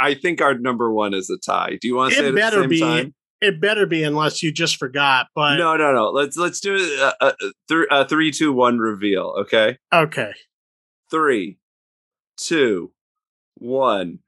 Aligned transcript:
I 0.00 0.14
think 0.14 0.40
our 0.40 0.54
number 0.58 0.92
one 0.92 1.14
is 1.14 1.30
a 1.30 1.38
tie. 1.38 1.78
Do 1.80 1.88
you 1.88 1.96
want 1.96 2.12
to 2.12 2.18
say 2.18 2.22
It 2.22 2.26
it 2.26 2.28
at 2.28 2.34
the 2.34 2.40
better 2.40 2.60
same 2.62 2.68
be. 2.70 2.80
time? 2.80 3.14
It 3.40 3.60
better 3.60 3.86
be, 3.86 4.02
unless 4.04 4.42
you 4.42 4.50
just 4.52 4.76
forgot. 4.76 5.26
But 5.34 5.56
No, 5.56 5.76
no, 5.76 5.92
no. 5.92 6.10
Let's 6.10 6.36
let's 6.36 6.60
do 6.60 6.76
uh, 7.20 7.32
th- 7.68 7.86
uh, 7.90 8.04
three, 8.04 8.30
two, 8.30 8.52
one. 8.52 8.78
Reveal. 8.78 9.34
Okay. 9.40 9.76
okay. 9.92 10.32
Three, 11.10 11.58
two, 12.38 12.92
one. 13.58 14.20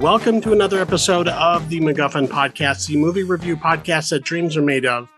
Welcome 0.00 0.42
to 0.42 0.52
another 0.52 0.78
episode 0.78 1.26
of 1.26 1.70
the 1.70 1.80
MacGuffin 1.80 2.28
Podcast, 2.28 2.86
the 2.86 2.96
movie 2.96 3.22
review 3.22 3.56
podcast 3.56 4.10
that 4.10 4.24
dreams 4.24 4.54
are 4.54 4.62
made 4.62 4.84
of. 4.84 5.10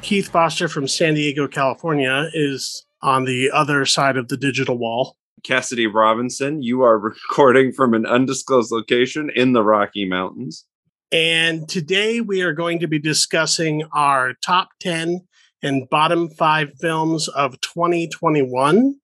Keith 0.00 0.28
Foster 0.28 0.68
from 0.68 0.88
San 0.88 1.14
Diego, 1.14 1.46
California, 1.46 2.30
is 2.32 2.86
on 3.02 3.26
the 3.26 3.50
other 3.50 3.84
side 3.84 4.16
of 4.16 4.28
the 4.28 4.38
digital 4.38 4.78
wall. 4.78 5.18
Cassidy 5.44 5.86
Robinson, 5.86 6.62
you 6.62 6.82
are 6.82 6.98
recording 7.28 7.72
from 7.72 7.92
an 7.92 8.06
undisclosed 8.06 8.72
location 8.72 9.30
in 9.34 9.52
the 9.52 9.62
Rocky 9.62 10.06
Mountains. 10.06 10.64
And 11.12 11.68
today 11.68 12.22
we 12.22 12.40
are 12.40 12.54
going 12.54 12.78
to 12.78 12.88
be 12.88 12.98
discussing 12.98 13.84
our 13.92 14.32
top 14.42 14.70
10 14.80 15.26
and 15.62 15.90
bottom 15.90 16.30
five 16.30 16.70
films 16.80 17.28
of 17.28 17.60
2021. 17.60 18.96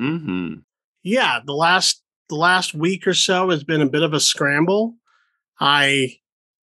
Mm-hmm. 0.00 0.54
Yeah, 1.02 1.40
the 1.44 1.52
last 1.52 2.02
the 2.28 2.36
last 2.36 2.74
week 2.74 3.06
or 3.06 3.14
so 3.14 3.50
has 3.50 3.64
been 3.64 3.80
a 3.80 3.88
bit 3.88 4.02
of 4.02 4.12
a 4.12 4.20
scramble. 4.20 4.94
I 5.60 6.16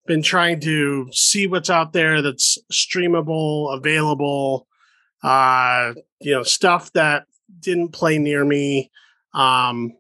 been 0.08 0.24
trying 0.24 0.60
to 0.62 1.08
see 1.12 1.48
what's 1.48 1.70
out 1.70 1.94
there 1.94 2.22
that's 2.22 2.58
streamable, 2.72 3.76
available, 3.76 4.68
uh, 5.24 5.94
you 6.20 6.32
know, 6.32 6.44
stuff 6.44 6.92
that 6.94 7.26
didn't 7.60 7.90
play 7.90 8.18
near 8.18 8.44
me. 8.44 8.92
Um, 9.34 9.94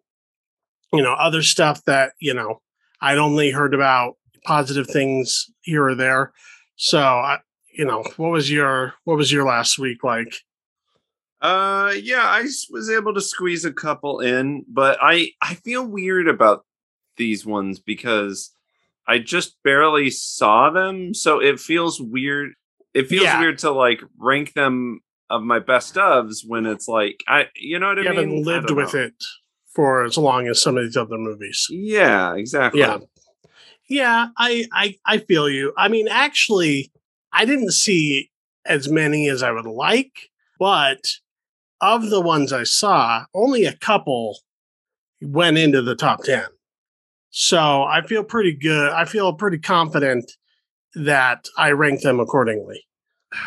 you 0.91 1.01
know, 1.01 1.13
other 1.13 1.41
stuff 1.41 1.83
that, 1.85 2.13
you 2.19 2.33
know, 2.33 2.61
I'd 2.99 3.17
only 3.17 3.51
heard 3.51 3.73
about 3.73 4.17
positive 4.43 4.87
things 4.87 5.49
here 5.61 5.85
or 5.85 5.95
there. 5.95 6.33
So 6.75 6.99
I 6.99 7.39
you 7.73 7.85
know, 7.85 8.03
what 8.17 8.31
was 8.31 8.51
your 8.51 8.93
what 9.05 9.17
was 9.17 9.31
your 9.31 9.45
last 9.45 9.79
week 9.79 10.03
like? 10.03 10.35
Uh, 11.41 11.93
yeah, 12.01 12.23
I 12.23 12.41
was 12.69 12.89
able 12.89 13.13
to 13.15 13.21
squeeze 13.21 13.65
a 13.65 13.73
couple 13.73 14.19
in, 14.19 14.63
but 14.67 14.97
I 15.01 15.31
I 15.41 15.55
feel 15.55 15.85
weird 15.85 16.27
about 16.27 16.65
these 17.17 17.45
ones 17.45 17.79
because 17.79 18.51
I 19.07 19.17
just 19.17 19.57
barely 19.63 20.09
saw 20.11 20.69
them, 20.69 21.13
so 21.13 21.39
it 21.41 21.59
feels 21.59 21.99
weird. 21.99 22.51
It 22.93 23.07
feels 23.07 23.23
Yeah. 23.23 23.39
weird 23.39 23.57
to 23.59 23.71
like 23.71 24.01
rank 24.17 24.53
them 24.53 24.99
of 25.29 25.41
my 25.41 25.59
best 25.59 25.95
ofs 25.95 26.45
when 26.45 26.65
it's 26.65 26.87
like 26.87 27.23
I, 27.27 27.47
you 27.55 27.79
know 27.79 27.87
what 27.87 27.97
I 27.99 28.01
You 28.03 28.09
mean? 28.09 28.15
haven't 28.17 28.43
lived 28.43 28.69
with 28.71 28.93
know. 28.93 28.99
it 29.01 29.13
for 29.73 30.03
as 30.03 30.17
long 30.17 30.47
as 30.47 30.61
some 30.61 30.77
of 30.77 30.83
these 30.83 30.97
other 30.97 31.17
movies. 31.17 31.65
Yeah, 31.69 32.35
exactly. 32.35 32.81
Yeah. 32.81 32.97
Yeah, 33.89 34.27
I, 34.37 34.65
I 34.71 34.95
I 35.05 35.17
feel 35.17 35.49
you. 35.49 35.73
I 35.75 35.87
mean, 35.89 36.07
actually, 36.07 36.91
I 37.33 37.45
didn't 37.45 37.71
see 37.71 38.29
as 38.65 38.87
many 38.89 39.27
as 39.27 39.41
I 39.43 39.51
would 39.51 39.65
like, 39.65 40.29
but 40.59 41.01
of 41.81 42.09
the 42.09 42.21
ones 42.21 42.53
I 42.53 42.63
saw, 42.63 43.25
only 43.33 43.65
a 43.65 43.75
couple 43.75 44.39
went 45.21 45.57
into 45.57 45.81
the 45.81 45.95
top 45.95 46.23
10. 46.23 46.45
So 47.29 47.83
I 47.83 48.01
feel 48.05 48.23
pretty 48.23 48.53
good. 48.53 48.91
I 48.91 49.05
feel 49.05 49.33
pretty 49.33 49.57
confident 49.59 50.31
that 50.95 51.47
I 51.57 51.71
rank 51.71 52.01
them 52.01 52.19
accordingly. 52.19 52.85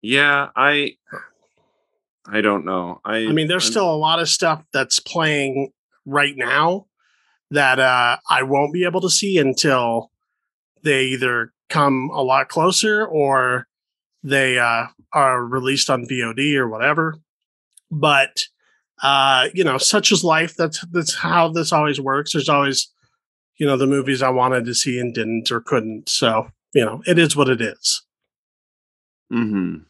Yeah, 0.00 0.50
I 0.54 0.94
I 2.24 2.40
don't 2.40 2.64
know. 2.64 3.00
I 3.04 3.16
I 3.26 3.32
mean, 3.32 3.48
there's 3.48 3.64
I'm- 3.64 3.72
still 3.72 3.92
a 3.92 3.96
lot 3.96 4.20
of 4.20 4.28
stuff 4.28 4.62
that's 4.72 5.00
playing 5.00 5.72
right 6.06 6.36
now 6.36 6.86
that 7.50 7.80
uh, 7.80 8.18
I 8.30 8.44
won't 8.44 8.72
be 8.72 8.84
able 8.84 9.00
to 9.00 9.10
see 9.10 9.38
until 9.38 10.12
they 10.84 11.06
either 11.06 11.52
come 11.68 12.10
a 12.12 12.22
lot 12.22 12.48
closer 12.48 13.04
or 13.06 13.66
they 14.22 14.56
uh, 14.58 14.86
are 15.12 15.44
released 15.44 15.90
on 15.90 16.06
VOD 16.06 16.54
or 16.56 16.68
whatever. 16.68 17.16
But 17.90 18.44
uh, 19.02 19.48
you 19.54 19.64
know, 19.64 19.78
such 19.78 20.10
is 20.12 20.24
life. 20.24 20.56
That's 20.56 20.84
that's 20.90 21.14
how 21.14 21.48
this 21.48 21.72
always 21.72 22.00
works. 22.00 22.32
There's 22.32 22.48
always, 22.48 22.88
you 23.56 23.66
know, 23.66 23.76
the 23.76 23.86
movies 23.86 24.22
I 24.22 24.30
wanted 24.30 24.64
to 24.66 24.74
see 24.74 24.98
and 24.98 25.14
didn't 25.14 25.50
or 25.50 25.60
couldn't. 25.60 26.08
So 26.08 26.48
you 26.74 26.84
know, 26.84 27.02
it 27.06 27.18
is 27.18 27.36
what 27.36 27.48
it 27.48 27.60
is. 27.60 28.02
Mhm. 29.32 29.84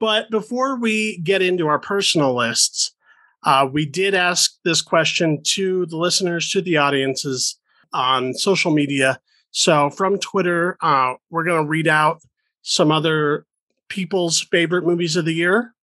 But 0.00 0.30
before 0.30 0.76
we 0.78 1.18
get 1.18 1.42
into 1.42 1.66
our 1.66 1.78
personal 1.78 2.34
lists, 2.34 2.92
uh, 3.44 3.68
we 3.70 3.86
did 3.86 4.14
ask 4.14 4.54
this 4.64 4.82
question 4.82 5.42
to 5.44 5.86
the 5.86 5.96
listeners, 5.96 6.50
to 6.50 6.60
the 6.60 6.76
audiences 6.76 7.58
on 7.92 8.34
social 8.34 8.72
media. 8.72 9.20
So 9.50 9.90
from 9.90 10.18
Twitter, 10.18 10.76
uh, 10.80 11.14
we're 11.30 11.44
going 11.44 11.62
to 11.62 11.68
read 11.68 11.86
out 11.86 12.20
some 12.62 12.90
other 12.90 13.46
people's 13.88 14.40
favorite 14.50 14.84
movies 14.84 15.16
of 15.16 15.24
the 15.24 15.34
year. 15.34 15.74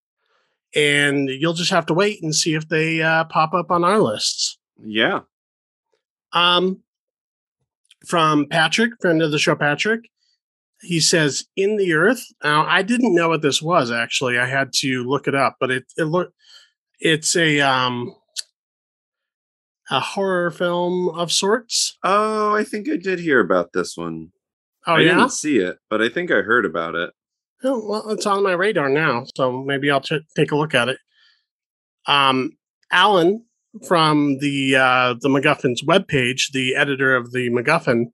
And 0.73 1.29
you'll 1.29 1.53
just 1.53 1.71
have 1.71 1.85
to 1.87 1.93
wait 1.93 2.23
and 2.23 2.33
see 2.33 2.53
if 2.53 2.69
they 2.69 3.01
uh, 3.01 3.25
pop 3.25 3.53
up 3.53 3.71
on 3.71 3.83
our 3.83 3.99
lists. 3.99 4.57
Yeah. 4.83 5.21
Um, 6.33 6.81
from 8.05 8.47
Patrick, 8.47 8.93
friend 9.01 9.21
of 9.21 9.31
the 9.31 9.39
show, 9.39 9.55
Patrick. 9.55 10.09
He 10.81 10.99
says, 10.99 11.45
"In 11.55 11.77
the 11.77 11.93
Earth." 11.93 12.25
Now, 12.43 12.65
I 12.65 12.81
didn't 12.81 13.13
know 13.13 13.29
what 13.29 13.43
this 13.43 13.61
was. 13.61 13.91
Actually, 13.91 14.39
I 14.39 14.47
had 14.47 14.73
to 14.77 15.03
look 15.03 15.27
it 15.27 15.35
up, 15.35 15.57
but 15.59 15.69
it 15.69 15.83
it 15.97 16.05
look 16.05 16.33
it's 16.99 17.35
a 17.35 17.59
um 17.59 18.15
a 19.91 19.99
horror 19.99 20.49
film 20.49 21.09
of 21.09 21.31
sorts. 21.31 21.97
Oh, 22.03 22.55
I 22.55 22.63
think 22.63 22.89
I 22.89 22.95
did 22.95 23.19
hear 23.19 23.39
about 23.39 23.73
this 23.73 23.95
one. 23.95 24.31
Oh 24.87 24.93
I 24.93 25.01
yeah. 25.01 25.15
didn't 25.15 25.33
see 25.33 25.57
it, 25.57 25.77
but 25.89 26.01
I 26.01 26.09
think 26.09 26.31
I 26.31 26.41
heard 26.41 26.65
about 26.65 26.95
it. 26.95 27.11
Oh, 27.63 27.85
well, 27.87 28.09
it's 28.09 28.25
on 28.25 28.43
my 28.43 28.53
radar 28.53 28.89
now, 28.89 29.25
so 29.35 29.63
maybe 29.63 29.91
I'll 29.91 30.01
ch- 30.01 30.13
take 30.35 30.51
a 30.51 30.55
look 30.55 30.73
at 30.73 30.89
it. 30.89 30.97
Um, 32.07 32.51
Alan 32.91 33.45
from 33.87 34.39
the 34.39 34.75
uh, 34.75 35.15
the 35.21 35.29
MacGuffin's 35.29 35.83
webpage, 35.83 36.51
the 36.53 36.75
editor 36.75 37.15
of 37.15 37.31
the 37.31 37.49
MacGuffin, 37.49 38.05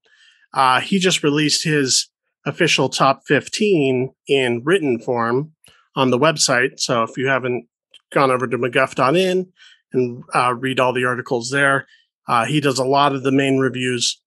uh, 0.54 0.82
he 0.82 1.00
just 1.00 1.24
released 1.24 1.64
his 1.64 2.10
official 2.46 2.90
top 2.90 3.22
15 3.28 4.14
in 4.28 4.62
written 4.64 5.00
form 5.00 5.54
on 5.96 6.12
the 6.12 6.20
website. 6.20 6.80
So 6.80 7.04
if 7.04 7.18
you 7.18 7.28
haven't 7.28 7.68
gone 8.14 8.32
over 8.32 8.48
to 8.48 8.58
MacGuff.in 8.58 9.52
and 9.94 10.24
uh, 10.34 10.54
read 10.54 10.80
all 10.80 10.94
the 10.94 11.06
articles 11.06 11.50
there, 11.50 11.88
uh, 12.28 12.46
he 12.46 12.60
does 12.60 12.80
a 12.80 12.86
lot 12.86 13.14
of 13.14 13.24
the 13.24 13.32
main 13.32 13.58
reviews. 13.58 14.22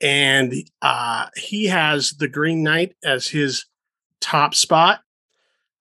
And 0.00 0.54
uh, 0.80 1.26
he 1.36 1.66
has 1.66 2.12
The 2.12 2.28
Green 2.28 2.62
Knight 2.62 2.94
as 3.04 3.26
his 3.26 3.64
top 4.20 4.54
spot. 4.54 5.00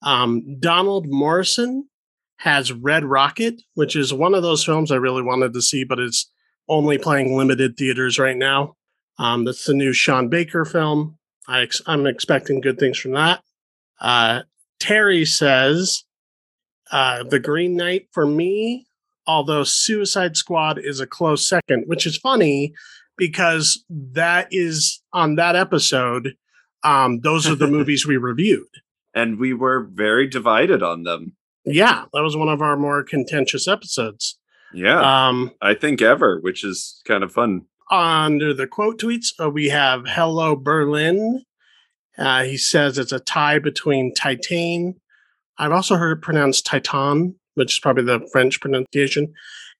Um, 0.01 0.59
Donald 0.59 1.07
Morrison 1.07 1.87
has 2.37 2.71
Red 2.71 3.03
Rocket, 3.03 3.61
which 3.73 3.95
is 3.95 4.13
one 4.13 4.35
of 4.35 4.43
those 4.43 4.63
films 4.63 4.91
I 4.91 4.95
really 4.97 5.23
wanted 5.23 5.53
to 5.53 5.61
see, 5.61 5.83
but 5.83 5.99
it's 5.99 6.29
only 6.69 6.97
playing 6.97 7.35
limited 7.35 7.77
theaters 7.77 8.19
right 8.19 8.37
now. 8.37 8.75
Um, 9.17 9.45
that's 9.45 9.65
the 9.65 9.73
new 9.73 9.93
Sean 9.93 10.29
Baker 10.29 10.65
film. 10.65 11.17
I 11.47 11.67
I'm 11.85 12.05
expecting 12.05 12.61
good 12.61 12.77
things 12.77 12.99
from 12.99 13.13
that. 13.13 13.41
Uh, 13.99 14.41
Terry 14.79 15.25
says 15.25 16.03
uh, 16.91 17.23
The 17.23 17.39
Green 17.39 17.75
Knight 17.75 18.07
for 18.11 18.27
me, 18.27 18.87
although 19.25 19.63
Suicide 19.63 20.37
Squad 20.37 20.77
is 20.77 20.99
a 20.99 21.07
close 21.07 21.47
second, 21.47 21.85
which 21.87 22.05
is 22.05 22.17
funny 22.17 22.73
because 23.17 23.83
that 23.89 24.47
is 24.51 25.01
on 25.13 25.35
that 25.35 25.55
episode. 25.55 26.35
Um, 26.83 27.19
those 27.21 27.47
are 27.47 27.55
the 27.55 27.67
movies 27.77 28.05
we 28.05 28.17
reviewed. 28.17 28.67
And 29.13 29.39
we 29.39 29.53
were 29.53 29.87
very 29.91 30.27
divided 30.27 30.83
on 30.83 31.03
them. 31.03 31.35
Yeah, 31.65 32.05
that 32.13 32.21
was 32.21 32.37
one 32.37 32.49
of 32.49 32.61
our 32.61 32.77
more 32.77 33.03
contentious 33.03 33.67
episodes. 33.67 34.37
Yeah. 34.73 35.27
Um, 35.27 35.51
I 35.61 35.73
think 35.73 36.01
ever, 36.01 36.39
which 36.39 36.63
is 36.63 37.01
kind 37.05 37.23
of 37.23 37.31
fun. 37.31 37.63
under 37.89 38.53
the 38.53 38.67
quote 38.67 38.99
tweets, 38.99 39.33
uh, 39.41 39.49
we 39.49 39.69
have 39.69 40.03
Hello 40.07 40.55
Berlin. 40.55 41.43
Uh, 42.17 42.43
he 42.43 42.57
says 42.57 42.97
it's 42.97 43.11
a 43.11 43.19
tie 43.19 43.59
between 43.59 44.13
Titan. 44.13 44.95
I've 45.57 45.71
also 45.71 45.95
heard 45.95 46.17
it 46.17 46.21
pronounced 46.21 46.65
Titan, 46.65 47.35
which 47.55 47.73
is 47.73 47.79
probably 47.79 48.03
the 48.03 48.27
French 48.31 48.59
pronunciation, 48.59 49.33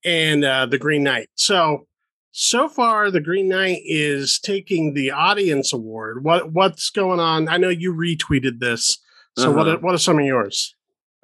and 0.03 0.43
uh, 0.43 0.65
the 0.65 0.77
Green 0.77 1.03
Knight. 1.03 1.29
So, 1.35 1.87
so 2.31 2.67
far, 2.69 3.09
the 3.11 3.21
Green 3.21 3.47
Knight 3.49 3.81
is 3.85 4.39
taking 4.39 4.93
the 4.93 5.11
audience 5.11 5.73
award. 5.73 6.23
What 6.23 6.51
what's 6.53 6.89
going 6.89 7.19
on? 7.19 7.47
I 7.49 7.57
know 7.57 7.69
you 7.69 7.93
retweeted 7.93 8.59
this. 8.59 8.97
So, 9.37 9.51
what 9.51 9.67
Uh-huh. 9.67 9.77
are, 9.77 9.79
what 9.79 9.95
are 9.95 9.99
some 9.99 10.19
of 10.19 10.25
yours? 10.25 10.75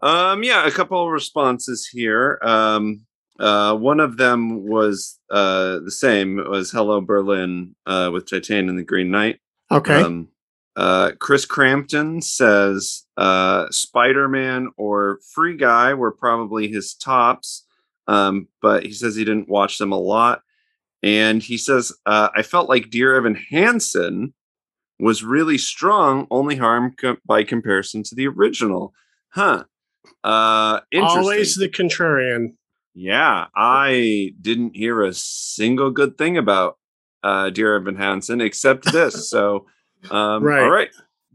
Um, 0.01 0.43
yeah, 0.43 0.65
a 0.67 0.71
couple 0.71 1.03
of 1.05 1.11
responses 1.11 1.87
here. 1.87 2.39
Um, 2.41 3.05
Uh, 3.39 3.75
one 3.75 3.99
of 3.99 4.17
them 4.17 4.63
was 4.63 5.19
uh, 5.31 5.79
the 5.79 5.89
same. 5.91 6.37
It 6.37 6.47
was 6.47 6.69
Hello 6.69 7.01
Berlin 7.01 7.75
uh, 7.87 8.11
with 8.13 8.25
Titane 8.25 8.69
and 8.69 8.77
the 8.77 8.83
Green 8.83 9.09
Knight. 9.09 9.39
Okay. 9.71 10.03
Um, 10.03 10.27
uh, 10.75 11.13
Chris 11.19 11.43
Crampton 11.43 12.21
says 12.21 13.05
uh, 13.17 13.65
Spider 13.71 14.29
Man 14.29 14.69
or 14.77 15.19
Free 15.33 15.57
Guy 15.57 15.95
were 15.95 16.11
probably 16.11 16.67
his 16.67 16.93
tops, 16.93 17.65
um, 18.07 18.47
but 18.61 18.85
he 18.85 18.91
says 18.93 19.15
he 19.15 19.25
didn't 19.25 19.49
watch 19.49 19.79
them 19.79 19.91
a 19.91 19.97
lot. 19.99 20.43
And 21.03 21.43
he 21.43 21.57
says, 21.57 21.91
uh, 22.05 22.29
I 22.35 22.41
felt 22.43 22.69
like 22.69 22.89
Dear 22.89 23.15
Evan 23.15 23.35
Hansen 23.35 24.33
was 24.99 25.23
really 25.23 25.57
strong, 25.57 26.27
only 26.31 26.55
harmed 26.55 26.97
co- 26.97 27.17
by 27.25 27.43
comparison 27.43 28.03
to 28.03 28.15
the 28.15 28.27
original. 28.27 28.93
Huh. 29.29 29.65
Uh. 30.23 30.79
Always 31.01 31.55
the 31.55 31.67
contrarian. 31.69 32.53
Yeah, 32.95 33.47
I 33.55 34.33
didn't 34.39 34.75
hear 34.75 35.01
a 35.03 35.13
single 35.13 35.89
good 35.91 36.17
thing 36.17 36.37
about 36.37 36.77
uh, 37.23 37.49
Dear 37.49 37.75
Evan 37.75 37.95
Hansen 37.95 38.39
except 38.39 38.91
this. 38.91 39.29
so, 39.29 39.65
um, 40.11 40.43
Right. 40.43 40.63
all 40.63 40.69
right. 40.69 40.89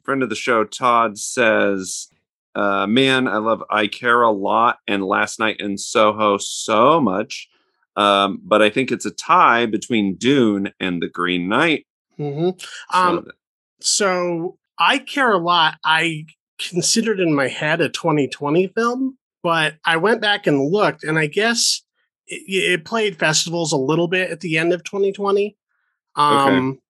Friend 0.04 0.22
of 0.22 0.28
the 0.30 0.34
show, 0.36 0.64
Todd 0.64 1.18
says, 1.18 2.08
uh, 2.54 2.86
"Man, 2.86 3.26
I 3.28 3.36
love 3.38 3.62
I 3.68 3.86
Care 3.88 4.22
a 4.22 4.30
lot 4.30 4.78
and 4.86 5.04
Last 5.04 5.38
Night 5.38 5.56
in 5.60 5.76
Soho 5.76 6.38
so 6.38 7.00
much, 7.00 7.48
um, 7.98 8.40
but 8.42 8.62
I 8.62 8.70
think 8.70 8.90
it's 8.90 9.04
a 9.04 9.10
tie 9.10 9.66
between 9.66 10.14
Dune 10.14 10.72
and 10.80 11.02
The 11.02 11.08
Green 11.08 11.48
Knight." 11.48 11.86
hmm 12.16 12.50
So 12.92 12.98
Um, 12.98 13.24
th- 13.24 13.34
so 13.80 14.58
I 14.78 14.98
care 14.98 15.32
a 15.32 15.38
lot. 15.38 15.76
I 15.84 16.26
considered 16.58 17.20
in 17.20 17.34
my 17.34 17.48
head 17.48 17.80
a 17.80 17.88
2020 17.88 18.68
film, 18.68 19.18
but 19.42 19.74
I 19.84 19.96
went 19.96 20.20
back 20.20 20.46
and 20.46 20.70
looked, 20.70 21.04
and 21.04 21.18
I 21.18 21.26
guess 21.26 21.82
it, 22.26 22.42
it 22.48 22.84
played 22.84 23.18
festivals 23.18 23.72
a 23.72 23.76
little 23.76 24.08
bit 24.08 24.30
at 24.30 24.40
the 24.40 24.58
end 24.58 24.72
of 24.72 24.84
2020. 24.84 25.56
Um, 26.16 26.80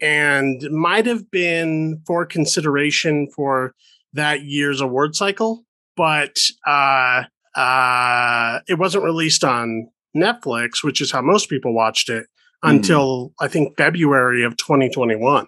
and 0.00 0.68
might 0.70 1.06
have 1.06 1.30
been 1.30 2.02
for 2.06 2.26
consideration 2.26 3.28
for 3.34 3.74
that 4.12 4.42
year's 4.42 4.80
award 4.80 5.14
cycle, 5.14 5.64
but 5.96 6.44
uh, 6.66 7.22
uh, 7.54 8.60
it 8.68 8.74
wasn't 8.74 9.04
released 9.04 9.44
on 9.44 9.88
Netflix, 10.16 10.82
which 10.82 11.00
is 11.00 11.10
how 11.12 11.20
most 11.22 11.48
people 11.48 11.74
watched 11.74 12.08
it 12.08 12.26
Mhm. 12.64 12.70
until 12.70 13.32
I 13.40 13.48
think 13.48 13.76
February 13.76 14.42
of 14.44 14.56
2021. 14.56 15.46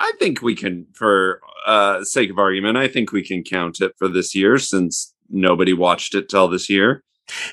I 0.00 0.12
think 0.18 0.42
we 0.42 0.54
can, 0.54 0.86
for 0.94 1.40
uh, 1.66 2.02
sake 2.04 2.30
of 2.30 2.38
argument, 2.38 2.76
I 2.76 2.88
think 2.88 3.12
we 3.12 3.22
can 3.24 3.42
count 3.44 3.80
it 3.80 3.92
for 3.98 4.08
this 4.08 4.34
year 4.34 4.58
since 4.58 5.14
nobody 5.28 5.72
watched 5.72 6.14
it 6.14 6.28
till 6.28 6.48
this 6.48 6.68
year. 6.68 7.04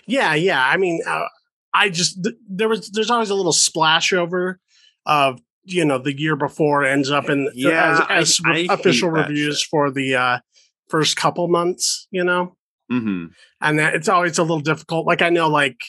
Yeah, 0.07 0.33
yeah. 0.33 0.65
I 0.65 0.77
mean, 0.77 1.01
uh, 1.05 1.25
I 1.73 1.89
just 1.89 2.23
th- 2.23 2.35
there 2.49 2.67
was 2.69 2.89
there's 2.89 3.11
always 3.11 3.29
a 3.29 3.35
little 3.35 3.53
splash 3.53 4.11
over 4.13 4.59
of 5.05 5.39
you 5.63 5.85
know 5.85 5.99
the 5.99 6.17
year 6.17 6.35
before 6.35 6.83
ends 6.83 7.11
up 7.11 7.29
in 7.29 7.49
Yeah, 7.53 8.07
as, 8.09 8.39
as 8.39 8.41
I- 8.45 8.67
I 8.69 8.73
official 8.73 9.11
reviews 9.11 9.59
shit. 9.59 9.69
for 9.69 9.91
the 9.91 10.15
uh, 10.15 10.39
first 10.89 11.15
couple 11.17 11.47
months, 11.47 12.07
you 12.09 12.23
know, 12.23 12.55
hmm 12.89 13.27
and 13.61 13.77
that 13.77 13.93
it's 13.93 14.09
always 14.09 14.39
a 14.39 14.41
little 14.43 14.59
difficult. 14.61 15.05
Like 15.05 15.21
I 15.21 15.29
know, 15.29 15.47
like 15.49 15.79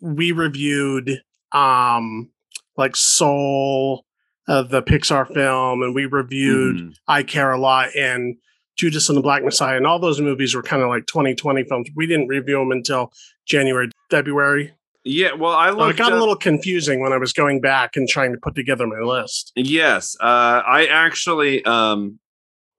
we 0.00 0.32
reviewed 0.32 1.22
um 1.52 2.28
like 2.76 2.96
Soul, 2.96 4.04
uh, 4.48 4.62
the 4.62 4.82
Pixar 4.82 5.32
film, 5.32 5.82
and 5.82 5.94
we 5.94 6.06
reviewed 6.06 6.76
Mhm. 6.76 6.94
I 7.08 7.22
Care 7.22 7.52
a 7.52 7.58
Lot 7.60 7.94
and 7.96 8.36
Judas 8.76 9.08
and 9.08 9.18
the 9.18 9.22
Black 9.22 9.44
Messiah, 9.44 9.76
and 9.76 9.86
all 9.86 9.98
those 9.98 10.20
movies 10.20 10.54
were 10.54 10.62
kind 10.62 10.82
of 10.82 10.88
like 10.88 11.06
2020 11.06 11.64
films. 11.64 11.88
We 11.94 12.06
didn't 12.06 12.28
review 12.28 12.58
them 12.58 12.72
until 12.72 13.12
January, 13.46 13.90
February. 14.10 14.72
Yeah, 15.04 15.32
well, 15.32 15.52
I 15.52 15.68
So 15.70 15.74
it 15.74 15.78
looked. 15.78 15.98
got 15.98 16.12
a 16.12 16.18
little 16.18 16.36
confusing 16.36 17.00
when 17.00 17.12
I 17.12 17.16
was 17.18 17.32
going 17.32 17.60
back 17.60 17.96
and 17.96 18.08
trying 18.08 18.32
to 18.32 18.38
put 18.38 18.54
together 18.54 18.86
my 18.86 19.00
list. 19.00 19.52
Yes, 19.56 20.16
uh, 20.20 20.62
I 20.66 20.86
actually, 20.86 21.64
um, 21.64 22.18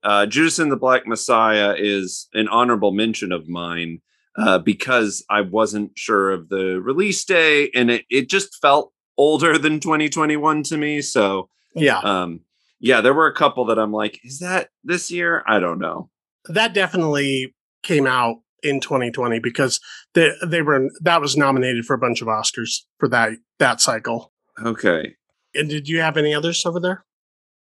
uh, 0.03 0.25
Judas 0.27 0.57
and 0.59 0.71
the 0.71 0.77
Black 0.77 1.05
Messiah 1.05 1.75
is 1.77 2.27
an 2.33 2.47
honorable 2.47 2.91
mention 2.91 3.31
of 3.31 3.47
mine 3.49 4.01
uh, 4.37 4.59
because 4.59 5.23
I 5.29 5.41
wasn't 5.41 5.91
sure 5.97 6.31
of 6.31 6.49
the 6.49 6.79
release 6.81 7.23
day, 7.25 7.69
and 7.75 7.89
it 7.91 8.05
it 8.09 8.29
just 8.29 8.59
felt 8.61 8.91
older 9.17 9.57
than 9.59 9.79
2021 9.79 10.63
to 10.63 10.77
me. 10.77 11.01
So, 11.01 11.49
Yeah, 11.75 11.99
um, 11.99 12.41
yeah, 12.79 13.01
there 13.01 13.13
were 13.13 13.27
a 13.27 13.35
couple 13.35 13.65
that 13.65 13.77
I'm 13.79 13.91
like, 13.91 14.19
is 14.23 14.39
that 14.39 14.69
this 14.83 15.11
year? 15.11 15.43
I 15.47 15.59
don't 15.59 15.79
know. 15.79 16.09
that 16.49 16.73
definitely 16.73 17.53
came 17.83 18.07
out 18.07 18.37
in 18.63 18.79
2020 18.79 19.39
because 19.39 19.79
they 20.13 20.31
they 20.45 20.61
were 20.61 20.87
that 21.01 21.19
was 21.21 21.35
nominated 21.35 21.85
for 21.85 21.93
a 21.95 21.97
bunch 21.99 22.21
of 22.21 22.27
Oscars 22.27 22.81
for 22.99 23.07
that 23.09 23.31
that 23.59 23.81
cycle. 23.81 24.31
Okay. 24.63 25.15
And 25.53 25.67
did 25.69 25.89
you 25.89 25.99
have 25.99 26.15
any 26.17 26.33
others 26.33 26.65
over 26.65 26.79
there? 26.79 27.03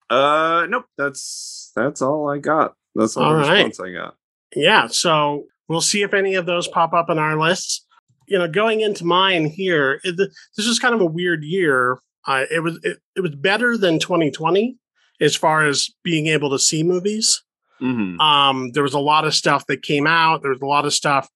Uh, 0.09 0.65
nope. 0.69 0.85
That's 0.97 1.71
that's 1.75 2.01
all 2.01 2.29
I 2.29 2.37
got. 2.37 2.75
That's 2.93 3.17
all, 3.17 3.23
All 3.25 3.33
the 3.33 3.39
right. 3.39 3.65
response 3.65 3.79
I 3.79 3.91
got. 3.91 4.15
Yeah, 4.55 4.87
so 4.87 5.45
we'll 5.67 5.81
see 5.81 6.01
if 6.03 6.13
any 6.13 6.35
of 6.35 6.45
those 6.45 6.67
pop 6.67 6.94
up 6.94 7.09
in 7.09 7.19
our 7.19 7.39
lists. 7.39 7.85
You 8.27 8.39
know, 8.39 8.47
going 8.47 8.81
into 8.81 9.06
mine 9.06 9.45
here, 9.45 10.00
it, 10.03 10.17
this 10.17 10.65
is 10.65 10.79
kind 10.79 10.95
of 10.95 11.01
a 11.01 11.06
weird 11.06 11.44
year. 11.44 12.00
Uh, 12.27 12.45
it 12.51 12.62
was 12.62 12.79
it, 12.83 12.97
it 13.15 13.21
was 13.21 13.35
better 13.35 13.77
than 13.77 14.00
2020 14.00 14.77
as 15.21 15.35
far 15.35 15.65
as 15.65 15.89
being 16.03 16.27
able 16.27 16.50
to 16.50 16.57
see 16.59 16.81
movies. 16.83 17.44
hmm 17.79 18.19
Um, 18.19 18.71
there 18.71 18.81
was 18.83 18.95
a 18.95 19.00
lot 19.00 19.25
of 19.25 19.33
stuff 19.35 19.67
that 19.67 19.83
came 19.83 20.07
out. 20.07 20.41
There 20.41 20.51
was 20.51 20.62
a 20.62 20.65
lot 20.65 20.85
of 20.85 20.94
stuff, 20.94 21.29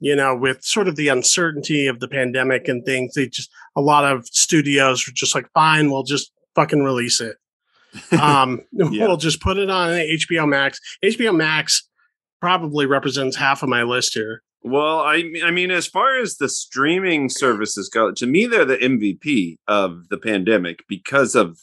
you 0.00 0.16
know, 0.16 0.34
with 0.36 0.64
sort 0.64 0.88
of 0.88 0.96
the 0.96 1.08
uncertainty 1.08 1.86
of 1.86 2.00
the 2.00 2.08
pandemic 2.08 2.66
and 2.66 2.84
things. 2.84 3.14
They 3.14 3.28
just 3.28 3.50
a 3.76 3.80
lot 3.80 4.04
of 4.04 4.26
studios 4.26 5.06
were 5.06 5.12
just 5.14 5.34
like, 5.34 5.46
fine, 5.54 5.90
we'll 5.92 6.02
just 6.02 6.32
fucking 6.56 6.82
release 6.82 7.20
it. 7.20 7.36
Um, 8.20 8.62
Yeah. 8.72 9.06
we'll 9.06 9.16
just 9.16 9.40
put 9.40 9.58
it 9.58 9.70
on 9.70 9.90
HBO 9.92 10.46
Max. 10.48 10.80
HBO 11.04 11.34
Max 11.34 11.88
probably 12.46 12.86
represents 12.86 13.36
half 13.36 13.64
of 13.64 13.68
my 13.68 13.82
list 13.82 14.14
here. 14.14 14.40
Well, 14.62 15.00
I 15.00 15.22
mean- 15.24 15.42
I 15.44 15.50
mean, 15.50 15.70
as 15.72 15.86
far 15.88 16.16
as 16.20 16.36
the 16.36 16.48
streaming 16.48 17.28
services 17.28 17.88
go, 17.88 18.12
to 18.12 18.24
me, 18.26 18.46
they're 18.46 18.64
the 18.64 18.76
MVP 18.76 19.56
of 19.66 20.08
the 20.10 20.16
pandemic 20.16 20.84
because 20.88 21.34
of 21.34 21.58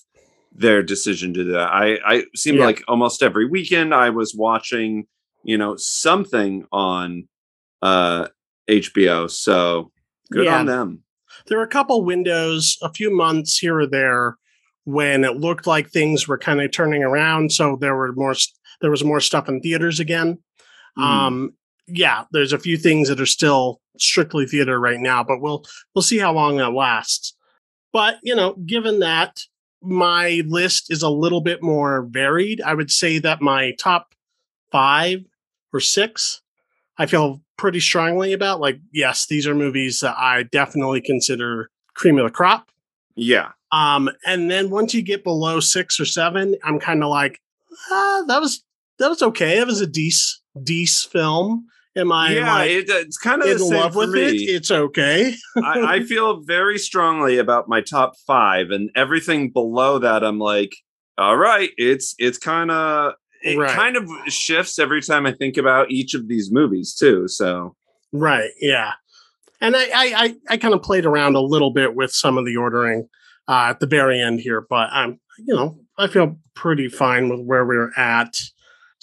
their 0.51 0.83
decision 0.83 1.33
to 1.35 1.43
do 1.45 1.51
that. 1.53 1.69
I, 1.71 1.99
I 2.05 2.25
seem 2.35 2.55
Yeah. 2.57 2.65
like 2.65 2.83
almost 2.89 3.23
every 3.23 3.45
weekend 3.45 3.93
I 3.93 4.09
was 4.09 4.35
watching, 4.35 5.05
you 5.43 5.57
know, 5.57 5.77
something 5.77 6.65
on 6.71 7.27
uh 7.81 8.27
HBO. 8.69 9.29
So 9.29 9.91
good 10.31 10.45
Yeah. 10.45 10.59
on 10.59 10.65
them. 10.65 11.03
There 11.47 11.57
were 11.59 11.63
a 11.63 11.77
couple 11.77 12.03
windows, 12.03 12.77
a 12.81 12.91
few 12.93 13.09
months 13.09 13.57
here 13.57 13.79
or 13.79 13.87
there, 13.87 14.35
when 14.83 15.23
it 15.23 15.37
looked 15.37 15.65
like 15.65 15.89
things 15.89 16.27
were 16.27 16.37
kind 16.37 16.61
of 16.61 16.71
turning 16.71 17.03
around. 17.03 17.51
So 17.53 17.77
there 17.79 17.95
were 17.95 18.11
more, 18.13 18.35
there 18.81 18.91
was 18.91 19.03
more 19.03 19.21
stuff 19.21 19.47
in 19.49 19.59
theaters 19.61 19.99
again. 20.01 20.39
Mhm. 20.97 21.03
Um, 21.03 21.53
yeah, 21.87 22.25
there's 22.31 22.53
a 22.53 22.59
few 22.59 22.77
things 22.77 23.09
that 23.09 23.19
are 23.21 23.25
still 23.25 23.81
strictly 23.97 24.45
theater 24.45 24.79
right 24.79 24.99
now, 24.99 25.23
but 25.23 25.41
we'll 25.41 25.63
we'll 25.93 26.01
see 26.01 26.17
how 26.17 26.33
long 26.33 26.57
that 26.57 26.73
lasts. 26.73 27.35
But 27.91 28.19
you 28.23 28.35
know, 28.35 28.53
given 28.65 28.99
that 28.99 29.41
my 29.81 30.43
list 30.47 30.91
is 30.91 31.03
a 31.03 31.09
little 31.09 31.41
bit 31.41 31.61
more 31.61 32.03
varied, 32.09 32.61
I 32.61 32.73
would 32.73 32.91
say 32.91 33.19
that 33.19 33.41
my 33.41 33.71
top 33.79 34.13
five 34.71 35.25
or 35.73 35.79
six, 35.79 36.41
I 36.97 37.05
feel 37.05 37.41
pretty 37.57 37.79
strongly 37.79 38.33
about. 38.33 38.59
Like, 38.61 38.79
yes, 38.91 39.25
these 39.27 39.47
are 39.47 39.55
movies 39.55 39.99
that 40.01 40.15
I 40.17 40.43
definitely 40.43 41.01
consider 41.01 41.69
cream 41.95 42.17
of 42.17 42.25
the 42.25 42.31
crop. 42.31 42.69
yeah. 43.15 43.51
Um, 43.71 44.09
and 44.25 44.51
then 44.51 44.69
once 44.69 44.93
you 44.93 45.01
get 45.01 45.23
below 45.23 45.59
six 45.59 45.99
or 45.99 46.05
seven, 46.05 46.55
I'm 46.63 46.79
kind 46.79 47.03
of 47.03 47.09
like, 47.09 47.39
ah, 47.91 48.23
that 48.27 48.39
was 48.39 48.63
that 48.99 49.09
was 49.09 49.23
okay. 49.23 49.57
It 49.59 49.65
was 49.65 49.81
a 49.81 49.87
decent 49.87 50.42
decent 50.61 51.11
film. 51.11 51.67
Am 51.95 52.11
I 52.11 52.33
yeah, 52.33 52.53
like 52.53 52.71
it, 52.71 52.89
it's 52.89 53.17
kind 53.19 53.43
of 53.43 53.47
in 53.49 53.59
love 53.69 53.95
with 53.95 54.15
it? 54.15 54.33
It's 54.35 54.71
okay. 54.71 55.35
I, 55.63 55.97
I 55.97 56.03
feel 56.03 56.41
very 56.41 56.79
strongly 56.79 57.37
about 57.37 57.69
my 57.69 57.81
top 57.81 58.13
five, 58.25 58.71
and 58.71 58.89
everything 58.95 59.51
below 59.51 59.99
that, 59.99 60.23
I'm 60.23 60.39
like, 60.39 60.75
all 61.19 61.37
right, 61.37 61.69
it's 61.77 62.15
it's 62.17 62.39
kind 62.39 62.71
of 62.71 63.13
it 63.43 63.57
Right. 63.57 63.69
kind 63.69 63.95
of 63.95 64.09
shifts 64.27 64.79
every 64.79 65.01
time 65.01 65.25
I 65.27 65.33
think 65.33 65.57
about 65.57 65.91
each 65.91 66.13
of 66.15 66.27
these 66.27 66.51
movies 66.51 66.95
too. 66.95 67.27
So 67.27 67.75
Right. 68.11 68.49
Yeah. 68.59 68.93
And 69.61 69.75
I 69.75 69.83
I 69.83 70.13
I, 70.15 70.35
I 70.49 70.57
kind 70.57 70.73
of 70.73 70.81
played 70.81 71.05
around 71.05 71.35
a 71.35 71.41
little 71.41 71.71
bit 71.71 71.93
with 71.93 72.11
some 72.11 72.37
of 72.39 72.45
the 72.45 72.57
ordering 72.57 73.07
uh, 73.47 73.67
at 73.69 73.79
the 73.79 73.85
very 73.87 74.19
end 74.19 74.39
here, 74.39 74.65
but 74.67 74.89
I'm 74.91 75.19
you 75.37 75.53
know 75.53 75.77
I 75.97 76.07
feel 76.07 76.37
pretty 76.55 76.87
fine 76.89 77.29
with 77.29 77.41
where 77.41 77.65
we're 77.65 77.91
at. 77.95 78.35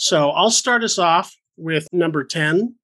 So 0.03 0.31
I'll 0.31 0.51
start 0.51 0.83
us 0.83 0.99
off 0.99 1.37
with 1.59 1.87
number 1.93 2.25
ten. 2.25 2.77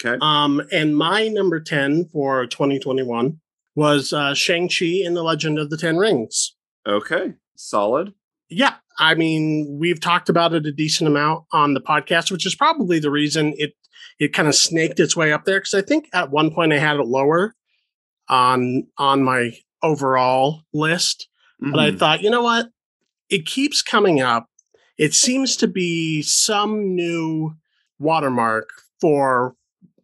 okay, 0.00 0.16
Um, 0.20 0.62
and 0.70 0.96
my 0.96 1.26
number 1.26 1.58
10 1.58 2.04
for 2.12 2.46
2021 2.46 3.40
was 3.74 4.12
uh, 4.12 4.34
Shang-Chi 4.34 5.02
and 5.04 5.16
the 5.16 5.24
Legend 5.24 5.58
of 5.58 5.68
the 5.68 5.76
Ten 5.76 5.96
Rings. 5.96 6.54
okay, 6.86 7.34
solid. 7.56 8.14
Yeah, 8.48 8.74
I 9.00 9.16
mean, 9.16 9.78
we've 9.80 10.00
talked 10.00 10.28
about 10.28 10.54
it 10.54 10.64
a 10.64 10.70
decent 10.70 11.08
amount 11.08 11.44
on 11.52 11.74
the 11.74 11.80
podcast, 11.80 12.30
which 12.30 12.46
is 12.46 12.54
probably 12.54 13.00
the 13.00 13.10
reason 13.10 13.52
it 13.58 13.72
it 14.20 14.32
kind 14.32 14.46
of 14.48 14.54
snaked 14.54 15.00
its 15.00 15.16
way 15.16 15.32
up 15.32 15.46
there. 15.46 15.58
Because 15.58 15.74
I 15.74 15.82
think 15.82 16.08
at 16.12 16.30
one 16.30 16.52
point 16.52 16.72
I 16.72 16.78
had 16.78 16.96
it 16.98 17.06
lower 17.06 17.54
on 18.28 18.86
on 18.96 19.24
my 19.24 19.52
overall 19.82 20.62
list. 20.72 21.28
But 21.58 21.80
I 21.80 21.90
Mhm. 21.90 21.98
thought, 21.98 22.22
you 22.22 22.30
know 22.30 22.42
what? 22.42 22.68
It 23.28 23.44
keeps 23.46 23.82
coming 23.82 24.20
up. 24.20 24.46
It 25.00 25.14
seems 25.14 25.56
to 25.56 25.66
be 25.66 26.20
some 26.20 26.94
new 26.94 27.54
watermark 27.98 28.68
for 29.00 29.54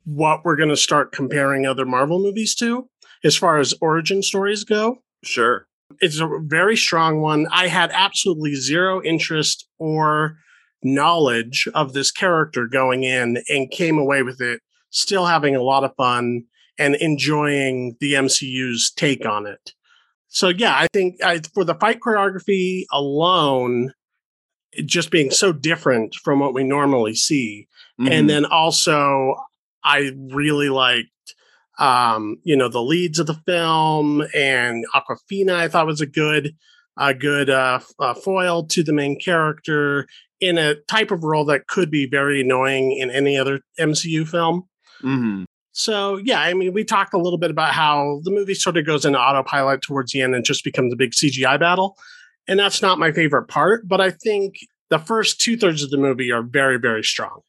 what 0.06 0.42
we're 0.42 0.56
going 0.56 0.70
to 0.70 0.76
start 0.76 1.12
comparing 1.12 1.66
other 1.66 1.84
Marvel 1.84 2.18
movies 2.18 2.54
to 2.54 2.88
as 3.22 3.36
far 3.36 3.58
as 3.58 3.74
origin 3.82 4.22
stories 4.22 4.64
go. 4.64 5.02
sure. 5.22 5.66
It's 6.00 6.18
a 6.18 6.28
very 6.40 6.78
strong 6.78 7.20
one. 7.20 7.46
I 7.52 7.68
had 7.68 7.90
absolutely 7.92 8.54
zero 8.54 9.02
interest 9.02 9.68
or 9.78 10.38
knowledge 10.82 11.68
of 11.74 11.92
this 11.92 12.10
character 12.10 12.66
going 12.66 13.04
in 13.04 13.42
and 13.50 13.70
came 13.70 13.98
away 13.98 14.22
with 14.22 14.40
it 14.40 14.62
still 14.88 15.26
having 15.26 15.54
a 15.54 15.62
lot 15.62 15.84
of 15.84 15.94
fun 15.96 16.44
and 16.78 16.94
enjoying 16.96 17.96
the 18.00 18.14
MCU's 18.14 18.90
take 18.92 19.26
on 19.26 19.46
it. 19.46 19.72
So 20.28 20.48
yeah, 20.48 20.74
I 20.74 20.86
think 20.94 21.22
I, 21.22 21.40
for 21.52 21.64
the 21.64 21.74
fight 21.74 22.00
choreography 22.00 22.84
alone, 22.90 23.92
just 24.84 25.10
being 25.10 25.30
so 25.30 25.52
different 25.52 26.14
from 26.16 26.40
what 26.40 26.54
we 26.54 26.64
normally 26.64 27.14
see, 27.14 27.66
Mhm. 28.00 28.10
and 28.10 28.30
then 28.30 28.44
also 28.44 29.36
I 29.84 30.12
really 30.30 30.68
liked, 30.68 31.10
um, 31.78 32.36
you 32.42 32.56
know, 32.56 32.68
the 32.68 32.82
leads 32.82 33.18
of 33.18 33.26
the 33.26 33.34
film 33.46 34.24
and 34.34 34.84
Awkwafina. 34.94 35.52
I 35.54 35.68
thought 35.68 35.86
was 35.86 36.00
a 36.00 36.06
good, 36.06 36.54
a 36.98 37.14
good 37.14 37.48
uh, 37.50 37.78
uh, 38.00 38.14
foil 38.14 38.64
to 38.66 38.82
the 38.82 38.92
main 38.92 39.18
character 39.20 40.06
in 40.40 40.58
a 40.58 40.74
type 40.88 41.10
of 41.10 41.22
role 41.24 41.44
that 41.46 41.66
could 41.66 41.90
be 41.90 42.06
very 42.06 42.40
annoying 42.42 42.92
in 42.98 43.10
any 43.10 43.38
other 43.38 43.60
MCU 43.78 44.24
film. 44.26 44.64
Mhm. 45.02 45.44
So 45.72 46.16
yeah, 46.16 46.40
I 46.40 46.54
mean, 46.54 46.72
we 46.72 46.84
talked 46.84 47.14
a 47.14 47.18
little 47.18 47.38
bit 47.38 47.50
about 47.50 47.72
how 47.72 48.20
the 48.24 48.30
movie 48.30 48.54
sort 48.54 48.76
of 48.78 48.86
goes 48.86 49.04
into 49.04 49.20
autopilot 49.20 49.82
towards 49.82 50.12
the 50.12 50.22
end 50.22 50.34
and 50.34 50.44
just 50.44 50.64
becomes 50.64 50.92
a 50.92 50.96
big 50.96 51.12
CGI 51.12 51.58
battle, 51.58 51.96
and 52.48 52.58
that's 52.58 52.82
not 52.82 52.98
my 52.98 53.12
favorite 53.12 53.46
part. 53.48 53.86
But 53.88 54.00
I 54.00 54.10
think 54.10 54.56
the 54.90 54.98
first 54.98 55.40
two 55.40 55.56
thirds 55.56 55.82
of 55.82 55.90
the 55.90 55.96
movie 55.96 56.30
are 56.32 56.42
very, 56.42 56.78
very 56.78 57.02
strong. 57.02 57.40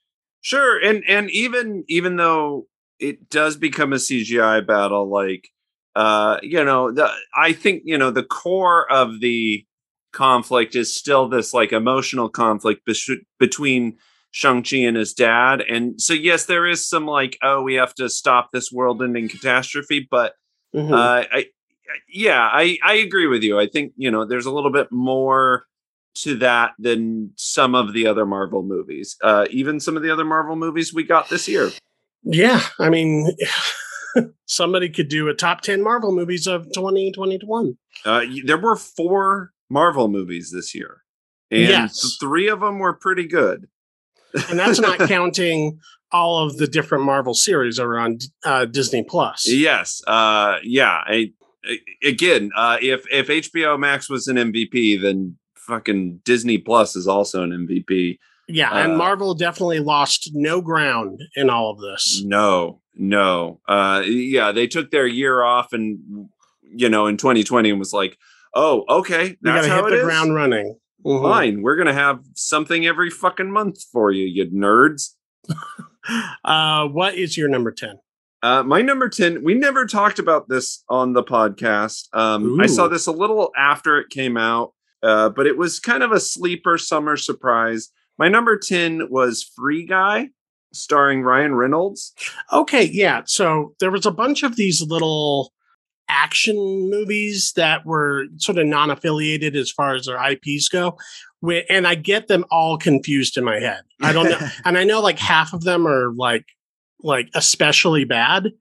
Sure, 0.42 0.80
and 0.84 1.04
and 1.08 1.30
even 1.32 1.84
even 1.88 2.16
though 2.16 2.68
it 3.00 3.30
does 3.30 3.58
become 3.58 3.94
a 3.94 3.98
CGI 3.98 4.66
battle, 4.66 5.10
like 5.10 5.50
uh, 5.96 6.38
you 6.42 6.64
know, 6.64 6.92
the 6.92 7.12
I 7.36 7.54
think 7.54 7.84
you 7.86 7.98
know 7.98 8.12
the 8.12 8.24
core 8.24 8.92
of 8.92 9.20
the 9.20 9.66
conflict 10.14 10.76
is 10.76 10.96
still 10.96 11.28
this 11.28 11.54
like 11.54 11.72
emotional 11.72 12.30
conflict 12.30 12.86
bes- 12.86 13.10
between 13.40 13.98
Shang-Chi 14.32 14.78
and 14.78 14.98
his 14.98 15.14
dad. 15.14 15.62
And 15.62 16.02
so 16.02 16.14
yes, 16.14 16.46
there 16.46 16.66
is 16.66 16.88
some 16.88 17.06
like, 17.06 17.38
oh, 17.44 17.62
we 17.62 17.76
have 17.76 17.94
to 17.96 18.10
stop 18.10 18.52
this 18.52 18.72
world-ending 18.72 19.30
catastrophe, 19.30 20.08
but 20.10 20.34
Mhm. 20.76 20.94
uh, 20.94 20.96
I, 20.96 21.28
I 21.32 21.46
yeah, 22.10 22.42
I 22.52 22.78
I 22.84 22.94
agree 22.96 23.28
with 23.28 23.44
you. 23.44 23.60
I 23.60 23.68
think 23.68 23.94
you 23.98 24.12
know 24.12 24.26
there's 24.26 24.46
a 24.46 24.52
little 24.52 24.72
bit 24.72 24.92
more 24.92 25.66
to 26.16 26.36
that 26.38 26.72
than 26.80 27.32
some 27.36 27.76
of 27.76 27.94
the 27.94 28.08
other 28.08 28.26
Marvel 28.26 28.64
movies. 28.64 29.16
Uh, 29.22 29.46
even 29.52 29.80
some 29.80 29.96
of 29.98 30.04
the 30.04 30.10
other 30.10 30.26
Marvel 30.26 30.56
movies 30.56 30.94
we 30.94 31.04
got 31.04 31.30
this 31.30 31.48
year. 31.48 31.70
yeah, 32.24 32.62
I 32.80 32.90
mean, 32.90 33.36
somebody 34.46 34.90
could 34.90 35.10
do 35.10 35.28
a 35.30 35.34
top 35.34 35.62
ten 35.62 35.84
Marvel 35.84 36.12
movies 36.12 36.48
of 36.48 36.66
2021. 36.74 37.78
Uh, 38.06 38.22
there 38.46 38.58
were 38.58 38.76
four 38.76 39.52
Marvel 39.70 40.08
movies 40.08 40.52
this 40.52 40.74
year, 40.74 41.04
and 41.52 41.62
Yes. 41.62 42.18
three 42.20 42.48
of 42.48 42.60
them 42.62 42.80
were 42.80 42.94
pretty 42.94 43.28
good. 43.28 43.68
and 44.50 44.58
that's 44.60 44.80
not 44.80 44.98
counting 45.08 45.80
all 46.12 46.44
of 46.46 46.58
the 46.58 46.68
different 46.68 47.04
Marvel 47.04 47.34
series 47.34 47.76
that 47.78 47.84
are 47.84 48.00
on 48.00 48.18
uh, 48.46 48.66
Disney 48.66 49.04
Plus. 49.04 49.48
Yes, 49.48 50.02
uh, 50.08 50.56
yeah. 50.64 51.02
I- 51.06 51.34
again, 52.04 52.52
uh, 52.56 52.78
if 52.82 53.06
if 53.12 53.28
HBO 53.28 53.78
Max 53.80 54.10
was 54.10 54.28
an 54.28 54.38
MVP, 54.38 55.02
then 55.02 55.38
fucking 55.56 56.22
Disney 56.24 56.58
Plus 56.58 56.96
is 56.96 57.08
also 57.08 57.44
an 57.44 57.52
MVP. 57.52 58.20
Yeah, 58.48 58.72
and 58.72 58.94
Uh, 58.94 58.98
Marvel 58.98 59.34
definitely 59.36 59.80
lost 59.80 60.32
no 60.34 60.62
ground 60.62 61.22
in 61.36 61.50
all 61.50 61.72
of 61.72 61.80
this. 61.80 62.22
No, 62.26 62.82
no. 62.96 63.60
Uh 63.68 64.04
yeah, 64.06 64.52
they 64.54 64.68
took 64.68 64.90
their 64.92 65.06
year 65.08 65.44
off 65.44 65.74
and 65.74 66.30
you 66.64 66.88
know 66.90 67.08
in 67.08 67.18
2020 67.18 67.70
and 67.72 67.80
was 67.80 67.92
like, 67.92 68.18
"Oh, 68.54 68.86
okay, 68.88 69.36
We 69.42 69.52
got 69.52 69.54
that's 69.56 69.68
to 69.68 69.74
how 69.74 69.84
hit 69.84 69.88
it 69.88 69.96
the 69.98 70.02
is. 70.02 70.06
ground 70.06 70.34
running. 70.36 70.78
Mhm. 71.06 71.22
Fine, 71.22 71.62
we're 71.62 71.76
going 71.76 71.88
to 71.88 71.94
have 71.94 72.22
something 72.34 72.86
every 72.86 73.10
fucking 73.10 73.52
month 73.52 73.84
for 73.92 74.12
you, 74.12 74.26
you 74.26 74.46
nerds." 74.50 75.16
Uh, 76.46 76.88
what 76.88 77.16
is 77.16 77.36
your 77.38 77.50
number 77.50 77.70
10? 77.70 78.00
Uh 78.44 78.64
my 78.64 78.82
number 78.82 79.10
10, 79.10 79.44
we 79.44 79.54
never 79.54 79.86
talked 79.86 80.20
about 80.20 80.48
this 80.50 80.84
on 80.90 81.14
the 81.14 81.24
podcast. 81.24 82.08
Um 82.14 82.60
I 82.60 82.68
saw 82.68 82.88
this 82.88 83.08
a 83.08 83.12
little 83.12 83.52
after 83.58 84.00
it 84.00 84.10
came 84.10 84.38
out, 84.38 84.74
uh 85.04 85.30
but 85.30 85.48
it 85.48 85.58
was 85.58 85.80
kind 85.80 86.04
of 86.04 86.12
a 86.12 86.20
sleeper 86.20 86.78
summer 86.78 87.18
surprise. 87.18 87.90
My 88.18 88.30
number 88.30 88.58
10 88.58 89.10
was 89.10 89.44
Free 89.44 89.86
Guy 89.86 90.30
starring 90.74 91.22
Ryan 91.24 91.56
Reynolds. 91.56 92.14
Okay, 92.52 92.84
yeah. 92.84 93.22
So 93.26 93.74
there 93.80 93.92
was 93.92 94.06
a 94.06 94.12
bunch 94.12 94.44
of 94.44 94.56
these 94.56 94.82
little 94.82 95.54
action 96.10 96.56
movies 96.90 97.54
that 97.56 97.86
were 97.86 98.26
sort 98.38 98.58
of 98.58 98.66
non-affiliated 98.66 99.56
as 99.56 99.72
far 99.72 99.96
as 99.96 100.06
their 100.06 100.18
IPs 100.18 100.70
go. 100.70 100.98
And 101.70 101.86
I 101.86 101.96
get 101.96 102.28
them 102.28 102.46
all 102.50 102.78
confused 102.78 103.38
in 103.38 103.44
my 103.44 103.60
head. 103.60 103.82
I 104.02 104.14
don't 104.14 104.30
know. 104.30 104.40
and 104.66 104.78
I 104.78 104.84
know 104.84 105.02
like 105.02 105.20
half 105.20 105.54
of 105.54 105.64
them 105.64 105.88
are 105.88 106.14
like 106.16 106.46
like 107.02 107.30
especially 107.34 108.06
bad, 108.06 108.52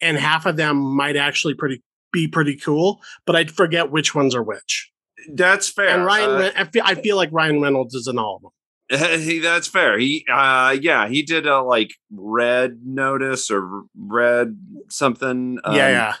and 0.00 0.16
half 0.16 0.46
of 0.46 0.56
them 0.56 0.76
might 0.78 1.16
actually 1.16 1.54
pretty 1.54 1.82
be 2.12 2.28
pretty 2.28 2.56
cool, 2.56 3.02
but 3.26 3.36
I 3.36 3.44
forget 3.44 3.90
which 3.90 4.14
ones 4.14 4.34
are 4.34 4.42
which. 4.42 4.90
That's 5.34 5.68
fair. 5.68 5.88
And 5.88 6.04
Ryan, 6.04 6.30
Uh, 6.30 6.50
I 6.56 6.64
feel 6.64 6.82
I 6.84 6.94
feel 6.94 7.16
like 7.16 7.30
Ryan 7.32 7.60
Reynolds 7.60 7.94
is 7.94 8.06
in 8.06 8.18
all 8.18 8.36
of 8.36 8.42
them. 8.42 8.50
he, 9.20 9.38
that's 9.38 9.66
fair. 9.66 9.98
He, 9.98 10.26
uh, 10.30 10.76
yeah, 10.80 11.08
he 11.08 11.22
did 11.22 11.46
a 11.46 11.62
like 11.62 11.94
red 12.12 12.80
notice 12.84 13.50
or 13.50 13.84
red 13.96 14.58
something. 14.90 15.58
Um, 15.64 15.74
yeah, 15.74 15.88
yeah. 15.88 16.14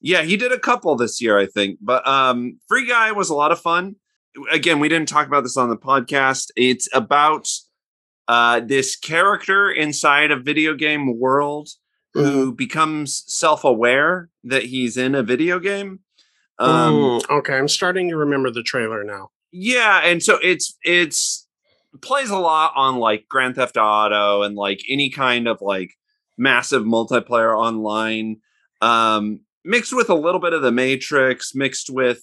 yeah. 0.00 0.22
He 0.22 0.36
did 0.36 0.52
a 0.52 0.58
couple 0.58 0.96
this 0.96 1.20
year, 1.20 1.38
I 1.38 1.46
think. 1.46 1.78
But 1.82 2.06
um, 2.06 2.58
Free 2.68 2.88
Guy 2.88 3.12
was 3.12 3.30
a 3.30 3.34
lot 3.34 3.52
of 3.52 3.60
fun. 3.60 3.96
Again, 4.50 4.80
we 4.80 4.88
didn't 4.88 5.08
talk 5.08 5.26
about 5.26 5.42
this 5.42 5.56
on 5.56 5.68
the 5.68 5.76
podcast. 5.76 6.50
It's 6.56 6.88
about 6.94 7.48
uh, 8.28 8.60
this 8.60 8.94
character 8.96 9.70
inside 9.70 10.30
a 10.30 10.36
video 10.36 10.74
game 10.74 11.18
world 11.18 11.70
who 12.14 12.52
becomes 12.52 13.24
self-aware 13.26 14.28
that 14.44 14.64
he's 14.64 14.96
in 14.96 15.14
a 15.14 15.22
video 15.22 15.58
game. 15.58 16.00
Um, 16.58 16.94
Mm, 16.94 17.30
okay, 17.30 17.56
I'm 17.56 17.68
starting 17.68 18.08
to 18.08 18.16
remember 18.16 18.50
the 18.50 18.62
trailer 18.62 19.04
now. 19.04 19.30
yeah 19.52 20.00
and 20.04 20.22
so 20.22 20.38
it's 20.42 20.76
it's 20.82 21.46
plays 22.02 22.28
a 22.30 22.38
lot 22.38 22.72
on 22.76 22.96
like 22.96 23.26
grand 23.28 23.54
theft 23.54 23.76
auto 23.78 24.42
and 24.42 24.56
like 24.56 24.80
any 24.90 25.08
kind 25.10 25.48
of 25.48 25.60
like 25.62 25.94
massive 26.36 26.82
multiplayer 26.82 27.56
online 27.56 28.36
um 28.82 29.40
mixed 29.64 29.94
with 29.96 30.10
a 30.10 30.14
little 30.14 30.40
bit 30.40 30.52
of 30.52 30.62
the 30.62 30.70
matrix 30.70 31.54
mixed 31.54 31.88
with 31.90 32.20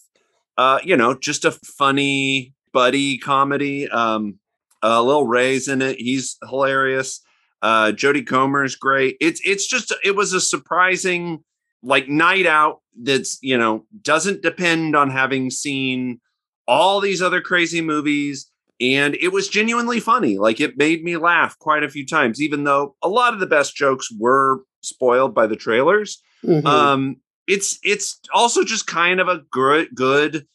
uh 0.58 0.80
you 0.84 0.96
know 0.96 1.14
just 1.16 1.46
a 1.46 1.52
funny 1.52 2.54
buddy 2.74 3.18
comedy 3.18 3.90
um 3.90 4.38
uh 4.84 5.02
Lil 5.02 5.26
Rel's 5.26 5.68
in 5.68 5.82
it. 5.82 5.98
He's 6.00 6.38
hilarious. 6.48 7.22
Uh 7.62 7.92
jodie 7.92 8.26
comer's 8.26 8.76
great. 8.76 9.18
It's 9.22 9.42
it's 9.46 9.68
just 9.68 9.94
it 10.04 10.16
was 10.16 10.34
a 10.34 10.42
surprising 10.42 11.44
like 11.84 12.08
night 12.10 12.46
out 12.46 12.82
that's 13.02 13.38
you 13.42 13.58
know 13.58 13.86
doesn't 14.02 14.42
depend 14.42 14.96
on 14.96 15.10
having 15.10 15.50
seen 15.50 16.20
all 16.68 17.00
these 17.00 17.22
other 17.22 17.42
crazy 17.42 17.82
movies. 17.82 18.50
And 18.82 19.16
it 19.16 19.32
was 19.32 19.48
genuinely 19.48 20.00
funny. 20.02 20.38
Like 20.38 20.60
it 20.60 20.78
made 20.78 21.04
me 21.04 21.16
laugh 21.16 21.58
quite 21.60 21.84
a 21.84 21.90
few 21.90 22.06
times 22.06 22.42
even 22.42 22.64
though 22.66 22.96
a 23.02 23.08
lot 23.10 23.34
of 23.34 23.40
the 23.40 23.46
best 23.48 23.76
jokes 23.76 24.10
were 24.18 24.60
spoiled 24.82 25.34
by 25.34 25.48
the 25.48 25.56
trailers. 25.56 26.22
Mhm. 26.44 26.66
um 26.66 27.16
it's 27.48 27.78
it's 27.84 28.20
also 28.34 28.64
just 28.64 28.88
kind 28.88 29.20
of 29.20 29.28
a 29.28 29.42
good 29.52 29.90
good 29.96 30.46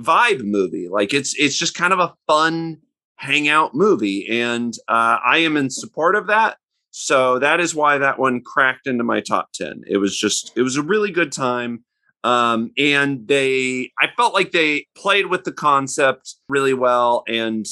vibe 0.00 0.42
movie. 0.44 0.88
Like 0.88 1.14
it's 1.14 1.34
it's 1.38 1.56
just 1.56 1.74
kind 1.74 1.92
of 1.92 2.00
a 2.00 2.14
fun 2.26 2.78
hangout 3.20 3.74
movie 3.74 4.26
and 4.40 4.74
uh 4.88 5.18
i 5.24 5.36
am 5.38 5.56
in 5.56 5.68
support 5.68 6.14
of 6.16 6.26
that. 6.28 6.56
So 6.92 7.38
that 7.38 7.60
is 7.60 7.72
why 7.74 7.98
that 7.98 8.18
one 8.18 8.40
cracked 8.42 8.86
into 8.88 9.04
my 9.04 9.20
top 9.20 9.52
10 9.52 9.84
it 9.86 9.98
was 9.98 10.16
just 10.18 10.52
it 10.56 10.62
was 10.62 10.76
a 10.76 10.82
really 10.82 11.10
good 11.12 11.30
time 11.30 11.84
um 12.24 12.72
and 12.78 13.28
they 13.28 13.92
i 13.98 14.06
felt 14.16 14.32
like 14.34 14.50
they 14.52 14.86
played 14.96 15.26
with 15.26 15.44
the 15.44 15.52
concept 15.52 16.34
really 16.48 16.74
well 16.74 17.22
and 17.28 17.66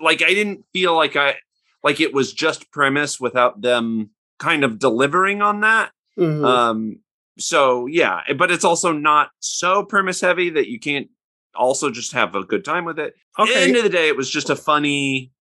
like 0.00 0.22
i 0.22 0.28
didn't 0.28 0.64
feel 0.72 0.94
like 0.94 1.16
i 1.16 1.36
like 1.82 2.00
it 2.00 2.14
was 2.14 2.32
just 2.32 2.70
premise 2.70 3.18
without 3.20 3.60
them 3.60 4.10
kind 4.38 4.64
of 4.64 4.78
delivering 4.78 5.42
on 5.42 5.60
that. 5.60 5.90
Mhm. 6.18 6.44
um 6.44 6.96
so 7.38 7.86
yeah 7.86 8.20
but 8.38 8.50
it's 8.50 8.64
also 8.64 8.92
not 8.92 9.30
so 9.40 9.84
premise 9.84 10.20
heavy 10.20 10.50
that 10.50 10.68
you 10.68 10.78
can't 10.78 11.08
also 11.54 11.90
just 11.90 12.12
have 12.12 12.34
a 12.34 12.44
good 12.44 12.64
time 12.64 12.84
with 12.84 12.98
it 12.98 13.14
at 13.38 13.46
the 13.46 13.52
okay. 13.52 13.64
end 13.64 13.76
of 13.76 13.82
the 13.82 13.88
day 13.88 14.08
it 14.08 14.16
was 14.16 14.30
just 14.30 14.50
a 14.50 14.56
funny 14.56 15.32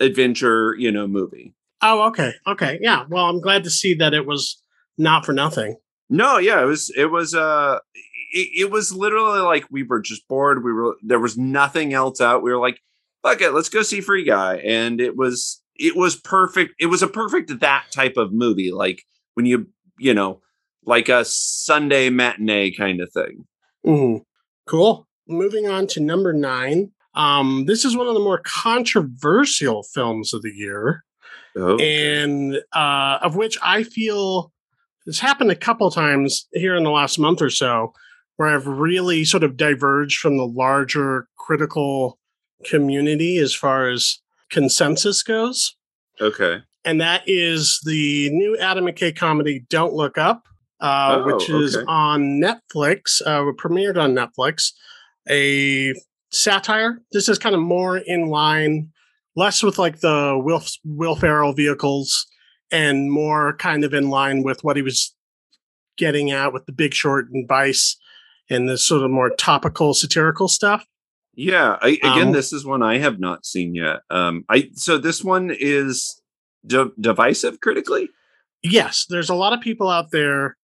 adventure 0.00 0.74
you 0.78 0.92
know 0.92 1.06
movie 1.06 1.54
Oh, 1.82 2.08
okay. 2.08 2.32
Okay. 2.46 2.78
Yeah. 2.80 3.04
Well, 3.08 3.26
I'm 3.26 3.40
glad 3.40 3.64
to 3.64 3.70
see 3.70 3.94
that 3.94 4.14
it 4.14 4.26
was 4.26 4.62
not 4.96 5.24
for 5.24 5.32
nothing. 5.32 5.76
No, 6.10 6.38
yeah, 6.38 6.62
it 6.62 6.66
was 6.66 6.90
it 6.96 7.06
was 7.06 7.34
uh 7.34 7.78
it, 8.32 8.48
it 8.56 8.70
was 8.70 8.92
literally 8.92 9.40
like 9.40 9.66
we 9.70 9.82
were 9.82 10.00
just 10.00 10.26
bored. 10.26 10.64
We 10.64 10.72
were 10.72 10.96
there 11.02 11.20
was 11.20 11.36
nothing 11.36 11.92
else 11.92 12.20
out. 12.20 12.42
We 12.42 12.50
were 12.50 12.58
like, 12.58 12.80
fuck 13.22 13.40
it, 13.40 13.52
let's 13.52 13.68
go 13.68 13.82
see 13.82 14.00
Free 14.00 14.24
Guy. 14.24 14.56
And 14.56 15.00
it 15.00 15.16
was 15.16 15.62
it 15.76 15.96
was 15.96 16.16
perfect. 16.16 16.74
It 16.80 16.86
was 16.86 17.02
a 17.02 17.08
perfect 17.08 17.60
that 17.60 17.86
type 17.92 18.16
of 18.16 18.32
movie. 18.32 18.72
Like 18.72 19.02
when 19.34 19.46
you 19.46 19.68
you 19.98 20.14
know, 20.14 20.40
like 20.84 21.08
a 21.08 21.24
Sunday 21.24 22.10
matinee 22.10 22.72
kind 22.72 23.00
of 23.00 23.12
thing. 23.12 23.46
Mm-hmm. 23.86 24.22
Cool. 24.66 25.06
Moving 25.28 25.68
on 25.68 25.86
to 25.88 26.00
number 26.00 26.32
nine. 26.32 26.90
Um, 27.14 27.64
this 27.66 27.84
is 27.84 27.96
one 27.96 28.06
of 28.06 28.14
the 28.14 28.20
more 28.20 28.40
controversial 28.44 29.82
films 29.82 30.32
of 30.32 30.42
the 30.42 30.50
year, 30.52 31.04
Oh, 31.56 31.76
and 31.78 32.56
uh, 32.72 33.18
of 33.22 33.34
which 33.36 33.58
I 33.62 33.82
feel 33.82 34.52
it's 35.06 35.18
happened 35.18 35.50
a 35.50 35.56
couple 35.56 35.90
times 35.90 36.46
here 36.52 36.76
in 36.76 36.84
the 36.84 36.90
last 36.90 37.18
month 37.18 37.42
or 37.42 37.50
so, 37.50 37.92
where 38.36 38.48
I've 38.54 38.66
really 38.66 39.24
sort 39.24 39.42
of 39.42 39.56
diverged 39.56 40.18
from 40.20 40.36
the 40.36 40.46
larger 40.46 41.26
critical 41.36 42.18
community 42.64 43.38
as 43.38 43.54
far 43.54 43.88
as 43.88 44.18
consensus 44.50 45.22
goes. 45.22 45.74
okay. 46.20 46.62
And 46.84 47.00
that 47.00 47.22
is 47.26 47.80
the 47.84 48.30
new 48.30 48.56
Adam 48.58 48.86
McKay 48.86 49.14
comedy, 49.14 49.66
Don't 49.68 49.92
Look 49.92 50.16
Up, 50.16 50.44
uh, 50.80 51.16
Oh, 51.18 51.24
which 51.34 51.50
is 51.50 51.76
okay. 51.76 51.84
on 51.88 52.40
Netflix, 52.40 53.20
uh, 53.26 53.42
premiered 53.60 54.00
on 54.00 54.14
Netflix. 54.14 54.72
A 55.30 55.94
satire. 56.30 57.02
This 57.12 57.28
is 57.28 57.38
kind 57.38 57.54
of 57.54 57.60
more 57.60 57.98
in 57.98 58.26
line, 58.26 58.90
less 59.36 59.62
with 59.62 59.78
like 59.78 60.00
the 60.00 60.40
Will, 60.42 60.62
Will 60.84 61.16
Ferrell 61.16 61.52
vehicles 61.52 62.26
and 62.70 63.10
more 63.10 63.56
kind 63.56 63.84
of 63.84 63.94
in 63.94 64.10
line 64.10 64.42
with 64.42 64.62
what 64.62 64.76
he 64.76 64.82
was 64.82 65.14
getting 65.96 66.30
at 66.30 66.52
with 66.52 66.66
the 66.66 66.72
Big 66.72 66.94
Short 66.94 67.28
and 67.32 67.48
Vice 67.48 67.96
and 68.50 68.68
this 68.68 68.84
sort 68.84 69.02
of 69.02 69.10
more 69.10 69.30
topical 69.30 69.94
satirical 69.94 70.48
stuff. 70.48 70.84
Yeah, 71.34 71.76
I, 71.80 71.90
again, 72.02 72.28
Um, 72.28 72.32
this 72.32 72.52
is 72.52 72.64
one 72.64 72.82
I 72.82 72.98
have 72.98 73.20
not 73.20 73.46
seen 73.46 73.74
yet. 73.74 74.00
Um, 74.10 74.44
I 74.48 74.70
so 74.74 74.98
this 74.98 75.22
one 75.22 75.50
is 75.56 76.20
di- 76.66 76.90
divisive 77.00 77.60
critically. 77.60 78.08
yes, 78.62 79.06
there's 79.08 79.30
a 79.30 79.34
lot 79.34 79.52
of 79.52 79.60
people 79.60 79.88
out 79.88 80.10
there 80.10 80.56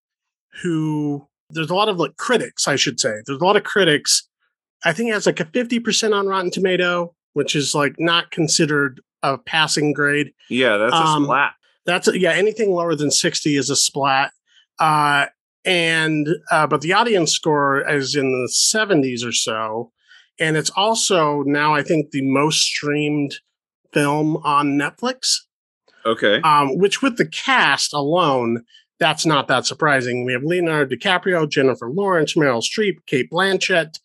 who 0.63 1.27
there's 1.51 1.71
a 1.71 1.75
lot 1.75 1.89
of 1.89 1.99
like 1.99 2.17
critics, 2.17 2.67
I 2.67 2.77
should 2.77 2.99
say. 2.99 3.13
There's 3.27 3.41
a 3.41 3.45
lot 3.45 3.57
of 3.57 3.65
critics. 3.65 4.29
I 4.85 4.93
think 4.93 5.11
it 5.11 5.15
has 5.15 5.27
like 5.27 5.41
a 5.41 5.45
50% 5.47 6.15
on 6.15 6.27
Rotten 6.27 6.51
Tomato, 6.51 7.15
which 7.33 7.55
is 7.57 7.75
like 7.75 7.95
not 7.99 8.31
considered 8.31 9.01
a 9.23 9.39
passing 9.39 9.93
grade. 9.93 10.33
Yeah, 10.51 10.77
that's 10.77 10.93
a 10.95 10.97
Um, 10.99 11.25
splat. 11.25 11.53
That's 11.87 12.09
yeah, 12.15 12.33
anything 12.33 12.71
lower 12.73 12.95
than 12.95 13.11
60 13.11 13.57
is 13.57 13.71
a 13.71 13.77
splat. 13.77 14.33
Uh 14.79 15.27
and 15.65 16.29
uh 16.51 16.67
but 16.67 16.81
the 16.83 16.93
audience 16.93 17.33
score 17.33 17.89
is 17.89 18.15
in 18.15 18.31
the 18.33 18.49
70s 18.53 19.25
or 19.25 19.33
so. 19.33 19.93
And 20.39 20.57
it's 20.57 20.71
also 20.77 21.43
now 21.47 21.75
I 21.75 21.83
think 21.83 22.11
the 22.11 22.23
most 22.23 22.61
streamed 22.61 23.37
film 23.93 24.37
on 24.39 24.77
Netflix 24.79 25.37
Okay. 26.07 26.41
um, 26.43 26.77
which 26.77 27.01
with 27.01 27.17
the 27.17 27.25
cast 27.27 27.95
alone, 27.95 28.63
that's 29.01 29.25
not 29.25 29.49
that 29.49 29.65
surprising. 29.65 30.25
We 30.27 30.35
have 30.35 30.43
Leonardo 30.45 30.95
DiCaprio, 30.95 31.49
Jennifer 31.49 31.89
Lawrence, 31.91 32.35
Meryl 32.35 32.63
Streep, 32.63 32.97
Cate 33.07 33.31
Blanchett, 33.31 33.99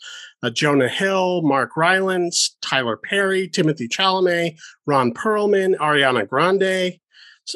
uh, 0.44 0.50
Jonah 0.50 0.90
Hill, 0.90 1.42
Mark 1.42 1.76
Rylance, 1.76 2.56
Tyler 2.62 2.98
Perry, 2.98 3.50
Timothée 3.50 3.90
Chalamet, 3.90 4.58
Ron 4.86 5.14
Perlman, 5.14 5.76
Ariana 5.78 6.28
Grande, 6.28 7.00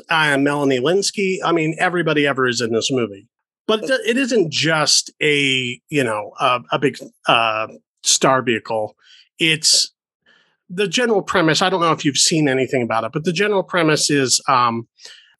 uh, 0.09 0.37
Melanie 0.37 0.79
Lynskey. 0.79 1.37
I 1.43 1.51
mean, 1.51 1.75
everybody 1.79 2.27
ever 2.27 2.47
is 2.47 2.61
in 2.61 2.73
this 2.73 2.91
movie. 2.91 3.27
But 3.65 3.83
it 3.83 4.17
isn't 4.17 4.51
just 4.51 5.11
a 5.21 5.79
you 5.89 6.03
know 6.03 6.31
a, 6.39 6.59
a 6.73 6.79
big 6.79 6.97
uh, 7.27 7.67
star 8.03 8.41
vehicle. 8.41 8.95
It's 9.39 9.93
the 10.69 10.87
general 10.87 11.21
premise 11.21 11.61
i 11.61 11.69
don't 11.69 11.81
know 11.81 11.91
if 11.91 12.03
you've 12.03 12.17
seen 12.17 12.47
anything 12.47 12.81
about 12.81 13.03
it 13.03 13.11
but 13.11 13.23
the 13.23 13.31
general 13.31 13.63
premise 13.63 14.09
is 14.09 14.41
um, 14.47 14.87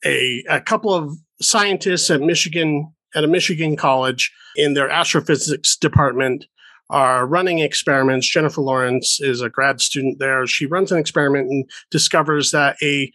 a, 0.06 0.44
a 0.50 0.62
couple 0.62 0.94
of 0.94 1.12
scientists 1.41 2.10
at 2.10 2.22
michigan 2.22 2.91
at 3.15 3.24
a 3.24 3.28
michigan 3.28 3.76
college 3.76 4.32
in 4.56 4.74
their 4.74 4.89
astrophysics 4.89 5.76
department 5.76 6.46
are 6.94 7.26
running 7.26 7.60
experiments 7.60 8.30
jennifer 8.30 8.62
lawrence 8.62 9.20
is 9.20 9.42
a 9.42 9.50
grad 9.50 9.82
student 9.82 10.20
there 10.20 10.48
she 10.48 10.66
runs 10.66 10.92
an 10.92 11.00
experiment 11.00 11.50
and 11.50 11.70
discovers 11.92 12.52
that 12.52 12.78
a 12.82 13.12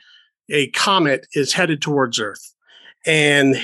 a 0.51 0.69
comet 0.71 1.27
is 1.35 1.53
headed 1.53 1.81
towards 1.81 2.21
earth 2.21 2.55
and 3.07 3.57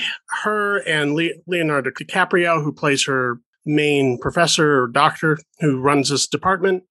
her 0.43 0.77
and 0.87 1.13
Le- 1.15 1.29
leonardo 1.45 1.91
dicaprio 1.91 2.63
who 2.63 2.71
plays 2.71 3.05
her 3.05 3.39
main 3.65 4.17
professor 4.19 4.81
or 4.81 4.87
doctor 4.87 5.37
who 5.59 5.79
runs 5.79 6.09
this 6.09 6.27
department 6.27 6.83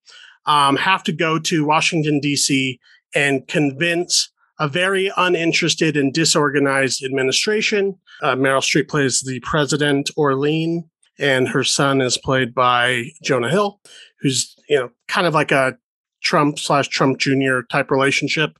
um, 0.45 0.75
have 0.75 1.03
to 1.03 1.11
go 1.11 1.39
to 1.39 1.65
Washington, 1.65 2.19
D.C. 2.19 2.79
and 3.13 3.47
convince 3.47 4.29
a 4.59 4.67
very 4.67 5.11
uninterested 5.17 5.97
and 5.97 6.13
disorganized 6.13 7.03
administration. 7.03 7.97
Uh, 8.21 8.35
Meryl 8.35 8.61
Streep 8.61 8.87
plays 8.87 9.21
the 9.21 9.39
president, 9.41 10.09
Orlean, 10.17 10.89
and 11.19 11.47
her 11.49 11.63
son 11.63 12.01
is 12.01 12.17
played 12.17 12.53
by 12.53 13.05
Jonah 13.23 13.49
Hill, 13.49 13.79
who's, 14.21 14.55
you 14.69 14.77
know, 14.77 14.91
kind 15.07 15.27
of 15.27 15.33
like 15.33 15.51
a 15.51 15.77
Trump 16.21 16.59
slash 16.59 16.87
Trump 16.87 17.19
Jr. 17.19 17.61
type 17.71 17.91
relationship. 17.91 18.57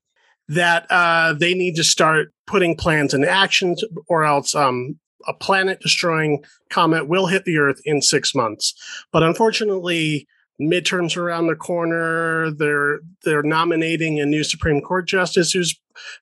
That 0.47 0.85
uh, 0.91 1.33
they 1.33 1.55
need 1.55 1.75
to 1.77 1.83
start 1.83 2.31
putting 2.45 2.75
plans 2.75 3.15
into 3.15 3.27
action, 3.29 3.75
or 4.07 4.23
else 4.23 4.53
um, 4.53 4.99
a 5.27 5.33
planet 5.33 5.79
destroying 5.79 6.43
comet 6.69 7.07
will 7.07 7.25
hit 7.25 7.45
the 7.45 7.57
Earth 7.57 7.81
in 7.83 8.01
six 8.01 8.35
months. 8.35 8.75
But 9.11 9.23
unfortunately, 9.23 10.27
midterms 10.61 11.17
are 11.17 11.23
around 11.27 11.47
the 11.47 11.55
corner. 11.55 12.51
They're 12.51 12.99
they're 13.23 13.43
nominating 13.43 14.19
a 14.19 14.25
new 14.25 14.43
Supreme 14.43 14.81
Court 14.81 15.07
justice 15.07 15.51
who's 15.51 15.75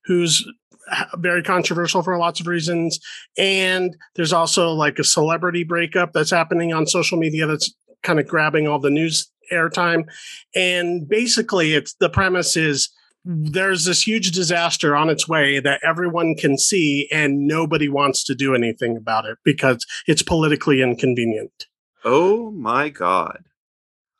who's 0.05 0.47
very 1.17 1.43
controversial 1.43 2.03
for 2.03 2.17
lots 2.17 2.39
of 2.39 2.47
reasons. 2.47 2.99
And 3.37 3.95
there's 4.15 4.33
also 4.33 4.71
like 4.71 4.99
a 4.99 5.03
celebrity 5.03 5.63
breakup 5.63 6.13
that's 6.13 6.31
happening 6.31 6.73
on 6.73 6.87
social 6.87 7.17
media 7.17 7.47
that's 7.47 7.73
kind 8.03 8.19
of 8.19 8.27
grabbing 8.27 8.67
all 8.67 8.79
the 8.79 8.89
news 8.89 9.31
airtime. 9.51 10.05
And 10.55 11.07
basically, 11.07 11.73
it's 11.73 11.93
the 11.95 12.09
premise 12.09 12.55
is 12.55 12.89
there's 13.25 13.85
this 13.85 14.05
huge 14.05 14.31
disaster 14.31 14.95
on 14.95 15.09
its 15.09 15.27
way 15.27 15.59
that 15.59 15.79
everyone 15.83 16.35
can 16.35 16.57
see, 16.57 17.07
and 17.11 17.47
nobody 17.47 17.87
wants 17.87 18.23
to 18.25 18.35
do 18.35 18.53
anything 18.53 18.97
about 18.97 19.25
it 19.25 19.37
because 19.45 19.85
it's 20.07 20.21
politically 20.21 20.81
inconvenient. 20.81 21.67
Oh 22.03 22.51
my 22.51 22.89
god. 22.89 23.45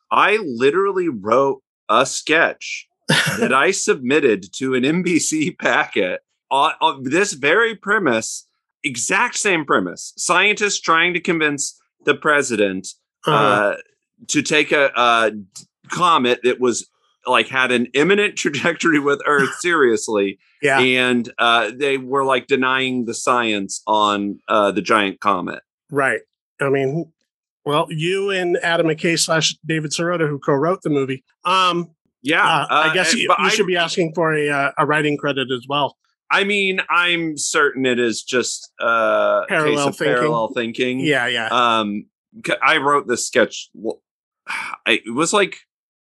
I 0.10 0.38
literally 0.38 1.10
wrote 1.10 1.64
a 1.90 2.06
sketch 2.06 2.88
that 3.10 3.52
I 3.52 3.72
submitted 3.72 4.54
to 4.54 4.74
an 4.74 4.84
NBC 4.84 5.58
packet 5.58 6.22
on, 6.54 6.72
on 6.82 7.04
this 7.04 7.34
very 7.34 7.76
premise, 7.76 8.48
exact 8.84 9.36
same 9.38 9.66
premise. 9.66 10.14
Scientists 10.18 10.80
trying 10.80 11.14
to 11.14 11.20
convince 11.20 11.80
the 12.06 12.14
president 12.16 12.88
uh, 13.28 13.32
Uh, 13.32 13.76
to 14.28 14.42
take 14.42 14.72
a, 14.72 14.92
a 14.96 15.32
comet 15.90 16.40
that 16.44 16.60
was 16.60 16.88
like 17.26 17.48
had 17.48 17.72
an 17.72 17.88
imminent 17.94 18.36
trajectory 18.44 19.00
with 19.00 19.20
Earth 19.26 19.54
seriously, 19.60 20.38
yeah. 20.62 20.80
and 20.80 21.32
uh, 21.40 21.72
they 21.74 21.98
were 21.98 22.24
like 22.26 22.48
denying 22.48 23.06
the 23.06 23.14
science 23.14 23.82
on 23.88 24.40
uh, 24.48 24.72
the 24.72 24.82
giant 24.82 25.20
comet. 25.20 25.62
Right. 25.90 26.22
I 26.62 26.70
mean, 26.70 27.12
well, 27.66 27.88
you 27.90 28.30
and 28.30 28.58
Adam 28.58 28.88
McKay 28.88 29.18
slash 29.18 29.56
David 29.66 29.92
Sirota, 29.92 30.28
who 30.28 30.38
co-wrote 30.40 30.82
the 30.84 30.90
movie. 30.90 31.24
Um, 31.46 31.90
Yeah, 32.22 32.44
uh, 32.46 32.68
I 32.70 32.90
uh, 32.90 32.94
guess 32.94 33.14
you, 33.14 33.22
you 33.24 33.36
I- 33.38 33.50
should 33.50 33.68
be 33.68 33.78
asking 33.78 34.14
for 34.16 34.34
a 34.34 34.50
uh, 34.50 34.72
a 34.78 34.86
writing 34.86 35.18
credit 35.18 35.48
as 35.52 35.66
well. 35.68 35.96
I 36.34 36.46
mean, 36.46 36.82
I'm 36.90 37.38
certain 37.38 37.86
it 37.86 38.00
is 38.00 38.24
just 38.24 38.72
uh, 38.80 39.46
Parallel 39.48 39.76
case 39.76 39.86
of 39.86 39.98
thinking. 39.98 40.16
parallel 40.16 40.48
thinking. 40.48 41.00
Yeah, 41.00 41.28
yeah. 41.28 41.48
Um, 41.52 42.08
I 42.60 42.78
wrote 42.78 43.08
this 43.08 43.28
sketch. 43.28 43.70
it 44.88 45.14
was 45.14 45.32
like 45.32 45.60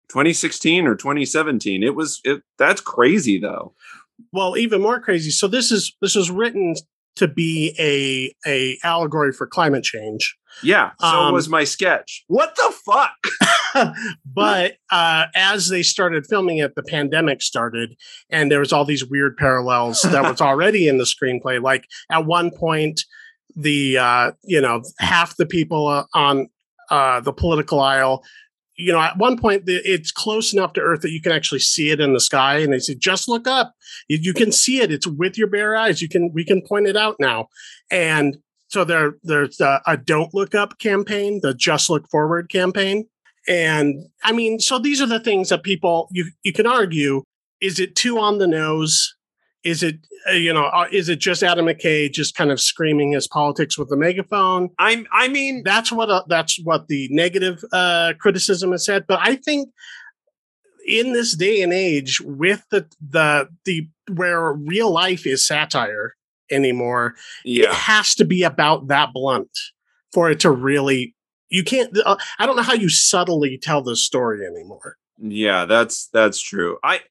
2016 0.10 0.86
or 0.86 0.96
2017. 0.96 1.82
It 1.82 1.96
was. 1.96 2.20
It, 2.26 2.42
that's 2.58 2.82
crazy 2.82 3.40
though. 3.40 3.74
well, 4.34 4.58
even 4.58 4.82
more 4.82 5.00
crazy. 5.00 5.32
So 5.32 5.48
this 5.48 5.72
is 5.72 5.96
this 6.02 6.16
was 6.16 6.30
written 6.30 6.76
to 7.18 7.28
be 7.28 7.76
a 7.80 8.34
a 8.50 8.78
allegory 8.84 9.32
for 9.32 9.48
climate 9.48 9.84
change. 9.84 10.38
Yeah. 10.64 10.92
So 11.00 11.08
Um, 11.08 11.34
was 11.34 11.50
my 11.50 11.64
sketch. 11.64 12.24
What 12.28 12.56
the 12.56 12.74
fuck? 12.86 13.94
but 14.26 14.74
uh, 14.92 15.26
as 15.36 15.68
they 15.68 15.84
started 15.84 16.26
filming 16.26 16.58
it, 16.58 16.74
the 16.76 16.84
pandemic 16.84 17.42
started, 17.42 17.96
and 18.30 18.52
there 18.52 18.60
was 18.60 18.74
all 18.74 18.86
these 18.86 19.06
weird 19.06 19.38
parallels 19.38 20.02
that 20.02 20.24
was 20.24 20.42
already 20.50 20.88
in 20.88 20.98
the 20.98 21.04
screenplay. 21.04 21.62
Like 21.62 21.86
at 22.10 22.26
one 22.26 22.52
point, 22.52 23.02
the 23.56 23.98
uh, 23.98 24.32
you 24.44 24.62
know 24.62 24.84
half 25.00 25.36
the 25.38 25.46
people 25.46 25.88
uh, 25.88 26.06
on 26.14 26.50
uh, 26.90 27.20
the 27.20 27.34
political 27.34 27.80
aisle. 27.80 28.24
You 28.78 28.94
know, 28.94 29.00
at 29.00 29.18
one 29.18 29.38
point, 29.38 29.64
it's 29.66 30.12
close 30.12 30.54
enough 30.54 30.74
to 30.74 30.82
Earth 30.82 31.02
that 31.02 31.12
you 31.12 31.22
can 31.22 31.32
actually 31.32 31.60
see 31.60 31.90
it 31.90 32.00
in 32.00 32.14
the 32.14 32.20
sky, 32.20 32.60
and 32.60 32.72
they 32.72 32.80
say, 32.80 32.94
"Just 32.94 33.28
look 33.28 33.48
up. 33.48 33.74
You, 34.08 34.18
you 34.22 34.34
can 34.34 34.52
see 34.52 34.82
it. 34.82 34.92
It's 34.92 35.08
with 35.08 35.38
your 35.38 35.48
bare 35.48 35.76
eyes. 35.76 36.02
You 36.02 36.08
can 36.08 36.32
we 36.34 36.46
can 36.46 36.62
point 36.62 36.88
it 36.88 36.96
out 36.96 37.16
now." 37.20 37.48
And 37.90 38.38
so 38.68 38.84
there 38.84 39.16
there's 39.24 39.60
a, 39.60 39.82
a 39.88 39.98
don't 39.98 40.34
look 40.34 40.54
up 40.54 40.78
campaign, 40.80 41.40
the 41.42 41.54
just 41.54 41.90
look 41.90 42.08
forward 42.10 42.50
campaign. 42.50 43.08
And 43.48 44.08
I 44.24 44.32
mean, 44.32 44.60
so 44.60 44.78
these 44.78 45.02
are 45.02 45.08
the 45.08 45.20
things 45.20 45.50
that 45.50 45.64
people 45.64 46.08
you 46.12 46.32
you 46.44 46.54
can 46.54 46.68
argue 46.68 47.24
is 47.62 47.80
it 47.80 47.96
too 47.96 48.20
on 48.20 48.38
the 48.38 48.48
nose? 48.48 49.16
Is 49.64 49.84
it 49.84 49.98
uh, 50.30 50.34
you 50.34 50.54
know 50.54 50.66
uh, 50.66 50.88
is 50.92 51.10
it 51.10 51.20
just 51.20 51.44
Adam 51.44 51.66
McKay 51.66 52.12
just 52.12 52.36
kind 52.36 52.52
of 52.52 52.62
screaming 52.62 53.12
his 53.12 53.28
politics 53.28 53.78
with 53.78 53.92
a 53.92 53.98
megaphone? 53.98 54.70
I'm 54.80 55.08
I 55.12 55.28
mean 55.28 55.64
That's 55.66 55.92
what 55.92 56.10
uh, 56.10 56.24
that's 56.28 56.60
what 56.64 56.88
the 56.88 57.10
negative 57.12 57.64
uh, 57.72 58.14
criticism 58.20 58.72
has 58.72 58.86
said. 58.86 59.06
But 59.08 59.20
I 59.22 59.36
think 59.36 59.70
in 60.88 61.14
this 61.14 61.36
day 61.36 61.62
and 61.62 61.74
age, 61.74 62.22
with 62.22 62.66
the 62.72 62.88
the 63.10 63.50
the 63.66 63.88
where 64.14 64.54
real 64.54 64.92
life 64.92 65.28
is 65.28 65.46
satire 65.46 66.16
anymore, 66.50 67.16
yeah. 67.44 67.70
it 67.70 67.74
has 67.74 68.16
to 68.16 68.26
be 68.26 68.44
about 68.44 68.88
that 68.88 69.14
blunt 69.14 69.52
for 70.14 70.32
it 70.32 70.40
to 70.42 70.52
really. 70.52 71.14
You 71.50 71.64
can't. 71.64 71.96
Uh, 72.06 72.18
I 72.40 72.46
don't 72.46 72.58
know 72.58 72.62
how 72.62 72.74
you 72.74 72.90
subtly 72.90 73.58
tell 73.58 73.82
this 73.82 74.04
story 74.04 74.46
anymore. 74.46 74.98
Yeah, 75.18 75.66
that's 75.66 76.08
that's 76.08 76.42
true. 76.42 76.78
I 76.84 77.02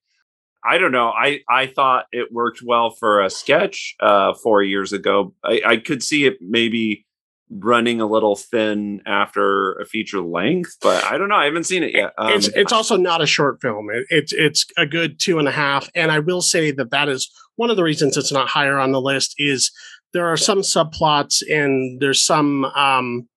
I 0.63 0.77
don't 0.77 0.91
know. 0.91 1.09
I 1.09 1.41
I 1.49 1.67
thought 1.67 2.05
it 2.11 2.31
worked 2.31 2.61
well 2.63 2.89
for 2.89 3.21
a 3.21 3.29
sketch 3.29 3.95
uh 3.99 4.33
4 4.33 4.63
years 4.63 4.93
ago. 4.93 5.33
I 5.43 5.61
I 5.65 5.77
could 5.77 6.03
see 6.03 6.25
it 6.25 6.37
maybe 6.41 7.05
running 7.49 8.01
a 8.01 8.05
little 8.05 8.35
thin 8.35 9.01
after 9.05 9.73
a 9.73 9.85
feature 9.85 10.21
length, 10.21 10.77
but 10.81 11.03
I 11.05 11.17
don't 11.17 11.29
know. 11.29 11.35
I 11.35 11.45
haven't 11.45 11.63
seen 11.63 11.83
it 11.83 11.93
yet. 11.93 12.13
Um, 12.17 12.33
it's 12.33 12.47
it's 12.49 12.73
also 12.73 12.97
not 12.97 13.21
a 13.21 13.25
short 13.25 13.61
film. 13.61 13.89
It, 13.91 14.05
it's 14.09 14.33
it's 14.33 14.65
a 14.77 14.85
good 14.85 15.19
two 15.19 15.39
and 15.39 15.47
a 15.47 15.51
half. 15.51 15.89
And 15.95 16.11
I 16.11 16.19
will 16.19 16.41
say 16.41 16.71
that 16.71 16.91
that 16.91 17.09
is 17.09 17.31
one 17.55 17.69
of 17.69 17.77
the 17.77 17.83
reasons 17.83 18.17
it's 18.17 18.31
not 18.31 18.49
higher 18.49 18.77
on 18.79 18.91
the 18.91 19.01
list. 19.01 19.35
Is 19.37 19.71
there 20.13 20.27
are 20.27 20.37
some 20.37 20.59
subplots 20.59 21.41
and 21.49 21.99
there's 22.01 22.21
some 22.21 22.65
um, 22.65 23.27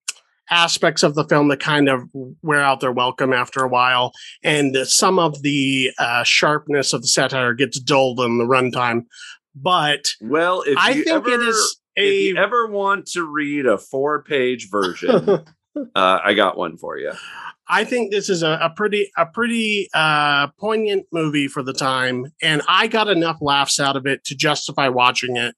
aspects 0.50 1.02
of 1.02 1.14
the 1.14 1.24
film 1.24 1.48
that 1.48 1.60
kind 1.60 1.88
of 1.88 2.02
wear 2.42 2.60
out 2.60 2.80
their 2.80 2.92
welcome 2.92 3.32
after 3.32 3.62
a 3.62 3.68
while, 3.68 4.12
and 4.42 4.76
some 4.84 5.18
of 5.18 5.42
the 5.42 5.90
uh, 5.98 6.24
sharpness 6.24 6.92
of 6.92 7.02
the 7.02 7.08
satire 7.08 7.54
gets 7.54 7.78
dulled 7.78 8.20
in 8.20 8.38
the 8.38 8.44
runtime. 8.44 9.04
But 9.54 10.10
well, 10.20 10.62
if 10.66 10.78
I 10.78 10.94
think 10.94 11.08
ever, 11.08 11.30
it 11.30 11.40
is 11.40 11.80
if 11.96 12.34
you 12.34 12.36
ever 12.36 12.66
want 12.66 13.06
to 13.08 13.24
read 13.24 13.66
a 13.66 13.78
four-page 13.78 14.68
version, 14.70 15.44
uh, 15.76 16.18
I 16.24 16.34
got 16.34 16.56
one 16.56 16.76
for 16.76 16.98
you. 16.98 17.12
I 17.72 17.84
think 17.84 18.10
this 18.10 18.28
is 18.28 18.42
a, 18.42 18.58
a 18.60 18.70
pretty 18.70 19.12
a 19.16 19.26
pretty 19.26 19.88
uh, 19.94 20.48
poignant 20.58 21.06
movie 21.12 21.46
for 21.46 21.62
the 21.62 21.72
time, 21.72 22.32
and 22.42 22.62
I 22.66 22.88
got 22.88 23.08
enough 23.08 23.38
laughs 23.40 23.78
out 23.78 23.96
of 23.96 24.06
it 24.06 24.24
to 24.24 24.34
justify 24.34 24.88
watching 24.88 25.36
it. 25.36 25.54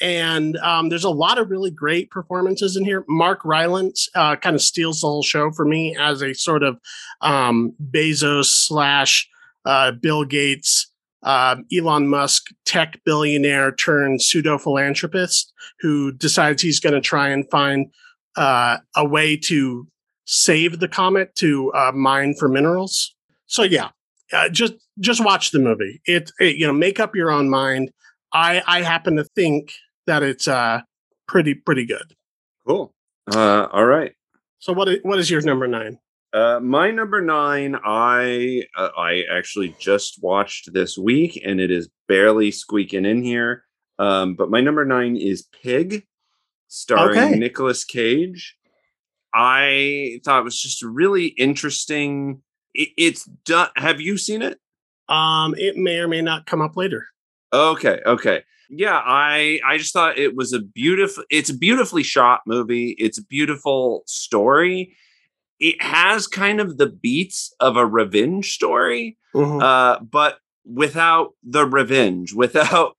And 0.00 0.56
um, 0.56 0.88
there's 0.88 1.04
a 1.04 1.10
lot 1.10 1.38
of 1.38 1.50
really 1.50 1.70
great 1.70 2.10
performances 2.10 2.76
in 2.76 2.84
here. 2.84 3.04
Mark 3.08 3.44
Rylance 3.44 4.08
uh, 4.16 4.34
kind 4.36 4.56
of 4.56 4.62
steals 4.62 5.00
the 5.00 5.06
whole 5.06 5.22
show 5.22 5.52
for 5.52 5.64
me 5.64 5.96
as 5.96 6.20
a 6.20 6.34
sort 6.34 6.64
of 6.64 6.78
um, 7.20 7.74
Bezos 7.90 8.46
slash 8.46 9.28
uh, 9.64 9.92
Bill 9.92 10.24
Gates. 10.24 10.88
Uh, 11.22 11.54
Elon 11.72 12.08
Musk, 12.08 12.46
tech 12.66 13.00
billionaire 13.04 13.70
turned 13.70 14.20
pseudo 14.20 14.58
philanthropist, 14.58 15.52
who 15.78 16.10
decides 16.10 16.60
he's 16.60 16.80
going 16.80 16.94
to 16.94 17.00
try 17.00 17.28
and 17.28 17.48
find 17.48 17.86
uh, 18.36 18.78
a 18.96 19.04
way 19.06 19.36
to 19.36 19.86
save 20.24 20.78
the 20.80 20.88
comet 20.88 21.34
to 21.36 21.72
uh, 21.72 21.92
mine 21.92 22.34
for 22.38 22.48
minerals. 22.48 23.14
So 23.46 23.62
yeah, 23.62 23.90
uh, 24.32 24.48
just 24.48 24.74
just 25.00 25.24
watch 25.24 25.50
the 25.50 25.58
movie. 25.58 26.00
It, 26.06 26.30
it, 26.40 26.56
you 26.56 26.66
know 26.66 26.72
make 26.72 27.00
up 27.00 27.14
your 27.14 27.30
own 27.30 27.48
mind. 27.50 27.90
I 28.32 28.62
I 28.66 28.82
happen 28.82 29.16
to 29.16 29.24
think 29.36 29.72
that 30.06 30.22
it's 30.22 30.48
uh 30.48 30.80
pretty 31.28 31.54
pretty 31.54 31.84
good. 31.84 32.14
Cool. 32.66 32.94
Uh, 33.32 33.66
all 33.72 33.84
right. 33.86 34.12
So 34.58 34.72
what 34.72 34.88
i- 34.88 35.00
what 35.02 35.18
is 35.18 35.30
your 35.30 35.40
number 35.42 35.66
nine? 35.66 35.98
Uh, 36.32 36.58
my 36.60 36.90
number 36.90 37.20
nine, 37.20 37.76
I 37.84 38.62
uh, 38.76 38.88
I 38.96 39.24
actually 39.30 39.74
just 39.78 40.22
watched 40.22 40.72
this 40.72 40.96
week, 40.96 41.38
and 41.44 41.60
it 41.60 41.70
is 41.70 41.90
barely 42.08 42.50
squeaking 42.50 43.04
in 43.04 43.22
here. 43.22 43.64
Um, 43.98 44.34
but 44.34 44.50
my 44.50 44.60
number 44.62 44.84
nine 44.86 45.16
is 45.16 45.46
Pig, 45.62 46.06
starring 46.76 47.18
Okay. 47.18 47.38
Nicolas 47.38 47.84
Cage. 47.84 48.56
I 49.34 50.20
thought 50.24 50.40
it 50.40 50.44
was 50.44 50.60
just 50.60 50.82
really 50.82 51.26
interesting. 51.26 52.42
It, 52.74 52.88
it's 52.96 53.24
done. 53.44 53.68
Have 53.76 54.00
you 54.00 54.16
seen 54.16 54.40
it? 54.42 54.58
Um, 55.08 55.54
it 55.58 55.76
may 55.76 55.98
or 55.98 56.08
may 56.08 56.22
not 56.22 56.46
come 56.46 56.62
up 56.62 56.76
later. 56.76 57.06
Okay, 57.52 58.00
okay. 58.06 58.42
Yeah, 58.70 58.98
I 59.04 59.60
I 59.66 59.76
just 59.76 59.92
thought 59.92 60.16
it 60.18 60.34
was 60.34 60.54
a 60.54 60.60
beautiful 60.60 61.24
it's 61.30 61.50
a 61.50 61.56
beautifully 61.56 62.02
shot 62.02 62.40
movie. 62.46 62.94
It's 62.98 63.18
a 63.18 63.24
beautiful 63.24 64.02
story. 64.06 64.96
It 65.60 65.80
has 65.82 66.26
kind 66.26 66.58
of 66.60 66.78
the 66.78 66.86
beats 66.86 67.54
of 67.60 67.76
a 67.76 67.84
revenge 67.86 68.52
story, 68.54 69.18
Mhm. 69.34 69.62
uh, 69.62 70.00
but 70.00 70.38
without 70.64 71.34
the 71.42 71.66
revenge, 71.66 72.32
without 72.32 72.96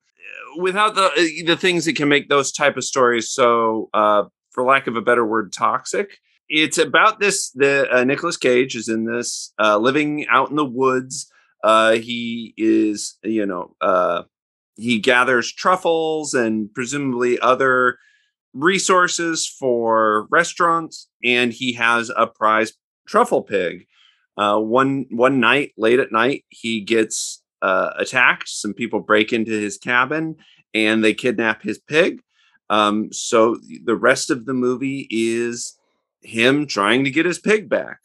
without 0.57 0.95
the 0.95 1.05
uh, 1.05 1.45
the 1.45 1.57
things 1.57 1.85
that 1.85 1.95
can 1.95 2.09
make 2.09 2.29
those 2.29 2.51
type 2.51 2.77
of 2.77 2.83
stories 2.83 3.29
so 3.31 3.89
uh, 3.93 4.23
for 4.51 4.63
lack 4.63 4.87
of 4.87 4.95
a 4.95 5.01
better 5.01 5.25
word 5.25 5.51
toxic. 5.51 6.19
It's 6.49 6.77
about 6.77 7.19
this 7.19 7.49
the 7.51 7.87
uh, 7.91 8.03
Nicolas 8.03 8.37
Cage 8.37 8.75
is 8.75 8.87
in 8.87 9.05
this 9.05 9.53
uh, 9.59 9.77
living 9.77 10.27
out 10.29 10.49
in 10.49 10.55
the 10.55 10.65
woods. 10.65 11.31
Uh, 11.63 11.93
he 11.93 12.53
is, 12.57 13.17
you 13.23 13.45
know, 13.45 13.75
uh, 13.81 14.23
he 14.75 14.99
gathers 14.99 15.51
truffles 15.51 16.33
and 16.33 16.73
presumably 16.73 17.39
other 17.39 17.97
resources 18.53 19.47
for 19.47 20.27
restaurants, 20.29 21.07
and 21.23 21.53
he 21.53 21.73
has 21.73 22.11
a 22.15 22.27
prize 22.27 22.73
truffle 23.07 23.41
pig. 23.41 23.87
Uh, 24.35 24.57
one 24.59 25.05
one 25.11 25.39
night, 25.39 25.71
late 25.77 25.99
at 25.99 26.11
night, 26.11 26.43
he 26.49 26.81
gets 26.81 27.42
uh, 27.63 27.93
attacked. 27.97 28.47
Some 28.49 28.73
people 28.75 28.99
break 28.99 29.33
into 29.33 29.51
his 29.51 29.77
cabin 29.79 30.35
and 30.75 31.03
they 31.03 31.13
kidnap 31.15 31.63
his 31.63 31.79
pig. 31.79 32.21
Um, 32.69 33.11
so 33.11 33.57
the 33.85 33.95
rest 33.95 34.29
of 34.29 34.45
the 34.45 34.53
movie 34.53 35.07
is 35.09 35.75
him 36.21 36.67
trying 36.67 37.03
to 37.05 37.09
get 37.11 37.25
his 37.25 37.39
pig 37.39 37.69
back. 37.69 37.99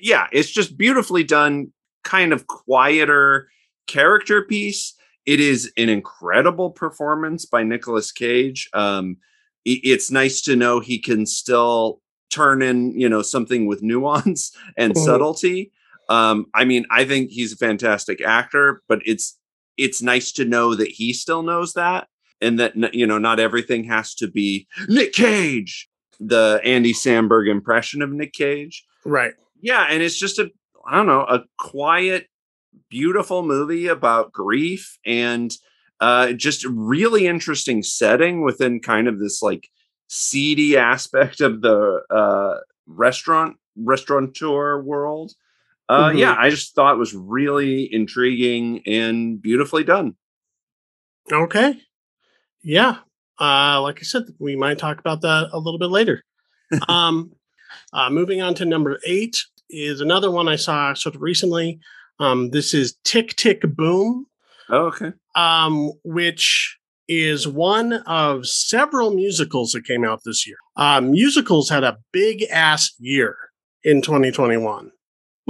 Yeah, 0.00 0.26
it's 0.32 0.50
just 0.50 0.78
beautifully 0.78 1.24
done, 1.24 1.72
kind 2.04 2.32
of 2.32 2.46
quieter 2.46 3.48
character 3.86 4.42
piece. 4.42 4.94
It 5.26 5.40
is 5.40 5.72
an 5.76 5.88
incredible 5.88 6.70
performance 6.70 7.44
by 7.44 7.62
Nicolas 7.62 8.10
Cage. 8.12 8.68
Um, 8.72 9.18
it's 9.66 10.10
nice 10.10 10.40
to 10.42 10.56
know 10.56 10.80
he 10.80 10.98
can 10.98 11.26
still 11.26 12.00
turn 12.30 12.62
in, 12.62 12.98
you 12.98 13.08
know, 13.08 13.22
something 13.22 13.66
with 13.66 13.82
nuance 13.82 14.56
and 14.76 14.94
Mhm. 14.94 15.04
subtlety. 15.04 15.72
Um, 16.10 16.46
I 16.54 16.64
mean, 16.64 16.84
I 16.90 17.04
think 17.06 17.30
he's 17.30 17.52
a 17.52 17.56
fantastic 17.56 18.20
actor, 18.22 18.82
but 18.88 19.00
it's 19.06 19.38
it's 19.78 20.02
nice 20.02 20.32
to 20.32 20.44
know 20.44 20.74
that 20.74 20.88
he 20.88 21.12
still 21.14 21.42
knows 21.42 21.72
that, 21.74 22.08
and 22.42 22.58
that 22.58 22.94
you 22.94 23.06
know, 23.06 23.16
not 23.18 23.40
everything 23.40 23.84
has 23.84 24.14
to 24.16 24.28
be 24.28 24.66
Nick 24.88 25.12
Cage, 25.14 25.88
the 26.18 26.60
Andy 26.64 26.92
Samberg 26.92 27.48
impression 27.48 28.02
of 28.02 28.10
Nick 28.10 28.32
Cage 28.34 28.84
Right. 29.06 29.32
yeah 29.62 29.86
and 29.88 30.02
it's 30.02 30.18
just 30.18 30.38
a 30.38 30.50
i 30.86 30.94
don't 30.96 31.06
know 31.06 31.22
a 31.22 31.44
quiet 31.58 32.26
beautiful 32.90 33.42
movie 33.42 33.86
about 33.86 34.30
grief 34.32 34.98
and 35.06 35.50
uh 36.00 36.32
just 36.32 36.64
really 36.66 37.26
interesting 37.26 37.82
setting 37.82 38.42
within 38.42 38.80
kind 38.80 39.08
of 39.08 39.18
this 39.18 39.40
like 39.42 39.68
seedy 40.08 40.76
aspect 40.76 41.40
of 41.40 41.62
the 41.62 42.02
uh 42.10 42.58
restaurant 42.86 43.56
restaurateur 43.76 44.82
world 44.82 45.32
uh 45.90 46.10
Mhm. 46.10 46.18
yeah 46.18 46.34
i 46.38 46.48
just 46.50 46.74
thought 46.74 46.94
it 46.94 46.98
was 46.98 47.14
really 47.14 47.92
intriguing 47.92 48.82
and 48.86 49.40
beautifully 49.42 49.84
done 49.84 50.14
Okay. 51.32 51.78
Yeah. 52.62 52.96
Uh, 53.40 53.80
like 53.82 53.98
I 54.00 54.02
said, 54.02 54.24
we 54.40 54.56
might 54.56 54.78
talk 54.78 54.98
about 54.98 55.20
that 55.22 55.50
a 55.52 55.58
little 55.58 55.78
bit 55.78 55.90
later. 55.90 56.24
um, 56.88 57.30
uh, 57.92 58.10
moving 58.10 58.42
on 58.42 58.54
to 58.56 58.64
number 58.64 58.98
eight 59.06 59.36
is 59.68 60.00
another 60.00 60.30
one 60.30 60.48
I 60.48 60.56
saw 60.56 60.92
sort 60.94 61.14
of 61.14 61.22
recently. 61.22 61.78
Um, 62.18 62.50
this 62.50 62.74
is 62.74 62.96
Tick 63.04 63.36
Tick 63.36 63.62
Boom, 63.62 64.26
oh, 64.70 64.86
okay 64.86 65.12
um, 65.36 65.92
which 66.02 66.76
is 67.06 67.46
one 67.46 67.92
of 67.92 68.46
several 68.46 69.12
musicals 69.14 69.70
that 69.72 69.84
came 69.84 70.04
out 70.04 70.20
this 70.24 70.46
year. 70.46 70.56
Uh, 70.76 71.00
musicals 71.00 71.68
had 71.70 71.84
a 71.84 71.98
big 72.12 72.42
ass 72.50 72.92
year 72.98 73.36
in 73.84 74.02
2021. 74.02 74.90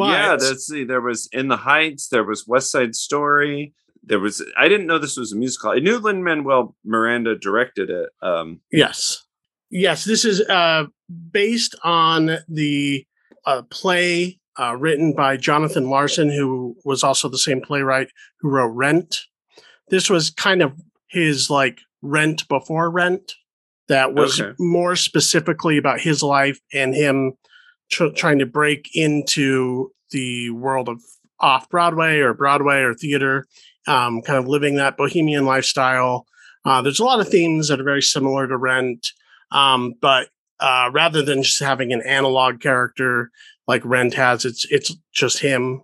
Yeah 0.08 0.30
But- 0.36 0.42
let's 0.42 0.66
see 0.66 0.84
there 0.84 1.00
was 1.00 1.28
in 1.32 1.48
the 1.48 1.56
heights 1.58 2.08
there 2.08 2.24
was 2.24 2.46
west 2.46 2.70
side 2.70 2.94
story 2.94 3.74
there 4.02 4.18
was 4.20 4.42
i 4.58 4.68
didn't 4.68 4.86
know 4.86 4.98
this 4.98 5.16
was 5.16 5.32
a 5.32 5.36
musical 5.36 5.70
i 5.70 5.78
knew 5.78 5.98
lin 5.98 6.22
manuel 6.24 6.74
miranda 6.84 7.36
directed 7.36 7.90
it 7.90 8.08
um 8.22 8.60
Yes. 8.72 9.24
Yes, 9.72 10.04
this 10.04 10.24
is 10.24 10.40
uh, 10.48 10.86
based 11.30 11.76
on 11.84 12.38
the 12.48 13.06
uh, 13.46 13.62
play 13.70 14.40
uh, 14.58 14.74
written 14.76 15.12
by 15.14 15.36
Jonathan 15.36 15.88
Larson, 15.88 16.28
who 16.28 16.74
was 16.84 17.04
also 17.04 17.28
the 17.28 17.38
same 17.38 17.60
playwright 17.60 18.08
who 18.40 18.48
wrote 18.48 18.72
Rent. 18.74 19.20
This 19.88 20.10
was 20.10 20.30
kind 20.30 20.60
of 20.60 20.72
his 21.08 21.50
like 21.50 21.78
Rent 22.02 22.48
before 22.48 22.90
Rent. 22.90 23.34
that 23.86 24.12
was 24.12 24.40
Okay. 24.40 24.54
more 24.58 24.96
specifically 24.96 25.76
about 25.78 26.00
his 26.00 26.20
life 26.20 26.58
and 26.74 26.92
him 26.92 27.34
tr- 27.90 28.09
trying 28.09 28.38
to 28.38 28.46
break 28.46 28.90
into 28.94 29.92
the 30.11 30.50
world 30.50 30.88
of 30.88 31.00
off 31.38 31.68
Broadway 31.68 32.18
or 32.18 32.35
Broadway 32.35 32.81
or 32.83 32.94
theater, 32.94 33.46
um, 33.87 34.22
kind 34.22 34.38
of 34.38 34.46
living 34.46 34.76
that 34.76 34.96
bohemian 34.96 35.46
lifestyle. 35.46 36.26
Uh, 36.64 36.83
there's 36.83 37.00
a 37.00 37.05
lot 37.05 37.20
of 37.20 37.29
themes 37.29 37.68
that 37.68 37.81
are 37.81 37.85
very 37.85 38.03
similar 38.03 38.46
to 38.46 38.57
Rent, 38.57 39.09
um, 39.50 39.94
but 40.00 40.29
uh, 40.61 40.90
rather 40.92 41.22
than 41.22 41.42
just 41.42 41.62
having 41.62 41.92
an 41.92 42.03
analog 42.03 42.61
character 42.61 43.31
like 43.66 43.85
Rent 43.85 44.14
has, 44.14 44.44
it's 44.44 44.66
it's 44.70 44.94
just 45.12 45.38
him. 45.38 45.83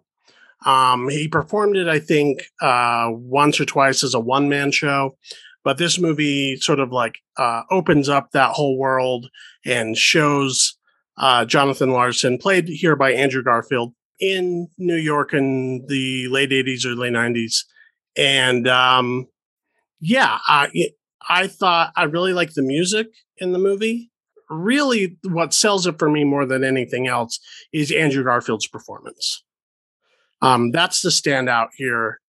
Um, 0.66 1.08
he 1.08 1.28
performed 1.28 1.76
it, 1.76 1.88
I 1.88 1.98
think, 1.98 2.42
uh, 2.60 3.08
once 3.10 3.60
or 3.60 3.64
twice 3.64 4.02
as 4.02 4.14
a 4.14 4.20
one 4.20 4.48
man 4.48 4.72
show, 4.72 5.16
but 5.64 5.78
this 5.78 5.98
movie 5.98 6.56
sort 6.56 6.80
of 6.80 6.92
like 6.92 7.18
uh, 7.38 7.62
opens 7.70 8.08
up 8.08 8.32
that 8.32 8.50
whole 8.50 8.76
world 8.76 9.28
and 9.64 9.96
shows 9.96 10.76
uh, 11.18 11.44
Jonathan 11.44 11.90
Larson, 11.90 12.38
played 12.38 12.68
here 12.68 12.96
by 12.96 13.12
Andrew 13.12 13.42
Garfield, 13.42 13.92
in 14.18 14.68
New 14.78 14.96
York 14.96 15.34
in 15.34 15.84
the 15.88 16.28
late 16.28 16.50
80s, 16.50 16.86
early 16.86 17.10
90s. 17.10 17.64
And 18.16 18.66
um, 18.66 19.26
yeah, 20.00 20.38
I, 20.46 20.90
I 21.28 21.46
thought 21.46 21.92
I 21.96 22.04
really 22.04 22.32
liked 22.32 22.54
the 22.54 22.62
music 22.62 23.08
in 23.38 23.52
the 23.52 23.58
movie. 23.58 24.10
Really, 24.48 25.18
what 25.24 25.52
sells 25.52 25.86
it 25.86 25.98
for 25.98 26.08
me 26.08 26.24
more 26.24 26.46
than 26.46 26.62
anything 26.62 27.08
else 27.08 27.40
is 27.72 27.90
Andrew 27.90 28.22
Garfield's 28.22 28.68
performance. 28.68 29.42
Um, 30.40 30.70
that's 30.70 31.02
the 31.02 31.08
standout 31.08 31.68
here. 31.76 32.20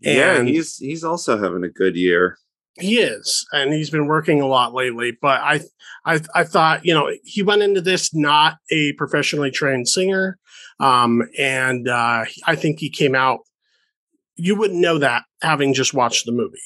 yeah, 0.00 0.42
he's 0.42 0.78
he's 0.78 1.04
also 1.04 1.38
having 1.38 1.62
a 1.62 1.68
good 1.68 1.94
year. 1.94 2.38
He 2.80 2.98
is, 2.98 3.46
and 3.52 3.72
he's 3.72 3.90
been 3.90 4.06
working 4.06 4.40
a 4.40 4.46
lot 4.46 4.74
lately. 4.74 5.16
But 5.20 5.40
I, 5.40 5.60
I, 6.04 6.20
I 6.34 6.44
thought 6.44 6.84
you 6.84 6.94
know 6.94 7.10
he 7.24 7.42
went 7.42 7.62
into 7.62 7.80
this 7.80 8.14
not 8.14 8.58
a 8.70 8.92
professionally 8.94 9.50
trained 9.50 9.88
singer, 9.88 10.38
um, 10.78 11.22
and 11.38 11.88
uh, 11.88 12.24
I 12.46 12.56
think 12.56 12.78
he 12.78 12.90
came 12.90 13.14
out. 13.14 13.40
You 14.36 14.56
wouldn't 14.56 14.80
know 14.80 14.98
that 14.98 15.24
having 15.42 15.74
just 15.74 15.94
watched 15.94 16.26
the 16.26 16.32
movie. 16.32 16.58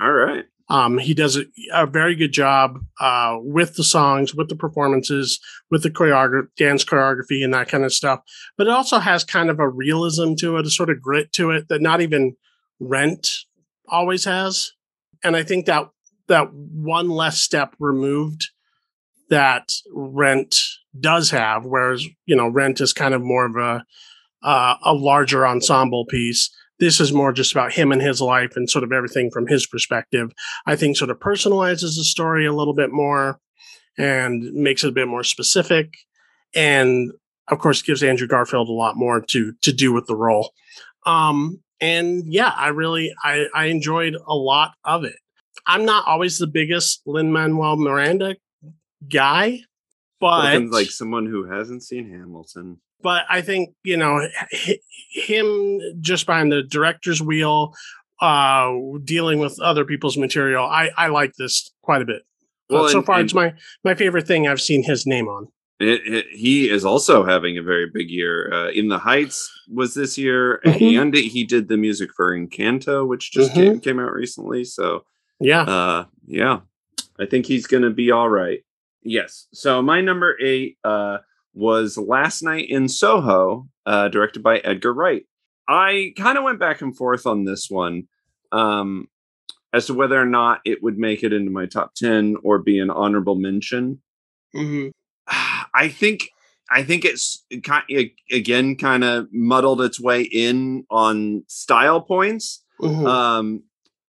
All 0.00 0.12
right. 0.12 0.44
Um, 0.68 0.98
he 0.98 1.14
does 1.14 1.36
a, 1.36 1.44
a 1.72 1.86
very 1.86 2.16
good 2.16 2.32
job 2.32 2.80
uh, 3.00 3.36
with 3.38 3.76
the 3.76 3.84
songs, 3.84 4.34
with 4.34 4.48
the 4.48 4.56
performances, 4.56 5.38
with 5.70 5.82
the 5.82 5.90
choreography, 5.90 6.48
dance 6.56 6.84
choreography, 6.84 7.44
and 7.44 7.54
that 7.54 7.68
kind 7.68 7.84
of 7.84 7.92
stuff. 7.92 8.20
But 8.58 8.66
it 8.66 8.72
also 8.72 8.98
has 8.98 9.22
kind 9.22 9.48
of 9.48 9.60
a 9.60 9.68
realism 9.68 10.34
to 10.40 10.56
it, 10.56 10.66
a 10.66 10.70
sort 10.70 10.90
of 10.90 11.00
grit 11.00 11.32
to 11.34 11.50
it 11.52 11.68
that 11.68 11.82
not 11.82 12.00
even 12.00 12.36
Rent 12.80 13.44
always 13.88 14.24
has. 14.24 14.72
And 15.26 15.36
I 15.36 15.42
think 15.42 15.66
that 15.66 15.88
that 16.28 16.52
one 16.52 17.08
less 17.08 17.38
step 17.38 17.74
removed 17.80 18.48
that 19.28 19.72
Rent 19.92 20.60
does 20.98 21.30
have, 21.30 21.64
whereas 21.64 22.06
you 22.26 22.36
know 22.36 22.48
Rent 22.48 22.80
is 22.80 22.92
kind 22.92 23.12
of 23.12 23.22
more 23.22 23.46
of 23.46 23.56
a 23.56 23.84
uh, 24.46 24.76
a 24.84 24.94
larger 24.94 25.46
ensemble 25.46 26.06
piece. 26.06 26.48
This 26.78 27.00
is 27.00 27.12
more 27.12 27.32
just 27.32 27.52
about 27.52 27.72
him 27.72 27.90
and 27.90 28.02
his 28.02 28.20
life 28.20 28.52
and 28.54 28.70
sort 28.70 28.84
of 28.84 28.92
everything 28.92 29.30
from 29.32 29.46
his 29.46 29.66
perspective. 29.66 30.30
I 30.66 30.76
think 30.76 30.96
sort 30.96 31.10
of 31.10 31.18
personalizes 31.18 31.96
the 31.96 32.04
story 32.04 32.46
a 32.46 32.52
little 32.52 32.74
bit 32.74 32.92
more 32.92 33.40
and 33.98 34.52
makes 34.52 34.84
it 34.84 34.88
a 34.88 34.92
bit 34.92 35.08
more 35.08 35.24
specific. 35.24 35.94
And 36.54 37.10
of 37.48 37.58
course, 37.58 37.82
gives 37.82 38.02
Andrew 38.02 38.28
Garfield 38.28 38.68
a 38.68 38.72
lot 38.72 38.96
more 38.96 39.20
to 39.22 39.54
to 39.62 39.72
do 39.72 39.92
with 39.92 40.06
the 40.06 40.16
role. 40.16 40.52
Um, 41.04 41.62
and 41.80 42.24
yeah, 42.26 42.52
I 42.54 42.68
really 42.68 43.12
I, 43.22 43.46
I 43.54 43.64
enjoyed 43.66 44.16
a 44.26 44.34
lot 44.34 44.72
of 44.84 45.04
it. 45.04 45.16
I'm 45.66 45.84
not 45.84 46.06
always 46.06 46.38
the 46.38 46.46
biggest 46.46 47.02
Lin 47.06 47.32
Manuel 47.32 47.76
Miranda 47.76 48.36
guy, 49.08 49.60
but 50.20 50.52
Looking 50.54 50.70
like 50.70 50.90
someone 50.90 51.26
who 51.26 51.44
hasn't 51.50 51.82
seen 51.82 52.10
Hamilton. 52.10 52.80
but 53.02 53.24
I 53.28 53.40
think 53.42 53.74
you 53.84 53.96
know 53.96 54.26
him 55.10 55.80
just 56.00 56.26
behind 56.26 56.52
the 56.52 56.62
director's 56.62 57.20
wheel, 57.22 57.74
uh, 58.20 58.72
dealing 59.04 59.38
with 59.38 59.60
other 59.60 59.84
people's 59.84 60.16
material. 60.16 60.64
I 60.64 60.90
I 60.96 61.08
like 61.08 61.32
this 61.38 61.70
quite 61.82 62.02
a 62.02 62.06
bit. 62.06 62.22
Uh, 62.70 62.74
Well, 62.74 62.88
so 62.88 62.98
and- 62.98 63.06
far, 63.06 63.16
and- 63.16 63.24
it's 63.24 63.34
my 63.34 63.54
my 63.84 63.94
favorite 63.94 64.26
thing 64.26 64.46
I've 64.48 64.60
seen 64.60 64.82
his 64.84 65.06
name 65.06 65.28
on. 65.28 65.48
It, 65.78 66.00
it, 66.06 66.26
he 66.30 66.70
is 66.70 66.84
also 66.86 67.24
having 67.24 67.58
a 67.58 67.62
very 67.62 67.86
big 67.92 68.08
year. 68.08 68.50
Uh, 68.52 68.70
In 68.70 68.88
the 68.88 68.98
Heights 68.98 69.50
was 69.68 69.92
this 69.94 70.16
year, 70.16 70.60
Mhm. 70.64 71.00
and 71.02 71.14
he 71.14 71.44
did 71.44 71.68
the 71.68 71.76
music 71.76 72.10
for 72.16 72.32
Encanto, 72.36 73.06
which 73.06 73.30
just 73.30 73.52
Mhm. 73.52 73.54
came, 73.54 73.80
came 73.80 73.98
out 73.98 74.12
recently. 74.14 74.64
So, 74.64 75.04
Yeah, 75.38 75.62
uh, 75.62 76.04
yeah, 76.26 76.60
I 77.18 77.26
think 77.26 77.44
he's 77.44 77.66
going 77.66 77.82
to 77.82 77.90
be 77.90 78.10
all 78.10 78.28
right. 78.30 78.60
Yes. 79.02 79.48
So 79.52 79.82
my 79.82 80.00
number 80.00 80.36
eight 80.40 80.78
uh, 80.82 81.18
was 81.52 81.98
Last 81.98 82.42
Night 82.42 82.68
in 82.70 82.88
Soho, 82.88 83.68
uh, 83.84 84.08
directed 84.08 84.42
by 84.42 84.58
Edgar 84.60 84.94
Wright. 84.94 85.26
I 85.68 86.14
kind 86.16 86.38
of 86.38 86.44
went 86.44 86.58
back 86.58 86.80
and 86.80 86.96
forth 86.96 87.26
on 87.26 87.44
this 87.44 87.68
one 87.70 88.08
um, 88.50 89.08
as 89.74 89.86
to 89.86 89.94
whether 89.94 90.18
or 90.20 90.24
not 90.26 90.60
it 90.64 90.82
would 90.82 90.96
make 90.96 91.22
it 91.22 91.32
into 91.34 91.50
my 91.50 91.66
top 91.66 91.94
ten 91.94 92.36
or 92.42 92.58
be 92.58 92.78
an 92.78 92.88
honorable 92.90 93.34
mention. 93.34 94.00
hmm 94.54 94.88
I 95.76 95.88
think 95.88 96.30
I 96.70 96.82
think 96.82 97.04
it's 97.04 97.44
ki- 97.50 98.14
again 98.30 98.76
kind 98.76 99.04
of 99.04 99.28
muddled 99.32 99.80
its 99.82 100.00
way 100.00 100.22
in 100.22 100.84
on 100.90 101.44
style 101.48 102.00
points. 102.00 102.64
hmm 102.80 103.06
Um, 103.06 103.62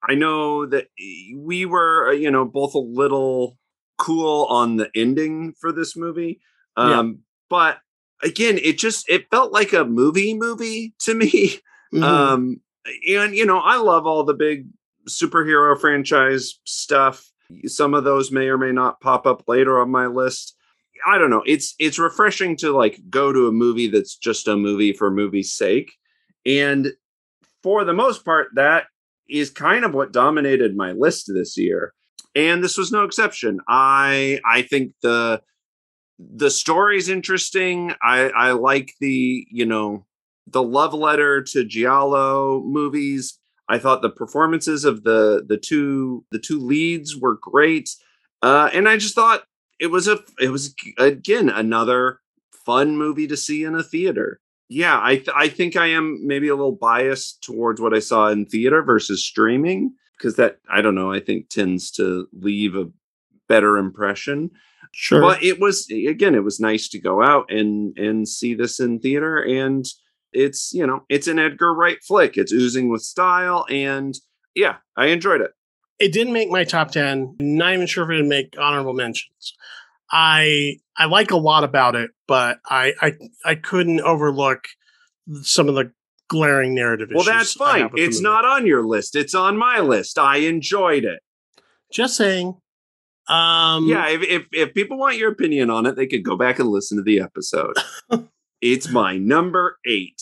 I 0.01 0.15
know 0.15 0.65
that 0.65 0.87
we 1.35 1.65
were, 1.65 2.09
uh, 2.09 2.11
you 2.13 2.31
know, 2.31 2.45
both 2.45 2.73
a 2.73 2.79
little 2.79 3.57
cool 3.97 4.45
on 4.45 4.77
the 4.77 4.89
ending 4.95 5.53
for 5.59 5.73
this 5.73 5.97
movie. 5.97 6.39
Yeah. 6.77 6.99
Um, 6.99 7.19
but 7.49 7.79
again, 8.23 8.57
it 8.63 8.77
just 8.77 9.09
it 9.09 9.25
felt 9.29 9.51
like 9.51 9.73
a 9.73 9.83
movie 9.83 10.33
movie 10.33 10.93
to 10.99 11.13
me. 11.13 11.59
Mhm. 11.91 12.03
Um, 12.03 12.61
and 13.09 13.35
you 13.35 13.45
know, 13.47 13.57
I 13.57 13.77
love 13.77 14.05
all 14.05 14.23
the 14.23 14.35
big 14.35 14.67
superhero 15.09 15.79
franchise 15.79 16.59
stuff. 16.63 17.31
Some 17.65 17.95
of 17.95 18.03
those 18.03 18.31
may 18.31 18.47
or 18.47 18.59
may 18.59 18.71
not 18.71 19.01
pop 19.01 19.25
up 19.25 19.43
later 19.47 19.79
on 19.79 19.89
my 19.89 20.05
list. 20.05 20.55
I 21.05 21.17
don't 21.17 21.29
know. 21.29 21.43
It's 21.45 21.75
it's 21.79 21.99
refreshing 21.99 22.55
to 22.57 22.71
like 22.71 22.99
go 23.09 23.31
to 23.31 23.47
a 23.47 23.51
movie 23.51 23.87
that's 23.87 24.15
just 24.15 24.47
a 24.47 24.55
movie 24.55 24.93
for 24.93 25.11
movie's 25.11 25.53
sake. 25.53 25.91
And 26.45 26.93
for 27.63 27.83
the 27.83 27.93
most 27.93 28.25
part, 28.25 28.49
that 28.55 28.85
is 29.29 29.49
kind 29.49 29.85
of 29.85 29.93
what 29.93 30.11
dominated 30.11 30.75
my 30.75 30.91
list 30.91 31.31
this 31.33 31.57
year. 31.57 31.93
And 32.35 32.63
this 32.63 32.77
was 32.77 32.91
no 32.91 33.03
exception. 33.03 33.59
I 33.67 34.39
I 34.45 34.61
think 34.63 34.93
the 35.01 35.41
the 36.19 36.49
story's 36.49 37.09
interesting. 37.09 37.93
I 38.01 38.29
I 38.29 38.51
like 38.51 38.93
the, 38.99 39.45
you 39.49 39.65
know, 39.65 40.05
the 40.47 40.63
love 40.63 40.93
letter 40.93 41.41
to 41.43 41.63
Giallo 41.63 42.61
movies. 42.65 43.39
I 43.67 43.77
thought 43.77 44.01
the 44.01 44.09
performances 44.09 44.85
of 44.85 45.03
the 45.03 45.43
the 45.47 45.57
two 45.57 46.25
the 46.31 46.39
two 46.39 46.59
leads 46.59 47.15
were 47.15 47.37
great. 47.41 47.89
Uh 48.41 48.69
and 48.73 48.87
I 48.87 48.97
just 48.97 49.15
thought 49.15 49.43
it 49.79 49.87
was 49.87 50.07
a 50.07 50.19
it 50.39 50.49
was 50.49 50.75
again 50.97 51.49
another 51.49 52.19
fun 52.65 52.97
movie 52.97 53.27
to 53.27 53.37
see 53.37 53.63
in 53.63 53.75
a 53.75 53.83
theater. 53.83 54.39
Yeah, 54.67 54.99
I 55.01 55.15
th- 55.15 55.31
I 55.35 55.49
think 55.49 55.75
I 55.75 55.87
am 55.87 56.19
maybe 56.25 56.47
a 56.47 56.55
little 56.55 56.75
biased 56.75 57.41
towards 57.43 57.81
what 57.81 57.93
I 57.93 57.99
saw 57.99 58.27
in 58.27 58.45
theater 58.45 58.83
versus 58.83 59.25
streaming 59.25 59.93
because 60.17 60.35
that 60.35 60.57
I 60.69 60.81
don't 60.81 60.95
know, 60.95 61.11
I 61.11 61.19
think 61.19 61.49
tends 61.49 61.91
to 61.91 62.27
leave 62.33 62.75
a 62.75 62.91
better 63.47 63.77
impression. 63.77 64.51
sure. 64.93 65.21
But 65.21 65.41
it 65.43 65.59
was 65.59 65.89
again, 65.89 66.35
it 66.35 66.43
was 66.43 66.59
nice 66.59 66.87
to 66.89 66.99
go 66.99 67.23
out 67.23 67.51
and 67.51 67.97
and 67.97 68.27
see 68.27 68.53
this 68.53 68.79
in 68.79 68.99
theater, 68.99 69.41
and 69.41 69.85
it's 70.33 70.71
you 70.73 70.85
know 70.85 71.03
it's 71.09 71.27
an 71.27 71.39
Edgar 71.39 71.73
Wright 71.73 71.97
flick. 72.07 72.37
It's 72.37 72.53
oozing 72.53 72.89
with 72.89 73.01
style, 73.01 73.65
and 73.69 74.13
yeah, 74.53 74.77
I 74.95 75.07
enjoyed 75.07 75.41
it. 75.41 75.51
It 75.99 76.11
didn't 76.13 76.33
make 76.33 76.49
my 76.49 76.63
top 76.63 76.91
10 76.91 77.35
not 77.39 77.73
even 77.73 77.87
sure 77.87 78.03
if 78.05 78.09
it 78.09 78.21
would 78.21 78.29
make 78.29 78.55
honorable 78.59 78.93
mentions 78.93 79.53
i 80.11 80.77
i 80.97 81.05
like 81.05 81.31
a 81.31 81.37
lot 81.37 81.63
about 81.63 81.95
it 81.95 82.11
but 82.27 82.59
i 82.69 82.93
i, 83.01 83.13
I 83.45 83.55
couldn't 83.55 84.01
overlook 84.01 84.65
some 85.43 85.69
of 85.69 85.75
the 85.75 85.91
glaring 86.27 86.75
narrative 86.75 87.09
Well, 87.13 87.23
that's 87.23 87.53
fine. 87.53 87.81
have 87.81 87.91
with 87.93 88.01
the 88.01 88.05
It's 88.05 88.21
not 88.21 88.45
on 88.45 88.67
your 88.67 88.83
list. 88.85 89.15
It's 89.15 89.33
on 89.33 89.57
my 89.57 89.79
list. 89.79 90.19
I 90.19 90.37
enjoyed 90.37 91.03
it. 91.03 91.21
just 91.91 92.15
saying 92.15 92.55
um 93.27 93.87
yeah, 93.87 94.09
if, 94.09 94.21
if 94.23 94.43
if 94.51 94.73
people 94.73 94.97
want 94.97 95.17
your 95.17 95.31
opinion 95.31 95.69
on 95.69 95.85
it, 95.85 95.95
they 95.95 96.07
could 96.07 96.23
go 96.23 96.35
back 96.35 96.57
and 96.59 96.69
listen 96.69 96.97
to 96.97 97.03
the 97.03 97.19
episode. 97.19 97.75
it's 98.61 98.89
my 98.89 99.17
number 99.17 99.77
eight. 99.85 100.21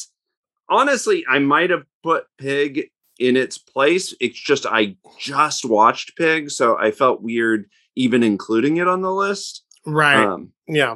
Honestly, 0.69 1.23
I 1.29 1.39
might 1.39 1.69
have 1.69 1.83
put 2.03 2.25
Pig 2.37 2.89
in 3.19 3.35
its 3.35 3.57
place. 3.57 4.13
It's 4.19 4.39
just 4.39 4.65
I 4.65 4.95
just 5.19 5.65
watched 5.65 6.15
Pig, 6.17 6.51
so 6.51 6.77
I 6.77 6.91
felt 6.91 7.21
weird 7.21 7.69
even 7.95 8.23
including 8.23 8.77
it 8.77 8.87
on 8.87 9.01
the 9.01 9.11
list. 9.13 9.63
right 9.85 10.23
Um, 10.23 10.51
yeah 10.67 10.95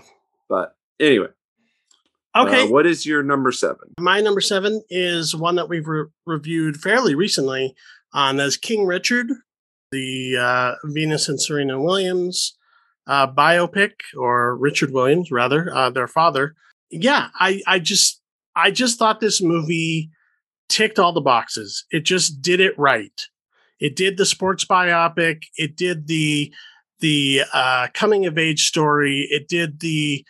but 0.49 0.75
anyway, 0.99 1.27
uh, 2.35 2.45
okay 2.45 2.67
what 2.67 2.85
is 2.85 3.05
your 3.05 3.23
number 3.23 3.51
seven? 3.51 3.93
my 3.99 4.19
number 4.21 4.41
seven 4.41 4.81
is 4.89 5.35
one 5.35 5.55
that 5.55 5.69
we've 5.69 5.87
re- 5.87 6.09
reviewed 6.25 6.77
fairly 6.77 7.15
recently 7.15 7.73
on 8.13 8.39
as 8.39 8.57
king 8.57 8.85
richard 8.85 9.27
the 9.91 10.37
uh, 10.37 10.75
Venus 10.85 11.27
and 11.27 11.41
Serena 11.41 11.81
Williams 11.81 12.57
uh, 13.07 13.27
biopic, 13.27 13.91
or 14.17 14.55
Richard 14.55 14.91
Williams, 14.91 15.31
rather, 15.31 15.73
uh, 15.75 15.89
their 15.89 16.07
father. 16.07 16.55
Yeah, 16.89 17.29
I, 17.35 17.61
I 17.67 17.79
just, 17.79 18.21
I 18.55 18.71
just 18.71 18.99
thought 18.99 19.19
this 19.19 19.41
movie 19.41 20.11
ticked 20.71 20.97
all 20.97 21.11
the 21.11 21.21
boxes. 21.21 21.85
It 21.91 22.05
just 22.05 22.41
did 22.41 22.59
it 22.59 22.77
right. 22.79 23.27
It 23.79 23.95
did 23.95 24.17
the 24.17 24.25
sports 24.25 24.63
biopic. 24.63 25.43
It 25.57 25.75
did 25.75 26.07
the 26.07 26.53
the 27.01 27.41
uh, 27.53 27.87
coming 27.93 28.25
of 28.25 28.37
age 28.37 28.67
story. 28.67 29.27
It 29.29 29.47
did 29.47 29.81
the 29.81 30.25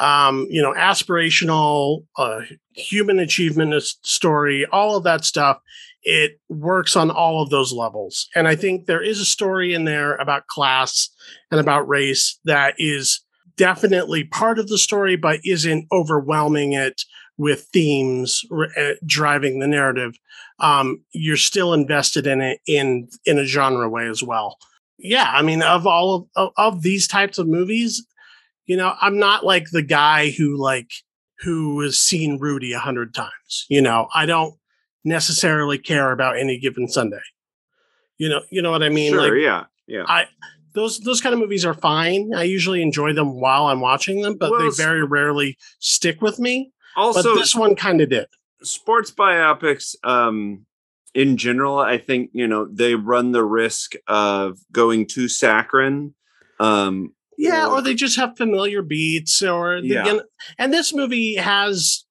um, 0.00 0.46
you 0.50 0.60
know 0.60 0.74
aspirational 0.74 2.04
uh, 2.18 2.40
human 2.72 3.20
achievement 3.20 3.80
story. 3.82 4.66
All 4.66 4.96
of 4.96 5.04
that 5.04 5.24
stuff. 5.24 5.60
It 6.06 6.38
works 6.50 6.96
on 6.96 7.10
all 7.10 7.42
of 7.42 7.48
those 7.48 7.72
levels, 7.72 8.28
and 8.34 8.46
I 8.46 8.56
think 8.56 8.84
there 8.84 9.02
is 9.02 9.20
a 9.20 9.24
story 9.24 9.72
in 9.72 9.84
there 9.84 10.16
about 10.16 10.48
class 10.48 11.08
and 11.50 11.58
about 11.58 11.88
race 11.88 12.38
that 12.44 12.74
is 12.76 13.20
definitely 13.56 14.24
part 14.24 14.58
of 14.58 14.68
the 14.68 14.76
story, 14.76 15.16
but 15.16 15.40
isn't 15.44 15.86
overwhelming 15.92 16.74
it 16.74 17.04
with 17.36 17.66
themes 17.72 18.44
uh, 18.76 18.92
driving 19.04 19.58
the 19.58 19.66
narrative, 19.66 20.16
um, 20.60 21.02
you're 21.12 21.36
still 21.36 21.72
invested 21.72 22.26
in 22.26 22.40
it 22.40 22.60
in 22.66 23.08
in 23.24 23.38
a 23.38 23.44
genre 23.44 23.88
way 23.88 24.08
as 24.08 24.22
well. 24.22 24.58
Yeah, 24.98 25.30
I 25.32 25.42
mean, 25.42 25.62
of 25.62 25.86
all 25.86 26.28
of, 26.36 26.50
of, 26.56 26.82
these 26.82 27.08
types 27.08 27.38
of 27.38 27.48
movies, 27.48 28.06
you 28.66 28.76
know, 28.76 28.94
I'm 29.00 29.18
not 29.18 29.44
like 29.44 29.70
the 29.70 29.82
guy 29.82 30.30
who 30.30 30.56
like 30.56 30.92
who 31.40 31.80
has 31.80 31.98
seen 31.98 32.38
Rudy 32.38 32.72
a 32.72 32.78
hundred 32.78 33.14
times. 33.14 33.66
You 33.68 33.82
know, 33.82 34.08
I 34.14 34.26
don't 34.26 34.54
necessarily 35.04 35.78
care 35.78 36.12
about 36.12 36.38
any 36.38 36.58
given 36.58 36.88
Sunday. 36.88 37.20
You 38.16 38.28
know, 38.28 38.42
you 38.50 38.62
know 38.62 38.70
what 38.70 38.82
I 38.82 38.88
mean? 38.88 39.12
Sure, 39.12 39.22
like, 39.22 39.42
yeah, 39.42 39.64
yeah. 39.88 40.04
I 40.06 40.26
those 40.74 41.00
those 41.00 41.20
kind 41.20 41.32
of 41.32 41.40
movies 41.40 41.64
are 41.64 41.74
fine. 41.74 42.32
I 42.34 42.44
usually 42.44 42.82
enjoy 42.82 43.12
them 43.12 43.40
while 43.40 43.66
I'm 43.66 43.80
watching 43.80 44.22
them, 44.22 44.36
but 44.38 44.50
Well, 44.50 44.60
they 44.60 44.76
very 44.76 45.04
rarely 45.04 45.56
stick 45.78 46.22
with 46.22 46.38
me. 46.38 46.72
Also, 46.96 47.34
but 47.34 47.38
this 47.40 47.54
one 47.54 47.74
kind 47.76 48.00
of 48.00 48.08
did. 48.10 48.26
sports 48.62 49.10
biopics 49.10 49.94
um 50.04 50.64
in 51.14 51.36
general 51.36 51.78
i 51.78 51.96
think 51.98 52.30
you 52.32 52.46
know 52.46 52.66
they 52.70 52.94
run 52.94 53.32
the 53.32 53.44
risk 53.44 53.92
of 54.08 54.58
going 54.72 55.06
too 55.06 55.28
saccharine 55.28 56.14
um 56.60 57.12
Yeah, 57.36 57.66
or- 57.66 57.78
or 57.78 57.82
they 57.82 57.94
just 57.94 58.16
have 58.16 58.36
familiar 58.36 58.80
beats, 58.82 59.42
or 59.42 59.80
the, 59.80 59.88
Yeah. 59.88 60.18
and 60.58 60.72
this 60.72 60.94
movie 60.94 61.34
has 61.34 62.04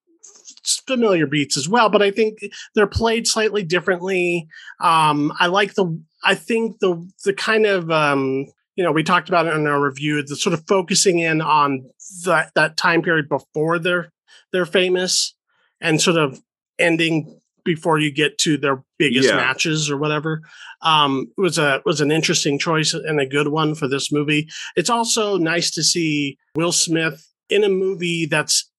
familiar 0.88 1.28
beats 1.28 1.58
as 1.58 1.68
well. 1.68 1.90
But 1.90 2.02
I 2.02 2.12
think 2.12 2.40
they're 2.76 2.88
played 2.88 3.28
slightly 3.28 3.64
differently. 3.64 4.48
Um, 4.82 5.32
I 5.40 5.48
like 5.48 5.76
the. 5.76 5.86
I 6.26 6.36
think 6.36 6.80
the 6.80 7.10
the 7.26 7.34
kind 7.34 7.66
of 7.66 7.90
um, 7.92 8.46
you 8.76 8.84
know 8.84 8.92
we 8.92 9.04
talked 9.04 9.30
about 9.30 9.46
it 9.48 9.54
in 9.54 9.68
our 9.68 9.82
review. 9.82 10.22
The 10.24 10.36
sort 10.36 10.54
of 10.54 10.66
focusing 10.68 11.20
in 11.20 11.42
on 11.42 11.86
that 12.26 12.52
that 12.56 12.78
time 12.78 13.02
period 13.02 13.28
before 13.30 13.80
they're 13.80 14.12
they're 14.54 14.66
famous, 14.66 15.36
and 15.82 16.02
sort 16.02 16.16
of 16.18 16.40
ending 16.80 17.40
before 17.66 17.98
you 18.00 18.12
get 18.12 18.38
to 18.38 18.58
their 18.58 18.84
biggest 19.00 19.30
Yeah. 19.30 19.36
matches 19.38 19.90
or 19.90 19.98
whatever 19.98 20.42
um, 20.82 21.28
was 21.38 21.58
a 21.58 21.82
was 21.86 22.02
an 22.02 22.12
interesting 22.12 22.60
choice 22.60 22.94
and 22.94 23.20
a 23.20 23.26
good 23.26 23.48
one 23.50 23.74
for 23.76 23.88
this 23.88 24.12
movie. 24.12 24.50
It's 24.76 24.90
also 24.90 25.38
nice 25.38 25.72
to 25.72 25.84
see 25.84 26.38
Will 26.56 26.72
Smith 26.74 27.26
in 27.50 27.64
a 27.64 27.70
movie 27.70 28.26
that's 28.26 28.70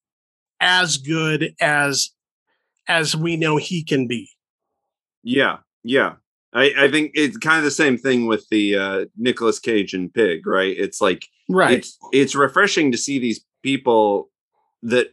as 0.59 0.97
good 0.97 1.53
as 1.59 2.11
as 2.87 3.15
we 3.15 3.35
know 3.37 3.57
he 3.57 3.83
can 3.83 4.07
be. 4.07 4.29
yeah 5.23 5.57
yeah 5.83 6.13
i 6.53 6.71
i 6.77 6.87
think 6.91 7.11
it's 7.15 7.37
kind 7.37 7.57
of 7.57 7.63
the 7.63 7.71
same 7.71 7.97
thing 7.97 8.25
with 8.27 8.45
the 8.49 8.75
uh 8.75 9.05
Nicolas 9.17 9.59
cage 9.59 9.93
and 9.93 10.13
pig 10.13 10.45
right 10.47 10.75
it's 10.77 11.01
like 11.01 11.27
Right. 11.49 11.77
it's 11.79 11.97
it's 12.13 12.35
refreshing 12.35 12.91
to 12.91 12.97
see 12.97 13.17
these 13.19 13.43
people 13.63 14.29
that 14.83 15.07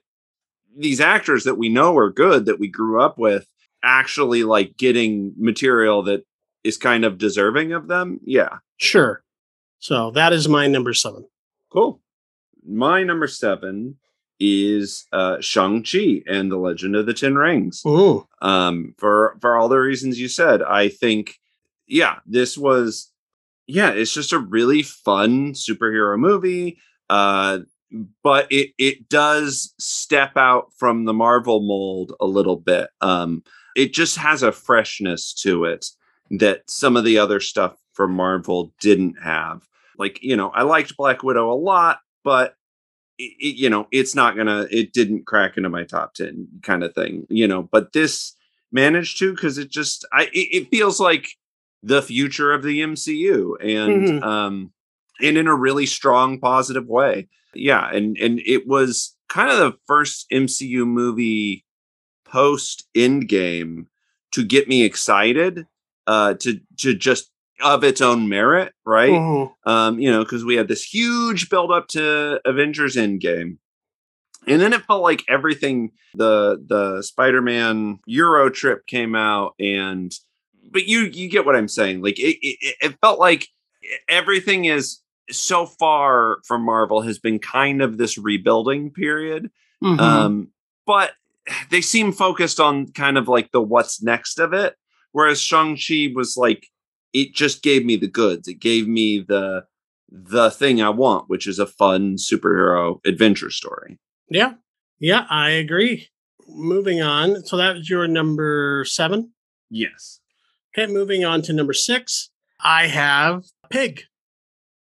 these 0.76 1.00
actors 1.00 1.44
that 1.44 1.56
we 1.58 1.68
know 1.68 1.96
are 1.96 2.10
good 2.10 2.46
that 2.46 2.58
we 2.58 2.68
grew 2.68 3.00
up 3.00 3.18
with 3.18 3.46
actually 3.82 4.44
like 4.44 4.76
getting 4.76 5.32
material 5.36 6.02
that 6.02 6.24
is 6.64 6.76
kind 6.76 7.04
of 7.04 7.18
deserving 7.18 7.72
of 7.72 7.88
them 7.88 8.20
yeah 8.24 8.58
Sure. 8.82 9.22
So 9.78 10.10
that 10.10 10.32
is 10.32 10.48
my 10.48 10.66
number 10.66 10.92
seven. 10.92 11.24
Cool. 11.72 12.00
My 12.66 13.04
number 13.04 13.28
seven 13.28 13.96
is 14.40 15.06
uh 15.12 15.40
Shang-Chi 15.40 16.22
and 16.26 16.50
the 16.50 16.56
Legend 16.56 16.96
of 16.96 17.06
the 17.06 17.14
Ten 17.14 17.36
Rings. 17.36 17.82
Ooh. 17.86 18.26
Um 18.40 18.94
for 18.98 19.38
for 19.40 19.56
all 19.56 19.68
the 19.68 19.78
reasons 19.78 20.18
you 20.18 20.28
said, 20.28 20.62
I 20.62 20.88
think 20.88 21.38
yeah, 21.86 22.18
this 22.26 22.58
was 22.58 23.12
yeah, 23.68 23.90
it's 23.90 24.12
just 24.12 24.32
a 24.32 24.38
really 24.38 24.82
fun 24.82 25.52
superhero 25.52 26.18
movie. 26.18 26.78
Uh 27.08 27.60
but 28.22 28.46
it 28.50 28.70
it 28.78 29.08
does 29.08 29.74
step 29.78 30.36
out 30.36 30.72
from 30.76 31.04
the 31.04 31.12
Marvel 31.12 31.60
mold 31.60 32.14
a 32.20 32.26
little 32.26 32.56
bit. 32.56 32.88
Um 33.00 33.42
it 33.76 33.92
just 33.94 34.16
has 34.18 34.42
a 34.42 34.52
freshness 34.52 35.32
to 35.42 35.64
it 35.64 35.86
that 36.30 36.62
some 36.68 36.96
of 36.96 37.04
the 37.04 37.18
other 37.18 37.40
stuff 37.40 37.74
from 37.94 38.12
Marvel 38.12 38.72
didn't 38.80 39.16
have. 39.22 39.66
Like, 39.98 40.22
you 40.22 40.36
know, 40.36 40.48
I 40.50 40.62
liked 40.62 40.96
Black 40.96 41.22
Widow 41.22 41.50
a 41.52 41.54
lot, 41.56 41.98
but 42.24 42.54
it, 43.18 43.32
it- 43.40 43.56
you 43.56 43.68
know, 43.70 43.86
it's 43.92 44.14
not 44.14 44.36
gonna, 44.36 44.66
it 44.70 44.92
didn't 44.92 45.26
crack 45.26 45.56
into 45.56 45.68
my 45.68 45.84
top 45.84 46.14
10 46.14 46.48
kind 46.62 46.82
of 46.84 46.94
thing, 46.94 47.26
you 47.30 47.46
know, 47.48 47.62
but 47.62 47.92
this 47.92 48.34
managed 48.72 49.18
to 49.18 49.32
because 49.34 49.58
it 49.58 49.70
just, 49.70 50.06
I, 50.12 50.24
it, 50.32 50.48
it 50.64 50.68
feels 50.70 50.98
like 51.00 51.28
the 51.82 52.00
future 52.02 52.52
of 52.52 52.62
the 52.62 52.80
MCU 52.80 53.56
and, 53.60 54.04
Mhm. 54.08 54.22
um, 54.22 54.72
and 55.20 55.36
in 55.36 55.46
a 55.46 55.54
really 55.54 55.86
strong, 55.86 56.38
positive 56.40 56.86
way. 56.86 57.28
Yeah. 57.54 57.88
And, 57.90 58.16
and 58.18 58.40
it 58.46 58.66
was 58.66 59.14
kind 59.28 59.50
of 59.50 59.58
the 59.58 59.76
first 59.86 60.26
MCU 60.32 60.86
movie 60.86 61.64
post 62.24 62.86
Endgame 62.96 63.86
to 64.32 64.44
get 64.44 64.68
me 64.68 64.82
excited 64.84 65.66
uh 66.06 66.34
to 66.34 66.58
to 66.78 66.94
just 66.94 67.30
of 67.62 67.84
its 67.84 68.00
own 68.00 68.28
merit 68.28 68.72
right 68.84 69.10
Mhm. 69.12 69.52
um 69.66 70.00
you 70.00 70.10
know 70.10 70.24
because 70.24 70.44
we 70.44 70.56
had 70.56 70.66
this 70.66 70.82
huge 70.82 71.48
build 71.48 71.70
up 71.70 71.86
to 71.88 72.40
avengers 72.44 72.96
endgame 72.96 73.58
and 74.48 74.60
then 74.60 74.72
it 74.72 74.82
felt 74.86 75.02
like 75.02 75.22
everything 75.28 75.92
the 76.14 76.60
the 76.66 77.02
spider-man 77.02 78.00
euro 78.06 78.48
trip 78.50 78.84
came 78.88 79.14
out 79.14 79.54
and 79.60 80.12
but 80.72 80.86
you 80.86 81.02
you 81.02 81.28
get 81.28 81.44
what 81.46 81.54
i'm 81.54 81.68
saying 81.68 82.02
like 82.02 82.18
it 82.18 82.36
it, 82.42 82.74
it 82.80 82.96
felt 83.00 83.20
like 83.20 83.46
everything 84.08 84.64
is 84.66 84.98
so 85.30 85.66
far 85.66 86.38
from 86.46 86.62
marvel 86.62 87.00
has 87.02 87.18
been 87.18 87.38
kind 87.38 87.80
of 87.82 87.96
this 87.98 88.18
rebuilding 88.18 88.90
period 88.90 89.50
Mhm. 89.82 89.98
um, 90.00 90.48
but 90.86 91.12
they 91.70 91.80
seem 91.80 92.12
focused 92.12 92.60
on 92.60 92.92
kind 92.92 93.18
of 93.18 93.26
like 93.28 93.50
the 93.50 93.60
what's 93.60 94.00
next 94.02 94.38
of 94.38 94.52
it. 94.52 94.76
Whereas 95.10 95.40
Shang-Chi 95.40 96.12
was 96.14 96.36
like, 96.36 96.68
it 97.12 97.34
just 97.34 97.62
gave 97.64 97.84
me 97.84 97.96
the 97.96 98.06
goods. 98.06 98.46
It 98.46 98.60
gave 98.60 98.86
me 98.86 99.18
the 99.18 99.64
the 100.08 100.50
thing 100.52 100.80
I 100.80 100.90
want, 100.90 101.28
which 101.28 101.46
is 101.48 101.58
a 101.58 101.66
fun 101.66 102.14
superhero 102.16 103.00
adventure 103.04 103.50
story. 103.50 103.98
yeah. 104.30 104.54
Yeah, 105.00 105.26
I 105.30 105.50
agree. 105.50 106.08
Moving 106.46 107.02
on. 107.02 107.44
So 107.44 107.56
that 107.56 107.74
was 107.74 107.90
your 107.90 108.06
number 108.06 108.84
seven. 108.86 109.32
Yes. 109.68 110.20
Okay, 110.78 110.92
moving 110.92 111.24
on 111.24 111.42
to 111.42 111.52
number 111.52 111.72
six. 111.72 112.30
I 112.60 112.86
have 112.86 113.42
Pig. 113.70 114.02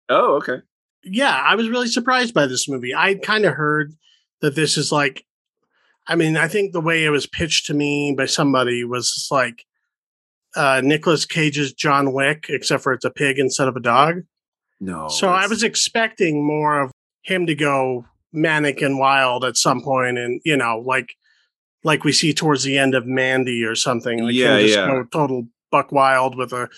Oh, 0.09 0.35
okay. 0.37 0.59
yeah, 1.05 1.43
I 1.47 1.55
was 1.55 1.69
really 1.69 1.89
surprised 1.89 2.35
by 2.35 2.47
this 2.47 2.69
movie. 2.69 2.95
I 2.95 3.15
kind 3.15 3.45
of 3.45 3.55
heard 3.55 3.95
that 4.41 4.55
this 4.57 4.77
is 4.77 4.91
like, 4.91 5.25
I 6.09 6.17
mean, 6.17 6.37
I 6.37 6.49
think 6.49 6.73
the 6.73 6.81
way 6.81 7.05
it 7.05 7.11
was 7.11 7.27
pitched 7.27 7.67
to 7.67 7.75
me 7.75 8.15
by 8.17 8.27
somebody 8.27 8.85
was 8.85 9.29
like 9.31 9.65
uh, 10.57 10.81
Nicolas 10.83 11.25
Cage's 11.27 11.73
John 11.73 12.13
Wick, 12.13 12.47
except 12.49 12.83
for 12.83 12.93
it's 12.93 13.05
a 13.05 13.11
pig 13.11 13.39
instead 13.39 13.69
of 13.69 13.77
a 13.77 13.81
dog. 13.81 14.23
No. 14.81 15.09
so 15.09 15.29
I 15.29 15.47
was 15.47 15.63
expecting 15.63 16.45
more 16.45 16.81
of 16.81 16.91
him 17.23 17.47
to 17.47 17.55
go 17.55 18.07
manic 18.33 18.81
and 18.81 18.99
wild 18.99 19.45
at 19.45 19.59
some 19.59 19.83
point, 19.83 20.17
and 20.19 20.41
you 20.45 20.57
know, 20.57 20.83
like 20.85 21.15
like 21.85 22.03
we 22.03 22.13
see 22.13 22.33
towards 22.33 22.63
the 22.65 22.79
end 22.79 22.95
of 22.95 23.07
Mandy 23.07 23.63
or 23.63 23.75
something. 23.75 24.25
Like 24.25 24.35
Yeah, 24.35 24.59
yeah. 24.59 25.03
total 25.13 25.47
buck 25.71 25.93
wild 25.93 26.37
with 26.37 26.53
a 26.53 26.69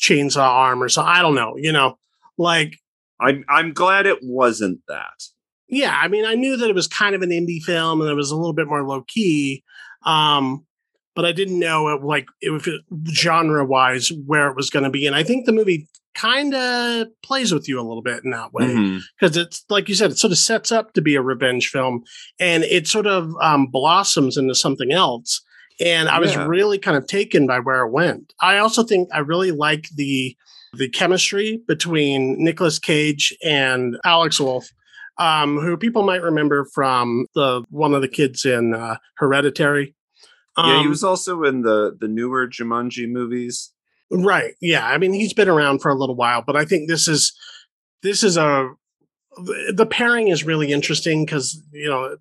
chainsaw 0.00 0.48
arm 0.48 0.82
or 0.82 0.88
something. 0.88 1.12
I 1.12 1.22
don't 1.22 1.34
know. 1.34 1.54
You 1.56 1.72
know, 1.72 1.98
like 2.38 2.78
I'm 3.20 3.44
I'm 3.48 3.72
glad 3.72 4.06
it 4.06 4.18
wasn't 4.22 4.80
that. 4.88 5.22
yeah, 5.68 5.98
I 6.00 6.08
mean, 6.08 6.24
I 6.24 6.34
knew 6.34 6.56
that 6.56 6.68
it 6.68 6.74
was 6.74 6.86
kind 6.86 7.14
of 7.14 7.22
an 7.22 7.30
indie 7.30 7.62
film 7.62 8.00
and 8.00 8.10
it 8.10 8.14
was 8.14 8.30
a 8.30 8.36
little 8.36 8.52
bit 8.52 8.68
more 8.68 8.84
low 8.86 9.02
key, 9.06 9.64
um, 10.04 10.64
but 11.14 11.24
I 11.24 11.32
didn't 11.32 11.58
know 11.58 11.88
it 11.88 12.02
like 12.02 12.26
if 12.40 12.68
it, 12.68 12.82
genre 13.12 13.64
wise 13.64 14.12
where 14.26 14.48
it 14.48 14.56
was 14.56 14.70
going 14.70 14.84
to 14.84 14.90
be. 14.90 15.06
And 15.06 15.16
I 15.16 15.22
think 15.22 15.46
the 15.46 15.52
movie 15.52 15.88
kind 16.14 16.54
of 16.54 17.08
plays 17.22 17.52
with 17.52 17.68
you 17.68 17.78
a 17.78 17.86
little 17.86 18.02
bit 18.02 18.24
in 18.24 18.30
that 18.30 18.52
way 18.52 19.00
because 19.20 19.36
it's 19.36 19.64
like 19.68 19.88
you 19.88 19.94
said, 19.94 20.10
it 20.10 20.18
sort 20.18 20.32
of 20.32 20.38
sets 20.38 20.72
up 20.72 20.94
to 20.94 21.02
be 21.02 21.14
a 21.14 21.22
revenge 21.22 21.68
film 21.68 22.04
and 22.40 22.64
it 22.64 22.86
sort 22.86 23.06
of 23.06 23.32
um, 23.42 23.66
blossoms 23.66 24.36
into 24.36 24.54
something 24.54 24.92
else. 24.92 25.42
And 25.80 26.08
I 26.08 26.18
was 26.18 26.32
Yeah. 26.32 26.46
really 26.46 26.78
kind 26.78 26.96
of 26.96 27.06
taken 27.06 27.46
by 27.46 27.58
where 27.58 27.84
it 27.84 27.90
went. 27.92 28.32
I 28.40 28.58
also 28.58 28.82
think 28.82 29.08
I 29.12 29.18
really 29.18 29.50
like 29.52 29.88
the 29.94 30.36
the 30.72 30.88
chemistry 30.88 31.60
between 31.66 32.36
Nicolas 32.42 32.78
Cage 32.78 33.34
and 33.42 33.96
Alex 34.04 34.38
Wolff, 34.38 34.68
um, 35.18 35.58
who 35.58 35.76
people 35.76 36.02
might 36.02 36.20
remember 36.22 36.66
from 36.74 37.26
the 37.34 37.62
one 37.70 37.94
of 37.94 38.02
the 38.02 38.08
kids 38.08 38.44
in 38.44 38.74
uh, 38.74 38.96
Hereditary. 39.16 39.94
yeah, 40.58 40.78
he 40.80 40.84
Um, 40.84 40.88
was 40.90 41.04
also 41.04 41.44
in 41.44 41.62
the 41.62 41.96
the 41.98 42.08
newer 42.08 42.46
Jumanji 42.46 43.08
movies. 43.08 43.72
Right. 44.10 44.54
Yeah. 44.60 44.86
I 44.86 44.98
mean, 44.98 45.12
he's 45.12 45.32
been 45.32 45.48
around 45.48 45.80
for 45.80 45.90
a 45.90 45.94
little 45.94 46.14
while, 46.16 46.42
but 46.46 46.56
I 46.56 46.64
think 46.64 46.88
this 46.88 47.08
is 47.08 47.32
this 48.02 48.22
is 48.22 48.36
a 48.36 48.70
the 49.74 49.86
pairing 49.86 50.28
is 50.28 50.44
really 50.44 50.72
interesting 50.72 51.24
because 51.24 51.60
you 51.72 51.88
know 51.88 52.16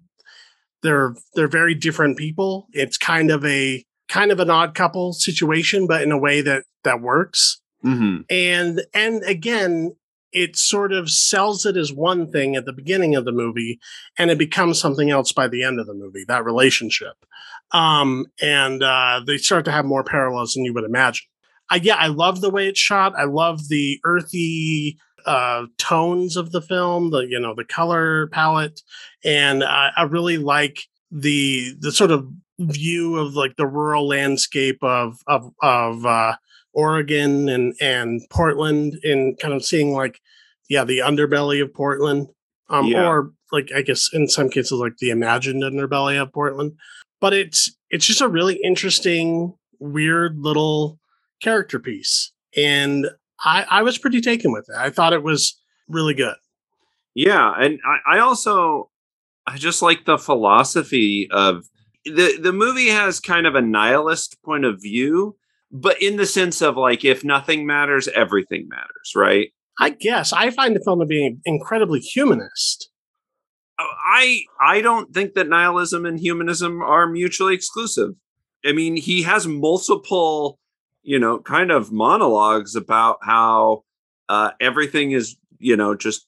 they're 0.85 1.15
they're 1.33 1.47
very 1.47 1.73
different 1.73 2.17
people. 2.17 2.67
It's 2.71 2.97
kind 2.97 3.31
of 3.31 3.43
a 3.43 3.83
kind 4.07 4.31
of 4.31 4.39
an 4.39 4.49
odd 4.49 4.75
couple 4.75 5.13
situation, 5.13 5.87
but 5.87 6.01
in 6.01 6.11
a 6.11 6.17
way 6.17 6.41
that 6.41 6.63
that 6.83 7.01
works. 7.01 7.59
Mm-hmm. 7.83 8.21
And 8.29 8.83
and 8.93 9.23
again, 9.23 9.95
it 10.31 10.55
sort 10.55 10.93
of 10.93 11.09
sells 11.09 11.65
it 11.65 11.75
as 11.75 11.91
one 11.91 12.31
thing 12.31 12.55
at 12.55 12.65
the 12.65 12.73
beginning 12.73 13.15
of 13.15 13.25
the 13.25 13.31
movie, 13.31 13.79
and 14.17 14.29
it 14.29 14.37
becomes 14.37 14.79
something 14.79 15.09
else 15.09 15.31
by 15.31 15.47
the 15.47 15.63
end 15.63 15.79
of 15.79 15.87
the 15.87 15.93
movie. 15.93 16.23
That 16.27 16.45
relationship, 16.45 17.15
um, 17.71 18.27
and 18.41 18.83
uh, 18.83 19.21
they 19.25 19.37
start 19.37 19.65
to 19.65 19.71
have 19.71 19.85
more 19.85 20.03
parallels 20.03 20.53
than 20.53 20.65
you 20.65 20.73
would 20.73 20.85
imagine. 20.85 21.25
I, 21.69 21.77
yeah, 21.77 21.95
I 21.95 22.07
love 22.07 22.41
the 22.41 22.51
way 22.51 22.67
it's 22.67 22.79
shot. 22.79 23.13
I 23.17 23.23
love 23.23 23.69
the 23.69 23.99
earthy 24.03 24.99
uh, 25.25 25.65
tones 25.77 26.37
of 26.37 26.51
the 26.51 26.61
film, 26.61 27.11
the 27.11 27.19
you 27.21 27.39
know 27.39 27.53
the 27.55 27.65
color 27.65 28.27
palette, 28.27 28.81
and 29.23 29.63
I, 29.63 29.91
I 29.97 30.03
really 30.03 30.37
like 30.37 30.83
the 31.11 31.73
the 31.79 31.91
sort 31.91 32.11
of 32.11 32.27
view 32.59 33.17
of 33.17 33.33
like 33.35 33.55
the 33.57 33.67
rural 33.67 34.07
landscape 34.07 34.79
of 34.83 35.17
of 35.27 35.51
of 35.61 36.05
uh, 36.05 36.35
Oregon 36.73 37.49
and 37.49 37.73
and 37.81 38.21
Portland, 38.29 38.99
and 39.03 39.37
kind 39.39 39.53
of 39.53 39.65
seeing 39.65 39.93
like 39.93 40.19
yeah 40.69 40.83
the 40.83 40.99
underbelly 40.99 41.61
of 41.61 41.73
Portland, 41.73 42.27
um, 42.69 42.87
Yeah. 42.87 43.07
or 43.07 43.31
like 43.51 43.71
I 43.75 43.81
guess 43.81 44.09
in 44.13 44.27
some 44.27 44.49
cases 44.49 44.73
like 44.73 44.97
the 44.97 45.09
imagined 45.09 45.63
underbelly 45.63 46.21
of 46.21 46.31
Portland. 46.33 46.73
But 47.21 47.33
it's 47.33 47.75
it's 47.89 48.05
just 48.05 48.21
a 48.21 48.27
really 48.27 48.59
interesting, 48.63 49.53
weird 49.79 50.37
little 50.39 50.99
character 51.41 51.79
piece, 51.79 52.31
and 52.55 53.07
I 53.43 53.65
I 53.69 53.83
was 53.83 53.97
pretty 53.97 54.21
taken 54.21 54.51
with 54.51 54.67
it. 54.69 54.75
I 54.77 54.89
thought 54.89 55.13
it 55.13 55.23
was 55.23 55.59
really 55.87 56.13
good. 56.13 56.35
Yeah, 57.13 57.53
and 57.57 57.79
I, 57.85 58.17
I 58.17 58.19
also 58.19 58.89
I 59.47 59.57
just 59.57 59.81
like 59.81 60.05
the 60.05 60.17
philosophy 60.17 61.27
of 61.31 61.65
the 62.05 62.37
the 62.41 62.53
movie 62.53 62.89
has 62.89 63.19
kind 63.19 63.47
of 63.47 63.55
a 63.55 63.61
nihilist 63.61 64.41
point 64.43 64.65
of 64.65 64.81
view, 64.81 65.37
but 65.71 66.01
in 66.01 66.17
the 66.17 66.25
sense 66.25 66.61
of 66.61 66.77
like 66.77 67.05
if 67.05 67.23
nothing 67.23 67.65
matters, 67.65 68.07
everything 68.09 68.67
matters, 68.69 69.13
right? 69.15 69.49
I 69.79 69.89
guess 69.89 70.31
I 70.31 70.51
find 70.51 70.75
the 70.75 70.81
film 70.83 70.99
to 70.99 71.05
be 71.05 71.37
incredibly 71.45 71.99
humanist. 71.99 72.89
Uh, 73.77 73.83
I 74.05 74.41
I 74.61 74.81
don't 74.81 75.13
think 75.13 75.33
that 75.33 75.49
nihilism 75.49 76.05
and 76.05 76.19
humanism 76.19 76.81
are 76.81 77.07
mutually 77.07 77.53
exclusive. 77.53 78.11
I 78.65 78.71
mean, 78.71 78.95
he 78.97 79.23
has 79.23 79.45
multiple, 79.47 80.59
you 81.05 81.19
know, 81.19 81.39
kind 81.39 81.71
of 81.71 81.91
monologues 81.91 82.75
about 82.75 83.17
how 83.21 83.83
uh, 84.27 84.51
everything 84.59 85.11
is, 85.11 85.37
you 85.59 85.77
know, 85.77 85.95
just 85.95 86.27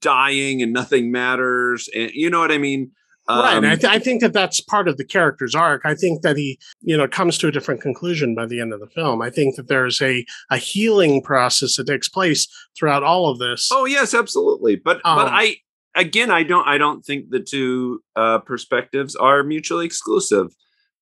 dying 0.00 0.62
and 0.62 0.72
nothing 0.72 1.10
matters, 1.12 1.88
and 1.94 2.10
you 2.12 2.30
know 2.30 2.40
what 2.40 2.52
I 2.52 2.58
mean. 2.58 2.92
right. 3.28 3.54
I, 3.54 3.56
Um, 3.56 3.62
th- 3.64 3.84
I 3.84 3.98
think 3.98 4.20
that 4.20 4.32
that's 4.32 4.60
part 4.60 4.88
of 4.88 4.96
the 4.96 5.04
character's 5.04 5.54
arc. 5.54 5.82
I 5.84 5.94
think 5.94 6.22
that 6.22 6.36
he, 6.36 6.58
you 6.80 6.96
know, 6.96 7.06
comes 7.06 7.38
to 7.38 7.48
a 7.48 7.52
different 7.52 7.80
conclusion 7.80 8.34
by 8.34 8.46
the 8.46 8.60
end 8.60 8.72
of 8.72 8.80
the 8.80 8.88
film. 8.88 9.22
I 9.22 9.30
think 9.30 9.56
that 9.56 9.68
there's 9.68 10.00
a 10.02 10.24
a 10.50 10.56
healing 10.56 11.22
process 11.22 11.76
that 11.76 11.86
takes 11.86 12.08
place 12.08 12.48
throughout 12.76 13.02
all 13.04 13.30
of 13.30 13.38
this. 13.38 13.68
Oh 13.72 13.84
yes, 13.84 14.12
absolutely. 14.14 14.76
But 14.76 15.00
but 15.04 15.26
Um, 15.26 15.28
I 15.32 15.56
again 15.94 16.30
I 16.30 16.42
don't 16.42 16.66
I 16.66 16.78
don't 16.78 17.04
think 17.04 17.30
the 17.30 17.40
two 17.40 18.02
uh 18.16 18.38
perspectives 18.40 19.14
are 19.16 19.42
mutually 19.44 19.86
exclusive. 19.86 20.48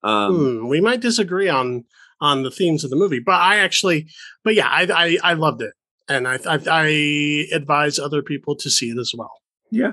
Um 0.02 0.34
Hmm, 0.36 0.68
we 0.68 0.80
might 0.80 1.00
disagree 1.00 1.48
on 1.48 1.84
on 2.20 2.42
the 2.42 2.50
themes 2.50 2.84
of 2.84 2.90
the 2.90 2.96
movie, 2.96 3.20
but 3.20 3.34
I 3.34 3.56
actually, 3.58 4.08
but 4.44 4.54
yeah, 4.54 4.68
I 4.68 4.86
I, 4.92 5.18
I 5.30 5.32
loved 5.34 5.62
it, 5.62 5.72
and 6.08 6.26
I, 6.28 6.38
I 6.46 6.58
I 6.70 7.46
advise 7.52 7.98
other 7.98 8.22
people 8.22 8.54
to 8.56 8.70
see 8.70 8.90
it 8.90 8.98
as 8.98 9.12
well. 9.16 9.32
yeah. 9.70 9.92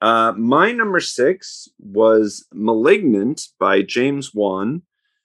Uh 0.00 0.32
my 0.36 0.70
number 0.70 1.00
6 1.00 1.68
was 1.80 2.46
Malignant 2.54 3.48
by 3.58 3.82
James 3.82 4.32
Wan. 4.32 4.82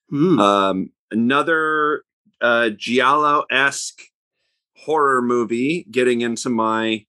Hmm. 0.10 0.39
Um 0.39 0.89
another 1.12 2.04
uh 2.41 2.70
giallo-esque 2.70 4.01
horror 4.78 5.22
movie 5.22 5.86
getting 5.91 6.22
into 6.22 6.49
my 6.49 7.06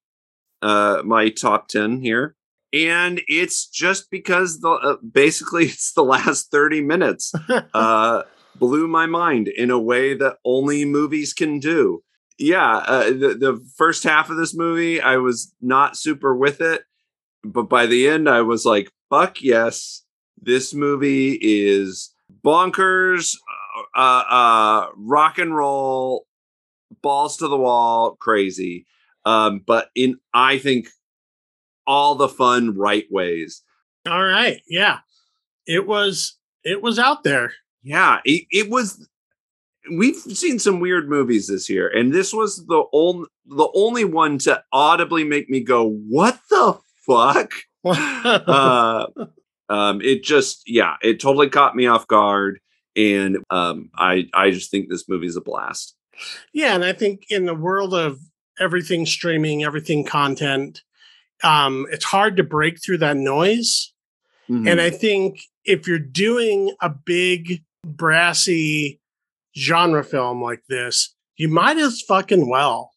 uh 0.60 1.00
my 1.06 1.30
top 1.30 1.68
10 1.68 2.00
here. 2.02 2.36
And 2.74 3.22
it's 3.28 3.66
just 3.66 4.10
because 4.10 4.60
the 4.60 4.68
uh, 4.68 4.96
basically 4.96 5.64
it's 5.72 5.92
the 5.92 6.04
last 6.04 6.50
30 6.50 6.82
minutes 6.82 7.32
uh, 7.72 8.22
blew 8.56 8.88
my 8.88 9.06
mind 9.06 9.48
in 9.48 9.70
a 9.70 9.78
way 9.78 10.14
that 10.14 10.38
only 10.44 10.84
movies 10.84 11.32
can 11.32 11.58
do. 11.58 12.02
Yeah, 12.38 12.76
uh, 12.78 13.04
the 13.04 13.36
the 13.38 13.64
first 13.76 14.02
half 14.02 14.28
of 14.30 14.36
this 14.36 14.54
movie, 14.54 15.00
I 15.00 15.18
was 15.18 15.54
not 15.60 15.96
super 15.96 16.34
with 16.34 16.60
it, 16.60 16.82
but 17.44 17.64
by 17.64 17.86
the 17.86 18.08
end, 18.08 18.28
I 18.28 18.40
was 18.40 18.64
like, 18.64 18.90
"Fuck 19.08 19.40
yes, 19.40 20.02
this 20.40 20.74
movie 20.74 21.38
is 21.40 22.12
bonkers, 22.44 23.36
uh, 23.94 24.24
uh, 24.28 24.86
rock 24.96 25.38
and 25.38 25.54
roll, 25.54 26.26
balls 27.02 27.36
to 27.36 27.46
the 27.46 27.56
wall, 27.56 28.16
crazy." 28.16 28.86
Um, 29.24 29.62
but 29.64 29.90
in 29.94 30.18
I 30.32 30.58
think 30.58 30.88
all 31.86 32.16
the 32.16 32.28
fun 32.28 32.76
right 32.76 33.06
ways. 33.10 33.62
All 34.08 34.24
right, 34.24 34.60
yeah, 34.68 34.98
it 35.66 35.86
was 35.86 36.36
it 36.64 36.82
was 36.82 36.98
out 36.98 37.22
there. 37.22 37.52
Yeah, 37.84 38.18
it, 38.24 38.46
it 38.50 38.70
was. 38.70 39.06
We've 39.94 40.16
seen 40.16 40.58
some 40.58 40.80
weird 40.80 41.10
movies 41.10 41.46
this 41.46 41.68
year, 41.68 41.88
and 41.88 42.12
this 42.12 42.32
was 42.32 42.66
the 42.66 42.84
only 42.92 43.28
the 43.46 43.68
only 43.74 44.04
one 44.04 44.38
to 44.38 44.62
audibly 44.72 45.24
make 45.24 45.50
me 45.50 45.60
go, 45.60 45.86
"What 45.86 46.40
the 46.48 46.78
fuck?" 47.06 47.52
uh, 47.84 49.06
um, 49.68 50.00
it 50.00 50.24
just, 50.24 50.62
yeah, 50.66 50.96
it 51.02 51.20
totally 51.20 51.50
caught 51.50 51.76
me 51.76 51.86
off 51.86 52.06
guard, 52.06 52.60
and 52.96 53.38
um, 53.50 53.90
I 53.94 54.24
I 54.32 54.50
just 54.50 54.70
think 54.70 54.88
this 54.88 55.06
movie's 55.06 55.36
a 55.36 55.42
blast. 55.42 55.94
Yeah, 56.54 56.74
and 56.74 56.84
I 56.84 56.94
think 56.94 57.26
in 57.28 57.44
the 57.44 57.54
world 57.54 57.92
of 57.92 58.18
everything 58.58 59.04
streaming, 59.04 59.64
everything 59.64 60.04
content, 60.04 60.82
um, 61.42 61.86
it's 61.90 62.04
hard 62.04 62.38
to 62.38 62.42
break 62.42 62.82
through 62.82 62.98
that 62.98 63.18
noise. 63.18 63.92
Mhm. 64.48 64.70
And 64.70 64.80
I 64.80 64.90
think 64.90 65.40
if 65.64 65.86
you're 65.88 65.98
doing 65.98 66.74
a 66.80 66.88
big 66.88 67.62
brassy 67.84 69.00
genre 69.56 70.04
film 70.04 70.42
like 70.42 70.62
this, 70.68 71.14
you 71.36 71.48
might 71.48 71.78
as 71.78 72.02
fucking 72.02 72.48
well. 72.48 72.92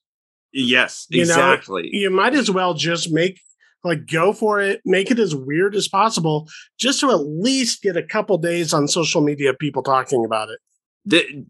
yes, 0.54 1.06
you 1.10 1.26
know, 1.26 1.34
exactly. 1.34 1.90
You 1.92 2.10
might 2.10 2.34
as 2.34 2.50
well 2.50 2.74
just 2.74 3.12
make 3.12 3.40
like 3.84 4.08
go 4.08 4.34
for 4.34 4.60
it, 4.60 4.82
make 4.86 5.12
it 5.12 5.20
as 5.20 5.36
weird 5.36 5.76
as 5.76 5.88
possible, 5.88 6.50
just 6.80 7.00
to 7.00 7.12
at 7.12 7.22
least 7.22 7.82
get 7.82 7.96
a 7.96 8.04
couple 8.04 8.38
days 8.38 8.74
on 8.74 8.88
social 8.88 9.22
media 9.22 9.54
people 9.54 9.84
talking 9.84 10.26
about 10.26 10.50
it. 10.50 10.60
the, 11.06 11.46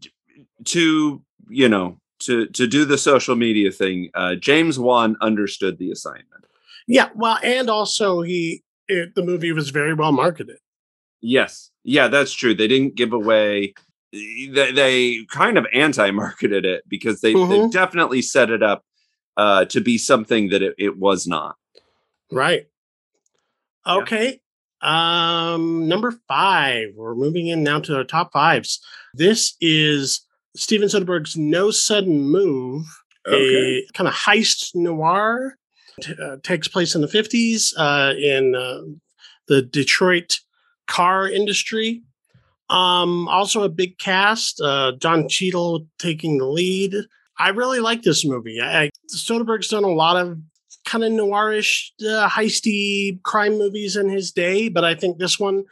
to 0.64 1.22
you 1.48 1.68
know 1.68 1.98
to 2.20 2.46
to 2.48 2.66
do 2.66 2.84
the 2.84 2.98
social 2.98 3.34
media 3.34 3.70
thing, 3.70 4.10
uh, 4.14 4.34
James 4.34 4.78
Wan 4.78 5.16
understood 5.20 5.78
the 5.78 5.90
assignment. 5.90 6.44
Yeah, 6.86 7.08
well, 7.14 7.38
and 7.42 7.68
also 7.70 8.22
he 8.22 8.62
it, 8.88 9.14
the 9.14 9.22
movie 9.22 9.52
was 9.52 9.70
very 9.70 9.94
well 9.94 10.12
marketed. 10.12 10.58
Yes. 11.20 11.70
Yeah, 11.84 12.08
that's 12.08 12.32
true. 12.32 12.54
They 12.54 12.68
didn't 12.68 12.94
give 12.96 13.12
away 13.12 13.74
they, 14.12 14.72
they 14.72 15.24
kind 15.30 15.58
of 15.58 15.66
anti-marketed 15.74 16.64
it 16.64 16.82
because 16.88 17.20
they, 17.20 17.34
they 17.34 17.38
Mhm. 17.38 17.70
definitely 17.72 18.22
set 18.22 18.48
it 18.50 18.62
up 18.62 18.82
uh, 19.36 19.66
to 19.66 19.80
be 19.82 19.98
something 19.98 20.48
that 20.48 20.62
it, 20.62 20.74
it 20.78 20.96
was 20.96 21.26
not. 21.26 21.56
Right. 22.32 22.66
Okay. 23.86 24.40
Um 24.80 25.88
number 25.88 26.12
5. 26.28 26.88
We're 26.96 27.14
moving 27.16 27.48
in 27.48 27.62
now 27.64 27.80
to 27.80 27.96
our 27.96 28.04
top 28.04 28.32
5s. 28.32 28.78
This 29.12 29.56
is 29.60 30.24
Steven 30.56 30.88
Soderbergh's 30.88 31.36
No 31.36 31.70
Sudden 31.70 32.20
Move, 32.30 32.86
a 33.28 33.84
kind 33.94 34.06
of 34.08 34.14
heist 34.14 34.74
noir. 34.74 35.56
T- 36.00 36.14
uh, 36.22 36.36
takes 36.44 36.68
place 36.68 36.94
in 36.94 37.00
the 37.00 37.08
50s 37.08 37.74
uh, 37.76 38.14
in 38.16 38.54
uh, 38.54 38.82
the 39.48 39.62
Detroit 39.62 40.38
car 40.88 41.28
industry. 41.28 42.02
Um, 42.70 43.28
also 43.28 43.62
a 43.62 43.68
big 43.68 43.98
cast, 43.98 44.60
uh, 44.60 44.92
Don 44.98 45.28
Cheadle 45.28 45.86
taking 45.98 46.38
the 46.38 46.46
lead. 46.46 46.94
I 47.38 47.50
really 47.50 47.80
like 47.80 48.02
this 48.02 48.26
movie. 48.26 48.60
I, 48.60 48.82
I, 48.84 48.90
Soderbergh's 49.14 49.68
done 49.68 49.84
a 49.84 49.88
lot 49.88 50.16
of 50.16 50.38
kind 50.84 51.04
of 51.04 51.12
noirish, 51.12 51.90
uh, 52.02 52.28
heisty 52.28 53.22
crime 53.22 53.56
movies 53.56 53.96
in 53.96 54.08
his 54.08 54.32
day, 54.32 54.68
but 54.68 54.84
I 54.84 54.94
think 54.94 55.18
this 55.18 55.38
one 55.38 55.64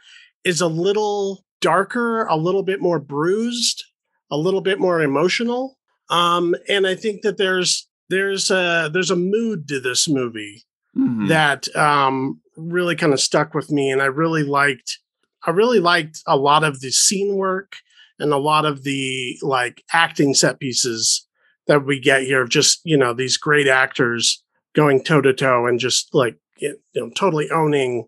is 0.43 0.61
a 0.61 0.67
little 0.67 1.43
darker, 1.61 2.25
a 2.25 2.35
little 2.37 2.63
bit 2.63 2.81
more 2.81 2.99
bruised, 2.99 3.83
a 4.31 4.37
little 4.37 4.61
bit 4.61 4.79
more 4.79 5.01
emotional. 5.01 5.77
Um, 6.09 6.55
and 6.69 6.87
I 6.87 6.95
think 6.95 7.21
that 7.23 7.37
there's 7.37 7.87
there's 8.09 8.49
a 8.49 8.89
there's 8.91 9.11
a 9.11 9.15
mood 9.17 9.67
to 9.67 9.79
this 9.79 10.07
movie 10.07 10.63
Mhm. 10.95 11.27
that 11.27 11.75
um, 11.75 12.39
really 12.55 12.95
kind 12.95 13.13
of 13.13 13.19
stuck 13.19 13.53
with 13.53 13.69
me, 13.71 13.91
and 13.91 14.01
I 14.01 14.05
really 14.05 14.43
liked. 14.43 14.99
I 15.45 15.51
really 15.51 15.79
liked 15.79 16.21
a 16.27 16.37
lot 16.37 16.63
of 16.63 16.79
the 16.81 16.91
scene 16.91 17.35
work 17.35 17.77
and 18.19 18.33
a 18.33 18.37
lot 18.37 18.65
of 18.65 18.83
the 18.83 19.37
like 19.41 19.83
acting 19.93 20.33
set 20.33 20.59
pieces 20.59 21.27
that 21.67 21.85
we 21.85 21.99
get 21.99 22.23
here. 22.23 22.41
of 22.41 22.49
Just 22.49 22.81
you 22.83 22.97
know 22.97 23.13
these 23.13 23.37
great 23.37 23.67
actors 23.67 24.43
going 24.73 25.03
toe 25.03 25.21
to 25.21 25.33
toe 25.33 25.67
and 25.67 25.79
just 25.79 26.13
like 26.13 26.37
you 26.59 26.77
know 26.95 27.09
totally 27.15 27.49
owning 27.51 28.07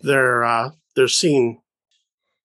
their 0.00 0.44
uh, 0.44 0.70
their 0.96 1.08
scene. 1.08 1.60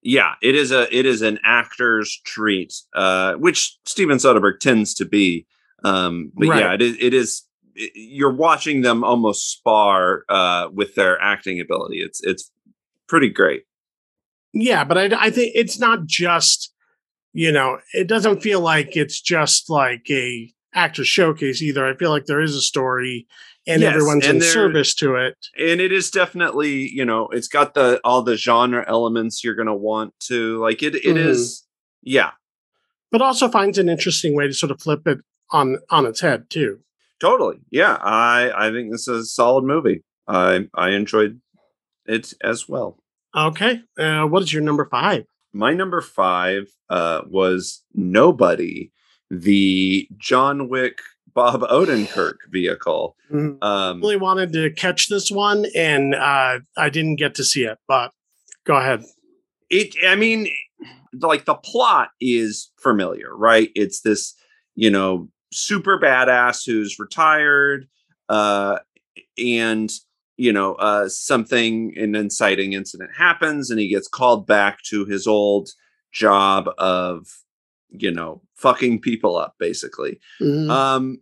yeah, 0.01 0.33
it 0.41 0.55
is 0.55 0.71
a 0.71 0.93
it 0.95 1.05
is 1.05 1.21
an 1.21 1.39
actor's 1.43 2.19
treat, 2.25 2.73
uh, 2.95 3.33
which 3.35 3.77
Steven 3.85 4.17
Soderbergh 4.17 4.59
tends 4.59 4.93
to 4.95 5.05
be. 5.05 5.45
Um, 5.83 6.31
but 6.35 6.47
yeah, 6.59 6.73
it 6.73 6.81
is. 6.81 6.97
It 6.99 7.13
is 7.13 7.43
it- 7.75 7.91
you're 7.95 8.33
watching 8.33 8.81
them 8.81 9.03
almost 9.03 9.51
spar 9.51 10.23
uh, 10.29 10.69
with 10.73 10.95
their 10.95 11.21
acting 11.21 11.59
ability. 11.61 11.97
It's 12.01 12.21
it's 12.23 12.51
pretty 13.07 13.29
great. 13.29 13.63
Yeah, 14.55 14.83
but 14.85 14.97
I, 14.97 15.25
I 15.25 15.29
think 15.29 15.51
it's 15.53 15.77
not 15.79 16.05
just, 16.05 16.73
you 17.33 17.51
know, 17.51 17.79
it 17.93 18.07
doesn't 18.07 18.41
feel 18.41 18.61
like 18.61 18.95
it's 18.95 19.19
just 19.21 19.69
like 19.69 20.09
a 20.09 20.51
actor 20.73 21.03
showcase 21.05 21.61
either. 21.61 21.85
I 21.85 21.95
feel 21.95 22.09
like 22.09 22.25
there 22.25 22.39
is 22.41 22.55
a 22.55 22.61
story 22.61 23.27
and 23.67 23.81
Yes, 23.81 23.93
everyone's 23.95 24.25
and 24.25 24.37
in 24.37 24.41
service 24.41 24.95
to 24.95 25.15
it. 25.15 25.35
and 25.59 25.81
it 25.81 25.91
is 25.91 26.09
definitely 26.11 26.87
you 26.89 27.03
know 27.03 27.27
it's 27.29 27.47
got 27.47 27.73
the 27.73 27.99
all 28.03 28.21
the 28.21 28.35
genre 28.37 28.85
elements 28.87 29.43
you're 29.43 29.55
gonna 29.55 29.75
want 29.75 30.13
to 30.27 30.59
like 30.61 30.83
it 30.83 30.93
It 30.95 31.17
is. 31.17 31.39
Mhm. 31.39 31.63
yeah 32.03 32.31
But 33.11 33.21
also 33.23 33.49
finds 33.49 33.77
an 33.79 33.89
interesting 33.89 34.35
way 34.35 34.45
to 34.47 34.53
sort 34.53 34.71
of 34.71 34.79
flip 34.81 35.07
it 35.07 35.17
on 35.51 35.79
on 35.89 36.05
its 36.05 36.21
head 36.21 36.47
too. 36.49 36.79
totally 37.19 37.57
yeah 37.71 37.97
i 38.01 38.51
i 38.67 38.71
think 38.71 38.91
this 38.91 39.07
is 39.07 39.21
a 39.23 39.25
solid 39.25 39.63
movie 39.63 40.03
i 40.27 40.67
i 40.75 40.89
enjoyed 40.91 41.41
it 42.05 42.33
as 42.43 42.69
well 42.69 42.99
Okay, 43.35 43.81
uh, 43.99 44.23
what 44.23 44.41
is 44.43 44.53
your 44.53 44.61
number 44.63 44.85
five? 44.89 45.25
my 45.57 45.73
number 45.73 46.01
five 46.01 46.65
uh 46.89 47.21
was 47.29 47.81
nobody 47.93 48.91
the 49.29 50.05
john 50.17 50.67
wick 50.67 50.99
bob 51.33 51.61
odenkirk 51.61 52.35
vehicle 52.51 53.15
Mhm. 53.31 53.63
um 53.63 54.01
Really 54.01 54.17
wanted 54.17 54.51
to 54.51 54.69
catch 54.71 55.07
this 55.07 55.31
one, 55.31 55.65
and 55.73 56.13
uh, 56.13 56.59
I 56.77 56.89
didn't 56.89 57.15
get 57.15 57.35
to 57.35 57.45
see 57.45 57.63
it. 57.63 57.77
But 57.87 58.11
go 58.65 58.75
ahead. 58.75 59.05
it 59.69 59.95
i 60.05 60.15
mean 60.15 60.49
like 61.21 61.45
the 61.45 61.55
plot 61.55 62.09
is 62.19 62.69
familiar 62.81 63.33
right 63.33 63.69
it's 63.75 64.01
this 64.01 64.35
you 64.75 64.89
know 64.89 65.29
super 65.53 65.97
badass 65.97 66.65
who's 66.65 66.99
retired 66.99 67.87
uh 68.27 68.79
and 69.37 69.89
you 70.37 70.51
know 70.51 70.73
uh 70.75 71.07
something 71.07 71.93
an 71.97 72.15
inciting 72.15 72.73
incident 72.73 73.09
happens 73.17 73.69
and 73.69 73.79
he 73.79 73.87
gets 73.87 74.07
called 74.07 74.45
back 74.45 74.81
to 74.83 75.05
his 75.05 75.27
old 75.27 75.69
job 76.11 76.69
of 76.77 77.27
you 77.89 78.11
know 78.11 78.41
fucking 78.55 78.99
people 78.99 79.35
up 79.37 79.55
basically. 79.59 80.19
Mhm. 80.41 80.69
um 80.69 81.17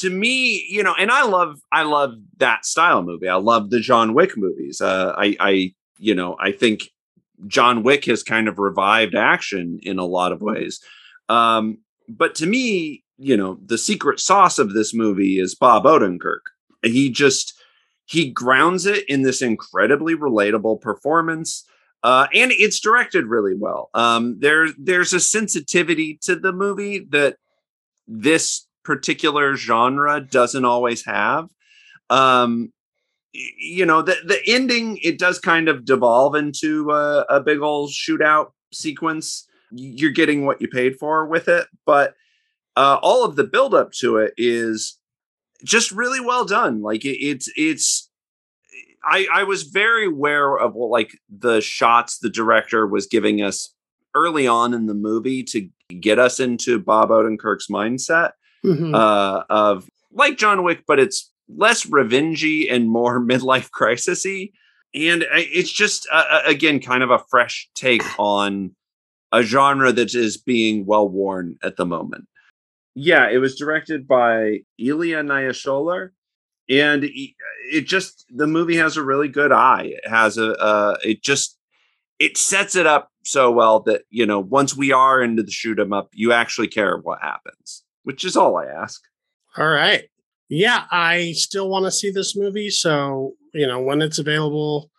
to 0.00 0.08
me 0.08 0.66
you 0.70 0.82
know 0.82 0.94
and 0.98 1.10
i 1.10 1.22
love 1.24 1.60
i 1.72 1.82
love 1.82 2.14
that 2.38 2.64
style 2.64 3.02
movie. 3.02 3.28
I 3.28 3.34
love 3.36 3.70
the 3.70 3.80
john 3.80 4.14
wick 4.14 4.32
movies. 4.36 4.80
Uh 4.80 5.14
i 5.18 5.36
i 5.40 5.74
you 5.98 6.14
know 6.14 6.36
i 6.40 6.50
think 6.52 6.88
john 7.46 7.82
wick 7.82 8.04
has 8.06 8.22
kind 8.22 8.48
of 8.48 8.58
revived 8.58 9.14
action 9.14 9.78
in 9.82 9.98
a 9.98 10.04
lot 10.06 10.32
of 10.32 10.40
ways. 10.40 10.80
Um 11.28 11.78
but 12.08 12.34
to 12.36 12.46
me 12.46 13.04
you 13.18 13.36
know 13.36 13.58
the 13.64 13.78
secret 13.78 14.18
sauce 14.20 14.58
of 14.58 14.72
this 14.72 14.94
movie 14.94 15.38
is 15.38 15.54
bob 15.54 15.84
odenkirk. 15.84 16.40
He 16.82 17.10
just 17.10 17.54
he 18.12 18.30
grounds 18.30 18.86
it 18.86 19.08
in 19.08 19.22
this 19.22 19.42
incredibly 19.42 20.14
relatable 20.14 20.80
performance 20.80 21.64
uh, 22.02 22.26
and 22.34 22.50
it's 22.52 22.80
directed 22.80 23.26
really 23.26 23.54
well. 23.54 23.88
Um, 23.94 24.38
there, 24.40 24.68
there's 24.76 25.12
a 25.12 25.20
sensitivity 25.20 26.18
to 26.22 26.34
the 26.34 26.52
movie 26.52 27.06
that 27.10 27.36
this 28.08 28.66
particular 28.84 29.54
genre 29.54 30.20
doesn't 30.20 30.64
always 30.64 31.04
have. 31.04 31.48
Um, 32.10 32.72
you 33.32 33.86
know, 33.86 34.02
the 34.02 34.16
the 34.26 34.40
ending 34.46 34.98
it 35.02 35.18
does 35.18 35.38
kind 35.38 35.68
of 35.68 35.86
devolve 35.86 36.34
into 36.34 36.90
a, 36.90 37.24
a 37.30 37.40
big 37.40 37.60
old 37.60 37.90
shootout 37.90 38.50
sequence. 38.74 39.46
You're 39.70 40.10
getting 40.10 40.44
what 40.44 40.60
you 40.60 40.68
paid 40.68 40.98
for 40.98 41.24
with 41.24 41.48
it, 41.48 41.66
but 41.86 42.14
uh, 42.76 42.98
all 43.00 43.24
of 43.24 43.36
the 43.36 43.44
build 43.44 43.74
up 43.74 43.92
to 43.92 44.18
it 44.18 44.34
is 44.36 44.98
just 45.64 45.90
really 45.92 46.20
well 46.20 46.44
done. 46.44 46.82
Like 46.82 47.04
it, 47.04 47.18
it's 47.24 47.50
it's. 47.56 48.08
I 49.04 49.26
I 49.32 49.42
was 49.44 49.64
very 49.64 50.06
aware 50.06 50.56
of 50.56 50.74
what 50.74 50.90
like 50.90 51.10
the 51.28 51.60
shots 51.60 52.18
the 52.18 52.30
director 52.30 52.86
was 52.86 53.06
giving 53.06 53.42
us 53.42 53.74
early 54.14 54.46
on 54.46 54.74
in 54.74 54.86
the 54.86 54.94
movie 54.94 55.42
to 55.42 55.68
get 56.00 56.18
us 56.18 56.38
into 56.38 56.78
Bob 56.78 57.08
Odenkirk's 57.10 57.66
mindset 57.68 58.32
Mhm. 58.64 58.94
uh, 58.94 59.42
of 59.50 59.88
like 60.12 60.36
John 60.38 60.62
Wick, 60.62 60.84
but 60.86 61.00
it's 61.00 61.32
less 61.48 61.84
revengey 61.86 62.72
and 62.72 62.88
more 62.88 63.20
midlife 63.24 63.70
crisisy. 63.70 64.52
And 64.94 65.24
it's 65.32 65.72
just 65.72 66.06
uh, 66.12 66.24
uh, 66.30 66.42
again 66.46 66.78
kind 66.78 67.02
of 67.02 67.10
a 67.10 67.18
fresh 67.30 67.68
take 67.74 68.02
on 68.20 68.76
a 69.32 69.42
genre 69.42 69.90
that 69.92 70.14
is 70.14 70.36
being 70.36 70.84
well 70.86 71.08
worn 71.08 71.56
at 71.64 71.76
the 71.76 71.86
moment. 71.86 72.26
Yeah, 72.94 73.28
it 73.30 73.38
was 73.38 73.56
directed 73.56 74.06
by 74.06 74.60
Ilya 74.78 75.22
Naishuller, 75.22 76.10
and 76.68 77.04
it 77.04 77.82
just 77.86 78.26
the 78.28 78.46
movie 78.46 78.76
has 78.76 78.96
a 78.96 79.02
really 79.02 79.28
good 79.28 79.52
eye. 79.52 79.92
It 80.02 80.08
has 80.08 80.36
a 80.38 80.52
uh, 80.60 80.96
it 81.04 81.22
just 81.22 81.58
it 82.18 82.36
sets 82.36 82.76
it 82.76 82.86
up 82.86 83.08
so 83.24 83.50
well 83.50 83.80
that 83.80 84.02
you 84.10 84.26
know 84.26 84.40
once 84.40 84.76
we 84.76 84.92
are 84.92 85.22
into 85.22 85.42
the 85.42 85.50
shoot 85.50 85.78
'em 85.78 85.92
up, 85.92 86.10
you 86.12 86.32
actually 86.32 86.68
care 86.68 86.98
what 86.98 87.20
happens, 87.22 87.82
which 88.04 88.24
is 88.24 88.36
all 88.36 88.56
I 88.56 88.66
ask. 88.66 89.00
All 89.56 89.68
right. 89.68 90.04
Yeah, 90.48 90.84
I 90.90 91.32
still 91.32 91.70
want 91.70 91.86
to 91.86 91.90
see 91.90 92.10
this 92.10 92.36
movie. 92.36 92.68
So, 92.68 93.32
you 93.54 93.66
know, 93.66 93.80
when 93.80 94.02
it's 94.02 94.18
available, 94.18 94.90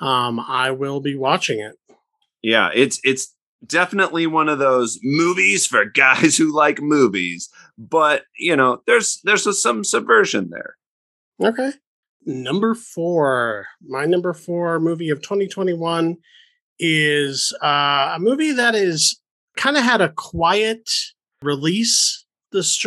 um, 0.00 0.40
I 0.40 0.72
will 0.72 1.00
be 1.00 1.14
watching 1.14 1.60
it. 1.60 1.76
Yeah, 2.42 2.70
it's 2.74 2.98
it's 3.04 3.35
definitely 3.64 4.26
one 4.26 4.48
of 4.48 4.58
those 4.58 4.98
movies 5.02 5.66
for 5.66 5.84
guys 5.94 6.36
who 6.36 6.54
like 6.54 6.80
movies, 6.80 7.48
but 7.78 8.24
you 8.38 8.56
know, 8.56 8.82
there's 8.86 9.20
there's 9.24 9.46
a, 9.46 9.52
some 9.52 9.84
subversion 9.84 10.50
there. 10.50 10.76
Okay. 11.42 11.72
Number 12.24 12.74
four. 12.74 13.66
My 13.86 14.04
number 14.04 14.32
four 14.32 14.80
movie 14.80 15.10
of 15.10 15.22
2021 15.22 16.16
is 16.78 17.52
uh, 17.62 18.14
a 18.14 18.18
movie 18.18 18.52
that 18.52 18.74
is 18.74 19.20
kind 19.56 19.76
of 19.76 19.84
had 19.84 20.00
a 20.00 20.12
quiet 20.12 20.90
release 21.42 22.24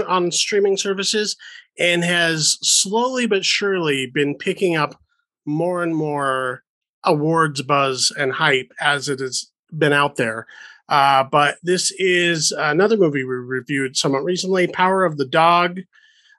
on 0.07 0.31
streaming 0.31 0.77
services 0.77 1.35
and 1.77 2.03
has 2.03 2.57
slowly 2.61 3.27
but 3.27 3.45
surely 3.45 4.09
been 4.13 4.35
picking 4.35 4.75
up 4.75 4.99
more 5.45 5.83
and 5.83 5.95
more 5.95 6.63
awards 7.03 7.61
buzz 7.61 8.11
and 8.17 8.33
hype 8.33 8.71
as 8.81 9.07
it 9.07 9.19
has 9.19 9.51
been 9.77 9.93
out 9.93 10.15
there. 10.15 10.47
Uh, 10.87 11.23
but 11.23 11.57
this 11.61 11.91
is 11.99 12.51
another 12.51 12.97
movie 12.97 13.23
we 13.23 13.35
reviewed 13.35 13.95
somewhat 13.95 14.23
recently 14.23 14.67
Power 14.67 15.05
of 15.05 15.17
the 15.17 15.25
Dog 15.25 15.81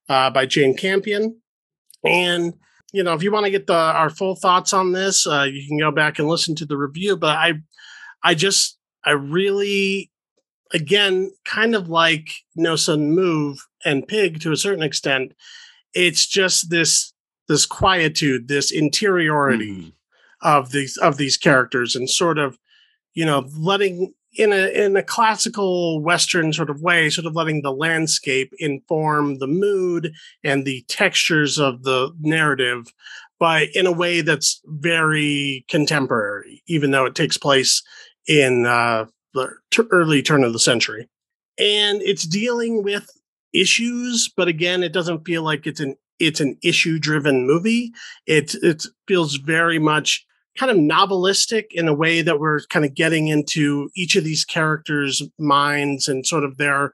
uh, 0.08 0.30
by 0.30 0.46
Jane 0.46 0.76
Campion. 0.76 1.40
And 2.04 2.54
you 2.92 3.04
know, 3.04 3.14
if 3.14 3.22
you 3.22 3.30
want 3.30 3.44
to 3.44 3.50
get 3.50 3.68
the 3.68 3.74
our 3.74 4.10
full 4.10 4.34
thoughts 4.34 4.72
on 4.72 4.90
this, 4.92 5.24
uh, 5.26 5.42
you 5.44 5.66
can 5.68 5.78
go 5.78 5.92
back 5.92 6.18
and 6.18 6.26
listen 6.28 6.56
to 6.56 6.66
the 6.66 6.76
review. 6.76 7.16
But 7.16 7.36
I, 7.36 7.54
I 8.24 8.34
just, 8.34 8.76
I 9.04 9.12
really, 9.12 10.10
again, 10.72 11.30
kind 11.44 11.76
of 11.76 11.88
like 11.88 12.28
No 12.56 12.74
Sudden 12.74 13.12
Move 13.12 13.64
and 13.84 14.08
Pig 14.08 14.40
to 14.40 14.50
a 14.50 14.56
certain 14.56 14.82
extent. 14.82 15.34
It's 15.94 16.26
just 16.26 16.70
this 16.70 17.12
this 17.48 17.64
quietude, 17.66 18.48
this 18.48 18.72
interiority 18.72 19.70
Mhm. 19.72 19.92
of 20.42 20.72
these 20.72 20.96
of 20.96 21.16
these 21.16 21.36
characters, 21.36 21.94
and 21.94 22.10
sort 22.10 22.38
of, 22.38 22.58
you 23.14 23.24
know, 23.24 23.48
letting 23.58 24.12
in 24.36 24.52
a 24.52 24.68
in 24.68 24.96
a 24.96 25.02
classical 25.02 26.00
Western 26.00 26.52
sort 26.52 26.70
of 26.70 26.82
way, 26.82 27.10
sort 27.10 27.26
of 27.26 27.34
letting 27.34 27.62
the 27.62 27.72
landscape 27.72 28.52
inform 28.58 29.38
the 29.38 29.46
mood 29.46 30.12
and 30.44 30.64
the 30.64 30.84
textures 30.88 31.58
of 31.58 31.82
the 31.82 32.12
narrative, 32.20 32.86
but 33.38 33.68
in 33.74 33.86
a 33.86 33.92
way 33.92 34.20
that's 34.20 34.60
very 34.66 35.64
contemporary, 35.68 36.62
even 36.66 36.90
though 36.90 37.06
it 37.06 37.14
takes 37.14 37.36
place 37.36 37.82
in 38.28 38.66
uh, 38.66 39.06
the 39.34 39.50
t- 39.70 39.82
early 39.90 40.22
turn 40.22 40.44
of 40.44 40.52
the 40.52 40.58
century. 40.58 41.08
And 41.58 42.00
it's 42.02 42.24
dealing 42.24 42.82
with 42.84 43.10
issues, 43.52 44.28
but 44.34 44.48
again, 44.48 44.82
it 44.82 44.92
doesn't 44.92 45.24
feel 45.24 45.42
like 45.42 45.66
it's 45.66 45.80
an 45.80 45.96
it's 46.20 46.40
an 46.40 46.56
issue 46.62 46.98
driven 46.98 47.46
movie. 47.46 47.92
It 48.26 48.54
it 48.62 48.86
feels 49.08 49.36
very 49.36 49.78
much 49.78 50.24
kind 50.60 50.70
of 50.70 50.76
novelistic 50.76 51.68
in 51.70 51.88
a 51.88 51.94
way 51.94 52.20
that 52.20 52.38
we're 52.38 52.60
kind 52.66 52.84
of 52.84 52.94
getting 52.94 53.28
into 53.28 53.88
each 53.96 54.14
of 54.14 54.24
these 54.24 54.44
characters' 54.44 55.22
minds 55.38 56.06
and 56.06 56.26
sort 56.26 56.44
of 56.44 56.58
their 56.58 56.92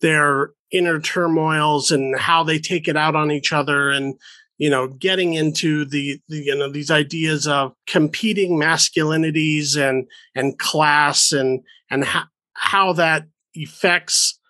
their 0.00 0.52
inner 0.70 0.98
turmoils 0.98 1.90
and 1.90 2.18
how 2.18 2.42
they 2.42 2.58
take 2.58 2.88
it 2.88 2.96
out 2.96 3.14
on 3.14 3.30
each 3.30 3.52
other 3.52 3.90
and 3.90 4.14
you 4.56 4.70
know 4.70 4.88
getting 4.88 5.34
into 5.34 5.84
the, 5.84 6.18
the 6.30 6.38
you 6.38 6.54
know 6.54 6.70
these 6.72 6.90
ideas 6.90 7.46
of 7.46 7.74
competing 7.86 8.52
masculinities 8.52 9.76
and 9.76 10.08
and 10.34 10.58
class 10.58 11.32
and 11.32 11.60
and 11.90 12.06
how, 12.06 12.24
how 12.54 12.94
that 12.94 13.26
affects 13.62 14.40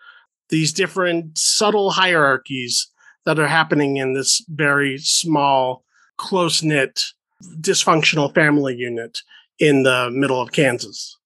these 0.50 0.72
different 0.72 1.36
subtle 1.36 1.90
hierarchies 1.90 2.86
that 3.24 3.40
are 3.40 3.48
happening 3.48 3.96
in 3.96 4.12
this 4.12 4.40
very 4.48 4.98
small 4.98 5.84
close 6.16 6.62
knit 6.62 7.06
dysfunctional 7.60 8.34
family 8.34 8.74
unit 8.74 9.20
in 9.58 9.82
the 9.82 10.10
middle 10.12 10.40
of 10.40 10.52
Kansas. 10.52 11.18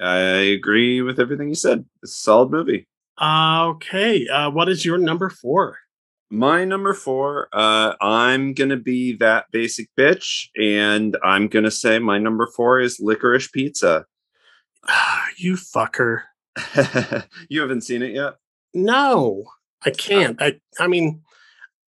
I 0.00 0.18
agree 0.18 1.02
with 1.02 1.20
everything 1.20 1.48
you 1.48 1.54
said. 1.54 1.84
It's 2.02 2.12
a 2.12 2.22
solid 2.22 2.50
movie. 2.50 2.86
Uh, 3.20 3.68
okay. 3.68 4.26
Uh, 4.28 4.50
what 4.50 4.68
is 4.68 4.84
your 4.84 4.98
number 4.98 5.28
four? 5.28 5.78
My 6.30 6.64
number 6.64 6.94
four, 6.94 7.48
uh, 7.52 7.94
I'm 8.00 8.54
gonna 8.54 8.76
be 8.76 9.16
that 9.16 9.46
basic 9.50 9.88
bitch, 9.98 10.46
and 10.56 11.16
I'm 11.24 11.48
gonna 11.48 11.72
say 11.72 11.98
my 11.98 12.18
number 12.18 12.48
four 12.54 12.78
is 12.78 13.00
licorice 13.00 13.48
pizza. 13.48 14.06
you 15.36 15.54
fucker. 15.54 16.22
you 17.48 17.60
haven't 17.60 17.82
seen 17.82 18.02
it 18.02 18.14
yet? 18.14 18.34
No, 18.72 19.44
I 19.84 19.90
can't. 19.90 20.40
I 20.40 20.60
I 20.78 20.86
mean, 20.86 21.22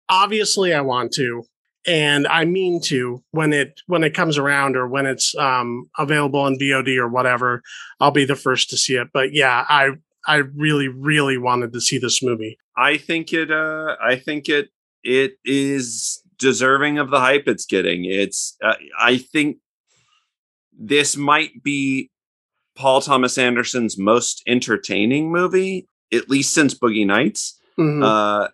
obviously 0.07 0.73
I 0.73 0.81
want 0.81 1.13
to, 1.13 1.43
and 1.87 2.27
I 2.27 2.45
mean 2.45 2.81
to 2.83 3.23
when 3.31 3.53
it 3.53 3.81
when 3.87 4.03
it 4.03 4.13
comes 4.13 4.37
around 4.37 4.75
or 4.75 4.87
when 4.87 5.05
it's 5.05 5.35
um 5.35 5.89
available 5.97 6.41
on 6.41 6.59
VOD 6.59 6.97
or 6.97 7.07
whatever, 7.07 7.63
I'll 7.99 8.11
be 8.11 8.25
the 8.25 8.35
first 8.35 8.69
to 8.71 8.77
see 8.77 8.95
it. 8.95 9.07
But 9.13 9.33
yeah, 9.33 9.65
I 9.67 9.91
I 10.27 10.35
really 10.35 10.89
really 10.89 11.37
wanted 11.37 11.73
to 11.73 11.81
see 11.81 11.97
this 11.97 12.21
movie. 12.21 12.59
I 12.75 12.97
think 12.97 13.33
it 13.33 13.51
uh 13.51 13.95
I 14.03 14.17
think 14.17 14.49
it 14.49 14.69
it 15.03 15.37
is 15.45 16.21
deserving 16.37 16.99
of 16.99 17.09
the 17.09 17.19
hype 17.19 17.47
it's 17.47 17.65
getting. 17.65 18.05
It's 18.05 18.57
uh, 18.63 18.75
I 18.99 19.17
think 19.17 19.57
this 20.77 21.17
might 21.17 21.63
be 21.63 22.11
Paul 22.75 23.01
Thomas 23.01 23.37
Anderson's 23.37 23.97
most 23.97 24.43
entertaining 24.45 25.31
movie, 25.31 25.87
at 26.13 26.29
least 26.29 26.53
since 26.53 26.77
Boogie 26.77 27.07
Nights. 27.07 27.59
Mm-hmm. 27.79 28.03
Uh, 28.03 28.47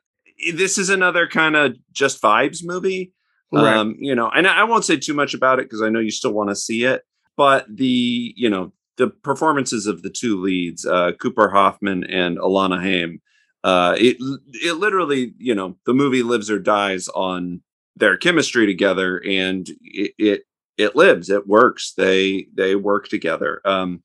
this 0.54 0.78
is 0.78 0.90
another 0.90 1.28
kind 1.28 1.56
of 1.56 1.76
just 1.92 2.22
vibes 2.22 2.62
movie. 2.64 3.12
Right. 3.54 3.76
Um, 3.76 3.96
you 4.00 4.16
know, 4.16 4.30
and 4.30 4.48
I 4.48 4.64
won't 4.64 4.86
say 4.86 4.98
too 4.98 5.14
much 5.14 5.34
about 5.34 5.60
it 5.60 5.66
because 5.66 5.82
I 5.82 5.90
know 5.90 6.00
you 6.00 6.10
still 6.12 6.34
want 6.34 6.50
to 6.50 6.56
see 6.56 6.86
it, 6.86 7.04
but 7.38 7.66
the, 7.70 8.34
you 8.36 8.50
know, 8.50 8.74
the 8.98 9.08
performances 9.08 9.86
of 9.86 10.02
the 10.02 10.10
two 10.10 10.42
leads, 10.42 10.86
uh, 10.86 11.12
Cooper 11.20 11.50
Hoffman 11.50 12.04
and 12.06 12.38
Alana 12.38 12.82
Haim, 12.82 13.22
uh, 13.64 13.96
it 13.98 14.18
it 14.54 14.74
literally, 14.74 15.34
you 15.38 15.56
know, 15.56 15.78
the 15.86 15.94
movie 15.94 16.24
lives 16.24 16.50
or 16.50 16.60
dies 16.60 17.08
on 17.10 17.62
their 17.96 18.18
chemistry 18.18 18.66
together, 18.66 19.22
and 19.26 19.70
it 19.82 20.14
it, 20.18 20.42
it 20.78 20.96
lives, 20.96 21.30
it 21.30 21.48
works. 21.48 21.94
They 21.96 22.48
they 22.54 22.76
work 22.76 23.08
together. 23.08 23.62
Um, 23.66 24.04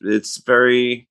it's 0.00 0.42
very 0.44 1.08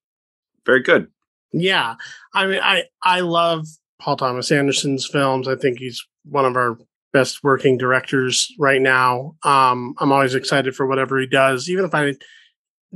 very 0.65 0.81
good. 0.81 1.07
Yeah, 1.53 1.95
I 2.33 2.47
mean, 2.47 2.59
I 2.61 2.83
I 3.01 3.21
love 3.21 3.65
Paul 3.99 4.17
Thomas 4.17 4.51
Anderson's 4.51 5.07
films. 5.07 5.47
I 5.47 5.55
think 5.55 5.79
he's 5.79 6.05
one 6.23 6.45
of 6.45 6.55
our 6.55 6.77
best 7.13 7.43
working 7.43 7.77
directors 7.77 8.51
right 8.57 8.81
now. 8.81 9.35
Um, 9.43 9.95
I'm 9.99 10.11
always 10.11 10.35
excited 10.35 10.75
for 10.75 10.85
whatever 10.87 11.19
he 11.19 11.27
does, 11.27 11.69
even 11.69 11.85
if 11.85 11.93
I 11.93 12.15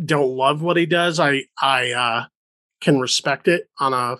don't 0.04 0.36
love 0.36 0.62
what 0.62 0.78
he 0.78 0.86
does. 0.86 1.20
I 1.20 1.44
I 1.62 1.92
uh, 1.92 2.26
can 2.82 3.00
respect 3.00 3.48
it 3.48 3.70
on 3.80 3.94
a 3.94 4.18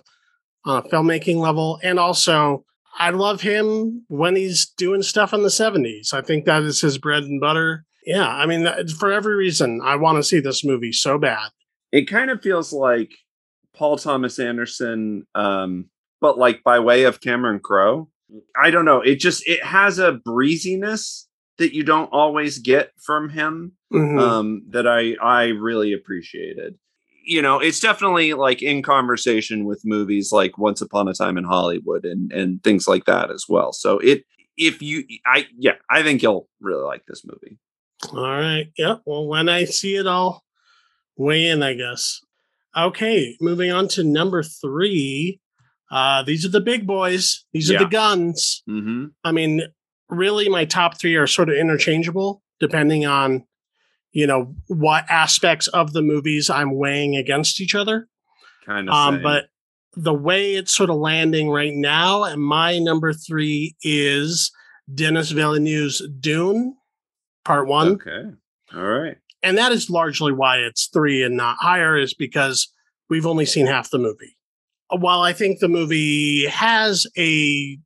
on 0.64 0.84
a 0.84 0.88
filmmaking 0.88 1.36
level, 1.36 1.78
and 1.82 1.98
also 1.98 2.64
I 2.98 3.10
love 3.10 3.40
him 3.40 4.04
when 4.08 4.36
he's 4.36 4.66
doing 4.66 5.02
stuff 5.02 5.34
in 5.34 5.42
the 5.42 5.48
70s. 5.48 6.14
I 6.14 6.22
think 6.22 6.46
that 6.46 6.62
is 6.62 6.80
his 6.80 6.96
bread 6.96 7.24
and 7.24 7.40
butter. 7.40 7.84
Yeah, 8.06 8.28
I 8.28 8.46
mean, 8.46 8.66
for 8.88 9.12
every 9.12 9.34
reason, 9.34 9.80
I 9.82 9.96
want 9.96 10.16
to 10.16 10.22
see 10.22 10.40
this 10.40 10.64
movie 10.64 10.92
so 10.92 11.18
bad. 11.18 11.50
It 11.92 12.06
kind 12.06 12.30
of 12.30 12.40
feels 12.40 12.72
like 12.72 13.12
Paul 13.74 13.98
Thomas 13.98 14.38
Anderson, 14.38 15.26
um, 15.34 15.90
but 16.20 16.38
like 16.38 16.62
by 16.62 16.78
way 16.78 17.02
of 17.02 17.20
Cameron 17.20 17.58
Crowe 17.58 18.08
I 18.60 18.70
don't 18.70 18.84
know. 18.84 19.00
It 19.00 19.16
just 19.16 19.46
it 19.46 19.62
has 19.64 19.98
a 19.98 20.12
breeziness 20.12 21.28
that 21.58 21.74
you 21.74 21.84
don't 21.84 22.12
always 22.12 22.58
get 22.58 22.90
from 23.00 23.30
him 23.30 23.72
mm-hmm. 23.92 24.18
um, 24.18 24.62
that 24.70 24.86
I 24.86 25.14
I 25.22 25.48
really 25.48 25.92
appreciated. 25.92 26.76
You 27.24 27.42
know, 27.42 27.58
it's 27.58 27.80
definitely 27.80 28.34
like 28.34 28.62
in 28.62 28.82
conversation 28.82 29.64
with 29.64 29.84
movies 29.84 30.30
like 30.32 30.58
Once 30.58 30.80
Upon 30.80 31.08
a 31.08 31.14
Time 31.14 31.36
in 31.36 31.44
Hollywood 31.44 32.04
and 32.04 32.32
and 32.32 32.62
things 32.62 32.86
like 32.86 33.04
that 33.06 33.30
as 33.30 33.46
well. 33.48 33.72
So 33.72 33.98
it 33.98 34.24
if 34.56 34.82
you 34.82 35.04
I 35.26 35.46
yeah, 35.56 35.74
I 35.90 36.02
think 36.02 36.22
you'll 36.22 36.48
really 36.60 36.84
like 36.84 37.04
this 37.06 37.24
movie. 37.24 37.58
All 38.12 38.22
right. 38.22 38.66
Yep. 38.76 39.02
Well, 39.06 39.26
when 39.26 39.48
I 39.48 39.64
see 39.64 39.96
it, 39.96 40.06
I'll 40.06 40.44
weigh 41.16 41.48
in, 41.48 41.62
I 41.62 41.74
guess. 41.74 42.20
Okay, 42.76 43.36
moving 43.40 43.72
on 43.72 43.88
to 43.88 44.04
number 44.04 44.42
three. 44.42 45.40
Uh, 45.90 46.22
these 46.22 46.44
are 46.44 46.50
the 46.50 46.60
big 46.60 46.86
boys. 46.86 47.44
These 47.52 47.70
yeah. 47.70 47.76
are 47.76 47.84
the 47.84 47.90
guns. 47.90 48.62
Mm-hmm. 48.68 49.06
I 49.24 49.32
mean, 49.32 49.62
really, 50.08 50.48
my 50.48 50.64
top 50.64 50.98
three 50.98 51.16
are 51.16 51.26
sort 51.26 51.48
of 51.48 51.56
interchangeable 51.56 52.42
depending 52.58 53.06
on, 53.06 53.44
you 54.12 54.26
know, 54.26 54.54
what 54.68 55.04
aspects 55.10 55.66
of 55.68 55.92
the 55.92 56.02
movies 56.02 56.48
I'm 56.50 56.76
weighing 56.76 57.16
against 57.16 57.60
each 57.60 57.74
other. 57.74 58.08
Kind 58.64 58.88
of. 58.88 58.94
Um, 58.94 59.22
but 59.22 59.46
the 59.94 60.14
way 60.14 60.54
it's 60.54 60.74
sort 60.74 60.90
of 60.90 60.96
landing 60.96 61.50
right 61.50 61.74
now, 61.74 62.24
and 62.24 62.42
my 62.42 62.78
number 62.78 63.12
three 63.12 63.76
is 63.82 64.50
Denis 64.92 65.30
Villeneuve's 65.30 66.02
Dune, 66.20 66.76
Part 67.44 67.68
One. 67.68 67.92
Okay. 67.92 68.24
All 68.74 68.82
right. 68.82 69.16
And 69.42 69.56
that 69.58 69.70
is 69.72 69.88
largely 69.88 70.32
why 70.32 70.58
it's 70.58 70.86
three 70.86 71.22
and 71.22 71.36
not 71.36 71.58
higher, 71.60 71.96
is 71.96 72.14
because 72.14 72.72
we've 73.08 73.26
only 73.26 73.46
seen 73.46 73.66
half 73.66 73.90
the 73.90 73.98
movie 73.98 74.35
while 74.90 75.22
I 75.22 75.32
think 75.32 75.58
the 75.58 75.68
movie 75.68 76.46
has 76.46 77.06
a 77.16 77.78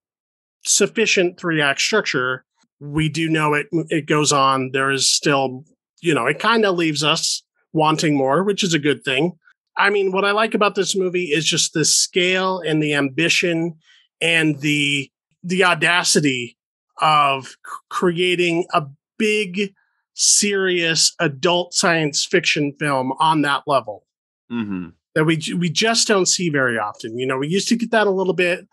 sufficient 0.65 1.39
three 1.39 1.61
act 1.61 1.81
structure, 1.81 2.45
we 2.79 3.09
do 3.09 3.29
know 3.29 3.55
it 3.55 3.67
it 3.89 4.07
goes 4.07 4.33
on. 4.33 4.71
There 4.73 4.91
is 4.91 5.11
still, 5.11 5.65
you 6.01 6.15
know, 6.15 6.27
it 6.27 6.39
kind 6.39 6.65
of 6.65 6.77
leaves 6.77 7.03
us 7.03 7.43
wanting 7.73 8.17
more, 8.17 8.43
which 8.43 8.63
is 8.63 8.75
a 8.75 8.79
good 8.79 9.05
thing. 9.05 9.33
I 9.77 9.91
mean, 9.91 10.13
what 10.13 10.25
I 10.25 10.33
like 10.33 10.55
about 10.55 10.75
this 10.75 10.97
movie 10.97 11.27
is 11.27 11.45
just 11.45 11.73
the 11.73 11.85
scale 11.85 12.61
and 12.61 12.83
the 12.83 12.95
ambition 12.95 13.77
and 14.21 14.61
the 14.61 15.11
the 15.43 15.65
audacity 15.65 16.59
of 17.01 17.57
creating 17.89 18.67
a 18.75 18.85
big, 19.19 19.73
serious 20.13 21.15
adult 21.19 21.73
science 21.73 22.27
fiction 22.27 22.75
film 22.79 23.13
on 23.19 23.43
that 23.43 23.63
level. 23.67 24.05
Mm-hmm 24.53 24.91
that 25.15 25.25
we 25.25 25.41
we 25.57 25.69
just 25.69 26.09
don't 26.09 26.27
see 26.27 26.51
very 26.51 26.79
often. 26.79 27.19
You 27.19 27.27
know, 27.27 27.39
we 27.39 27.49
used 27.49 27.69
to 27.69 27.77
get 27.77 27.91
that 27.91 28.07
a 28.07 28.11
little 28.11 28.35
bit 28.35 28.67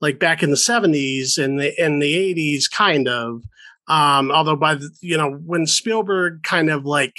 like 0.00 0.18
back 0.18 0.42
in 0.42 0.50
the 0.50 0.56
70s 0.56 1.42
and 1.42 1.58
the 1.58 1.72
in 1.82 2.00
the 2.00 2.34
80s 2.34 2.70
kind 2.70 3.08
of 3.08 3.42
um 3.88 4.30
although 4.30 4.56
by 4.56 4.74
the 4.74 4.90
you 5.00 5.16
know 5.16 5.32
when 5.32 5.66
Spielberg 5.66 6.42
kind 6.42 6.70
of 6.70 6.84
like 6.84 7.14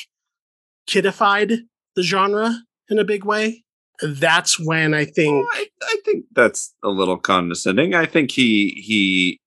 kidified 0.87 1.57
the 1.95 2.03
genre 2.03 2.55
in 2.89 2.99
a 2.99 3.03
big 3.03 3.25
way 3.25 3.63
that's 4.01 4.59
when 4.59 4.93
I 4.93 5.05
think 5.05 5.47
I, 5.53 5.67
I 5.81 5.97
think 6.05 6.25
that's 6.33 6.73
a 6.83 6.89
little 6.89 7.17
condescending. 7.17 7.95
I 7.95 8.05
think 8.05 8.31
he 8.31 8.81
he 8.85 9.39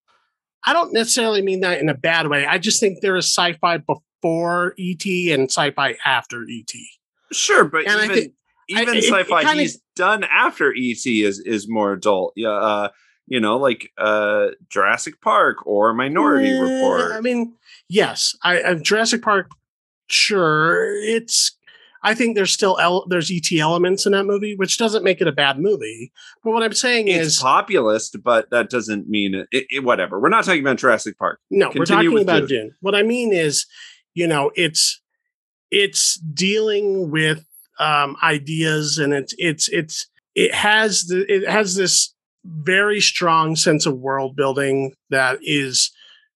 I 0.65 0.73
don't 0.73 0.93
necessarily 0.93 1.43
mean 1.43 1.61
that 1.61 1.81
in 1.81 1.89
a 1.89 1.95
bad 1.95 2.29
way. 2.29 2.47
I 2.47 2.59
just 2.59 2.81
think 2.81 3.01
there 3.01 3.17
is 3.17 3.27
sci-fi 3.27 3.79
before 3.79 4.75
ET 4.79 5.05
and 5.07 5.49
sci-fi 5.49 5.97
after 6.05 6.45
ET. 6.51 6.73
Sure, 7.33 7.65
but 7.65 7.87
and 7.87 7.99
even, 7.99 8.11
I 8.11 8.15
think 8.15 8.33
even 8.71 8.97
sci-fi 8.97 9.45
kinda, 9.45 9.63
he's 9.63 9.81
done 9.97 10.25
after 10.25 10.71
ET 10.71 11.07
is 11.07 11.41
is 11.41 11.69
more 11.69 11.93
adult. 11.93 12.33
Yeah, 12.37 12.51
uh, 12.51 12.89
you 13.27 13.41
know, 13.41 13.57
like 13.57 13.91
uh, 13.99 14.49
Jurassic 14.69 15.21
Park 15.21 15.67
or 15.67 15.95
Minority 15.95 16.53
uh, 16.53 16.63
Report. 16.63 17.13
I 17.13 17.21
mean, 17.21 17.55
yes, 17.89 18.37
I, 18.43 18.63
I 18.63 18.75
Jurassic 18.75 19.23
Park. 19.23 19.51
Sure, 20.09 20.93
it's. 21.03 21.57
I 22.03 22.15
think 22.15 22.35
there's 22.35 22.53
still 22.53 22.79
el- 22.81 23.07
there's 23.09 23.31
ET 23.31 23.53
elements 23.59 24.07
in 24.07 24.13
that 24.13 24.25
movie, 24.25 24.57
which 24.57 24.79
doesn't 24.79 25.05
make 25.05 25.21
it 25.21 25.29
a 25.29 25.33
bad 25.33 25.59
movie. 25.59 26.11
But 26.43 26.53
what 26.53 26.63
I'm 26.63 26.73
saying 26.73 27.09
is 27.09 27.27
it's 27.27 27.37
is 27.37 27.43
populist, 27.43 28.17
but 28.25 28.49
that 28.51 28.71
doesn't 28.71 29.09
mean 29.09 29.35
it, 29.35 29.49
it, 29.53 29.67
it, 29.69 29.85
Whatever. 29.85 30.19
We're 30.19 30.31
not 30.31 30.45
talking 30.45 30.63
about 30.63 30.79
Jurassic 30.79 31.19
Park. 31.19 31.41
No, 31.51 31.71
Continue 31.71 31.81
we're 32.11 32.15
talking 32.15 32.23
about 32.23 32.49
Dune. 32.49 32.63
Dune. 32.63 32.75
What 32.81 32.95
I 32.95 33.03
mean 33.03 33.35
is, 33.35 33.67
you 34.15 34.27
know, 34.27 34.51
it's 34.55 35.01
it's 35.71 36.17
dealing 36.17 37.11
with 37.11 37.45
um, 37.81 38.17
ideas, 38.23 38.99
and 38.99 39.13
it's 39.13 39.35
it's 39.39 39.69
it's 39.69 40.07
it 40.35 40.55
has 40.55 41.05
the 41.07 41.25
it 41.33 41.49
has 41.49 41.75
this 41.75 42.15
very 42.45 43.01
strong 43.01 43.57
sense 43.57 43.87
of 43.87 43.99
world 43.99 44.37
building 44.37 44.93
that 45.11 45.39
is 45.43 45.91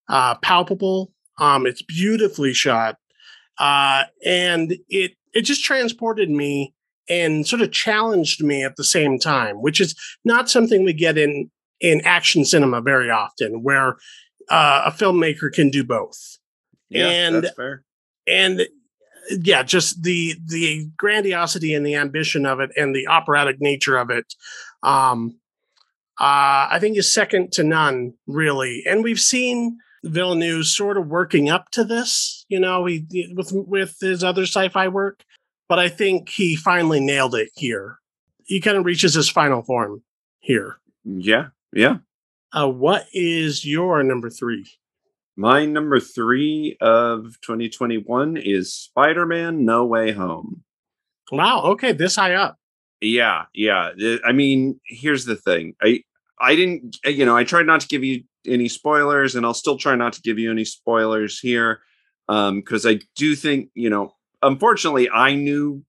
uh, 0.09 0.35
palpable. 0.37 1.13
Um, 1.39 1.67
it's 1.67 1.83
beautifully 1.83 2.53
shot, 2.53 2.97
uh, 3.59 4.05
and 4.25 4.75
it 4.89 5.13
it 5.33 5.43
just 5.43 5.65
transported 5.65 6.31
me 6.31 6.75
and 7.09 7.47
sort 7.47 7.61
of 7.61 7.71
challenged 7.71 8.43
me 8.43 8.65
at 8.65 8.77
the 8.77 8.85
same 8.85 9.19
time, 9.19 9.61
which 9.61 9.81
is 9.81 9.95
not 10.25 10.49
something 10.49 10.85
we 10.85 10.93
get 10.95 11.19
in 11.19 11.51
in 11.81 12.01
action 12.05 12.45
cinema 12.45 12.81
very 12.81 13.11
often, 13.11 13.63
where 13.63 13.97
uh, 14.51 14.83
a 14.87 14.91
filmmaker 14.91 15.53
can 15.53 15.71
do 15.71 15.85
both. 15.85 16.39
Yeah, 16.89 17.09
And- 17.09 17.45
that's 17.45 17.55
fair. 17.55 17.83
And 18.27 18.67
yeah, 19.31 19.63
just 19.63 20.03
the 20.03 20.35
the 20.47 20.89
grandiosity 20.97 21.75
and 21.75 21.85
the 21.85 21.95
ambition 21.95 22.47
of 22.47 22.61
it, 22.61 22.71
and 22.77 22.95
the 22.95 23.09
operatic 23.09 23.61
nature 23.61 23.97
of 23.97 24.11
it. 24.11 24.35
Um, 24.83 25.37
uh, 26.19 26.71
I 26.71 26.79
think 26.81 26.97
is 26.97 27.11
second 27.11 27.53
to 27.53 27.65
none, 27.65 28.15
really. 28.27 28.85
And 28.87 29.03
we've 29.03 29.21
seen 29.21 29.79
Villeneuve 30.05 30.67
sort 30.67 30.97
of 30.97 31.09
working 31.09 31.49
up 31.49 31.71
to 31.73 31.83
this, 31.83 32.45
you 32.49 32.61
know, 32.61 32.85
he 32.85 33.33
with 33.35 33.51
with 33.53 33.97
his 34.01 34.23
other 34.23 34.43
sci-fi 34.43 34.89
work, 34.89 35.25
but 35.69 35.79
I 35.79 35.89
think 35.89 36.29
he 36.29 36.57
finally 36.57 37.01
nailed 37.01 37.35
it 37.35 37.51
here. 37.55 37.99
He 38.45 38.61
kind 38.61 38.77
of 38.77 38.85
reaches 38.85 39.15
his 39.15 39.29
final 39.29 39.63
form 39.63 40.03
here. 40.39 40.77
Yeah, 41.05 41.49
yeah. 41.73 41.97
Uh, 42.53 42.69
what 42.69 43.07
is 43.13 43.65
your 43.65 44.03
number 44.03 44.31
three? 44.31 44.67
My 45.37 45.67
number 45.67 45.99
three 45.99 46.77
of 46.81 47.41
2021 47.43 48.37
is 48.37 48.73
Spider 48.73 49.27
Man 49.27 49.65
No 49.65 49.85
Way 49.85 50.13
Home. 50.13 50.63
Wow. 51.33 51.63
Okay, 51.63 51.93
this 51.93 52.17
high 52.17 52.35
up. 52.35 52.57
Yeah, 53.01 53.45
yeah. 53.53 53.91
I 54.25 54.33
mean, 54.33 54.81
here's 54.87 55.25
the 55.25 55.37
thing. 55.37 55.75
I 55.83 56.03
I 56.41 56.55
didn't 56.55 56.99
you 57.05 57.25
know, 57.25 57.37
I 57.37 57.45
tried 57.45 57.67
not 57.67 57.81
to 57.81 57.89
give 57.89 58.05
you 58.05 58.23
any 58.47 58.69
spoilers 58.69 59.35
and 59.35 59.45
I'll 59.45 59.55
still 59.55 59.77
try 59.79 59.95
not 59.97 60.13
to 60.15 60.23
give 60.23 60.39
you 60.39 60.51
any 60.51 60.65
spoilers 60.65 61.41
here 61.41 61.81
um 62.29 62.63
cuz 62.63 62.87
I 62.87 63.01
do 63.17 63.35
think, 63.35 63.71
you 63.75 63.91
know, 63.91 64.15
unfortunately 64.43 65.11
I 65.11 65.35
knew 65.35 65.85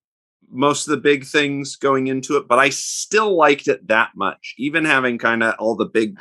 most 0.49 0.87
of 0.87 0.91
the 0.91 1.01
big 1.01 1.25
things 1.25 1.75
going 1.75 2.07
into 2.07 2.37
it, 2.37 2.47
but 2.47 2.59
I 2.59 2.69
still 2.69 3.35
liked 3.35 3.67
it 3.67 3.87
that 3.87 4.11
much 4.15 4.55
even 4.57 4.85
having 4.85 5.17
kind 5.17 5.43
of 5.43 5.55
all 5.59 5.75
the 5.75 5.85
big 5.85 6.17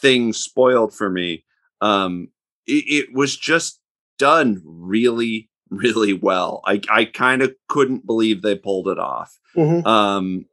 things 0.00 0.38
spoiled 0.38 0.94
for 0.94 1.10
me. 1.10 1.44
Um 1.80 2.28
it, 2.66 2.84
it 2.86 3.14
was 3.14 3.36
just 3.36 3.80
done 4.18 4.62
really 4.64 5.48
really 5.70 6.12
well. 6.12 6.60
I 6.66 6.80
I 6.88 7.04
kind 7.06 7.42
of 7.42 7.54
couldn't 7.68 8.06
believe 8.06 8.42
they 8.42 8.56
pulled 8.56 8.88
it 8.88 8.98
off 8.98 9.36
Mhm. 9.56 9.84
um 9.86 10.46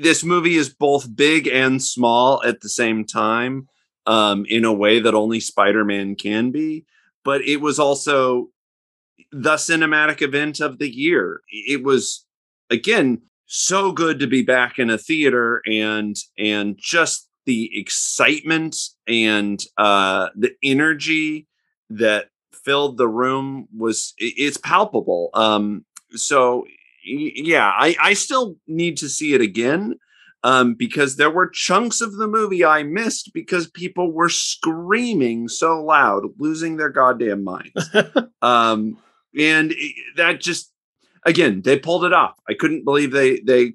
this 0.00 0.22
movie 0.22 0.54
is 0.56 0.68
both 0.72 1.16
big 1.16 1.48
and 1.48 1.82
small 1.82 2.40
at 2.44 2.60
the 2.60 2.68
same 2.68 3.04
time 3.04 3.66
um 4.06 4.44
in 4.48 4.64
a 4.64 4.72
way 4.72 5.00
that 5.00 5.14
only 5.14 5.40
spider-man 5.40 6.14
can 6.14 6.50
be 6.52 6.84
but 7.24 7.40
it 7.42 7.56
was 7.60 7.78
also 7.80 8.48
the 9.32 9.54
cinematic 9.56 10.22
event 10.22 10.60
of 10.60 10.78
the 10.78 10.88
year 10.88 11.40
it 11.50 11.82
was 11.82 12.24
again 12.70 13.22
so 13.46 13.90
good 13.90 14.20
to 14.20 14.26
be 14.28 14.42
back 14.42 14.78
in 14.78 14.90
a 14.90 14.98
theater 14.98 15.60
and 15.66 16.14
and 16.38 16.76
just 16.78 17.28
the 17.46 17.70
excitement 17.78 18.76
and 19.08 19.64
uh 19.78 20.28
the 20.36 20.52
energy 20.62 21.46
that 21.90 22.28
filled 22.52 22.96
the 22.96 23.08
room 23.08 23.68
was 23.76 24.14
it's 24.18 24.56
palpable 24.56 25.30
um 25.34 25.84
so 26.12 26.64
yeah 27.04 27.72
i 27.76 27.96
i 28.00 28.12
still 28.12 28.56
need 28.66 28.96
to 28.96 29.08
see 29.08 29.34
it 29.34 29.40
again 29.40 29.94
um 30.42 30.74
because 30.74 31.16
there 31.16 31.30
were 31.30 31.48
chunks 31.48 32.00
of 32.00 32.16
the 32.16 32.28
movie 32.28 32.64
i 32.64 32.82
missed 32.82 33.32
because 33.32 33.68
people 33.70 34.12
were 34.12 34.28
screaming 34.28 35.48
so 35.48 35.82
loud 35.82 36.24
losing 36.38 36.76
their 36.76 36.90
goddamn 36.90 37.44
minds. 37.44 37.90
Um 38.42 38.96
and 39.38 39.74
that 40.16 40.40
just 40.40 40.72
again 41.26 41.60
they 41.60 41.78
pulled 41.78 42.06
it 42.06 42.14
off. 42.14 42.40
I 42.48 42.54
couldn't 42.54 42.86
believe 42.86 43.12
they 43.12 43.40
they 43.40 43.74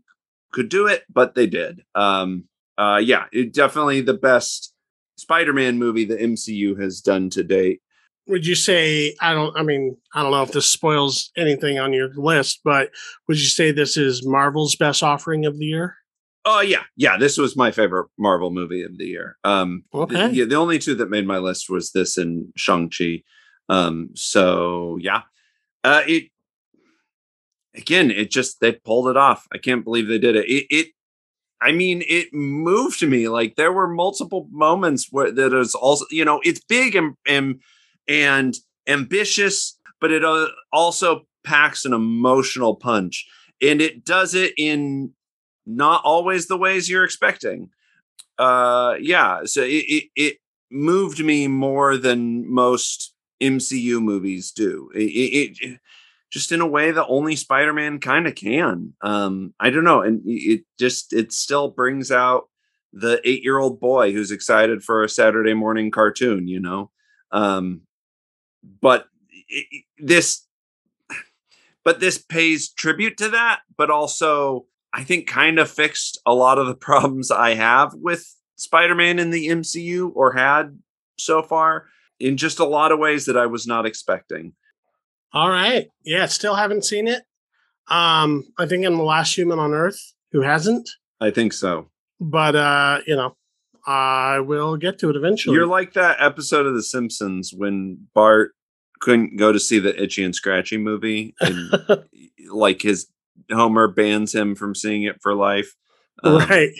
could 0.51 0.69
do 0.69 0.87
it 0.87 1.03
but 1.07 1.35
they 1.35 1.45
did. 1.45 1.83
Um 1.93 2.45
uh 2.79 2.99
yeah 3.03 3.25
it 3.31 3.53
definitely 3.53 4.01
the 4.01 4.15
best 4.15 4.73
spider-man 5.17 5.77
movie 5.77 6.03
the 6.03 6.17
mcu 6.17 6.81
has 6.81 6.99
done 6.99 7.29
to 7.29 7.43
date 7.43 7.81
would 8.27 8.45
you 8.45 8.55
say 8.55 9.15
I 9.21 9.33
don't 9.33 9.55
I 9.57 9.63
mean, 9.63 9.97
I 10.13 10.21
don't 10.21 10.31
know 10.31 10.43
if 10.43 10.51
this 10.51 10.69
spoils 10.69 11.31
anything 11.37 11.79
on 11.79 11.93
your 11.93 12.09
list, 12.15 12.61
but 12.63 12.89
would 13.27 13.37
you 13.39 13.45
say 13.45 13.71
this 13.71 13.97
is 13.97 14.25
Marvel's 14.25 14.75
best 14.75 15.03
offering 15.03 15.45
of 15.45 15.57
the 15.57 15.65
year? 15.65 15.95
Oh 16.45 16.61
yeah, 16.61 16.83
yeah. 16.95 17.17
This 17.17 17.37
was 17.37 17.57
my 17.57 17.71
favorite 17.71 18.07
Marvel 18.19 18.51
movie 18.51 18.83
of 18.83 18.97
the 18.97 19.05
year. 19.05 19.37
Um, 19.43 19.83
Okay. 19.93 20.29
yeah, 20.29 20.45
the 20.45 20.55
only 20.55 20.77
two 20.79 20.95
that 20.95 21.09
made 21.09 21.25
my 21.25 21.39
list 21.39 21.69
was 21.69 21.91
this 21.91 22.17
and 22.17 22.51
Shang 22.55 22.89
Chi. 22.89 23.23
Um, 23.67 24.09
so 24.13 24.97
yeah, 25.01 25.21
uh, 25.83 26.03
it 26.07 26.25
again, 27.75 28.11
it 28.11 28.29
just 28.31 28.59
they 28.61 28.73
pulled 28.73 29.07
it 29.07 29.17
off. 29.17 29.47
I 29.51 29.57
can't 29.57 29.83
believe 29.83 30.07
they 30.07 30.19
did 30.19 30.35
it. 30.35 30.45
It, 30.45 30.65
it 30.69 30.87
I 31.61 31.71
mean, 31.71 32.03
it 32.07 32.27
moved 32.33 33.01
me. 33.01 33.27
Like 33.27 33.55
there 33.55 33.71
were 33.73 33.87
multiple 33.87 34.47
moments 34.51 35.07
where 35.09 35.31
that 35.31 35.53
is 35.53 35.73
also, 35.73 36.05
you 36.11 36.25
know, 36.25 36.41
it's 36.43 36.61
big 36.63 36.95
and 36.95 37.15
and 37.27 37.59
and 38.07 38.55
ambitious, 38.87 39.77
but 39.99 40.11
it 40.11 40.23
uh, 40.23 40.47
also 40.71 41.27
packs 41.43 41.85
an 41.85 41.93
emotional 41.93 42.75
punch, 42.75 43.27
and 43.61 43.81
it 43.81 44.05
does 44.05 44.33
it 44.33 44.53
in 44.57 45.11
not 45.65 46.03
always 46.03 46.47
the 46.47 46.57
ways 46.57 46.89
you're 46.89 47.03
expecting. 47.03 47.69
Uh, 48.37 48.95
yeah, 48.99 49.41
so 49.45 49.61
it 49.61 49.85
it, 49.87 50.03
it 50.15 50.37
moved 50.71 51.23
me 51.23 51.47
more 51.47 51.97
than 51.97 52.51
most 52.51 53.13
MCU 53.41 54.01
movies 54.01 54.51
do. 54.51 54.89
It, 54.93 54.99
it, 54.99 55.57
it 55.61 55.79
just 56.31 56.51
in 56.51 56.61
a 56.61 56.67
way 56.67 56.91
that 56.91 57.05
only 57.07 57.35
Spider-Man 57.35 57.99
kind 57.99 58.27
of 58.27 58.35
can. 58.35 58.93
Um, 59.01 59.53
I 59.59 59.69
don't 59.69 59.83
know, 59.83 60.01
and 60.01 60.21
it 60.25 60.63
just 60.77 61.13
it 61.13 61.31
still 61.31 61.69
brings 61.69 62.11
out 62.11 62.49
the 62.91 63.21
eight-year-old 63.23 63.79
boy 63.79 64.11
who's 64.11 64.31
excited 64.31 64.83
for 64.83 65.03
a 65.03 65.09
Saturday 65.09 65.53
morning 65.53 65.91
cartoon. 65.91 66.47
You 66.47 66.59
know, 66.59 66.91
um, 67.31 67.81
but 68.81 69.07
it, 69.47 69.83
this, 69.97 70.45
but 71.83 71.99
this 71.99 72.17
pays 72.17 72.69
tribute 72.69 73.17
to 73.17 73.29
that, 73.29 73.61
but 73.77 73.89
also 73.89 74.65
I 74.93 75.03
think 75.03 75.27
kind 75.27 75.59
of 75.59 75.69
fixed 75.69 76.19
a 76.25 76.33
lot 76.33 76.57
of 76.57 76.67
the 76.67 76.75
problems 76.89 77.31
I 77.31 77.55
have 77.55 77.93
with 77.93 78.33
Spider-Man 78.55 79.19
in 79.19 79.31
the 79.31 79.47
MCU 79.47 80.11
or 80.15 80.33
had 80.33 80.79
so 81.17 81.41
far 81.41 81.85
in 82.19 82.37
just 82.37 82.59
a 82.59 82.65
lot 82.65 82.91
of 82.91 82.99
ways 82.99 83.25
that 83.25 83.37
I 83.37 83.45
was 83.45 83.67
not 83.67 83.85
expecting. 83.85 84.53
All 85.33 85.49
right. 85.49 85.89
Yeah, 86.05 86.27
still 86.27 86.55
haven't 86.55 86.85
seen 86.85 87.07
it. 87.07 87.23
Um, 87.89 88.45
I 88.57 88.65
think 88.65 88.85
I'm 88.85 88.95
the 88.95 89.03
last 89.03 89.37
human 89.37 89.59
on 89.59 89.73
Earth 89.73 89.99
who 90.31 90.41
hasn't, 90.41 90.89
I 91.19 91.29
think 91.31 91.53
so. 91.53 91.89
but 92.19 92.55
uh, 92.55 93.01
you 93.05 93.15
know, 93.15 93.35
I 93.85 94.39
will 94.39 94.77
get 94.77 94.99
to 94.99 95.09
it 95.09 95.15
eventually. 95.15 95.55
You're 95.55 95.67
like 95.67 95.93
that 95.93 96.17
episode 96.19 96.65
of 96.65 96.73
The 96.73 96.83
Simpsons 96.83 97.51
when 97.55 98.07
Bart 98.13 98.51
couldn't 98.99 99.37
go 99.37 99.51
to 99.51 99.59
see 99.59 99.79
the 99.79 100.01
Itchy 100.01 100.23
and 100.23 100.33
Scratchy 100.35 100.77
movie, 100.77 101.35
and 101.39 101.71
like 102.51 102.81
his 102.81 103.07
Homer 103.51 103.87
bans 103.87 104.33
him 104.33 104.55
from 104.55 104.73
seeing 104.73 105.03
it 105.03 105.17
for 105.21 105.35
life. 105.35 105.75
Um, 106.23 106.37
right. 106.37 106.71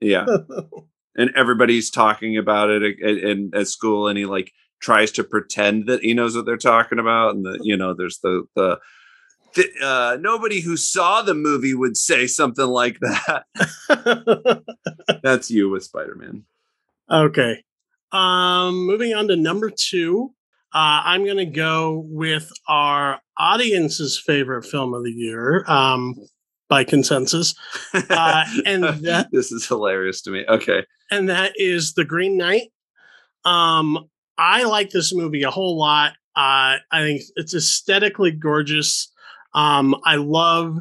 Yeah, 0.00 0.26
and 1.16 1.30
everybody's 1.34 1.90
talking 1.90 2.36
about 2.36 2.70
it 2.70 2.82
at, 2.82 3.08
at, 3.08 3.18
in- 3.18 3.50
at 3.54 3.68
school, 3.68 4.06
and 4.08 4.18
he 4.18 4.26
like 4.26 4.52
tries 4.80 5.10
to 5.12 5.24
pretend 5.24 5.86
that 5.86 6.02
he 6.02 6.12
knows 6.14 6.36
what 6.36 6.44
they're 6.46 6.56
talking 6.56 6.98
about, 6.98 7.34
and 7.34 7.44
the 7.44 7.58
you 7.62 7.76
know 7.76 7.94
there's 7.94 8.18
the 8.22 8.44
the. 8.54 8.78
the 9.54 9.68
uh, 9.82 10.16
nobody 10.20 10.60
who 10.60 10.76
saw 10.76 11.22
the 11.22 11.34
movie 11.34 11.74
would 11.74 11.96
say 11.96 12.26
something 12.26 12.66
like 12.66 12.98
that. 13.00 13.44
That's 15.22 15.50
you 15.50 15.68
with 15.70 15.84
Spider 15.84 16.14
Man. 16.14 16.44
Okay. 17.12 17.62
Um, 18.12 18.86
moving 18.86 19.14
on 19.14 19.28
to 19.28 19.36
number 19.36 19.70
two. 19.70 20.30
Uh, 20.74 21.00
I'm 21.04 21.24
going 21.24 21.36
to 21.38 21.44
go 21.46 22.04
with 22.08 22.50
our 22.68 23.20
audience's 23.38 24.18
favorite 24.18 24.64
film 24.64 24.94
of 24.94 25.04
the 25.04 25.10
year 25.12 25.64
um, 25.68 26.14
by 26.68 26.84
consensus, 26.84 27.54
Uh, 27.94 28.44
and 28.64 28.84
that- 28.84 29.28
this 29.32 29.52
is 29.52 29.66
hilarious 29.66 30.22
to 30.22 30.30
me. 30.30 30.44
Okay. 30.48 30.84
and 31.10 31.28
that 31.28 31.52
is 31.56 31.92
The 31.94 32.04
Green 32.06 32.36
Knight. 32.38 32.70
Um, 33.44 34.08
I 34.38 34.64
like 34.64 34.90
this 34.90 35.14
movie 35.14 35.42
a 35.42 35.50
whole 35.50 35.78
lot. 35.78 36.12
Uh, 36.34 36.80
I 36.90 37.02
think 37.02 37.22
it's 37.36 37.54
aesthetically 37.54 38.30
gorgeous. 38.30 39.12
Um, 39.54 39.94
I 40.06 40.16
love 40.16 40.78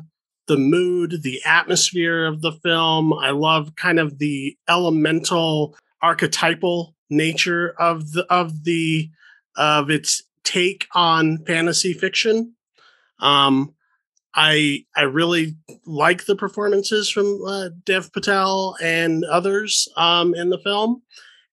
the 0.48 0.56
mood, 0.58 1.22
the 1.24 1.42
atmosphere 1.46 2.26
of 2.26 2.42
the 2.42 2.54
film. 2.64 3.12
I 3.14 3.32
love 3.32 3.76
kind 3.76 4.00
of 4.00 4.18
the 4.20 4.56
elemental, 4.70 5.76
archetypal 6.02 6.96
nature 7.10 7.76
of 7.78 8.12
the 8.12 8.26
of 8.32 8.64
the 8.64 9.10
of 9.56 9.90
its 9.90 10.24
take 10.44 10.88
on 10.94 11.44
fantasy 11.46 11.94
fiction. 11.94 12.56
Um, 13.20 13.76
I 14.34 14.86
I 14.96 15.04
really 15.04 15.58
like 15.86 16.26
the 16.26 16.36
performances 16.36 17.10
from 17.10 17.42
uh, 17.46 17.70
Dev 17.86 18.12
Patel 18.14 18.76
and 18.82 19.24
others 19.26 19.88
um, 19.98 20.34
in 20.34 20.50
the 20.50 20.60
film, 20.60 21.02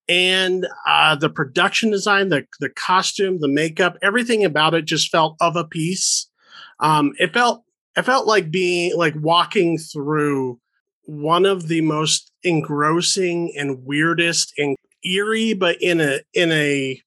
and 0.09 0.67
uh, 0.87 1.17
the 1.17 1.29
production 1.29 1.91
design, 1.91 2.29
the 2.29 2.47
the 2.61 2.71
costume, 2.71 3.41
the 3.41 3.49
makeup, 3.49 3.99
everything 4.01 4.45
about 4.45 4.75
it 4.75 4.85
just 4.85 5.11
felt 5.11 5.37
of 5.41 5.57
a 5.57 5.65
piece. 5.65 6.29
Um, 6.81 7.13
it 7.19 7.33
felt 7.33 7.65
I 7.97 8.03
felt 8.03 8.27
like 8.27 8.51
being 8.51 8.97
like 8.97 9.15
walking 9.21 9.77
through 9.77 10.61
one 11.09 11.47
of 11.47 11.69
the 11.69 11.81
most 11.81 12.31
engrossing 12.43 13.53
and 13.57 13.85
weirdest 13.85 14.53
and 14.59 14.77
eerie, 15.05 15.55
but 15.55 15.81
in 15.81 16.01
a 16.01 16.21
in 16.35 16.53
a 16.53 17.01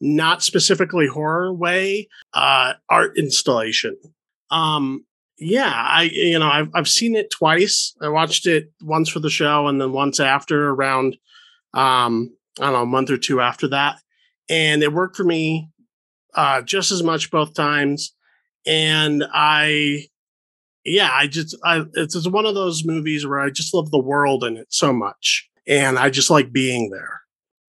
not 0.00 0.42
specifically 0.42 1.08
horror 1.08 1.52
way, 1.52 2.08
uh, 2.34 2.74
art 2.88 3.18
installation. 3.18 3.96
Um, 4.50 5.04
yeah, 5.38 5.72
I 5.74 6.02
you 6.12 6.38
know 6.38 6.48
I've 6.48 6.70
I've 6.74 6.88
seen 6.88 7.16
it 7.16 7.30
twice. 7.30 7.94
I 8.00 8.08
watched 8.08 8.46
it 8.46 8.70
once 8.82 9.08
for 9.08 9.20
the 9.20 9.30
show 9.30 9.66
and 9.66 9.80
then 9.80 9.92
once 9.92 10.20
after 10.20 10.70
around 10.70 11.16
um 11.74 12.34
I 12.60 12.64
don't 12.64 12.72
know 12.72 12.82
a 12.82 12.86
month 12.86 13.10
or 13.10 13.18
two 13.18 13.40
after 13.40 13.68
that, 13.68 13.96
and 14.48 14.82
it 14.82 14.92
worked 14.92 15.16
for 15.16 15.24
me 15.24 15.68
uh, 16.34 16.62
just 16.62 16.92
as 16.92 17.02
much 17.02 17.30
both 17.30 17.54
times. 17.54 18.14
And 18.66 19.24
I, 19.32 20.06
yeah, 20.88 21.10
I 21.12 21.26
just 21.26 21.56
I 21.64 21.84
it's, 21.94 22.14
it's 22.14 22.28
one 22.28 22.46
of 22.46 22.54
those 22.54 22.84
movies 22.84 23.26
where 23.26 23.40
I 23.40 23.50
just 23.50 23.74
love 23.74 23.90
the 23.90 23.98
world 23.98 24.44
in 24.44 24.56
it 24.56 24.66
so 24.70 24.92
much, 24.92 25.48
and 25.66 25.98
I 25.98 26.10
just 26.10 26.30
like 26.30 26.52
being 26.52 26.90
there. 26.90 27.22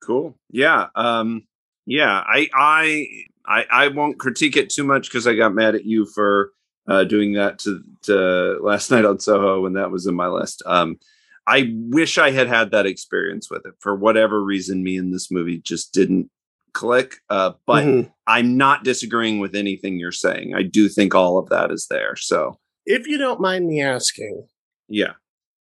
Cool. 0.03 0.39
Yeah. 0.51 0.89
Um. 0.95 1.47
Yeah. 1.87 2.23
I 2.27 2.49
I 2.55 3.07
I 3.47 3.65
I 3.71 3.89
won't 3.89 4.19
critique 4.19 4.57
it 4.57 4.71
too 4.71 4.85
much 4.85 5.09
because 5.09 5.27
I 5.27 5.35
got 5.35 5.55
mad 5.55 5.75
at 5.75 5.85
you 5.85 6.07
for 6.07 6.51
uh, 6.87 7.05
doing 7.05 7.33
that 7.35 7.59
to, 7.61 7.83
to 8.03 8.59
last 8.63 8.91
night 8.91 9.05
on 9.05 9.19
Soho 9.19 9.61
when 9.61 9.75
that 9.75 9.91
was 9.91 10.07
in 10.07 10.15
my 10.15 10.29
list. 10.29 10.63
Um, 10.67 10.99
I 11.47 11.75
wish 11.75 12.17
I 12.17 12.31
had 12.31 12.49
had 12.49 12.71
that 12.71 12.87
experience 12.87 13.51
with 13.51 13.67
it. 13.67 13.75
For 13.79 13.95
whatever 13.95 14.43
reason, 14.43 14.83
me 14.83 14.97
and 14.97 15.13
this 15.13 15.31
movie 15.31 15.59
just 15.59 15.93
didn't 15.93 16.31
click. 16.73 17.17
Uh, 17.29 17.53
but 17.67 17.85
mm-hmm. 17.85 18.11
I'm 18.27 18.57
not 18.57 18.85
disagreeing 18.85 19.41
with 19.41 19.55
anything 19.55 19.99
you're 19.99 20.13
saying. 20.13 20.55
I 20.55 20.63
do 20.63 20.89
think 20.89 21.15
all 21.15 21.39
of 21.39 21.49
that 21.51 21.71
is 21.71 21.87
there. 21.89 22.17
So, 22.17 22.59
if 22.87 23.07
you 23.07 23.19
don't 23.19 23.41
mind 23.41 23.67
me 23.67 23.83
asking, 23.83 24.47
yeah, 24.89 25.13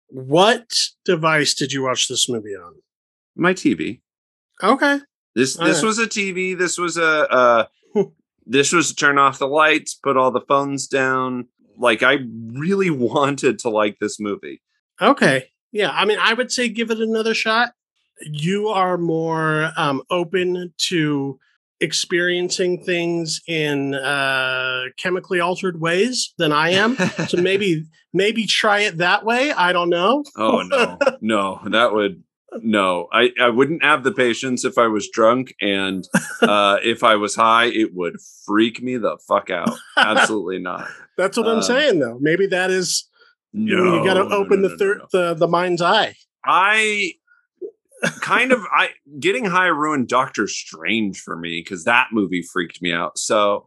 what 0.09 0.73
device 1.05 1.55
did 1.55 1.73
you 1.73 1.83
watch 1.83 2.09
this 2.09 2.29
movie 2.29 2.55
on? 2.55 2.75
My 3.35 3.55
TV. 3.55 4.01
Okay. 4.63 5.01
This 5.35 5.57
all 5.57 5.67
this 5.67 5.83
right. 5.83 5.87
was 5.87 5.99
a 5.99 6.07
TV. 6.07 6.57
This 6.57 6.79
was 6.79 6.97
a 6.97 7.31
uh, 7.33 7.65
this 8.47 8.73
was 8.73 8.93
turn 8.93 9.19
off 9.19 9.39
the 9.39 9.49
lights, 9.49 9.95
put 9.95 10.17
all 10.17 10.31
the 10.31 10.43
phones 10.43 10.87
down. 10.87 11.49
Like 11.79 12.03
I 12.03 12.19
really 12.53 12.91
wanted 12.91 13.59
to 13.61 13.71
like 13.71 13.99
this 13.99 14.21
movie. 14.21 14.61
Okay. 15.01 15.49
Yeah, 15.73 15.91
I 15.91 16.05
mean, 16.05 16.19
I 16.21 16.35
would 16.35 16.53
say 16.53 16.69
give 16.69 16.91
it 16.91 17.01
another 17.01 17.33
shot. 17.33 17.73
You 18.21 18.69
are 18.69 18.99
more 18.99 19.73
um, 19.77 20.03
open 20.11 20.75
to 20.77 21.41
experiencing 21.83 22.83
things 22.83 23.41
in 23.47 23.95
uh, 23.95 24.85
chemically 24.99 25.41
altered 25.41 25.81
ways 25.81 26.33
than 26.39 26.53
I 26.53 26.71
am. 26.71 26.97
so 27.29 27.37
maybe 27.43 27.85
maybe 28.13 28.47
try 28.47 28.81
it 28.81 28.99
that 28.99 29.25
way. 29.25 29.53
I 29.53 29.73
don't 29.73 29.91
know. 29.91 30.25
oh 30.37 30.63
no, 30.63 30.99
no, 31.21 31.61
that 31.67 31.93
would 31.93 32.23
no, 32.61 33.09
I, 33.13 33.31
I 33.41 33.49
wouldn't 33.49 33.83
have 33.83 34.05
the 34.05 34.13
patience 34.13 34.65
if 34.65 34.77
I 34.77 34.87
was 34.87 35.09
drunk, 35.09 35.55
and 35.61 36.07
uh, 36.43 36.79
if 36.83 37.03
I 37.03 37.17
was 37.17 37.35
high, 37.35 37.67
it 37.67 37.95
would 37.95 38.17
freak 38.45 38.83
me 38.83 38.99
the 38.99 39.19
fuck 39.27 39.51
out. 39.51 39.71
Absolutely 39.97 40.59
not. 40.59 40.89
That's 41.17 41.37
what 41.37 41.47
um, 41.47 41.57
I'm 41.57 41.63
saying, 41.63 42.01
though. 42.01 42.19
Maybe 42.21 42.47
that 42.49 42.71
is 42.71 43.09
no, 43.53 43.97
you 43.97 44.05
got 44.05 44.15
to 44.15 44.23
open 44.23 44.63
no, 44.63 44.69
no, 44.69 44.69
the 44.69 44.77
third 44.77 45.01
the 45.13 45.35
the 45.35 45.49
mind's 45.49 45.83
eye. 45.83 46.15
I 46.45 47.13
kind 48.21 48.53
of 48.53 48.61
I 48.73 48.91
getting 49.19 49.45
high 49.45 49.67
ruined 49.67 50.09
Doctor 50.09 50.47
Strange 50.47 51.21
for 51.21 51.37
me 51.37 51.61
because 51.61 51.85
that 51.85 52.09
movie 52.13 52.43
freaked 52.43 52.83
me 52.83 52.93
out. 52.93 53.19
So 53.19 53.67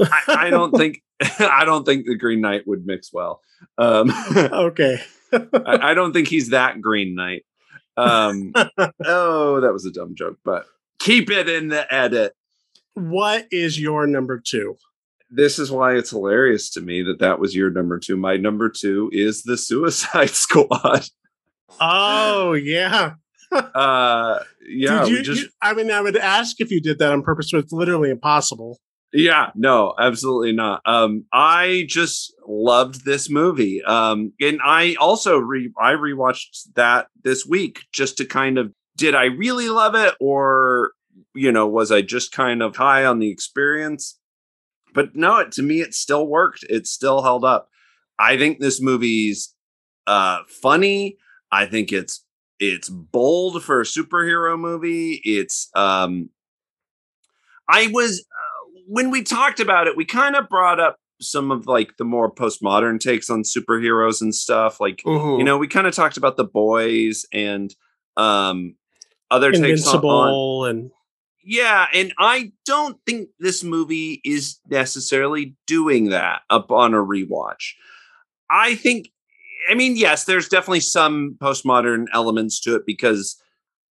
I, 0.00 0.22
I 0.28 0.50
don't 0.50 0.76
think 0.76 1.02
I 1.40 1.64
don't 1.64 1.84
think 1.84 2.06
the 2.06 2.16
Green 2.16 2.40
Knight 2.40 2.66
would 2.66 2.86
mix 2.86 3.12
well. 3.12 3.40
Um, 3.76 4.12
okay. 4.36 5.00
I, 5.32 5.90
I, 5.90 5.94
don't 5.94 6.12
think 6.12 6.28
he's 6.28 6.50
that 6.50 6.80
Green 6.80 7.14
Knight. 7.14 7.44
Um, 7.96 8.52
oh, 9.04 9.60
that 9.60 9.72
was 9.72 9.84
a 9.84 9.90
dumb 9.90 10.14
joke, 10.14 10.38
but 10.44 10.64
keep 11.00 11.30
it 11.30 11.48
in 11.48 11.68
the 11.68 11.92
edit. 11.92 12.34
What 12.94 13.46
is 13.50 13.80
your 13.80 14.06
number 14.06 14.38
two? 14.38 14.76
This 15.30 15.58
is 15.58 15.70
why 15.70 15.96
it's 15.96 16.10
hilarious 16.10 16.70
to 16.70 16.80
me 16.80 17.02
that 17.02 17.18
that 17.18 17.40
was 17.40 17.54
your 17.54 17.70
number 17.70 17.98
two. 17.98 18.16
My 18.16 18.36
number 18.36 18.70
two 18.70 19.10
is 19.12 19.42
the 19.42 19.56
Suicide 19.56 20.30
Squad. 20.30 21.08
Oh 21.80 22.52
yeah. 22.52 23.14
Uh 23.52 24.38
yeah. 24.68 25.06
You, 25.06 25.22
just, 25.22 25.42
you, 25.42 25.48
I 25.62 25.74
mean, 25.74 25.90
I 25.90 26.00
would 26.00 26.16
ask 26.16 26.60
if 26.60 26.70
you 26.70 26.80
did 26.80 26.98
that 26.98 27.12
on 27.12 27.22
purpose, 27.22 27.50
but 27.50 27.58
it's 27.58 27.72
literally 27.72 28.10
impossible. 28.10 28.78
Yeah, 29.12 29.50
no, 29.54 29.94
absolutely 29.98 30.52
not. 30.52 30.82
Um, 30.84 31.24
I 31.32 31.86
just 31.88 32.34
loved 32.46 33.06
this 33.06 33.30
movie. 33.30 33.82
Um, 33.82 34.32
and 34.40 34.60
I 34.62 34.96
also 35.00 35.38
re 35.38 35.72
I 35.80 35.92
rewatched 35.92 36.74
that 36.74 37.08
this 37.24 37.46
week 37.46 37.80
just 37.92 38.18
to 38.18 38.26
kind 38.26 38.58
of 38.58 38.72
did 38.96 39.14
I 39.14 39.26
really 39.26 39.70
love 39.70 39.94
it 39.94 40.14
or 40.20 40.92
you 41.34 41.52
know, 41.52 41.66
was 41.66 41.92
I 41.92 42.02
just 42.02 42.32
kind 42.32 42.62
of 42.62 42.76
high 42.76 43.04
on 43.04 43.18
the 43.18 43.30
experience? 43.30 44.18
But 44.92 45.14
no, 45.14 45.38
it, 45.38 45.52
to 45.52 45.62
me 45.62 45.80
it 45.80 45.94
still 45.94 46.26
worked. 46.26 46.64
It 46.68 46.86
still 46.86 47.22
held 47.22 47.44
up. 47.44 47.68
I 48.18 48.36
think 48.36 48.58
this 48.58 48.80
movie's 48.80 49.54
uh 50.06 50.40
funny. 50.48 51.16
I 51.50 51.64
think 51.64 51.92
it's 51.92 52.24
it's 52.58 52.88
bold 52.88 53.62
for 53.62 53.80
a 53.80 53.84
superhero 53.84 54.58
movie. 54.58 55.20
It's 55.24 55.70
um 55.74 56.30
I 57.68 57.88
was 57.92 58.24
when 58.86 59.10
we 59.10 59.22
talked 59.22 59.60
about 59.60 59.86
it, 59.86 59.96
we 59.96 60.04
kind 60.04 60.34
of 60.34 60.48
brought 60.48 60.80
up 60.80 60.96
some 61.20 61.50
of 61.50 61.66
like 61.66 61.96
the 61.96 62.04
more 62.04 62.32
postmodern 62.32 63.00
takes 63.00 63.28
on 63.28 63.42
superheroes 63.42 64.20
and 64.20 64.34
stuff. 64.34 64.80
Like, 64.80 65.02
mm-hmm. 65.04 65.38
you 65.38 65.44
know, 65.44 65.58
we 65.58 65.68
kind 65.68 65.86
of 65.86 65.94
talked 65.94 66.16
about 66.16 66.36
the 66.36 66.44
boys 66.44 67.26
and 67.32 67.74
um 68.16 68.74
other 69.30 69.50
Invincible 69.50 69.92
takes 69.94 70.04
on, 70.04 70.28
on 70.28 70.70
and 70.70 70.90
yeah, 71.44 71.86
and 71.94 72.12
I 72.18 72.52
don't 72.66 72.98
think 73.06 73.30
this 73.38 73.64
movie 73.64 74.20
is 74.24 74.58
necessarily 74.68 75.56
doing 75.66 76.10
that 76.10 76.42
up 76.50 76.70
on 76.70 76.94
a 76.94 76.98
rewatch. 76.98 77.72
I 78.50 78.74
think 78.74 79.10
I 79.70 79.74
mean, 79.74 79.96
yes, 79.96 80.24
there's 80.24 80.48
definitely 80.48 80.80
some 80.80 81.36
postmodern 81.40 82.06
elements 82.12 82.60
to 82.60 82.74
it 82.76 82.82
because 82.86 83.40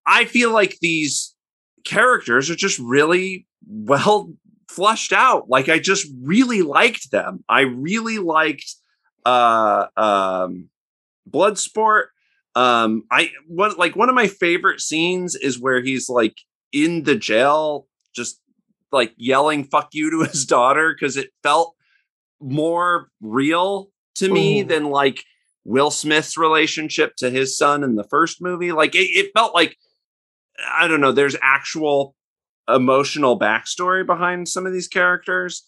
I 0.06 0.26
feel 0.26 0.52
like 0.52 0.80
these 0.80 1.36
characters 1.84 2.50
are 2.50 2.56
just 2.56 2.80
really 2.80 3.46
well 3.68 4.34
flushed 4.70 5.14
out. 5.14 5.50
Like 5.50 5.70
I 5.70 5.80
just 5.80 6.08
really 6.22 6.62
liked 6.62 7.12
them. 7.12 7.44
I 7.50 7.62
really 7.62 8.20
liked 8.20 8.76
uh 9.26 9.88
um 9.96 10.70
Bloodsport. 11.30 12.06
Um 12.56 13.04
I 13.12 13.32
one 13.48 13.76
like 13.78 13.96
one 13.96 14.10
of 14.10 14.16
my 14.16 14.28
favorite 14.28 14.82
scenes 14.82 15.36
is 15.36 15.60
where 15.60 15.82
he's 15.82 16.10
like 16.10 16.38
in 16.72 17.04
the 17.04 17.16
jail 17.16 17.88
just 18.16 18.42
like 18.92 19.14
yelling 19.18 19.64
fuck 19.64 19.90
you 19.94 20.10
to 20.12 20.22
his 20.24 20.46
daughter 20.58 20.94
because 20.94 21.18
it 21.18 21.30
felt 21.44 21.76
more 22.40 23.10
real 23.22 23.90
to 24.16 24.32
me 24.32 24.64
mm. 24.64 24.68
than 24.68 24.86
like 24.86 25.24
Will 25.68 25.92
Smith's 25.92 26.38
relationship 26.38 27.18
to 27.18 27.30
his 27.30 27.58
son 27.58 27.84
in 27.84 27.96
the 27.96 28.06
first 28.06 28.42
movie. 28.42 28.72
Like 28.72 28.96
it, 28.96 29.10
it 29.14 29.32
felt 29.36 29.54
like 29.54 29.78
I 30.72 30.88
don't 30.88 31.02
know, 31.02 31.12
there's 31.12 31.36
actual 31.42 32.16
emotional 32.70 33.38
backstory 33.38 34.06
behind 34.06 34.48
some 34.48 34.66
of 34.66 34.72
these 34.72 34.88
characters. 34.88 35.66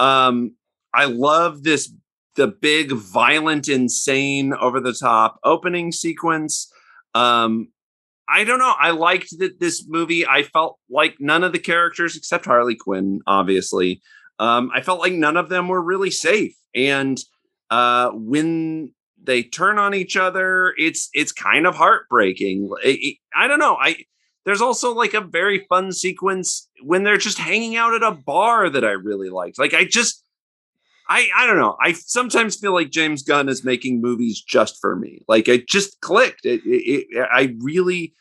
Um, 0.00 0.56
I 0.94 1.04
love 1.04 1.62
this 1.62 1.92
the 2.34 2.48
big, 2.48 2.92
violent, 2.92 3.68
insane, 3.68 4.54
over 4.54 4.80
the 4.80 4.94
top 4.94 5.38
opening 5.44 5.92
sequence. 5.92 6.72
Um, 7.14 7.68
I 8.26 8.44
don't 8.44 8.58
know. 8.58 8.74
I 8.78 8.92
liked 8.92 9.38
that 9.38 9.60
this 9.60 9.84
movie. 9.86 10.26
I 10.26 10.44
felt 10.44 10.78
like 10.88 11.16
none 11.20 11.44
of 11.44 11.52
the 11.52 11.58
characters, 11.58 12.16
except 12.16 12.46
Harley 12.46 12.74
Quinn, 12.74 13.20
obviously, 13.26 14.00
um, 14.38 14.70
I 14.74 14.80
felt 14.80 15.00
like 15.00 15.12
none 15.12 15.36
of 15.36 15.50
them 15.50 15.68
were 15.68 15.82
really 15.82 16.10
safe. 16.10 16.56
And 16.74 17.18
uh, 17.68 18.12
when 18.14 18.94
they 19.24 19.42
turn 19.42 19.78
on 19.78 19.94
each 19.94 20.16
other, 20.16 20.74
it's 20.76 21.08
it's 21.14 21.32
kind 21.32 21.66
of 21.66 21.76
heartbreaking. 21.76 22.70
It, 22.82 23.18
I 23.34 23.46
don't 23.46 23.58
know. 23.58 23.76
I 23.80 24.04
there's 24.44 24.60
also 24.60 24.92
like 24.92 25.14
a 25.14 25.20
very 25.20 25.66
fun 25.68 25.92
sequence 25.92 26.68
when 26.82 27.04
they're 27.04 27.16
just 27.16 27.38
hanging 27.38 27.76
out 27.76 27.94
at 27.94 28.02
a 28.02 28.10
bar 28.12 28.68
that 28.68 28.84
I 28.84 28.90
really 28.90 29.30
liked. 29.30 29.58
Like 29.58 29.74
I 29.74 29.84
just 29.84 30.24
I 31.08 31.28
I 31.36 31.46
don't 31.46 31.58
know. 31.58 31.76
I 31.80 31.92
sometimes 31.92 32.56
feel 32.56 32.72
like 32.72 32.90
James 32.90 33.22
Gunn 33.22 33.48
is 33.48 33.64
making 33.64 34.00
movies 34.00 34.40
just 34.40 34.80
for 34.80 34.96
me. 34.96 35.22
Like 35.28 35.48
it 35.48 35.68
just 35.68 36.00
clicked. 36.00 36.44
It, 36.44 36.62
it, 36.64 37.06
it, 37.10 37.28
I 37.30 37.54
really 37.60 38.14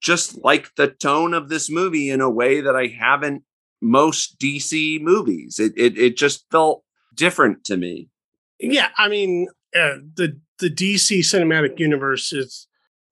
just 0.00 0.42
like 0.42 0.74
the 0.76 0.88
tone 0.88 1.34
of 1.34 1.48
this 1.48 1.70
movie 1.70 2.10
in 2.10 2.20
a 2.20 2.30
way 2.30 2.60
that 2.60 2.76
I 2.76 2.86
haven't 2.86 3.42
most 3.80 4.38
DC 4.38 5.00
movies. 5.00 5.58
It 5.58 5.72
it 5.76 5.98
it 5.98 6.16
just 6.16 6.44
felt 6.50 6.84
different 7.14 7.64
to 7.64 7.76
me. 7.76 8.08
Yeah, 8.58 8.88
I 8.98 9.08
mean, 9.08 9.48
uh, 9.74 9.96
the 10.16 10.38
the 10.58 10.70
DC 10.70 11.20
cinematic 11.20 11.78
universe 11.78 12.32
is 12.32 12.66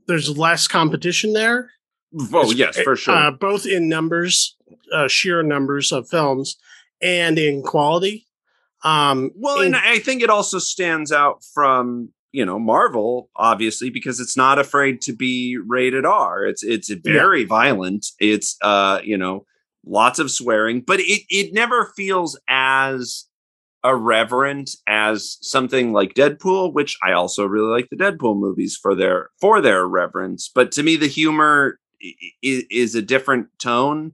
there's 0.06 0.36
less 0.36 0.68
competition 0.68 1.32
there 1.32 1.70
Oh 2.32 2.50
yes, 2.52 2.78
for 2.80 2.96
sure. 2.96 3.14
Uh, 3.14 3.30
both 3.30 3.66
in 3.66 3.88
numbers, 3.88 4.56
uh, 4.92 5.08
sheer 5.08 5.42
numbers 5.42 5.92
of 5.92 6.08
films, 6.08 6.56
and 7.02 7.38
in 7.38 7.62
quality. 7.62 8.26
Um, 8.82 9.30
well, 9.34 9.60
and 9.60 9.76
I 9.76 9.98
think 9.98 10.22
it 10.22 10.30
also 10.30 10.58
stands 10.58 11.12
out 11.12 11.42
from 11.54 12.10
you 12.32 12.46
know 12.46 12.58
Marvel, 12.58 13.30
obviously, 13.36 13.90
because 13.90 14.20
it's 14.20 14.36
not 14.36 14.58
afraid 14.58 15.02
to 15.02 15.12
be 15.12 15.58
rated 15.58 16.06
R. 16.06 16.46
It's 16.46 16.62
it's 16.62 16.90
very 16.90 17.42
yeah. 17.42 17.48
violent. 17.48 18.06
It's 18.18 18.56
uh, 18.62 19.00
you 19.04 19.18
know, 19.18 19.44
lots 19.84 20.18
of 20.18 20.30
swearing, 20.30 20.80
but 20.80 21.00
it 21.00 21.22
it 21.28 21.52
never 21.52 21.92
feels 21.94 22.38
as 22.48 23.26
irreverent 23.88 24.70
as 24.86 25.38
something 25.40 25.92
like 25.92 26.14
Deadpool, 26.14 26.72
which 26.72 26.96
I 27.02 27.12
also 27.12 27.46
really 27.46 27.70
like 27.70 27.88
the 27.90 27.96
Deadpool 27.96 28.38
movies 28.38 28.78
for 28.80 28.94
their 28.94 29.30
for 29.40 29.60
their 29.60 29.86
reverence. 29.86 30.50
But 30.54 30.72
to 30.72 30.82
me, 30.82 30.96
the 30.96 31.06
humor 31.06 31.78
is, 32.42 32.64
is 32.70 32.94
a 32.94 33.02
different 33.02 33.48
tone. 33.58 34.12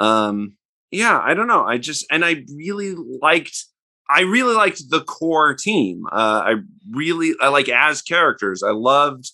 Um, 0.00 0.54
yeah, 0.90 1.20
I 1.22 1.34
don't 1.34 1.48
know. 1.48 1.64
I 1.64 1.78
just 1.78 2.06
and 2.10 2.24
I 2.24 2.44
really 2.54 2.94
liked 2.94 3.64
I 4.10 4.22
really 4.22 4.54
liked 4.54 4.82
the 4.88 5.02
core 5.02 5.54
team. 5.54 6.04
Uh, 6.10 6.42
I 6.44 6.54
really 6.90 7.34
I 7.40 7.48
like 7.48 7.68
as 7.68 8.00
characters. 8.00 8.62
I 8.62 8.70
loved 8.70 9.30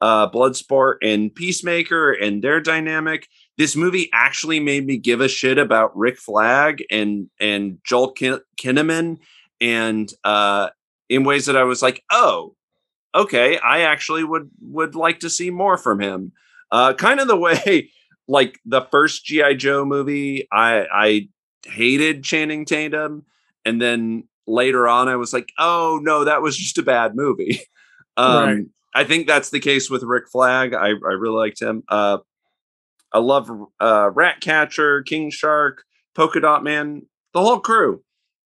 uh, 0.00 0.28
Bloodsport 0.30 0.96
and 1.02 1.34
Peacemaker 1.34 2.12
and 2.12 2.42
their 2.42 2.60
dynamic. 2.60 3.28
This 3.58 3.76
movie 3.76 4.10
actually 4.12 4.60
made 4.60 4.86
me 4.86 4.98
give 4.98 5.20
a 5.20 5.28
shit 5.28 5.58
about 5.58 5.96
Rick 5.96 6.18
Flag 6.18 6.84
and 6.90 7.30
and 7.40 7.78
Joel 7.84 8.12
Kin- 8.12 8.40
Kinnaman, 8.60 9.18
and 9.60 10.12
uh, 10.24 10.70
in 11.08 11.24
ways 11.24 11.46
that 11.46 11.56
I 11.56 11.64
was 11.64 11.82
like, 11.82 12.02
oh, 12.10 12.54
okay, 13.14 13.58
I 13.58 13.80
actually 13.80 14.24
would 14.24 14.50
would 14.60 14.94
like 14.94 15.20
to 15.20 15.30
see 15.30 15.50
more 15.50 15.78
from 15.78 16.00
him. 16.00 16.32
Uh, 16.70 16.92
kind 16.92 17.20
of 17.20 17.28
the 17.28 17.36
way, 17.36 17.90
like 18.28 18.58
the 18.64 18.82
first 18.90 19.24
GI 19.24 19.56
Joe 19.56 19.84
movie, 19.84 20.46
I 20.52 20.86
I 20.92 21.28
hated 21.64 22.24
Channing 22.24 22.64
Tatum 22.64 23.24
and 23.66 23.82
then 23.82 24.28
later 24.46 24.86
on, 24.88 25.08
I 25.08 25.16
was 25.16 25.32
like, 25.32 25.52
oh 25.58 25.98
no, 26.02 26.24
that 26.24 26.40
was 26.40 26.56
just 26.56 26.78
a 26.78 26.82
bad 26.82 27.14
movie. 27.14 27.60
Um, 28.18 28.46
right. 28.46 28.64
I 28.94 29.04
think 29.04 29.26
that's 29.26 29.50
the 29.50 29.60
case 29.60 29.90
with 29.90 30.02
Rick 30.02 30.30
Flag. 30.32 30.72
I, 30.72 30.86
I 30.86 31.12
really 31.18 31.36
liked 31.36 31.60
him. 31.60 31.82
Uh, 31.86 32.16
I 33.12 33.18
love 33.18 33.50
uh, 33.80 34.10
Ratcatcher, 34.14 35.02
King 35.02 35.30
Shark, 35.30 35.84
Polka 36.14 36.40
Dot 36.40 36.64
Man, 36.64 37.02
the 37.32 37.40
whole 37.40 37.60
crew. 37.60 38.02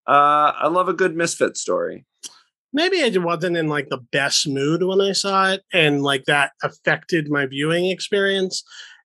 Uh, 0.07 0.53
I 0.57 0.69
love 0.69 0.89
a 0.89 0.95
good 0.95 1.17
misfit 1.17 1.57
story. 1.57 2.05
Maybe 2.73 3.03
I 3.03 3.11
wasn't 3.19 3.57
in 3.57 3.69
like 3.69 3.89
the 3.89 3.99
best 4.13 4.49
mood 4.49 4.83
when 4.83 5.01
I 5.01 5.13
saw 5.13 5.51
it, 5.51 5.63
and 5.73 6.03
like 6.03 6.25
that 6.27 6.53
affected 6.63 7.31
my 7.31 7.47
viewing 7.47 7.87
experience. 7.87 8.63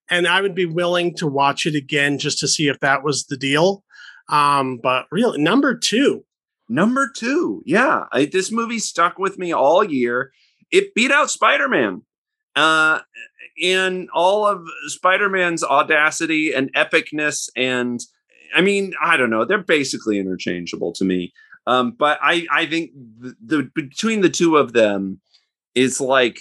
And 0.10 0.28
I 0.28 0.42
would 0.42 0.54
be 0.54 0.68
willing 0.68 1.16
to 1.16 1.28
watch 1.28 1.66
it 1.66 1.74
again 1.74 2.20
just 2.20 2.38
to 2.40 2.48
see 2.48 2.68
if 2.68 2.80
that 2.82 3.04
was 3.04 3.26
the 3.26 3.38
deal. 3.38 3.84
Um, 4.30 4.80
but 4.82 5.06
real 5.12 5.38
number 5.38 5.76
two. 5.76 6.26
Number 6.68 7.12
two, 7.16 7.62
yeah, 7.66 8.06
I, 8.12 8.26
this 8.26 8.52
movie 8.52 8.80
stuck 8.80 9.20
with 9.20 9.38
me 9.38 9.54
all 9.54 9.84
year. 9.84 10.32
It 10.72 10.96
beat 10.96 11.12
out 11.12 11.30
Spider 11.30 11.70
Man, 11.70 12.02
uh, 12.56 13.02
in 13.58 14.08
all 14.14 14.46
of 14.46 14.68
Spider 14.88 15.30
Man's 15.30 15.64
audacity 15.64 16.54
and 16.54 16.74
epicness, 16.74 17.50
and 17.56 18.00
I 18.56 18.62
mean, 18.62 18.94
I 19.02 19.18
don't 19.18 19.30
know, 19.30 19.46
they're 19.46 19.64
basically 19.64 20.20
interchangeable 20.20 20.94
to 20.94 21.06
me. 21.06 21.34
Um, 21.68 21.92
but 21.92 22.20
I, 22.22 22.46
I 22.52 22.66
think 22.68 22.92
the, 23.20 23.36
the 23.44 23.72
between 23.74 24.22
the 24.22 24.30
two 24.30 24.58
of 24.58 24.74
them 24.74 25.20
is 25.74 26.00
like 26.00 26.40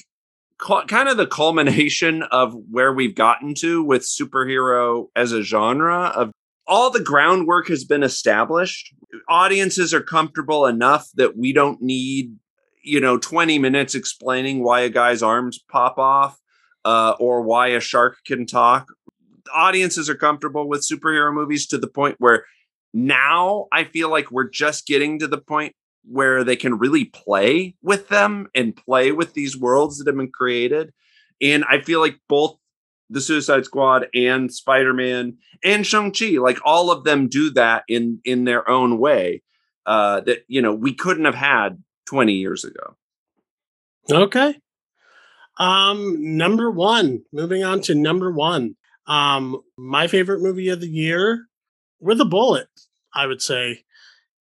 kind 0.59 1.09
of 1.09 1.17
the 1.17 1.27
culmination 1.27 2.23
of 2.31 2.55
where 2.71 2.93
we've 2.93 3.15
gotten 3.15 3.55
to 3.55 3.83
with 3.83 4.03
superhero 4.03 5.07
as 5.17 5.33
a 5.33 5.43
genre 5.43 6.13
of 6.15 6.31
all 6.67 6.91
the 6.91 7.03
groundwork 7.03 7.69
has 7.69 7.85
been 7.85 8.03
established. 8.03 8.95
Audiences 9.29 9.93
are 9.93 10.01
comfortable 10.01 10.67
enough 10.67 11.09
that 11.15 11.37
we 11.37 11.53
don't 11.53 11.83
need, 11.83 12.37
you 12.83 13.01
know, 13.01 13.19
20 13.19 13.59
minutes 13.59 13.95
explaining 13.95 14.65
why 14.65 14.81
a 14.81 14.89
guy's 14.89 15.23
arms 15.23 15.59
pop 15.71 15.99
off 15.99 16.41
uh, 16.85 17.15
or 17.19 17.43
why 17.43 17.69
a 17.69 17.81
shark 17.81 18.19
can 18.27 18.47
talk. 18.47 18.89
Audiences 19.55 20.09
are 20.09 20.15
comfortable 20.15 20.69
with 20.69 20.87
superhero 20.87 21.33
movies 21.33 21.67
to 21.69 21.79
the 21.79 21.87
point 21.87 22.17
where 22.19 22.45
now 22.93 23.67
I 23.73 23.85
feel 23.85 24.11
like 24.11 24.31
we're 24.31 24.49
just 24.49 24.87
getting 24.87 25.19
to 25.19 25.27
the 25.27 25.39
point 25.39 25.75
where 26.07 26.45
they 26.45 26.57
can 26.57 26.79
really 26.79 27.07
play 27.07 27.75
with 27.83 28.09
them 28.09 28.49
and 28.55 28.77
play 28.77 29.13
with 29.13 29.35
these 29.35 29.57
worlds 29.57 29.99
that 29.99 30.07
have 30.07 30.17
been 30.17 30.31
created. 30.31 30.93
And 31.41 31.65
I 31.69 31.81
feel 31.81 32.01
like 32.01 32.19
both 32.29 32.57
the 33.11 33.21
Suicide 33.21 33.65
Squad 33.65 34.07
and 34.15 34.53
Spider 34.53 34.93
Man 34.93 35.39
and 35.63 35.87
Shang 35.87 36.13
Chi, 36.13 36.39
like 36.39 36.59
all 36.65 36.91
of 36.91 37.05
them 37.05 37.29
do 37.29 37.51
that 37.51 37.85
in 37.89 38.21
in 38.25 38.45
their 38.45 38.69
own 38.69 38.99
way. 38.99 39.43
Uh, 39.87 40.21
that 40.21 40.45
you 40.49 40.63
know 40.63 40.75
we 40.75 40.95
couldn't 40.95 41.27
have 41.27 41.35
had 41.35 41.83
twenty 42.07 42.35
years 42.35 42.65
ago. 42.65 42.97
Okay. 44.11 44.57
Um, 45.57 46.37
number 46.37 46.71
one. 46.71 47.23
Moving 47.33 47.65
on 47.65 47.81
to 47.83 47.95
number 47.95 48.31
one. 48.31 48.77
Um, 49.07 49.61
my 49.77 50.07
favorite 50.07 50.41
movie 50.41 50.69
of 50.69 50.81
the 50.81 50.89
year, 50.89 51.47
with 52.01 52.21
a 52.21 52.25
bullet, 52.25 52.69
I 53.15 53.27
would 53.27 53.43
say, 53.43 53.85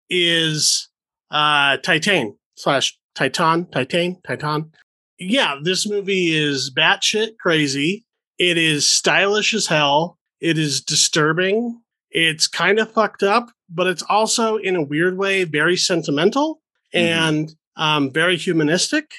is 0.09 0.89
uh 1.31 1.77
Titan 1.77 2.37
slash 2.55 2.97
Titan, 3.15 3.67
Titan, 3.67 4.17
Titan. 4.25 4.71
Yeah, 5.19 5.55
this 5.61 5.87
movie 5.87 6.35
is 6.35 6.71
batshit 6.75 7.37
crazy. 7.37 8.05
It 8.37 8.57
is 8.57 8.89
stylish 8.89 9.53
as 9.53 9.67
hell. 9.67 10.17
It 10.41 10.57
is 10.57 10.81
disturbing. 10.81 11.81
It's 12.11 12.47
kind 12.47 12.79
of 12.79 12.91
fucked 12.91 13.23
up, 13.23 13.49
but 13.69 13.87
it's 13.87 14.03
also 14.03 14.57
in 14.57 14.75
a 14.75 14.83
weird 14.83 15.17
way 15.17 15.45
very 15.45 15.77
sentimental 15.77 16.61
mm-hmm. 16.93 17.05
and 17.05 17.55
um, 17.75 18.11
very 18.11 18.37
humanistic. 18.37 19.11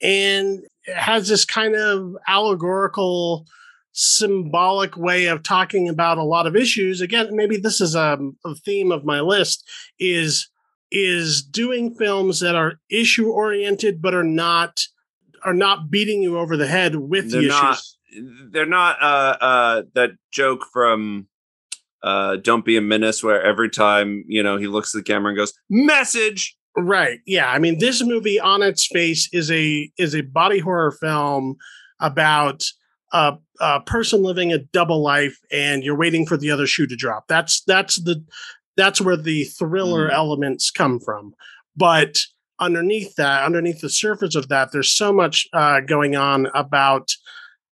And 0.00 0.64
has 0.94 1.28
this 1.28 1.44
kind 1.44 1.74
of 1.74 2.16
allegorical, 2.26 3.46
symbolic 3.92 4.96
way 4.96 5.26
of 5.26 5.42
talking 5.42 5.88
about 5.88 6.18
a 6.18 6.22
lot 6.22 6.46
of 6.46 6.56
issues. 6.56 7.00
Again, 7.00 7.34
maybe 7.34 7.56
this 7.56 7.80
is 7.80 7.94
a, 7.94 8.18
a 8.44 8.54
theme 8.54 8.92
of 8.92 9.04
my 9.04 9.20
list 9.20 9.68
is 9.98 10.48
is 10.90 11.42
doing 11.42 11.94
films 11.94 12.40
that 12.40 12.54
are 12.54 12.80
issue 12.90 13.28
oriented 13.28 14.00
but 14.00 14.14
are 14.14 14.24
not 14.24 14.80
are 15.44 15.54
not 15.54 15.90
beating 15.90 16.22
you 16.22 16.38
over 16.38 16.56
the 16.56 16.66
head 16.66 16.96
with 16.96 17.30
They're 17.30 17.42
the 17.42 17.48
issues. 17.48 17.62
Not- 17.62 17.82
they're 18.50 18.66
not 18.66 19.02
uh 19.02 19.36
uh 19.40 19.82
that 19.94 20.12
joke 20.32 20.64
from 20.72 21.28
uh 22.02 22.36
don't 22.36 22.64
be 22.64 22.78
a 22.78 22.80
menace 22.80 23.22
where 23.22 23.42
every 23.42 23.68
time 23.68 24.24
you 24.26 24.42
know 24.42 24.56
he 24.56 24.66
looks 24.66 24.94
at 24.94 24.98
the 24.98 25.04
camera 25.04 25.30
and 25.30 25.36
goes 25.36 25.52
message 25.68 26.56
right 26.78 27.20
yeah 27.26 27.50
i 27.50 27.58
mean 27.58 27.78
this 27.78 28.02
movie 28.02 28.38
on 28.40 28.62
its 28.62 28.86
face 28.86 29.28
is 29.32 29.50
a 29.50 29.90
is 29.98 30.14
a 30.14 30.22
body 30.22 30.58
horror 30.58 30.92
film 30.92 31.56
about 32.00 32.64
a, 33.12 33.34
a 33.60 33.80
person 33.80 34.22
living 34.22 34.52
a 34.52 34.58
double 34.58 35.02
life 35.02 35.38
and 35.50 35.82
you're 35.82 35.96
waiting 35.96 36.26
for 36.26 36.36
the 36.36 36.50
other 36.50 36.66
shoe 36.66 36.86
to 36.86 36.96
drop 36.96 37.24
that's 37.28 37.62
that's 37.62 37.96
the 37.96 38.22
that's 38.76 39.00
where 39.00 39.16
the 39.16 39.44
thriller 39.44 40.08
mm. 40.08 40.12
elements 40.12 40.70
come 40.70 41.00
from 41.00 41.34
but 41.76 42.18
underneath 42.60 43.14
that 43.16 43.44
underneath 43.44 43.80
the 43.80 43.90
surface 43.90 44.34
of 44.34 44.48
that 44.48 44.72
there's 44.72 44.90
so 44.90 45.12
much 45.12 45.48
uh, 45.52 45.80
going 45.80 46.16
on 46.16 46.46
about 46.54 47.10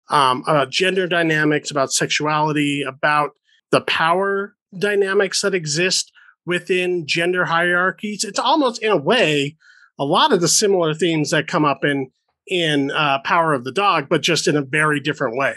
um, 0.09 0.43
about 0.47 0.69
gender 0.69 1.07
dynamics, 1.07 1.71
about 1.71 1.91
sexuality, 1.91 2.83
about 2.83 3.31
the 3.71 3.81
power 3.81 4.55
dynamics 4.77 5.41
that 5.41 5.55
exist 5.55 6.11
within 6.45 7.05
gender 7.07 7.45
hierarchies. 7.45 8.23
It's 8.23 8.39
almost 8.39 8.81
in 8.81 8.91
a 8.91 8.97
way 8.97 9.57
a 9.97 10.05
lot 10.05 10.33
of 10.33 10.41
the 10.41 10.47
similar 10.47 10.93
themes 10.93 11.31
that 11.31 11.47
come 11.47 11.65
up 11.65 11.83
in 11.83 12.11
in 12.47 12.91
uh, 12.91 13.19
Power 13.23 13.53
of 13.53 13.63
the 13.63 13.71
Dog, 13.71 14.07
but 14.07 14.21
just 14.21 14.47
in 14.47 14.55
a 14.55 14.61
very 14.61 14.99
different 14.99 15.35
way. 15.35 15.55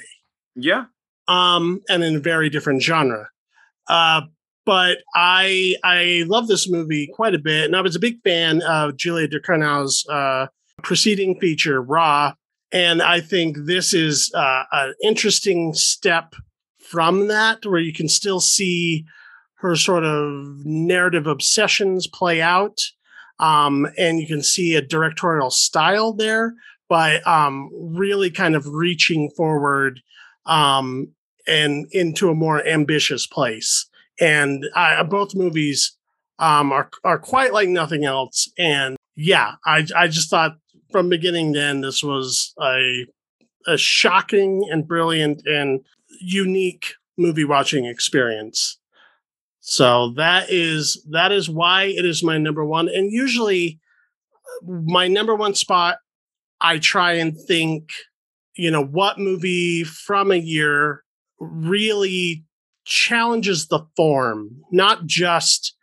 Yeah. 0.55 0.85
Um, 1.27 1.83
and 1.89 2.03
in 2.03 2.17
a 2.17 2.21
very 2.21 2.49
different 2.49 2.83
genre. 2.83 3.29
Uh, 3.89 4.23
but 4.65 4.99
I 5.15 5.77
I 5.85 6.25
love 6.27 6.47
this 6.47 6.69
movie 6.69 7.09
quite 7.15 7.35
a 7.35 7.39
bit, 7.39 7.65
and 7.65 7.77
I 7.77 7.81
was 7.81 7.97
a 7.97 8.01
big 8.01 8.21
fan 8.23 8.63
of 8.63 8.97
Julia 8.97 9.27
de 9.27 9.39
Ducournau's 9.39 10.07
uh, 10.09 10.47
preceding 10.83 11.39
feature, 11.41 11.81
Raw, 11.81 12.35
and 12.71 13.01
I 13.01 13.21
think 13.21 13.57
this 13.65 13.95
is 13.95 14.31
uh, 14.35 14.65
an 14.73 14.95
interesting 15.03 15.73
step 15.75 16.35
from 16.79 17.29
that, 17.29 17.65
where 17.65 17.81
you 17.81 17.95
can 17.95 18.09
still 18.09 18.41
see 18.41 19.07
her 19.59 19.77
sort 19.77 20.05
of 20.05 20.65
narrative 20.65 21.27
obsessions 21.27 22.07
play 22.07 22.41
out. 22.41 22.81
Um, 23.41 23.87
and 23.97 24.19
you 24.19 24.27
can 24.27 24.43
see 24.43 24.75
a 24.75 24.83
directorial 24.83 25.51
style 25.51 26.13
there, 26.13 26.55
but 26.89 27.25
um, 27.27 27.71
really 27.73 28.31
kind 28.31 28.57
of 28.57 28.67
reaching 28.67 29.31
forward 29.37 30.01
um, 30.47 31.13
and 31.47 31.87
into 31.93 32.31
a 32.31 32.35
more 32.35 32.67
ambitious 32.67 33.27
place. 33.27 33.89
And 34.21 34.65
uh, 34.75 35.05
both 35.05 35.35
movies 35.35 35.97
um, 36.39 36.73
are 36.73 36.91
are 37.05 37.19
quite 37.19 37.53
like 37.53 37.69
nothing 37.69 38.05
else. 38.05 38.51
And 38.59 38.97
yeah, 39.15 39.55
I 39.65 39.87
I 39.97 40.09
just 40.09 40.31
thought 40.31 40.57
from 40.91 41.09
beginning 41.09 41.53
to 41.55 41.63
end, 41.63 41.85
this 41.85 42.03
was 42.03 42.55
a 42.61 43.07
a 43.67 43.77
shocking 43.77 44.67
and 44.71 44.87
brilliant 44.87 45.43
and 45.47 45.81
unique 46.21 46.95
movie 47.17 47.45
watching 47.45 47.85
experience. 47.85 48.78
So 49.71 50.15
that 50.17 50.49
is 50.49 51.05
that 51.11 51.31
is 51.31 51.51
why 51.51 51.85
it 51.85 52.07
is 52.07 52.25
my 52.25 52.39
number 52.39 52.65
one. 52.65 52.89
And 52.89 53.13
usually 53.13 53.79
my 54.67 55.09
number 55.09 55.35
one 55.35 55.55
spot, 55.55 55.99
I 56.59 56.79
try 56.79 57.13
and 57.13 57.39
think, 57.39 57.91
you 58.57 58.71
know, 58.71 58.83
what 58.83 59.19
movie 59.19 59.85
from 59.85 60.33
a 60.33 60.37
year 60.37 61.05
really 61.39 62.47
challenges 62.87 63.67
the 63.67 63.81
form, 63.95 64.63
not 64.73 65.05
just 65.05 65.77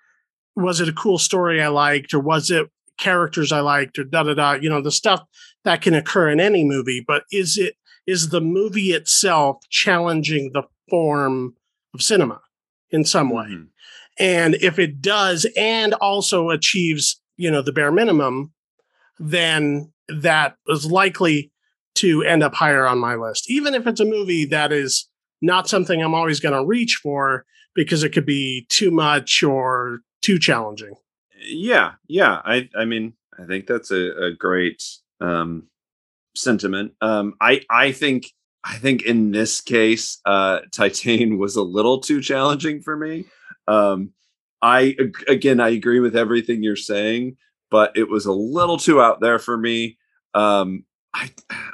was 0.55 0.81
it 0.81 0.89
a 0.89 0.93
cool 0.93 1.19
story 1.19 1.61
I 1.61 1.67
liked 1.67 2.11
or 2.11 2.19
was 2.19 2.49
it 2.49 2.67
characters 2.97 3.51
I 3.51 3.59
liked 3.59 3.99
or 3.99 4.03
da 4.03 4.23
da 4.23 4.33
da, 4.33 4.53
you 4.53 4.67
know, 4.67 4.81
the 4.81 4.89
stuff 4.89 5.21
that 5.63 5.83
can 5.83 5.93
occur 5.93 6.31
in 6.31 6.39
any 6.39 6.63
movie, 6.65 7.05
but 7.07 7.25
is 7.31 7.55
it 7.55 7.75
is 8.07 8.29
the 8.29 8.41
movie 8.41 8.93
itself 8.93 9.57
challenging 9.69 10.53
the 10.53 10.63
form 10.89 11.53
of 11.93 12.01
cinema 12.01 12.41
in 12.89 13.05
some 13.05 13.29
way? 13.29 13.45
Mm-hmm. 13.45 13.74
And 14.17 14.55
if 14.55 14.79
it 14.79 15.01
does 15.01 15.45
and 15.57 15.93
also 15.95 16.49
achieves, 16.49 17.21
you 17.37 17.51
know, 17.51 17.61
the 17.61 17.73
bare 17.73 17.91
minimum, 17.91 18.53
then 19.19 19.91
that 20.07 20.55
is 20.67 20.85
likely 20.85 21.51
to 21.95 22.23
end 22.23 22.43
up 22.43 22.53
higher 22.53 22.85
on 22.85 22.99
my 22.99 23.15
list. 23.15 23.49
Even 23.49 23.73
if 23.73 23.87
it's 23.87 23.99
a 23.99 24.05
movie 24.05 24.45
that 24.45 24.71
is 24.71 25.07
not 25.41 25.67
something 25.67 26.01
I'm 26.01 26.13
always 26.13 26.39
going 26.39 26.55
to 26.55 26.65
reach 26.65 26.99
for 27.01 27.45
because 27.73 28.03
it 28.03 28.09
could 28.09 28.25
be 28.25 28.65
too 28.69 28.91
much 28.91 29.43
or 29.43 29.99
too 30.21 30.39
challenging. 30.39 30.95
Yeah, 31.47 31.93
yeah. 32.07 32.41
I 32.43 32.69
I 32.75 32.85
mean, 32.85 33.13
I 33.37 33.45
think 33.45 33.67
that's 33.67 33.91
a, 33.91 34.27
a 34.27 34.33
great 34.33 34.83
um 35.21 35.67
sentiment. 36.35 36.93
Um 37.01 37.35
I 37.39 37.61
I 37.69 37.91
think 37.91 38.31
I 38.63 38.77
think 38.77 39.03
in 39.03 39.31
this 39.31 39.61
case, 39.61 40.19
uh 40.25 40.61
Titane 40.71 41.37
was 41.37 41.55
a 41.55 41.61
little 41.61 41.99
too 41.99 42.21
challenging 42.21 42.81
for 42.81 42.97
me. 42.97 43.25
Um 43.67 44.11
I 44.61 44.95
again 45.27 45.59
I 45.59 45.69
agree 45.69 45.99
with 45.99 46.15
everything 46.15 46.63
you're 46.63 46.75
saying, 46.75 47.37
but 47.69 47.91
it 47.95 48.09
was 48.09 48.25
a 48.25 48.33
little 48.33 48.77
too 48.77 49.01
out 49.01 49.21
there 49.21 49.39
for 49.39 49.57
me. 49.57 49.97
Um 50.33 50.85
I 51.13 51.29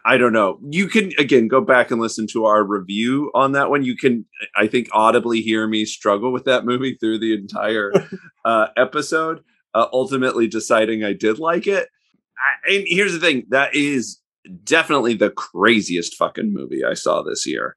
I 0.05 0.17
don't 0.17 0.33
know. 0.33 0.59
You 0.69 0.87
can 0.87 1.11
again 1.17 1.47
go 1.47 1.61
back 1.61 1.89
and 1.89 1.99
listen 1.99 2.27
to 2.27 2.45
our 2.45 2.63
review 2.63 3.31
on 3.33 3.53
that 3.53 3.69
one. 3.69 3.83
You 3.83 3.97
can 3.97 4.25
I 4.55 4.67
think 4.67 4.89
audibly 4.93 5.41
hear 5.41 5.67
me 5.67 5.85
struggle 5.85 6.31
with 6.31 6.45
that 6.45 6.65
movie 6.65 6.95
through 6.99 7.19
the 7.19 7.33
entire 7.33 7.91
uh, 8.45 8.67
episode. 8.77 9.43
Uh, 9.73 9.87
ultimately, 9.93 10.47
deciding 10.47 11.03
I 11.03 11.13
did 11.13 11.39
like 11.39 11.65
it. 11.65 11.87
I, 12.37 12.73
and 12.73 12.83
here's 12.87 13.13
the 13.13 13.19
thing: 13.19 13.45
that 13.49 13.73
is 13.73 14.19
definitely 14.63 15.13
the 15.13 15.31
craziest 15.31 16.15
fucking 16.15 16.53
movie 16.53 16.83
I 16.83 16.93
saw 16.93 17.21
this 17.21 17.47
year, 17.47 17.75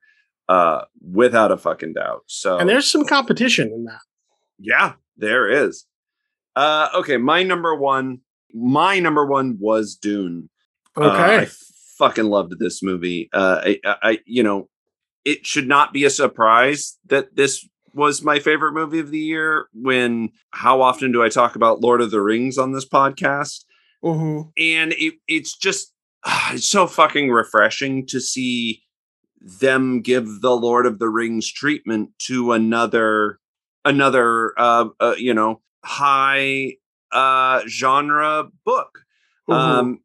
uh, 0.48 0.82
without 1.00 1.52
a 1.52 1.56
fucking 1.56 1.94
doubt. 1.94 2.22
So, 2.26 2.58
and 2.58 2.68
there's 2.68 2.90
some 2.90 3.04
competition 3.04 3.72
in 3.72 3.84
that. 3.84 4.00
Yeah, 4.58 4.94
there 5.16 5.48
is. 5.48 5.86
Uh, 6.56 6.88
okay, 6.94 7.16
my 7.16 7.42
number 7.42 7.74
one. 7.74 8.20
My 8.56 9.00
number 9.00 9.26
one 9.26 9.56
was 9.58 9.96
Dune. 9.96 10.48
Okay. 10.96 11.08
Uh, 11.08 11.40
I 11.40 11.48
fucking 11.98 12.26
loved 12.26 12.58
this 12.60 12.84
movie. 12.84 13.28
Uh, 13.32 13.60
I, 13.64 13.80
I, 13.84 14.18
you 14.26 14.44
know, 14.44 14.68
it 15.24 15.44
should 15.44 15.66
not 15.66 15.92
be 15.92 16.04
a 16.04 16.10
surprise 16.10 16.96
that 17.06 17.34
this 17.34 17.68
was 17.94 18.22
my 18.22 18.38
favorite 18.38 18.72
movie 18.72 19.00
of 19.00 19.10
the 19.10 19.18
year. 19.18 19.66
When 19.72 20.30
how 20.50 20.82
often 20.82 21.10
do 21.10 21.20
I 21.22 21.28
talk 21.28 21.56
about 21.56 21.80
Lord 21.80 22.00
of 22.00 22.12
the 22.12 22.20
Rings 22.20 22.58
on 22.58 22.70
this 22.70 22.88
podcast? 22.88 23.64
Mm-hmm. 24.04 24.50
And 24.56 24.92
it, 24.92 25.14
it's 25.26 25.56
just 25.56 25.92
uh, 26.22 26.50
it's 26.52 26.66
so 26.66 26.86
fucking 26.86 27.30
refreshing 27.30 28.06
to 28.06 28.20
see 28.20 28.83
them 29.44 30.00
give 30.00 30.40
the 30.40 30.56
Lord 30.56 30.86
of 30.86 30.98
the 30.98 31.08
Rings 31.08 31.50
treatment 31.50 32.10
to 32.26 32.52
another 32.52 33.38
another 33.84 34.54
uh, 34.58 34.88
uh 34.98 35.14
you 35.18 35.34
know 35.34 35.60
high 35.84 36.76
uh 37.12 37.60
genre 37.68 38.48
book. 38.64 39.00
Mm-hmm. 39.48 39.52
Um 39.52 40.00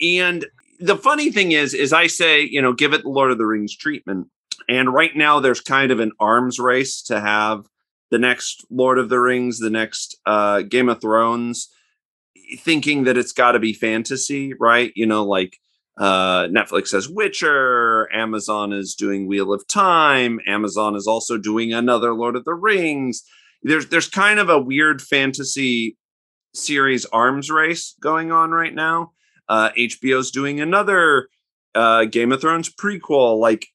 and 0.00 0.46
the 0.78 0.96
funny 0.96 1.30
thing 1.30 1.52
is, 1.52 1.74
is 1.74 1.92
I 1.92 2.06
say, 2.08 2.42
you 2.42 2.60
know, 2.60 2.72
give 2.72 2.92
it 2.92 3.02
the 3.02 3.08
Lord 3.08 3.30
of 3.30 3.38
the 3.38 3.46
Rings 3.46 3.74
treatment. 3.74 4.28
And 4.68 4.92
right 4.92 5.16
now 5.16 5.40
there's 5.40 5.60
kind 5.60 5.90
of 5.90 6.00
an 6.00 6.12
arms 6.20 6.58
race 6.58 7.02
to 7.04 7.20
have 7.20 7.66
the 8.10 8.18
next 8.18 8.64
Lord 8.70 8.98
of 8.98 9.08
the 9.08 9.18
Rings, 9.18 9.58
the 9.58 9.70
next 9.70 10.18
uh, 10.26 10.62
Game 10.62 10.88
of 10.88 11.00
Thrones, 11.00 11.68
thinking 12.58 13.04
that 13.04 13.16
it's 13.16 13.32
got 13.32 13.52
to 13.52 13.58
be 13.58 13.72
fantasy, 13.72 14.54
right? 14.54 14.92
You 14.94 15.06
know, 15.06 15.24
like 15.24 15.58
uh, 15.98 16.44
Netflix 16.44 16.92
has 16.92 17.08
Witcher, 17.08 18.12
Amazon 18.12 18.72
is 18.72 18.94
doing 18.94 19.26
Wheel 19.26 19.52
of 19.52 19.66
Time, 19.68 20.40
Amazon 20.46 20.96
is 20.96 21.06
also 21.06 21.36
doing 21.36 21.72
another 21.72 22.14
Lord 22.14 22.36
of 22.36 22.44
the 22.44 22.54
Rings. 22.54 23.22
There's 23.62 23.88
there's 23.88 24.08
kind 24.08 24.40
of 24.40 24.48
a 24.48 24.58
weird 24.58 25.02
fantasy 25.02 25.96
series 26.54 27.04
arms 27.06 27.50
race 27.50 27.94
going 28.00 28.32
on 28.32 28.50
right 28.50 28.74
now. 28.74 29.12
Uh, 29.48 29.70
HBO's 29.76 30.30
doing 30.30 30.60
another 30.60 31.28
uh, 31.74 32.04
Game 32.04 32.32
of 32.32 32.40
Thrones 32.40 32.72
prequel. 32.72 33.38
Like, 33.38 33.66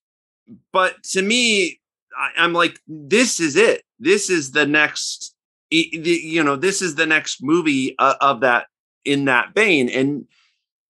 but 0.71 1.01
to 1.11 1.21
me, 1.21 1.79
I, 2.17 2.43
am 2.43 2.53
like, 2.53 2.79
this 2.87 3.39
is 3.39 3.55
it. 3.55 3.83
This 3.99 4.29
is 4.29 4.51
the 4.51 4.65
next. 4.65 5.35
You 5.69 6.45
know, 6.45 6.55
this 6.55 6.81
is 6.81 6.95
the 6.95 7.05
next 7.05 7.43
movie 7.43 7.93
uh, 7.99 8.15
of 8.21 8.39
that 8.39 8.67
in 9.03 9.25
that 9.25 9.53
vein. 9.53 9.89
And 9.89 10.25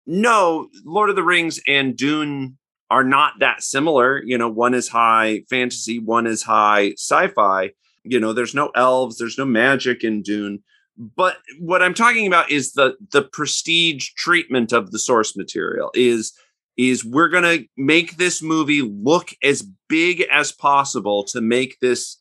no, 0.06 0.70
Lord 0.86 1.10
of 1.10 1.16
the 1.16 1.24
Rings 1.24 1.60
and 1.68 1.96
Dune 1.96 2.58
are 2.90 3.04
not 3.04 3.34
that 3.40 3.64
similar. 3.64 4.22
You 4.24 4.38
know, 4.38 4.50
one 4.50 4.74
is 4.74 4.88
high 4.88 5.44
fantasy, 5.50 6.00
one 6.00 6.28
is 6.28 6.44
high 6.44 6.92
sci-fi. 6.92 7.72
You 8.04 8.20
know, 8.20 8.34
there's 8.34 8.54
no 8.54 8.70
elves, 8.76 9.18
there's 9.18 9.38
no 9.38 9.46
magic 9.46 10.04
in 10.04 10.22
Dune 10.22 10.62
but 10.98 11.38
what 11.60 11.82
i'm 11.82 11.94
talking 11.94 12.28
about 12.28 12.50
is 12.52 12.74
the 12.74 12.96
the 13.12 13.22
prestige 13.22 14.10
treatment 14.16 14.72
of 14.72 14.92
the 14.92 15.00
source 15.00 15.36
material 15.36 15.92
is 15.94 16.34
is 16.76 17.06
we're 17.06 17.30
going 17.30 17.44
to 17.44 17.66
make 17.78 18.18
this 18.18 18.42
movie 18.42 18.82
look 18.82 19.30
as 19.44 19.62
big 19.88 20.26
as 20.32 20.52
possible 20.52 21.24
to 21.24 21.40
make 21.40 21.80
this 21.82 22.18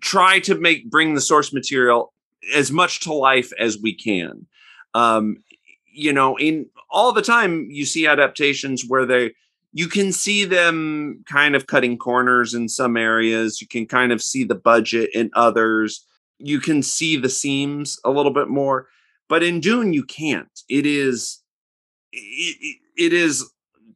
try 0.00 0.38
to 0.38 0.54
make 0.54 0.90
bring 0.90 1.14
the 1.14 1.20
source 1.20 1.52
material 1.52 2.12
as 2.54 2.70
much 2.70 3.00
to 3.00 3.12
life 3.12 3.52
as 3.58 3.78
we 3.78 3.94
can 3.94 4.46
um 4.94 5.36
you 5.94 6.12
know 6.12 6.36
in 6.36 6.66
all 6.90 7.12
the 7.12 7.22
time 7.22 7.68
you 7.70 7.84
see 7.84 8.06
adaptations 8.06 8.84
where 8.86 9.06
they 9.06 9.32
you 9.72 9.88
can 9.88 10.12
see 10.12 10.44
them 10.44 11.24
kind 11.28 11.56
of 11.56 11.66
cutting 11.66 11.98
corners 11.98 12.54
in 12.54 12.68
some 12.68 12.96
areas 12.96 13.60
you 13.60 13.66
can 13.66 13.86
kind 13.86 14.12
of 14.12 14.22
see 14.22 14.44
the 14.44 14.54
budget 14.54 15.10
in 15.14 15.30
others 15.34 16.06
you 16.38 16.60
can 16.60 16.82
see 16.82 17.16
the 17.16 17.28
seams 17.28 17.98
a 18.04 18.10
little 18.10 18.32
bit 18.32 18.48
more 18.48 18.86
but 19.28 19.42
in 19.42 19.60
dune 19.60 19.92
you 19.92 20.04
can't. 20.04 20.60
It 20.68 20.86
is 20.86 21.42
it, 22.12 22.78
it 22.96 23.12
is 23.12 23.50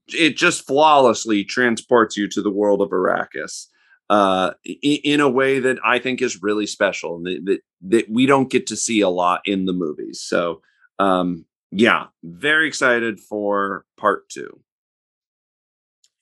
it 0.08 0.36
just 0.36 0.66
flawlessly 0.66 1.44
transports 1.44 2.16
you 2.16 2.28
to 2.28 2.42
the 2.42 2.50
world 2.50 2.80
of 2.80 2.90
arrakis 2.90 3.66
uh, 4.10 4.52
in, 4.64 5.20
a 5.20 5.28
way 5.28 5.58
that 5.58 5.78
i 5.84 5.98
think 5.98 6.22
is 6.22 6.42
really 6.42 6.66
special 6.66 7.22
that, 7.22 7.40
that, 7.44 7.60
that 7.82 8.06
we 8.10 8.24
don't 8.24 8.50
get 8.50 8.66
to 8.68 8.76
see 8.76 9.02
a 9.02 9.10
lot 9.10 9.42
in 9.44 9.66
the 9.66 9.72
movies. 9.72 10.20
So 10.20 10.62
um 10.98 11.44
yeah 11.70 12.06
very 12.22 12.66
excited 12.66 13.20
for 13.20 13.84
part 13.96 14.28
two 14.28 14.60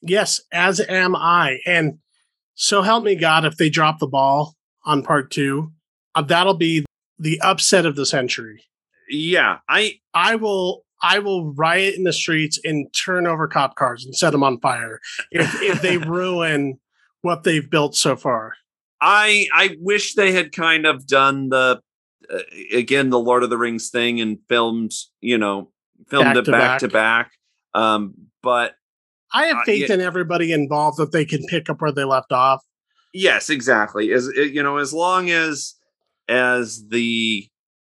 yes 0.03 0.41
as 0.53 0.81
am 0.89 1.15
i 1.15 1.59
and 1.67 1.99
so 2.55 2.83
help 2.83 3.05
me 3.05 3.15
god 3.15 3.45
if 3.45 3.57
they 3.57 3.69
drop 3.69 3.99
the 3.99 4.07
ball 4.07 4.55
on 4.85 5.03
part 5.03 5.31
two 5.31 5.73
uh, 6.17 6.23
that'll 6.23 6.55
be 6.55 6.85
the 7.19 7.41
upset 7.43 7.87
of 7.87 7.97
the 7.97 8.07
century. 8.07 8.65
Yeah, 9.09 9.59
I 9.69 10.01
I 10.15 10.35
will 10.37 10.85
I 11.03 11.21
will 11.21 11.53
riot 11.53 11.95
in 11.95 12.05
the 12.05 12.13
streets 12.13 12.59
and 12.65 12.93
turn 12.93 13.27
over 13.27 13.47
cop 13.47 13.77
cars 13.77 14.05
and 14.05 14.17
set 14.17 14.31
them 14.31 14.43
on 14.43 14.59
fire 14.61 15.01
if 15.31 15.63
if 15.63 15.83
they 15.83 15.99
ruin 15.99 16.79
what 17.23 17.45
they've 17.45 17.69
built 17.69 17.95
so 17.95 18.17
far. 18.17 18.55
I 19.01 19.47
I 19.55 19.77
wish 19.81 20.15
they 20.15 20.33
had 20.33 20.53
kind 20.53 20.87
of 20.87 21.07
done 21.07 21.51
the 21.51 21.81
uh, 22.33 22.39
again 22.73 23.11
the 23.11 23.19
Lord 23.19 23.43
of 23.43 23.51
the 23.51 23.59
Rings 23.59 23.91
thing 23.91 24.21
and 24.21 24.39
filmed 24.49 24.93
you 25.21 25.39
know 25.39 25.71
filmed 26.09 26.27
back 26.27 26.37
it 26.37 26.45
to 26.45 26.51
back, 26.51 26.61
back, 26.61 26.81
to 26.81 26.89
back. 26.89 27.33
Um, 27.75 28.15
but 28.43 28.75
I 29.33 29.47
have 29.47 29.65
faith 29.65 29.85
uh, 29.85 29.87
yeah. 29.89 29.95
in 29.95 30.01
everybody 30.01 30.53
involved 30.53 30.99
that 30.99 31.13
they 31.13 31.25
can 31.25 31.45
pick 31.47 31.69
up 31.69 31.81
where 31.81 31.93
they 31.93 32.05
left 32.05 32.33
off. 32.33 32.65
Yes, 33.13 33.51
exactly. 33.51 34.13
As 34.13 34.29
you 34.35 34.63
know, 34.63 34.77
as 34.77 34.93
long 34.93 35.31
as 35.31 35.75
as 36.29 36.89
the 36.89 37.49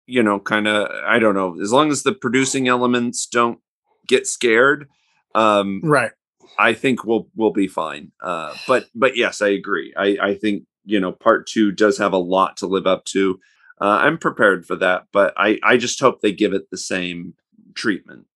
you 0.06 0.22
know 0.22 0.38
kind 0.38 0.66
of 0.66 0.88
i 1.06 1.18
don't 1.18 1.34
know 1.34 1.60
as 1.60 1.72
long 1.72 1.90
as 1.90 2.02
the 2.02 2.12
producing 2.12 2.68
elements 2.68 3.26
don't 3.26 3.58
get 4.06 4.26
scared 4.26 4.88
um 5.34 5.80
right 5.82 6.12
i 6.58 6.72
think 6.72 7.04
we'll 7.04 7.28
we'll 7.34 7.52
be 7.52 7.68
fine 7.68 8.12
uh 8.22 8.54
but 8.66 8.86
but 8.94 9.16
yes 9.16 9.40
i 9.40 9.48
agree 9.48 9.94
i 9.96 10.16
i 10.20 10.34
think 10.34 10.64
you 10.84 11.00
know 11.00 11.12
part 11.12 11.46
two 11.46 11.72
does 11.72 11.98
have 11.98 12.12
a 12.12 12.18
lot 12.18 12.56
to 12.56 12.66
live 12.66 12.86
up 12.86 13.04
to 13.04 13.38
uh 13.80 13.98
i'm 14.02 14.18
prepared 14.18 14.66
for 14.66 14.76
that 14.76 15.04
but 15.12 15.32
i 15.36 15.58
i 15.62 15.76
just 15.76 16.00
hope 16.00 16.20
they 16.20 16.32
give 16.32 16.52
it 16.52 16.70
the 16.70 16.76
same 16.76 17.34
treatment 17.74 18.26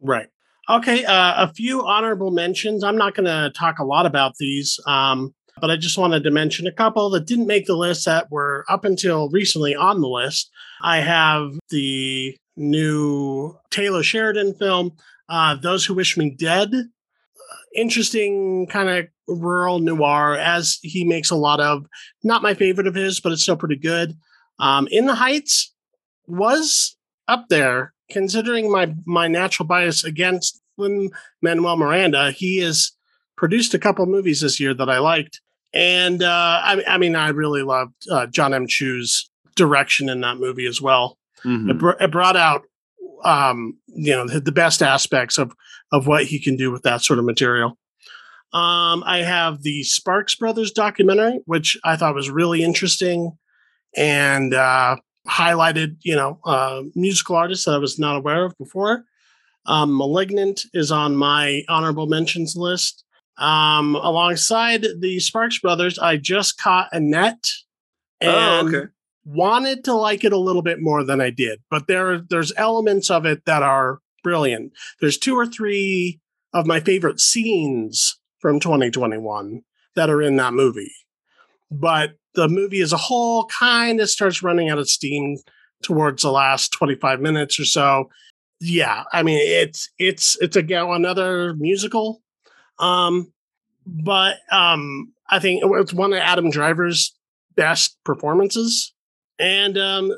right 0.00 0.28
okay 0.68 1.04
uh 1.04 1.44
a 1.44 1.52
few 1.52 1.84
honorable 1.86 2.30
mentions 2.30 2.82
i'm 2.82 2.96
not 2.96 3.14
going 3.14 3.26
to 3.26 3.50
talk 3.56 3.78
a 3.78 3.84
lot 3.84 4.06
about 4.06 4.34
these 4.38 4.78
um 4.86 5.34
but 5.60 5.70
I 5.70 5.76
just 5.76 5.98
wanted 5.98 6.22
to 6.24 6.30
mention 6.30 6.66
a 6.66 6.72
couple 6.72 7.10
that 7.10 7.26
didn't 7.26 7.46
make 7.46 7.66
the 7.66 7.76
list 7.76 8.04
that 8.04 8.30
were 8.30 8.64
up 8.68 8.84
until 8.84 9.30
recently 9.30 9.74
on 9.74 10.00
the 10.00 10.08
list. 10.08 10.50
I 10.82 10.98
have 10.98 11.52
the 11.70 12.36
new 12.56 13.56
Taylor 13.70 14.02
Sheridan 14.02 14.54
film, 14.54 14.92
uh, 15.28 15.54
Those 15.56 15.84
Who 15.84 15.94
Wish 15.94 16.16
Me 16.16 16.30
Dead. 16.30 16.72
Interesting 17.74 18.66
kind 18.66 18.88
of 18.88 19.06
rural 19.28 19.78
noir, 19.80 20.36
as 20.36 20.78
he 20.82 21.04
makes 21.04 21.30
a 21.30 21.36
lot 21.36 21.60
of. 21.60 21.86
Not 22.22 22.42
my 22.42 22.54
favorite 22.54 22.86
of 22.86 22.94
his, 22.94 23.20
but 23.20 23.32
it's 23.32 23.42
still 23.42 23.56
pretty 23.56 23.76
good. 23.76 24.16
Um, 24.58 24.88
In 24.90 25.06
the 25.06 25.14
Heights 25.16 25.74
was 26.26 26.96
up 27.28 27.46
there, 27.48 27.92
considering 28.10 28.70
my 28.70 28.94
my 29.04 29.28
natural 29.28 29.66
bias 29.66 30.04
against 30.04 30.60
Lin 30.78 31.10
Manuel 31.42 31.76
Miranda. 31.76 32.30
He 32.30 32.58
has 32.58 32.92
produced 33.36 33.74
a 33.74 33.78
couple 33.78 34.06
movies 34.06 34.40
this 34.40 34.58
year 34.60 34.74
that 34.74 34.88
I 34.88 34.98
liked, 34.98 35.40
and 35.74 36.22
uh, 36.22 36.60
I, 36.64 36.82
I 36.88 36.98
mean, 36.98 37.16
I 37.16 37.28
really 37.28 37.62
loved 37.62 37.94
uh, 38.10 38.26
John 38.26 38.54
M. 38.54 38.66
Chu's 38.66 39.30
direction 39.56 40.08
in 40.08 40.20
that 40.20 40.38
movie 40.38 40.66
as 40.66 40.80
well. 40.80 41.18
Mhm. 41.44 41.70
It, 41.70 41.78
br- 41.78 42.00
it 42.00 42.10
brought 42.10 42.36
out, 42.36 42.62
um, 43.24 43.78
you 43.86 44.12
know, 44.14 44.26
the, 44.26 44.40
the 44.40 44.52
best 44.52 44.82
aspects 44.82 45.38
of 45.38 45.52
of 45.92 46.06
what 46.06 46.24
he 46.24 46.38
can 46.40 46.56
do 46.56 46.70
with 46.70 46.82
that 46.82 47.02
sort 47.02 47.18
of 47.18 47.24
material. 47.24 47.78
Um, 48.52 49.02
I 49.06 49.18
have 49.18 49.62
the 49.62 49.82
Sparks 49.82 50.34
Brothers 50.34 50.72
documentary, 50.72 51.40
which 51.46 51.76
I 51.84 51.96
thought 51.96 52.14
was 52.14 52.30
really 52.30 52.62
interesting 52.62 53.36
and 53.94 54.54
uh, 54.54 54.96
highlighted, 55.28 55.96
you 56.02 56.16
know, 56.16 56.38
uh, 56.44 56.82
musical 56.94 57.36
artists 57.36 57.64
that 57.64 57.72
I 57.72 57.78
was 57.78 57.98
not 57.98 58.16
aware 58.16 58.44
of 58.44 58.56
before. 58.58 59.04
Um, 59.66 59.96
Malignant 59.96 60.62
is 60.72 60.92
on 60.92 61.16
my 61.16 61.62
honorable 61.68 62.06
mentions 62.06 62.56
list. 62.56 63.04
Um, 63.38 63.96
alongside 63.96 64.86
the 65.00 65.20
Sparks 65.20 65.58
Brothers, 65.58 65.98
I 65.98 66.16
just 66.16 66.58
caught 66.58 66.88
Annette 66.92 67.50
and 68.20 68.30
oh, 68.30 68.68
okay. 68.68 68.88
wanted 69.24 69.84
to 69.84 69.94
like 69.94 70.24
it 70.24 70.32
a 70.32 70.38
little 70.38 70.62
bit 70.62 70.80
more 70.80 71.04
than 71.04 71.20
I 71.20 71.30
did, 71.30 71.60
but 71.70 71.86
there 71.86 72.22
there's 72.30 72.52
elements 72.56 73.10
of 73.10 73.26
it 73.26 73.44
that 73.44 73.62
are 73.62 73.98
brilliant. 74.22 74.72
There's 75.00 75.18
two 75.18 75.34
or 75.36 75.46
three 75.46 76.20
of 76.54 76.66
my 76.66 76.80
favorite 76.80 77.20
scenes 77.20 78.18
from 78.40 78.58
2021 78.58 79.62
that 79.96 80.08
are 80.08 80.22
in 80.22 80.36
that 80.36 80.54
movie. 80.54 80.92
But 81.70 82.12
the 82.36 82.48
movie 82.48 82.80
as 82.80 82.92
a 82.92 82.96
whole 82.96 83.46
kind 83.46 84.00
of 84.00 84.08
starts 84.08 84.42
running 84.42 84.68
out 84.70 84.78
of 84.78 84.88
steam 84.88 85.38
towards 85.82 86.22
the 86.22 86.30
last 86.30 86.70
25 86.72 87.20
minutes 87.20 87.58
or 87.58 87.64
so. 87.64 88.08
Yeah, 88.60 89.04
I 89.12 89.22
mean 89.22 89.38
it's 89.42 89.90
it's 89.98 90.36
it's 90.40 90.56
again 90.56 90.86
another 90.86 91.54
musical. 91.54 92.22
Um 92.78 93.32
but 93.86 94.36
um 94.52 95.12
I 95.28 95.40
think 95.40 95.62
it's 95.64 95.92
one 95.92 96.12
of 96.12 96.18
Adam 96.20 96.50
Driver's 96.50 97.14
best 97.56 97.96
performances 98.04 98.94
and 99.38 99.76
um 99.76 100.12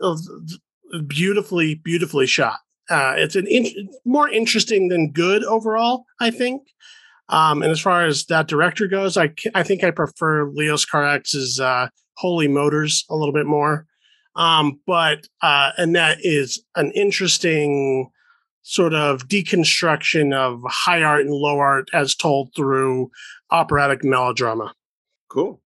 beautifully 1.06 1.76
beautifully 1.76 2.26
shot. 2.26 2.58
Uh, 2.90 3.14
it's 3.16 3.36
an 3.36 3.46
in- 3.46 3.90
more 4.04 4.28
interesting 4.28 4.88
than 4.88 5.12
good 5.12 5.44
overall, 5.44 6.06
I 6.20 6.30
think. 6.30 6.62
Um, 7.28 7.62
and 7.62 7.70
as 7.70 7.80
far 7.80 8.06
as 8.06 8.24
that 8.26 8.48
director 8.48 8.86
goes, 8.86 9.16
I 9.18 9.34
I 9.54 9.62
think 9.62 9.84
I 9.84 9.90
prefer 9.90 10.48
Leos 10.48 10.86
Carax's 10.86 11.60
uh, 11.60 11.88
Holy 12.18 12.48
Motors 12.48 13.04
a 13.08 13.14
little 13.14 13.32
bit 13.32 13.46
more. 13.46 13.86
Um, 14.34 14.80
but 14.86 15.26
uh, 15.40 15.70
Annette 15.78 16.18
is 16.20 16.62
an 16.74 16.90
interesting 16.92 18.10
sort 18.62 18.92
of 18.92 19.28
deconstruction 19.28 20.34
of 20.34 20.60
high 20.66 21.02
art 21.02 21.22
and 21.22 21.30
low 21.30 21.58
art 21.58 21.88
as 21.92 22.14
told 22.14 22.54
through 22.54 23.10
operatic 23.50 24.04
melodrama. 24.04 24.74
Cool. 25.28 25.60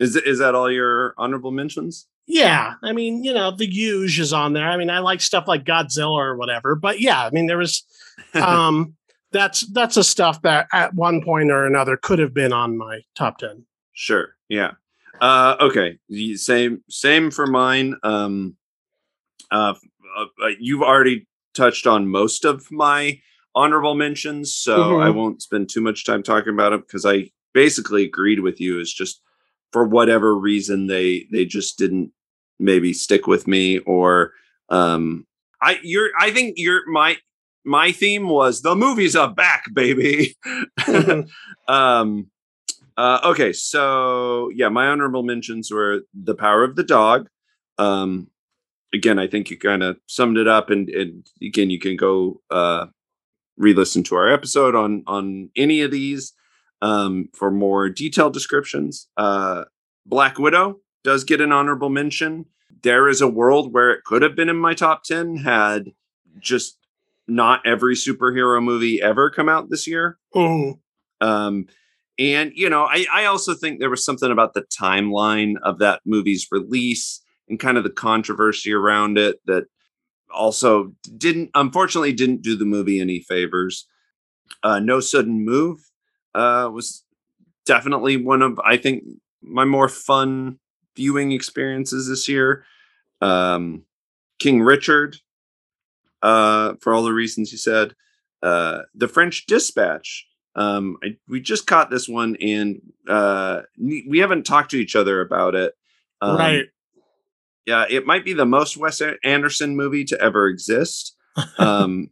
Is 0.00 0.16
is 0.16 0.40
that 0.40 0.54
all 0.54 0.70
your 0.70 1.14
honorable 1.16 1.52
mentions? 1.52 2.08
Yeah, 2.26 2.74
I 2.82 2.92
mean, 2.92 3.22
you 3.22 3.32
know, 3.32 3.50
the 3.50 3.66
huge 3.66 4.18
is 4.18 4.32
on 4.32 4.52
there. 4.52 4.68
I 4.68 4.76
mean, 4.76 4.90
I 4.90 4.98
like 4.98 5.20
stuff 5.20 5.46
like 5.46 5.64
Godzilla 5.64 6.10
or 6.10 6.36
whatever, 6.36 6.74
but 6.74 7.00
yeah, 7.00 7.24
I 7.24 7.30
mean, 7.30 7.46
there 7.46 7.58
was 7.58 7.84
um 8.34 8.96
that's 9.30 9.60
that's 9.72 9.96
a 9.96 10.04
stuff 10.04 10.42
that 10.42 10.68
at 10.72 10.94
one 10.94 11.22
point 11.22 11.50
or 11.50 11.66
another 11.66 11.96
could 11.96 12.18
have 12.18 12.34
been 12.34 12.52
on 12.52 12.76
my 12.76 13.00
top 13.14 13.38
10. 13.38 13.64
Sure. 13.92 14.36
Yeah. 14.48 14.72
Uh, 15.20 15.56
okay. 15.60 15.98
The 16.08 16.36
Same. 16.36 16.82
Same 16.88 17.30
for 17.30 17.46
mine. 17.46 17.96
Um, 18.02 18.56
uh, 19.50 19.74
uh, 20.16 20.24
uh, 20.42 20.48
you've 20.58 20.82
already 20.82 21.26
touched 21.54 21.86
on 21.86 22.08
most 22.08 22.44
of 22.44 22.70
my 22.70 23.20
honorable 23.54 23.94
mentions, 23.94 24.54
so 24.54 24.90
Mhm. 24.90 25.02
I 25.06 25.10
won't 25.10 25.42
spend 25.42 25.68
too 25.68 25.80
much 25.80 26.04
time 26.04 26.22
talking 26.22 26.52
about 26.52 26.72
it 26.72 26.80
because 26.86 27.04
I 27.06 27.30
basically 27.52 28.04
agreed 28.04 28.40
with 28.40 28.60
you. 28.60 28.80
It's 28.80 28.92
just 28.92 29.20
for 29.72 29.86
whatever 29.86 30.34
reason 30.36 30.86
they 30.86 31.26
they 31.32 31.44
just 31.44 31.78
didn't 31.78 32.12
maybe 32.58 32.92
stick 32.92 33.26
with 33.26 33.46
me 33.46 33.78
or 33.80 34.32
um 34.70 35.26
I 35.62 35.78
you're 35.82 36.10
I 36.18 36.30
think 36.30 36.54
your 36.58 36.82
my 36.90 37.16
my 37.64 37.92
theme 37.92 38.28
was 38.28 38.62
the 38.62 38.74
movies 38.76 39.16
are 39.16 39.32
back, 39.32 39.64
baby. 39.74 40.36
Mhm. 40.88 41.28
um 41.68 42.30
uh 42.96 43.18
okay 43.24 43.52
so 43.52 44.50
yeah 44.54 44.68
my 44.68 44.86
honorable 44.86 45.22
mentions 45.22 45.70
were 45.70 46.00
the 46.14 46.34
power 46.34 46.62
of 46.64 46.76
the 46.76 46.82
dog 46.84 47.28
um 47.78 48.28
again 48.92 49.18
i 49.18 49.26
think 49.26 49.50
you 49.50 49.58
kind 49.58 49.82
of 49.82 49.96
summed 50.06 50.38
it 50.38 50.46
up 50.48 50.70
and, 50.70 50.88
and 50.90 51.26
again 51.42 51.70
you 51.70 51.78
can 51.78 51.96
go 51.96 52.40
uh 52.50 52.86
re-listen 53.56 54.02
to 54.02 54.16
our 54.16 54.32
episode 54.32 54.74
on 54.74 55.02
on 55.06 55.50
any 55.56 55.80
of 55.82 55.90
these 55.90 56.32
um 56.82 57.28
for 57.34 57.50
more 57.50 57.88
detailed 57.88 58.32
descriptions. 58.32 59.08
Uh 59.16 59.64
black 60.06 60.38
widow 60.38 60.80
does 61.04 61.24
get 61.24 61.40
an 61.40 61.52
honorable 61.52 61.88
mention. 61.88 62.46
There 62.82 63.08
is 63.08 63.20
a 63.20 63.28
world 63.28 63.72
where 63.72 63.90
it 63.92 64.04
could 64.04 64.22
have 64.22 64.34
been 64.34 64.48
in 64.48 64.56
my 64.56 64.74
top 64.74 65.04
10 65.04 65.36
had 65.36 65.92
just 66.40 66.78
not 67.28 67.64
every 67.64 67.94
superhero 67.94 68.62
movie 68.62 69.00
ever 69.00 69.30
come 69.30 69.48
out 69.48 69.70
this 69.70 69.86
year. 69.86 70.18
Mhm. 70.34 70.78
um, 71.20 71.66
and 72.18 72.52
you 72.54 72.68
know, 72.68 72.84
I, 72.84 73.06
I 73.12 73.24
also 73.26 73.54
think 73.54 73.78
there 73.78 73.90
was 73.90 74.04
something 74.04 74.30
about 74.30 74.54
the 74.54 74.62
timeline 74.62 75.54
of 75.62 75.78
that 75.78 76.00
movie's 76.04 76.48
release 76.50 77.20
and 77.48 77.60
kind 77.60 77.76
of 77.76 77.84
the 77.84 77.90
controversy 77.90 78.72
around 78.72 79.18
it 79.18 79.40
that 79.46 79.64
also 80.32 80.92
didn't 81.16 81.50
unfortunately 81.54 82.12
didn't 82.12 82.42
do 82.42 82.56
the 82.56 82.64
movie 82.64 83.00
any 83.00 83.20
favors. 83.20 83.86
Uh, 84.62 84.78
no 84.78 85.00
sudden 85.00 85.44
move 85.44 85.78
uh, 86.34 86.68
was 86.72 87.04
definitely 87.66 88.16
one 88.16 88.42
of 88.42 88.60
I 88.64 88.76
think 88.76 89.04
my 89.42 89.64
more 89.64 89.88
fun 89.88 90.58
viewing 90.96 91.32
experiences 91.32 92.08
this 92.08 92.28
year. 92.28 92.64
Um, 93.20 93.84
King 94.38 94.62
Richard, 94.62 95.16
uh, 96.22 96.74
for 96.80 96.94
all 96.94 97.04
the 97.04 97.12
reasons 97.12 97.52
you 97.52 97.58
said. 97.58 97.94
Uh, 98.42 98.82
the 98.94 99.08
French 99.08 99.46
Dispatch. 99.46 100.26
Um, 100.56 100.98
I, 101.02 101.16
we 101.28 101.40
just 101.40 101.66
caught 101.66 101.90
this 101.90 102.08
one, 102.08 102.36
and 102.40 102.80
uh, 103.08 103.62
we 103.78 104.18
haven't 104.18 104.46
talked 104.46 104.70
to 104.70 104.76
each 104.76 104.96
other 104.96 105.20
about 105.20 105.54
it. 105.54 105.74
Um, 106.20 106.36
right. 106.36 106.64
Yeah, 107.66 107.86
it 107.88 108.06
might 108.06 108.24
be 108.24 108.34
the 108.34 108.46
most 108.46 108.76
Wes 108.76 109.00
Anderson 109.24 109.76
movie 109.76 110.04
to 110.04 110.20
ever 110.20 110.48
exist. 110.48 111.16
Um, 111.58 112.10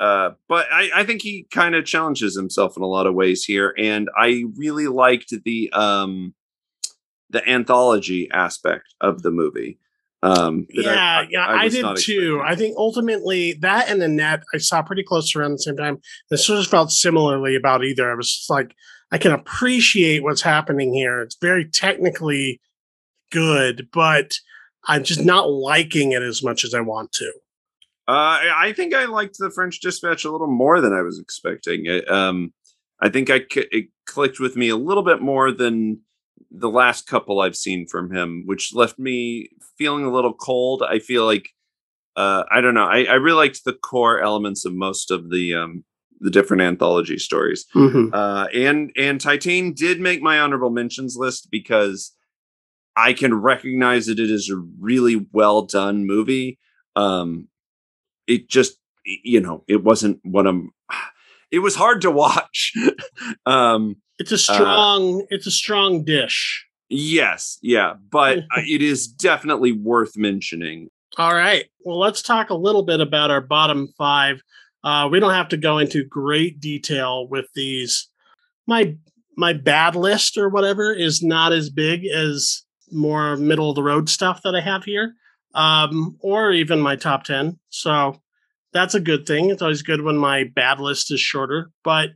uh, 0.00 0.30
but 0.48 0.66
I, 0.72 0.90
I 0.92 1.04
think 1.04 1.22
he 1.22 1.46
kind 1.52 1.76
of 1.76 1.84
challenges 1.84 2.36
himself 2.36 2.76
in 2.76 2.82
a 2.82 2.88
lot 2.88 3.06
of 3.06 3.14
ways 3.14 3.44
here, 3.44 3.72
and 3.78 4.08
I 4.18 4.44
really 4.56 4.88
liked 4.88 5.32
the 5.44 5.70
um, 5.72 6.34
the 7.30 7.48
anthology 7.48 8.28
aspect 8.32 8.94
of 9.00 9.22
the 9.22 9.30
movie. 9.30 9.78
Um, 10.24 10.66
Yeah, 10.70 11.26
yeah, 11.28 11.46
I, 11.46 11.64
was 11.64 11.74
did 11.74 11.96
too. 11.98 12.40
I 12.42 12.54
think 12.54 12.76
ultimately 12.78 13.52
that 13.60 13.90
and 13.90 14.02
Annette 14.02 14.42
I 14.54 14.58
saw 14.58 14.80
pretty 14.80 15.02
close 15.02 15.36
around 15.36 15.52
the 15.52 15.58
same 15.58 15.76
time. 15.76 15.98
It 16.30 16.38
sort 16.38 16.60
of 16.60 16.66
felt 16.66 16.90
similarly 16.90 17.54
about 17.54 17.84
either. 17.84 18.10
I 18.10 18.14
was 18.14 18.34
just 18.34 18.48
like, 18.48 18.74
I 19.12 19.18
can 19.18 19.32
appreciate 19.32 20.22
what's 20.22 20.40
happening 20.40 20.94
here. 20.94 21.20
It's 21.20 21.36
very 21.40 21.68
technically 21.68 22.58
good, 23.30 23.88
but 23.92 24.38
I'm 24.86 25.04
just 25.04 25.22
not 25.22 25.50
liking 25.50 26.12
it 26.12 26.22
as 26.22 26.42
much 26.42 26.64
as 26.64 26.72
I 26.72 26.80
want 26.80 27.12
to. 27.12 27.30
Uh, 28.08 28.12
I 28.12 28.52
I 28.68 28.72
think 28.72 28.94
I 28.94 29.04
liked 29.04 29.36
the 29.38 29.50
French 29.50 29.80
Dispatch 29.80 30.24
a 30.24 30.30
little 30.30 30.50
more 30.50 30.80
than 30.80 30.94
I 30.94 31.02
was 31.02 31.18
expecting. 31.18 31.84
It, 31.84 32.10
um, 32.10 32.54
I 33.00 33.10
think 33.10 33.28
I 33.28 33.40
c- 33.40 33.68
it 33.70 33.88
clicked 34.06 34.40
with 34.40 34.56
me 34.56 34.70
a 34.70 34.76
little 34.76 35.02
bit 35.02 35.20
more 35.20 35.52
than 35.52 36.00
the 36.56 36.70
last 36.70 37.06
couple 37.06 37.40
I've 37.40 37.56
seen 37.56 37.86
from 37.86 38.12
him, 38.12 38.44
which 38.46 38.74
left 38.74 38.98
me 38.98 39.50
feeling 39.76 40.04
a 40.04 40.12
little 40.12 40.32
cold. 40.32 40.82
I 40.82 40.98
feel 40.98 41.24
like 41.24 41.48
uh, 42.16 42.44
I 42.50 42.60
don't 42.60 42.74
know. 42.74 42.86
I, 42.86 43.04
I 43.04 43.14
really 43.14 43.48
liked 43.48 43.64
the 43.64 43.72
core 43.72 44.20
elements 44.20 44.64
of 44.64 44.72
most 44.72 45.10
of 45.10 45.30
the 45.30 45.54
um, 45.54 45.84
the 46.20 46.30
different 46.30 46.62
anthology 46.62 47.18
stories. 47.18 47.66
Uh, 48.14 48.46
and 48.54 48.92
and 48.96 49.20
Titan 49.20 49.72
did 49.72 50.00
make 50.00 50.22
my 50.22 50.38
honorable 50.38 50.70
mentions 50.70 51.16
list 51.16 51.48
because 51.50 52.12
I 52.96 53.12
can 53.12 53.34
recognize 53.34 54.06
that 54.06 54.20
it 54.20 54.30
is 54.30 54.48
a 54.48 54.62
really 54.80 55.26
well 55.32 55.62
done 55.62 56.06
movie. 56.06 56.58
Um, 56.94 57.48
it 58.26 58.48
just 58.48 58.78
you 59.04 59.40
know 59.40 59.64
it 59.66 59.82
wasn't 59.82 60.20
one 60.22 60.46
of 60.46 60.56
it 61.50 61.58
was 61.58 61.74
hard 61.74 62.00
to 62.02 62.10
watch. 62.10 62.72
um, 63.46 63.96
It's 64.18 64.32
a 64.32 64.38
strong. 64.38 65.22
Uh, 65.22 65.26
it's 65.30 65.46
a 65.46 65.50
strong 65.50 66.04
dish. 66.04 66.66
Yes, 66.88 67.58
yeah, 67.62 67.94
but 68.10 68.38
it 68.56 68.82
is 68.82 69.06
definitely 69.06 69.72
worth 69.72 70.16
mentioning. 70.16 70.90
All 71.16 71.34
right. 71.34 71.66
Well, 71.84 71.98
let's 71.98 72.22
talk 72.22 72.50
a 72.50 72.54
little 72.54 72.82
bit 72.82 73.00
about 73.00 73.30
our 73.30 73.40
bottom 73.40 73.88
five. 73.96 74.42
Uh, 74.82 75.08
we 75.10 75.20
don't 75.20 75.32
have 75.32 75.48
to 75.48 75.56
go 75.56 75.78
into 75.78 76.04
great 76.04 76.60
detail 76.60 77.28
with 77.28 77.46
these. 77.54 78.08
My 78.66 78.96
my 79.36 79.52
bad 79.52 79.96
list 79.96 80.36
or 80.36 80.48
whatever 80.48 80.92
is 80.92 81.22
not 81.22 81.52
as 81.52 81.70
big 81.70 82.04
as 82.06 82.62
more 82.92 83.36
middle 83.36 83.70
of 83.70 83.76
the 83.76 83.82
road 83.82 84.08
stuff 84.08 84.42
that 84.42 84.54
I 84.54 84.60
have 84.60 84.84
here, 84.84 85.14
um, 85.54 86.16
or 86.20 86.52
even 86.52 86.80
my 86.80 86.96
top 86.96 87.24
ten. 87.24 87.58
So 87.70 88.20
that's 88.72 88.94
a 88.94 89.00
good 89.00 89.26
thing. 89.26 89.50
It's 89.50 89.62
always 89.62 89.82
good 89.82 90.02
when 90.02 90.16
my 90.16 90.44
bad 90.54 90.80
list 90.80 91.12
is 91.12 91.20
shorter. 91.20 91.70
But 91.82 92.10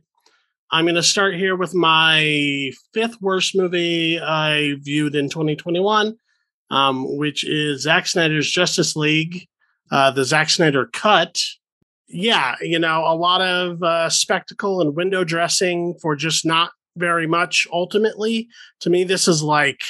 I'm 0.71 0.85
going 0.85 0.95
to 0.95 1.03
start 1.03 1.35
here 1.35 1.55
with 1.55 1.73
my 1.73 2.71
fifth 2.93 3.19
worst 3.21 3.55
movie 3.55 4.19
I 4.19 4.75
viewed 4.81 5.15
in 5.15 5.29
2021, 5.29 6.15
um, 6.69 7.17
which 7.17 7.43
is 7.43 7.81
Zack 7.81 8.05
Snyder's 8.05 8.51
Justice 8.51 8.95
League, 8.95 9.47
uh, 9.91 10.11
the 10.11 10.23
Zack 10.23 10.49
Snyder 10.49 10.87
cut. 10.93 11.39
Yeah, 12.07 12.55
you 12.61 12.77
know, 12.77 13.03
a 13.05 13.15
lot 13.15 13.41
of 13.41 13.81
uh, 13.81 14.09
spectacle 14.09 14.79
and 14.81 14.95
window 14.95 15.23
dressing 15.23 15.95
for 16.01 16.15
just 16.15 16.45
not 16.45 16.71
very 16.95 17.25
much. 17.25 17.67
Ultimately, 17.71 18.47
to 18.81 18.91
me, 18.91 19.03
this 19.03 19.27
is 19.27 19.41
like 19.41 19.81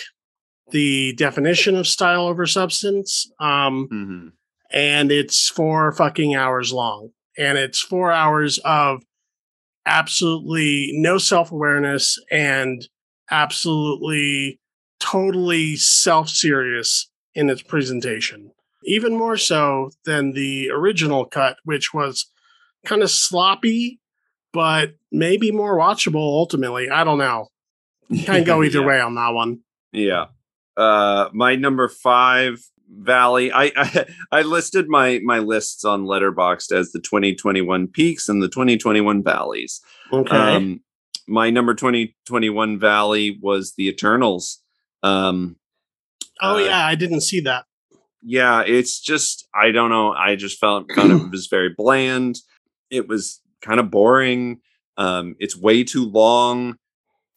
the 0.71 1.13
definition 1.13 1.75
of 1.75 1.87
style 1.87 2.25
over 2.27 2.45
substance. 2.45 3.29
Um, 3.39 3.87
mm-hmm. 3.91 4.27
And 4.71 5.11
it's 5.11 5.49
four 5.49 5.91
fucking 5.91 6.35
hours 6.35 6.71
long. 6.71 7.09
And 7.37 7.57
it's 7.57 7.79
four 7.79 8.11
hours 8.11 8.59
of 8.59 9.01
absolutely 9.89 10.91
no 10.93 11.17
self 11.17 11.51
awareness 11.51 12.17
and 12.31 12.87
absolutely 13.31 14.59
totally 14.99 15.75
self 15.75 16.29
serious 16.29 17.09
in 17.33 17.49
its 17.49 17.61
presentation. 17.61 18.51
Even 18.85 19.17
more 19.17 19.35
so 19.35 19.91
than 20.05 20.31
the 20.31 20.69
original 20.69 21.25
cut, 21.25 21.57
which 21.63 21.93
was 21.93 22.27
kind 22.85 23.01
of 23.01 23.11
sloppy, 23.11 23.99
but 24.53 24.93
maybe 25.11 25.51
more 25.51 25.77
watchable 25.77 26.15
ultimately. 26.15 26.89
I 26.89 27.03
don't 27.03 27.17
know. 27.17 27.47
Can't 28.23 28.45
go 28.45 28.63
either 28.63 28.79
yeah. 28.79 28.85
way 28.85 29.01
on 29.01 29.15
that 29.15 29.33
one. 29.33 29.59
Yeah. 29.91 30.25
Uh, 30.77 31.29
my 31.33 31.55
number 31.55 31.89
five 31.89 32.61
valley. 32.89 33.51
I, 33.51 33.71
I, 33.75 34.05
I 34.31 34.41
listed 34.41 34.87
my 34.89 35.19
my 35.23 35.39
lists 35.39 35.85
on 35.85 36.05
Letterboxd 36.05 36.71
as 36.71 36.91
the 36.91 36.99
2021 36.99 37.87
peaks 37.87 38.29
and 38.29 38.41
the 38.41 38.49
2021 38.49 39.23
valleys. 39.23 39.81
Okay. 40.11 40.35
Um, 40.35 40.81
my 41.27 41.49
number 41.49 41.75
2021 41.75 42.79
valley 42.79 43.37
was 43.41 43.73
the 43.75 43.87
Eternals. 43.87 44.61
Um, 45.03 45.57
oh 46.41 46.55
uh, 46.55 46.59
yeah, 46.59 46.85
I 46.85 46.95
didn't 46.95 47.21
see 47.21 47.39
that. 47.41 47.65
Yeah, 48.21 48.63
it's 48.65 48.99
just 48.99 49.47
I 49.53 49.71
don't 49.71 49.89
know. 49.89 50.13
I 50.13 50.35
just 50.35 50.59
felt 50.59 50.89
kind 50.89 51.11
of 51.11 51.29
was 51.31 51.47
very 51.47 51.73
bland. 51.75 52.39
It 52.89 53.07
was 53.07 53.41
kind 53.61 53.79
of 53.79 53.91
boring. 53.91 54.61
Um, 54.97 55.35
it's 55.39 55.55
way 55.55 55.83
too 55.83 56.05
long. 56.05 56.75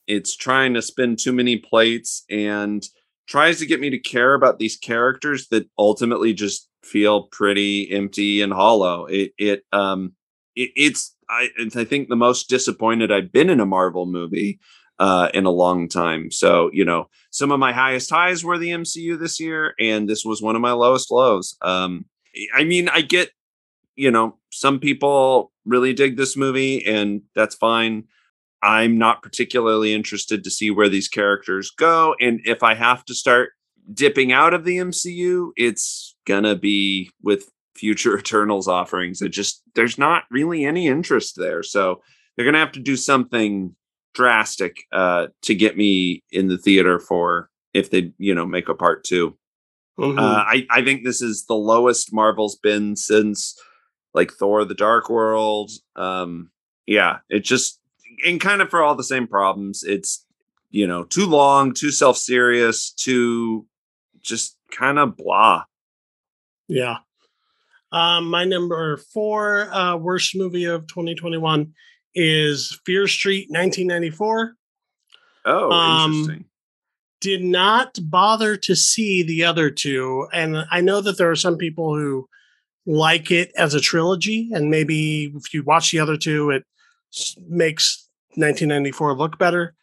It's 0.09 0.35
trying 0.35 0.74
to 0.74 0.83
spin 0.83 1.16
too 1.16 1.33
many 1.33 1.57
plates 1.59 2.24
and 2.29 2.83
tries 3.28 3.59
to 3.59 3.66
get 3.66 3.81
me 3.81 3.90
to 3.90 3.99
care 3.99 4.35
about 4.35 4.59
these 4.59 4.77
characters 4.77 5.49
that 5.49 5.69
ultimately 5.78 6.32
just 6.35 6.69
feel 6.82 7.24
pretty 7.24 7.90
empty 7.90 8.43
and 8.43 8.53
hollow. 8.53 9.07
It 9.07 9.32
it 9.39 9.65
um 9.73 10.12
it, 10.57 10.70
it's 10.77 11.15
I 11.28 11.49
I 11.74 11.85
think 11.85 12.09
the 12.09 12.16
most 12.16 12.49
disappointed 12.49 13.12
I've 13.12 13.32
been 13.32 13.51
in 13.51 13.61
a 13.61 13.66
Marvel 13.66 14.07
movie 14.07 14.59
uh 14.99 15.28
in 15.35 15.47
a 15.47 15.51
long 15.51 15.89
time. 15.89 16.31
So, 16.31 16.70
you 16.73 16.85
know, 16.85 17.09
some 17.31 17.53
of 17.53 17.61
my 17.61 17.73
highest 17.73 18.11
highs 18.11 18.44
were 18.44 18.59
the 18.59 18.70
MCU 18.70 19.16
this 19.16 19.40
year 19.40 19.74
and 19.78 20.09
this 20.09 20.24
was 20.24 20.43
one 20.43 20.57
of 20.57 20.62
my 20.62 20.73
lowest 20.73 21.11
lows. 21.11 21.57
Um 21.62 22.07
I 22.55 22.65
mean, 22.65 22.89
I 22.89 23.03
get 23.03 23.31
you 23.97 24.11
know, 24.11 24.36
some 24.51 24.78
people 24.81 25.53
really 25.65 25.93
dig 25.93 26.16
this 26.16 26.36
movie 26.36 26.85
and 26.86 27.23
that's 27.35 27.55
fine. 27.55 28.05
I'm 28.63 28.97
not 28.97 29.23
particularly 29.23 29.93
interested 29.93 30.45
to 30.45 30.51
see 30.51 30.71
where 30.71 30.89
these 30.89 31.09
characters 31.09 31.71
go. 31.71 32.15
And 32.21 32.41
if 32.45 32.63
I 32.63 32.75
have 32.75 33.05
to 33.07 33.15
start 33.15 33.51
dipping 33.93 34.33
out 34.33 34.55
of 34.55 34.65
the 34.65 34.79
MCU, 34.79 35.51
it's 35.57 36.15
gonna 36.27 36.55
be 36.55 37.11
with 37.23 37.51
future 37.75 38.19
Eternals 38.19 38.69
offerings. 38.69 39.21
It 39.23 39.31
just 39.31 39.63
there's 39.75 39.99
not 39.99 40.25
really 40.31 40.65
any 40.65 40.87
interest 40.87 41.35
there. 41.37 41.63
So 41.63 42.03
they're 42.37 42.47
gonna 42.47 42.59
have 42.59 42.73
to 42.73 42.81
do 42.81 42.97
something 42.97 43.75
drastic 44.15 44.85
uh, 44.93 45.29
to 45.43 45.55
get 45.55 45.77
me 45.77 46.23
in 46.31 46.49
the 46.49 46.59
theater 46.59 46.99
for 46.99 47.49
if 47.75 47.91
they 47.91 48.13
you 48.19 48.35
know 48.35 48.45
make 48.45 48.69
a 48.69 48.75
part 48.75 49.03
2 49.05 49.35
mm-hmm. 49.99 50.19
uh, 50.19 50.45
I 50.47 50.67
I 50.69 50.85
think 50.85 51.05
this 51.05 51.23
is 51.23 51.47
the 51.47 51.55
lowest 51.55 52.13
Marvel's 52.13 52.57
been 52.57 52.97
since 52.97 53.59
like 54.15 54.33
Thor: 54.33 54.65
The 54.65 54.75
Dark 54.75 55.09
World. 55.09 55.71
Um, 55.97 56.51
yeah, 56.87 57.19
it 57.29 57.41
just 57.41 57.81
and 58.24 58.40
kind 58.40 58.62
of 58.62 58.70
for 58.70 58.82
all 58.82 58.94
the 58.94 59.05
same 59.05 59.27
problems. 59.27 59.82
It's 59.82 60.24
you 60.70 60.86
know 60.86 61.05
too 61.05 61.27
long, 61.27 61.74
too 61.74 61.90
self 61.90 62.16
serious, 62.16 62.93
too 62.93 63.66
just 64.23 64.57
kind 64.70 64.99
of 64.99 65.16
blah. 65.16 65.65
Yeah. 66.69 66.99
Um, 67.90 68.31
my 68.31 68.44
number 68.44 68.97
four 68.97 69.70
uh, 69.73 69.97
worst 69.97 70.35
movie 70.35 70.65
of 70.65 70.86
2021 70.86 71.74
is 72.15 72.81
Fear 72.86 73.07
Street 73.07 73.49
1994. 73.51 74.55
Oh, 75.44 75.70
um, 75.70 76.12
interesting. 76.12 76.44
Did 77.20 77.44
not 77.44 77.99
bother 78.03 78.57
to 78.57 78.74
see 78.74 79.23
the 79.23 79.44
other 79.44 79.70
two. 79.70 80.27
And 80.32 80.65
I 80.70 80.81
know 80.81 81.01
that 81.03 81.19
there 81.19 81.31
are 81.31 81.36
some 81.36 81.57
people 81.57 81.94
who 81.94 82.28
like 82.86 83.31
it 83.31 83.53
as 83.57 83.74
a 83.74 83.81
trilogy. 83.81 84.51
And 84.53 84.70
maybe 84.70 85.32
if 85.36 85.55
you 85.55 85.62
watch 85.62 85.93
the 85.93 86.01
other 86.01 86.16
two, 86.16 86.51
it 86.51 86.65
makes 87.47 88.02
1994 88.35 89.15
look 89.15 89.39
better. 89.39 89.75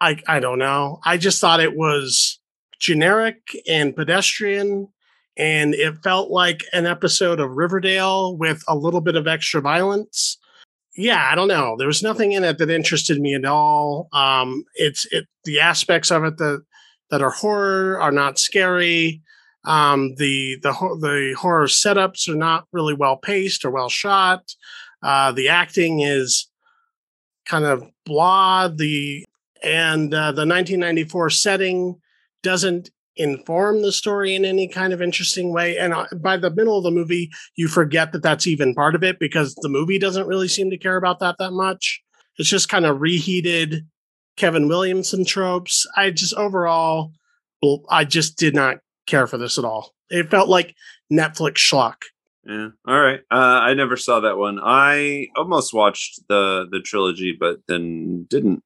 I 0.00 0.18
I 0.26 0.40
don't 0.40 0.58
know. 0.58 1.00
I 1.04 1.16
just 1.16 1.40
thought 1.40 1.60
it 1.60 1.76
was 1.76 2.38
generic 2.78 3.38
and 3.68 3.96
pedestrian 3.96 4.88
and 5.36 5.74
it 5.74 5.98
felt 6.02 6.30
like 6.30 6.64
an 6.72 6.86
episode 6.86 7.40
of 7.40 7.50
Riverdale 7.50 8.36
with 8.36 8.62
a 8.68 8.76
little 8.76 9.00
bit 9.00 9.16
of 9.16 9.26
extra 9.26 9.60
violence. 9.60 10.38
Yeah, 10.96 11.28
I 11.30 11.34
don't 11.34 11.48
know. 11.48 11.76
There 11.76 11.86
was 11.86 12.02
nothing 12.02 12.32
in 12.32 12.42
it 12.42 12.56
that 12.58 12.70
interested 12.70 13.20
me 13.20 13.34
at 13.34 13.44
all. 13.44 14.08
Um, 14.12 14.64
it's 14.74 15.06
it 15.12 15.26
the 15.44 15.60
aspects 15.60 16.10
of 16.10 16.24
it 16.24 16.38
that 16.38 16.62
that 17.10 17.22
are 17.22 17.30
horror 17.30 18.00
are 18.00 18.12
not 18.12 18.38
scary. 18.38 19.22
Um, 19.64 20.14
the 20.16 20.56
the 20.62 20.72
the 20.72 21.34
horror 21.38 21.66
setups 21.66 22.28
are 22.28 22.36
not 22.36 22.66
really 22.72 22.94
well 22.94 23.16
paced 23.16 23.64
or 23.64 23.70
well 23.70 23.90
shot. 23.90 24.54
Uh, 25.02 25.32
the 25.32 25.50
acting 25.50 26.00
is 26.00 26.48
kind 27.46 27.64
of 27.64 27.88
blah. 28.04 28.68
The 28.68 29.24
and 29.62 30.12
uh, 30.12 30.32
the 30.32 30.46
1994 30.46 31.30
setting 31.30 31.96
doesn't 32.42 32.90
inform 33.16 33.82
the 33.82 33.92
story 33.92 34.34
in 34.34 34.44
any 34.44 34.68
kind 34.68 34.92
of 34.92 35.00
interesting 35.00 35.52
way. 35.52 35.78
And 35.78 35.94
uh, 35.94 36.06
by 36.16 36.36
the 36.36 36.50
middle 36.50 36.76
of 36.76 36.84
the 36.84 36.90
movie, 36.90 37.30
you 37.56 37.68
forget 37.68 38.12
that 38.12 38.22
that's 38.22 38.46
even 38.46 38.74
part 38.74 38.94
of 38.94 39.02
it 39.02 39.18
because 39.18 39.54
the 39.56 39.68
movie 39.68 39.98
doesn't 39.98 40.26
really 40.26 40.48
seem 40.48 40.70
to 40.70 40.78
care 40.78 40.96
about 40.96 41.20
that 41.20 41.36
that 41.38 41.52
much. 41.52 42.02
It's 42.38 42.48
just 42.48 42.68
kind 42.68 42.84
of 42.84 43.00
reheated 43.00 43.86
Kevin 44.36 44.68
Williamson 44.68 45.24
tropes. 45.24 45.86
I 45.96 46.10
just 46.10 46.34
overall, 46.34 47.12
I 47.88 48.04
just 48.04 48.36
did 48.36 48.54
not 48.54 48.78
care 49.06 49.26
for 49.26 49.38
this 49.38 49.58
at 49.58 49.64
all. 49.64 49.94
It 50.10 50.30
felt 50.30 50.48
like 50.48 50.74
Netflix 51.10 51.54
schlock. 51.56 51.96
Yeah. 52.46 52.68
All 52.86 53.00
right. 53.00 53.20
Uh, 53.30 53.34
I 53.34 53.74
never 53.74 53.96
saw 53.96 54.20
that 54.20 54.38
one. 54.38 54.60
I 54.62 55.28
almost 55.36 55.74
watched 55.74 56.20
the 56.28 56.66
the 56.70 56.80
trilogy, 56.80 57.36
but 57.38 57.58
then 57.66 58.24
didn't. 58.28 58.62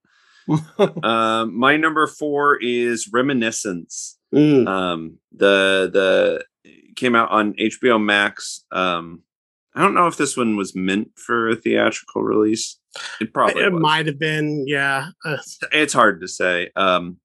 uh, 1.02 1.46
my 1.46 1.76
number 1.76 2.06
four 2.06 2.58
is 2.60 3.08
Reminiscence. 3.12 4.18
Mm. 4.34 4.68
Um, 4.68 5.18
the 5.32 5.90
the 5.92 6.44
came 6.96 7.14
out 7.14 7.30
on 7.30 7.54
HBO 7.54 8.02
Max. 8.02 8.64
Um, 8.70 9.22
I 9.74 9.82
don't 9.82 9.94
know 9.94 10.08
if 10.08 10.16
this 10.16 10.36
one 10.36 10.56
was 10.56 10.74
meant 10.74 11.12
for 11.16 11.48
a 11.48 11.56
theatrical 11.56 12.22
release. 12.22 12.78
It 13.20 13.32
probably 13.32 13.62
it 13.62 13.72
was. 13.72 13.80
might 13.80 14.06
have 14.06 14.18
been. 14.18 14.64
Yeah, 14.66 15.08
it's 15.72 15.92
hard 15.92 16.20
to 16.20 16.28
say. 16.28 16.70
Um, 16.76 17.18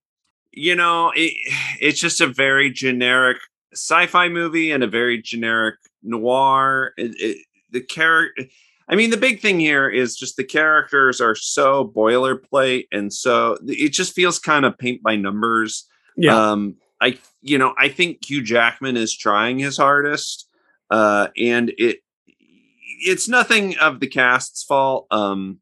you 0.52 0.76
know, 0.76 1.12
it, 1.16 1.34
it's 1.82 2.00
just 2.00 2.22
a 2.22 2.28
very 2.28 2.72
generic 2.72 3.38
sci-fi 3.74 4.30
movie 4.30 4.72
and 4.72 4.84
a 4.84 4.88
very 4.88 5.22
generic 5.22 5.76
noir. 6.06 6.94
It, 6.98 7.12
it, 7.20 7.38
the 7.72 7.82
character. 7.82 8.46
I 8.88 8.96
mean, 8.96 9.10
the 9.10 9.18
big 9.18 9.42
thing 9.42 9.60
here 9.60 9.90
is 9.90 10.16
just 10.16 10.38
the 10.38 10.44
characters 10.44 11.20
are 11.20 11.36
so 11.36 11.92
boilerplate, 11.96 12.88
and 12.92 13.12
so 13.12 13.58
it 13.66 13.90
just 13.90 14.14
feels 14.14 14.40
kind 14.40 14.66
of 14.66 14.78
paint 14.78 15.02
by 15.02 15.16
numbers. 15.16 15.88
Yeah. 16.16 16.52
Um, 16.52 16.76
I, 17.02 17.18
you 17.42 17.58
know, 17.58 17.74
I 17.78 17.90
think 17.90 18.30
Hugh 18.30 18.44
Jackman 18.44 18.96
is 18.96 19.18
trying 19.18 19.60
his 19.60 19.78
hardest, 19.78 20.48
uh, 20.90 21.28
and 21.38 21.74
it, 21.78 22.00
it's 22.28 23.28
nothing 23.28 23.78
of 23.80 24.00
the 24.00 24.08
cast's 24.08 24.64
fault. 24.64 25.08
Um, 25.12 25.60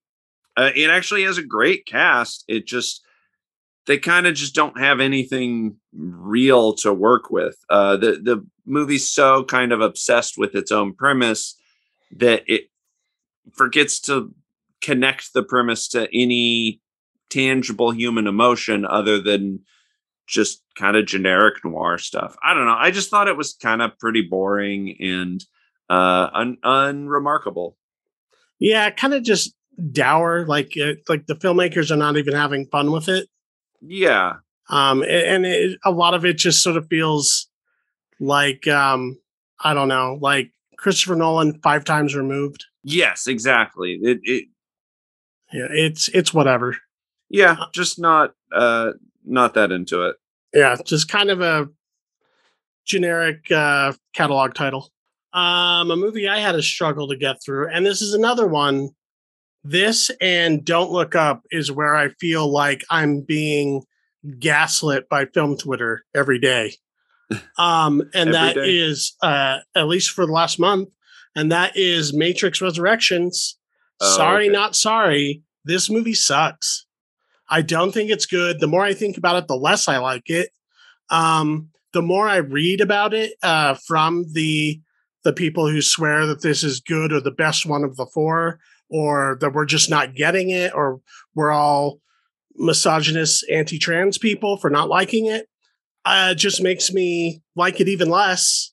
Uh, 0.56 0.70
it 0.76 0.90
actually 0.90 1.24
has 1.24 1.40
a 1.40 1.44
great 1.44 1.88
cast. 1.88 2.44
It 2.48 2.68
just 2.68 3.03
they 3.86 3.98
kind 3.98 4.28
of 4.28 4.34
just 4.34 4.56
don't 4.56 4.80
have 4.80 5.00
anything 5.00 5.76
real 5.94 6.74
to 6.74 6.94
work 6.94 7.30
with. 7.30 7.58
Uh, 7.70 7.98
the 7.98 8.12
the 8.24 8.46
movie's 8.66 9.10
so 9.10 9.44
kind 9.44 9.72
of 9.72 9.82
obsessed 9.82 10.38
with 10.38 10.56
its 10.56 10.72
own 10.72 10.94
premise 10.94 11.56
that 12.16 12.44
it 12.48 12.70
forgets 13.52 14.00
to 14.00 14.34
connect 14.82 15.34
the 15.34 15.44
premise 15.44 15.88
to 15.90 16.08
any 16.14 16.80
tangible 17.30 17.92
human 17.92 18.28
emotion 18.28 18.86
other 18.86 19.20
than 19.20 19.60
just 20.28 20.62
kind 20.76 20.96
of 20.96 21.06
generic 21.06 21.64
noir 21.66 21.98
stuff. 21.98 22.36
I 22.44 22.54
don't 22.54 22.66
know. 22.66 22.78
I 22.78 22.92
just 22.92 23.10
thought 23.10 23.28
it 23.28 23.38
was 23.38 23.54
kind 23.54 23.82
of 23.82 23.98
pretty 24.00 24.22
boring 24.22 24.96
and 25.00 25.44
uh 25.90 26.30
un- 26.34 26.58
unremarkable. 26.64 27.78
Yeah, 28.60 28.90
kind 28.92 29.14
of 29.14 29.24
just 29.24 29.54
dour. 29.92 30.46
Like 30.46 30.78
uh, 30.82 30.94
like 31.10 31.26
the 31.26 31.36
filmmakers 31.36 31.92
are 31.92 31.98
not 31.98 32.16
even 32.16 32.34
having 32.34 32.68
fun 32.68 32.92
with 32.92 33.10
it. 33.10 33.28
Yeah. 33.86 34.36
Um, 34.70 35.04
and, 35.04 35.46
it, 35.46 35.78
a 35.84 35.92
lot 35.92 36.14
of 36.14 36.26
it 36.26 36.38
just 36.38 36.64
sort 36.64 36.78
of 36.78 36.88
feels 36.88 37.48
like 38.20 38.68
um, 38.68 39.20
I 39.64 39.74
don't 39.74 39.88
know, 39.88 40.18
like 40.22 40.52
Christopher 40.78 41.16
Nolan 41.16 41.60
five 41.62 41.84
times 41.84 42.16
removed. 42.16 42.66
Yes, 42.84 43.28
exactly. 43.28 44.00
It, 44.02 44.20
it 44.24 44.46
yeah, 45.52 45.68
it's 45.70 46.10
it's 46.10 46.34
whatever. 46.34 46.76
Yeah, 47.30 47.56
just 47.74 48.00
not 48.00 48.34
uh 48.52 48.92
not 49.26 49.54
that 49.54 49.72
into 49.72 50.08
it. 50.08 50.18
Yeah, 50.54 50.76
just 50.84 51.08
kind 51.08 51.30
of 51.30 51.42
a 51.42 51.70
generic 52.86 53.50
uh 53.52 53.94
catalog 54.14 54.54
title. 54.54 54.92
Um 55.32 55.92
a 55.92 55.96
movie 55.96 56.28
I 56.28 56.40
had 56.40 56.56
a 56.56 56.62
struggle 56.62 57.08
to 57.08 57.16
get 57.16 57.38
through 57.44 57.70
and 57.70 57.86
this 57.86 58.02
is 58.02 58.14
another 58.14 58.48
one 58.48 58.90
this 59.64 60.12
and 60.22 60.64
Don't 60.64 60.92
Look 60.92 61.16
Up 61.16 61.44
is 61.52 61.72
where 61.72 61.96
I 61.96 62.10
feel 62.20 62.52
like 62.52 62.84
I'm 62.90 63.22
being 63.22 63.84
gaslit 64.40 65.10
by 65.10 65.26
film 65.26 65.58
Twitter 65.58 66.04
every 66.16 66.40
day. 66.40 66.76
Um 67.58 68.04
and 68.14 68.34
that 68.34 68.56
day? 68.56 68.78
is 68.78 69.16
uh 69.24 69.60
at 69.76 69.88
least 69.88 70.12
for 70.12 70.26
the 70.26 70.32
last 70.32 70.60
month 70.60 70.90
and 71.36 71.52
that 71.52 71.76
is 71.76 72.14
Matrix 72.14 72.62
Resurrections. 72.62 73.58
Oh, 74.02 74.18
sorry, 74.18 74.46
okay. 74.46 74.54
not 74.54 74.76
sorry. 74.76 75.42
This 75.66 75.90
movie 75.90 76.14
sucks. 76.14 76.86
I 77.50 77.62
don't 77.62 77.92
think 77.92 78.10
it's 78.10 78.26
good. 78.26 78.60
The 78.60 78.68
more 78.68 78.84
I 78.84 78.94
think 78.94 79.18
about 79.18 79.38
it, 79.38 79.48
the 79.48 79.56
less 79.56 79.88
I 79.88 79.98
like 79.98 80.30
it. 80.30 80.50
Um, 81.10 81.70
the 81.94 82.02
more 82.02 82.28
I 82.28 82.38
read 82.38 82.82
about 82.82 83.14
it 83.14 83.34
uh, 83.44 83.76
from 83.86 84.26
the 84.34 84.82
the 85.24 85.34
people 85.34 85.70
who 85.70 85.82
swear 85.82 86.26
that 86.26 86.42
this 86.42 86.64
is 86.64 86.82
good 86.82 87.14
or 87.14 87.22
the 87.22 87.32
best 87.32 87.66
one 87.66 87.84
of 87.86 87.96
the 87.96 88.06
four, 88.08 88.60
or 88.94 89.38
that 89.42 89.54
we're 89.54 89.66
just 89.66 89.90
not 89.90 90.14
getting 90.14 90.52
it, 90.52 90.72
or 90.74 91.02
we're 91.36 91.52
all 91.52 92.00
misogynist, 92.56 93.44
anti-trans 93.52 94.20
people 94.20 94.58
for 94.58 94.70
not 94.70 94.88
liking 94.88 95.26
it, 95.26 95.48
uh, 96.06 96.36
just 96.36 96.62
makes 96.62 96.94
me 96.94 97.42
like 97.56 97.82
it 97.82 97.88
even 97.88 98.10
less. 98.10 98.72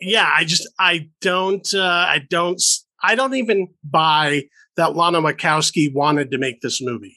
Yeah, 0.00 0.28
I 0.36 0.44
just 0.44 0.68
I 0.78 1.08
don't 1.20 1.66
uh, 1.72 2.06
I 2.08 2.26
don't 2.28 2.60
i 3.04 3.14
don't 3.14 3.34
even 3.34 3.68
buy 3.82 4.44
that 4.76 4.94
Lana 4.94 5.20
Wachowski 5.20 5.92
wanted 5.92 6.30
to 6.30 6.38
make 6.38 6.60
this 6.60 6.82
movie. 6.82 7.16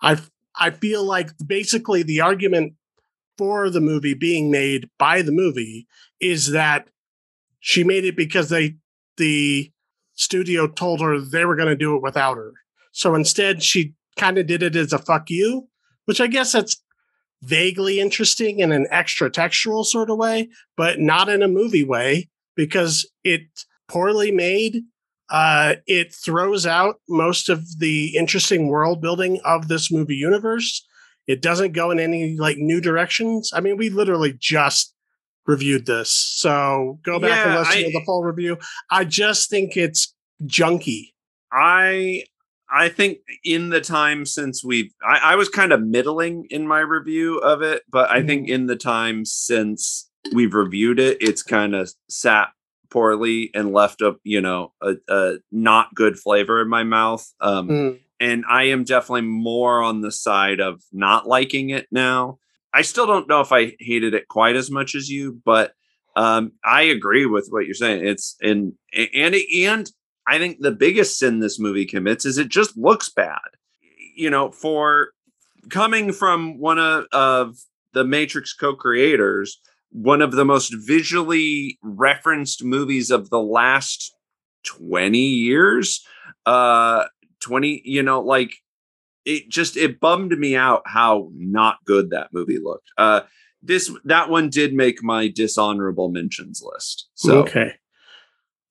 I 0.00 0.18
I 0.56 0.70
feel 0.70 1.04
like 1.04 1.30
basically 1.44 2.04
the 2.04 2.20
argument 2.20 2.74
for 3.36 3.68
the 3.68 3.80
movie 3.80 4.14
being 4.14 4.50
made 4.50 4.88
by 4.96 5.22
the 5.22 5.32
movie 5.32 5.88
is 6.20 6.52
that 6.52 6.86
she 7.58 7.82
made 7.82 8.04
it 8.04 8.16
because 8.16 8.48
they 8.48 8.76
the 9.16 9.72
studio 10.14 10.66
told 10.66 11.00
her 11.00 11.20
they 11.20 11.44
were 11.44 11.56
going 11.56 11.68
to 11.68 11.76
do 11.76 11.96
it 11.96 12.02
without 12.02 12.36
her. 12.36 12.52
So 12.92 13.14
instead 13.14 13.62
she 13.62 13.94
kind 14.16 14.38
of 14.38 14.46
did 14.46 14.62
it 14.62 14.76
as 14.76 14.92
a 14.92 14.98
fuck 14.98 15.30
you, 15.30 15.68
which 16.04 16.20
I 16.20 16.26
guess 16.26 16.52
that's 16.52 16.82
vaguely 17.42 18.00
interesting 18.00 18.60
in 18.60 18.72
an 18.72 18.86
extra 18.90 19.30
textual 19.30 19.84
sort 19.84 20.10
of 20.10 20.16
way, 20.16 20.48
but 20.76 21.00
not 21.00 21.28
in 21.28 21.42
a 21.42 21.48
movie 21.48 21.84
way 21.84 22.28
because 22.56 23.10
it's 23.24 23.66
poorly 23.88 24.30
made 24.30 24.84
uh, 25.30 25.74
it 25.86 26.14
throws 26.14 26.66
out 26.66 27.00
most 27.08 27.48
of 27.48 27.78
the 27.78 28.16
interesting 28.16 28.68
world 28.68 29.00
building 29.00 29.40
of 29.44 29.68
this 29.68 29.90
movie 29.90 30.16
universe. 30.16 30.86
It 31.26 31.40
doesn't 31.40 31.72
go 31.72 31.90
in 31.90 31.98
any 31.98 32.36
like 32.36 32.58
new 32.58 32.80
directions. 32.80 33.50
I 33.54 33.60
mean, 33.60 33.76
we 33.76 33.88
literally 33.88 34.34
just 34.38 34.93
reviewed 35.46 35.86
this, 35.86 36.10
so 36.10 36.98
go 37.02 37.18
back 37.18 37.46
and 37.46 37.54
listen 37.58 37.78
I- 37.78 37.82
to 37.84 37.90
the 37.92 38.02
full 38.06 38.22
review. 38.22 38.58
I 38.90 39.04
just 39.04 39.50
think 39.50 39.76
it's 39.76 40.14
junky. 40.44 41.12
I 41.52 42.24
I 42.70 42.88
think 42.88 43.18
in 43.44 43.68
the 43.70 43.80
time 43.80 44.26
since 44.26 44.64
we've 44.64 44.90
I, 45.06 45.32
I 45.32 45.36
was 45.36 45.48
kind 45.48 45.72
of 45.72 45.82
middling 45.82 46.46
in 46.50 46.66
my 46.66 46.80
review 46.80 47.38
of 47.38 47.62
it, 47.62 47.82
but 47.90 48.10
I 48.10 48.22
think 48.24 48.48
in 48.48 48.66
the 48.66 48.76
time 48.76 49.24
since 49.24 50.10
we've 50.32 50.54
reviewed 50.54 50.98
it, 50.98 51.18
it's 51.20 51.42
kind 51.42 51.74
of 51.74 51.92
sat 52.08 52.48
poorly 52.90 53.50
and 53.54 53.72
left 53.72 54.00
a 54.00 54.14
you 54.24 54.40
know 54.40 54.72
a, 54.80 54.94
a 55.08 55.34
not 55.52 55.94
good 55.94 56.18
flavor 56.18 56.62
in 56.62 56.68
my 56.68 56.82
mouth. 56.84 57.26
Um, 57.40 57.68
Mm. 57.68 57.98
and 58.20 58.44
I 58.48 58.64
am 58.64 58.84
definitely 58.84 59.22
more 59.22 59.82
on 59.82 60.00
the 60.00 60.10
side 60.12 60.60
of 60.60 60.80
not 60.92 61.26
liking 61.28 61.70
it 61.70 61.86
now. 61.92 62.38
I 62.74 62.82
still 62.82 63.06
don't 63.06 63.28
know 63.28 63.40
if 63.40 63.52
I 63.52 63.76
hated 63.78 64.14
it 64.14 64.26
quite 64.26 64.56
as 64.56 64.68
much 64.68 64.96
as 64.96 65.08
you, 65.08 65.40
but 65.44 65.72
um, 66.16 66.52
I 66.64 66.82
agree 66.82 67.24
with 67.24 67.46
what 67.50 67.66
you're 67.66 67.74
saying. 67.74 68.04
It's 68.04 68.36
and 68.42 68.72
and 68.92 69.36
and 69.56 69.90
I 70.26 70.38
think 70.38 70.58
the 70.60 70.72
biggest 70.72 71.18
sin 71.18 71.38
this 71.38 71.60
movie 71.60 71.86
commits 71.86 72.24
is 72.24 72.36
it 72.36 72.48
just 72.48 72.76
looks 72.76 73.08
bad. 73.08 73.38
You 74.16 74.28
know, 74.28 74.50
for 74.50 75.10
coming 75.70 76.12
from 76.12 76.58
one 76.58 76.78
of, 76.78 77.06
of 77.12 77.56
the 77.92 78.04
Matrix 78.04 78.52
co-creators, 78.52 79.60
one 79.90 80.20
of 80.20 80.32
the 80.32 80.44
most 80.44 80.74
visually 80.74 81.78
referenced 81.80 82.64
movies 82.64 83.10
of 83.12 83.30
the 83.30 83.40
last 83.40 84.14
20 84.64 85.18
years, 85.18 86.04
uh 86.46 87.04
20, 87.40 87.82
you 87.84 88.02
know, 88.02 88.20
like 88.20 88.56
it 89.24 89.48
just 89.48 89.76
it 89.76 90.00
bummed 90.00 90.38
me 90.38 90.56
out 90.56 90.82
how 90.86 91.30
not 91.34 91.78
good 91.84 92.10
that 92.10 92.28
movie 92.32 92.58
looked. 92.58 92.90
Uh 92.98 93.22
this 93.62 93.90
that 94.04 94.28
one 94.28 94.50
did 94.50 94.74
make 94.74 95.02
my 95.02 95.28
dishonorable 95.28 96.10
mentions 96.10 96.62
list. 96.62 97.08
So 97.14 97.38
okay. 97.38 97.74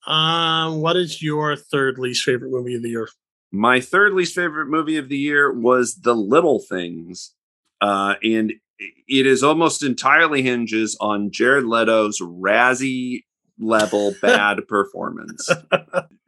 Um, 0.05 0.81
what 0.81 0.97
is 0.97 1.21
your 1.21 1.55
third 1.55 1.97
least 1.97 2.25
favorite 2.25 2.51
movie 2.51 2.75
of 2.75 2.83
the 2.83 2.89
year? 2.89 3.07
my 3.53 3.79
third 3.79 4.13
least 4.13 4.33
favorite 4.33 4.65
movie 4.65 4.97
of 4.97 5.09
the 5.09 5.17
year 5.17 5.53
was 5.53 5.97
The 6.01 6.15
Little 6.15 6.59
Things. 6.59 7.35
Uh, 7.79 8.15
and 8.23 8.51
it 8.79 9.27
is 9.27 9.43
almost 9.43 9.83
entirely 9.83 10.41
hinges 10.41 10.97
on 10.99 11.29
Jared 11.31 11.65
Leto's 11.65 12.19
Razzie 12.19 13.25
level 13.59 14.15
bad 14.23 14.67
performance. 14.67 15.47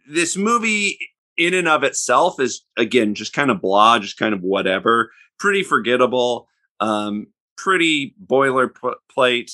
this 0.07 0.37
movie, 0.37 0.99
in 1.37 1.53
and 1.53 1.67
of 1.67 1.83
itself, 1.83 2.39
is 2.39 2.65
again 2.77 3.15
just 3.15 3.33
kind 3.33 3.51
of 3.51 3.61
blah, 3.61 3.99
just 3.99 4.17
kind 4.17 4.33
of 4.33 4.41
whatever, 4.41 5.11
pretty 5.39 5.63
forgettable, 5.63 6.47
um, 6.79 7.27
pretty 7.57 8.15
boilerplate. 8.25 9.51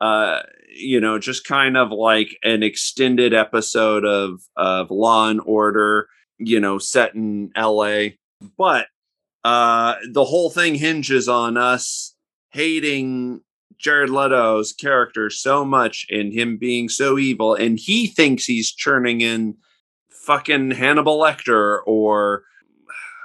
Uh, 0.00 0.40
you 0.76 1.00
know, 1.00 1.18
just 1.18 1.44
kind 1.46 1.76
of 1.76 1.90
like 1.90 2.36
an 2.42 2.62
extended 2.62 3.32
episode 3.32 4.04
of 4.04 4.40
of 4.56 4.90
Law 4.90 5.28
and 5.28 5.40
Order 5.44 6.08
you 6.38 6.60
know, 6.60 6.78
set 6.78 7.14
in 7.14 7.50
LA. 7.56 8.08
But 8.56 8.86
uh 9.44 9.96
the 10.10 10.24
whole 10.24 10.48
thing 10.48 10.74
hinges 10.74 11.28
on 11.28 11.58
us 11.58 12.14
hating 12.50 13.42
Jared 13.76 14.08
Leto's 14.08 14.72
character 14.72 15.28
so 15.28 15.66
much 15.66 16.06
and 16.10 16.32
him 16.32 16.56
being 16.56 16.88
so 16.88 17.18
evil 17.18 17.54
and 17.54 17.78
he 17.78 18.06
thinks 18.06 18.46
he's 18.46 18.72
churning 18.72 19.20
in 19.20 19.54
fucking 20.24 20.72
Hannibal 20.72 21.18
Lecter 21.18 21.80
or 21.86 22.44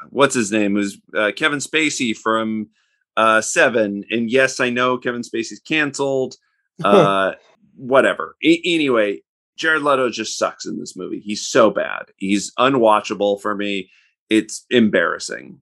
what's 0.10 0.36
his 0.36 0.52
name 0.52 0.76
who's 0.76 1.00
uh, 1.16 1.32
Kevin 1.36 1.60
Spacey 1.60 2.16
from 2.16 2.70
uh 3.18 3.42
7 3.42 4.06
and 4.10 4.32
yes 4.32 4.60
I 4.60 4.70
know 4.70 4.98
Kevin 4.98 5.22
Spacey's 5.22 5.60
canceled 5.60 6.36
uh 6.84 7.34
whatever 7.76 8.36
A- 8.44 8.62
anyway 8.66 9.22
Jared 9.60 9.84
Leto 9.84 10.10
just 10.10 10.38
sucks 10.38 10.66
in 10.66 10.80
this 10.80 10.96
movie. 10.96 11.20
He's 11.20 11.46
so 11.46 11.70
bad. 11.70 12.06
He's 12.16 12.52
unwatchable 12.58 13.42
for 13.42 13.54
me. 13.54 13.92
It's 14.30 14.66
embarrassing. 14.70 15.60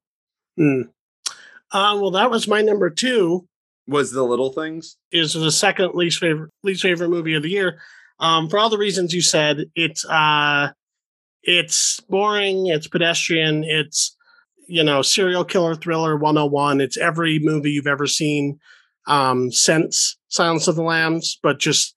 Hmm. 0.55 0.83
Uh, 1.71 1.97
well, 1.99 2.11
that 2.11 2.29
was 2.29 2.47
my 2.47 2.61
number 2.61 2.91
two. 2.91 3.47
Was 3.87 4.11
the 4.11 4.23
little 4.23 4.53
things? 4.53 4.97
Is 5.11 5.33
the 5.33 5.51
second 5.51 5.95
least 5.95 6.19
favorite 6.19 6.51
least 6.63 6.83
favorite 6.83 7.09
movie 7.09 7.33
of 7.33 7.41
the 7.43 7.49
year. 7.49 7.81
Um, 8.19 8.49
for 8.49 8.59
all 8.59 8.69
the 8.69 8.77
reasons 8.77 9.13
you 9.13 9.21
said, 9.21 9.65
it's 9.75 10.05
uh, 10.05 10.69
it's 11.47 11.99
boring. 12.01 12.67
It's 12.67 12.87
pedestrian. 12.87 13.63
It's 13.63 14.15
you 14.67 14.83
know 14.83 15.01
serial 15.01 15.45
killer 15.45 15.73
thriller 15.73 16.15
101. 16.15 16.81
It's 16.81 16.97
every 16.97 17.39
movie 17.39 17.71
you've 17.71 17.87
ever 17.87 18.05
seen 18.05 18.59
um, 19.07 19.51
since 19.51 20.17
Silence 20.27 20.67
of 20.67 20.75
the 20.75 20.83
Lambs, 20.83 21.39
but 21.41 21.57
just 21.57 21.95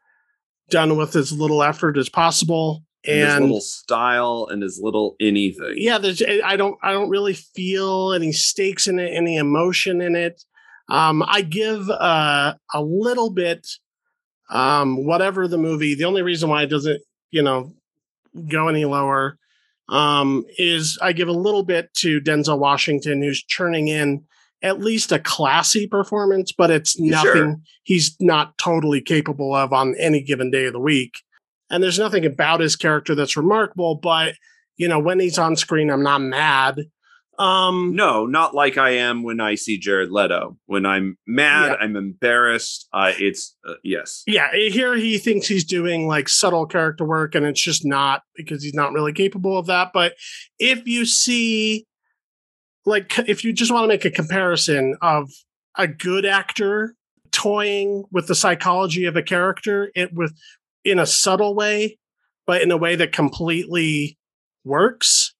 done 0.70 0.96
with 0.96 1.16
as 1.16 1.32
little 1.32 1.62
effort 1.62 1.98
as 1.98 2.08
possible. 2.08 2.84
And, 3.04 3.18
and 3.22 3.44
little 3.46 3.60
style 3.62 4.46
and 4.50 4.62
as 4.62 4.78
little 4.82 5.16
anything. 5.22 5.72
yeah 5.76 5.96
there's 5.96 6.22
i 6.44 6.54
don't 6.54 6.76
i 6.82 6.92
don't 6.92 7.08
really 7.08 7.32
feel 7.32 8.12
any 8.12 8.30
stakes 8.30 8.86
in 8.86 8.98
it 8.98 9.10
any 9.14 9.38
emotion 9.38 10.02
in 10.02 10.14
it 10.14 10.44
um 10.90 11.24
i 11.26 11.40
give 11.40 11.88
uh 11.88 12.52
a 12.74 12.82
little 12.82 13.30
bit 13.30 13.66
um 14.50 15.06
whatever 15.06 15.48
the 15.48 15.56
movie 15.56 15.94
the 15.94 16.04
only 16.04 16.20
reason 16.20 16.50
why 16.50 16.62
it 16.62 16.66
doesn't 16.66 17.00
you 17.30 17.40
know 17.40 17.72
go 18.48 18.68
any 18.68 18.84
lower 18.84 19.36
um 19.88 20.44
is 20.58 20.98
i 21.02 21.12
give 21.12 21.28
a 21.28 21.32
little 21.32 21.62
bit 21.62 21.92
to 21.94 22.20
denzel 22.20 22.58
washington 22.58 23.22
who's 23.22 23.42
churning 23.42 23.88
in 23.88 24.22
at 24.62 24.80
least 24.80 25.10
a 25.10 25.18
classy 25.18 25.86
performance 25.86 26.52
but 26.52 26.70
it's 26.70 26.98
nothing 26.98 27.32
sure. 27.32 27.56
he's 27.82 28.16
not 28.20 28.56
totally 28.58 29.00
capable 29.00 29.54
of 29.54 29.72
on 29.72 29.94
any 29.98 30.22
given 30.22 30.50
day 30.50 30.66
of 30.66 30.72
the 30.72 30.80
week 30.80 31.22
and 31.70 31.82
there's 31.82 31.98
nothing 31.98 32.24
about 32.24 32.60
his 32.60 32.76
character 32.76 33.14
that's 33.14 33.36
remarkable 33.36 33.96
but 33.96 34.34
you 34.76 34.86
know 34.86 34.98
when 34.98 35.18
he's 35.18 35.38
on 35.38 35.56
screen 35.56 35.90
i'm 35.90 36.02
not 36.02 36.20
mad 36.20 36.80
um 37.40 37.94
No, 37.94 38.26
not 38.26 38.54
like 38.54 38.76
I 38.76 38.90
am 38.90 39.22
when 39.22 39.40
I 39.40 39.54
see 39.54 39.78
Jared 39.78 40.10
Leto. 40.10 40.58
When 40.66 40.84
I'm 40.84 41.16
mad, 41.26 41.70
Yeah. 41.70 41.76
I'm 41.80 41.96
embarrassed. 41.96 42.86
Uh, 42.92 43.12
it's 43.18 43.56
uh, 43.66 43.74
yes. 43.82 44.22
yeah 44.26 44.52
here 44.54 44.94
he 44.94 45.16
thinks 45.18 45.46
he's 45.46 45.64
doing 45.64 46.06
like 46.06 46.28
subtle 46.28 46.66
character 46.66 47.04
work 47.04 47.34
and 47.34 47.46
it's 47.46 47.62
just 47.62 47.84
not 47.84 48.22
because 48.36 48.62
he's 48.62 48.74
not 48.74 48.92
really 48.92 49.12
capable 49.12 49.56
of 49.58 49.66
that 49.66 49.90
but 49.94 50.14
if 50.58 50.86
you 50.86 51.04
see 51.06 51.86
like 52.86 53.18
if 53.28 53.42
you 53.44 53.52
just 53.52 53.72
want 53.72 53.84
to 53.84 53.88
make 53.88 54.04
a 54.04 54.10
comparison 54.10 54.96
of 55.02 55.30
a 55.78 55.86
good 55.86 56.24
actor 56.26 56.94
toying 57.32 58.04
with 58.10 58.26
the 58.26 58.34
psychology 58.34 59.04
of 59.06 59.16
a 59.16 59.22
character 59.22 59.90
it 59.94 60.12
with 60.12 60.34
in 60.84 60.98
a 60.98 61.06
subtle 61.06 61.54
way 61.54 61.98
but 62.46 62.60
in 62.62 62.70
a 62.70 62.76
way 62.76 62.96
that 62.96 63.12
completely 63.12 64.18
works 64.64 65.34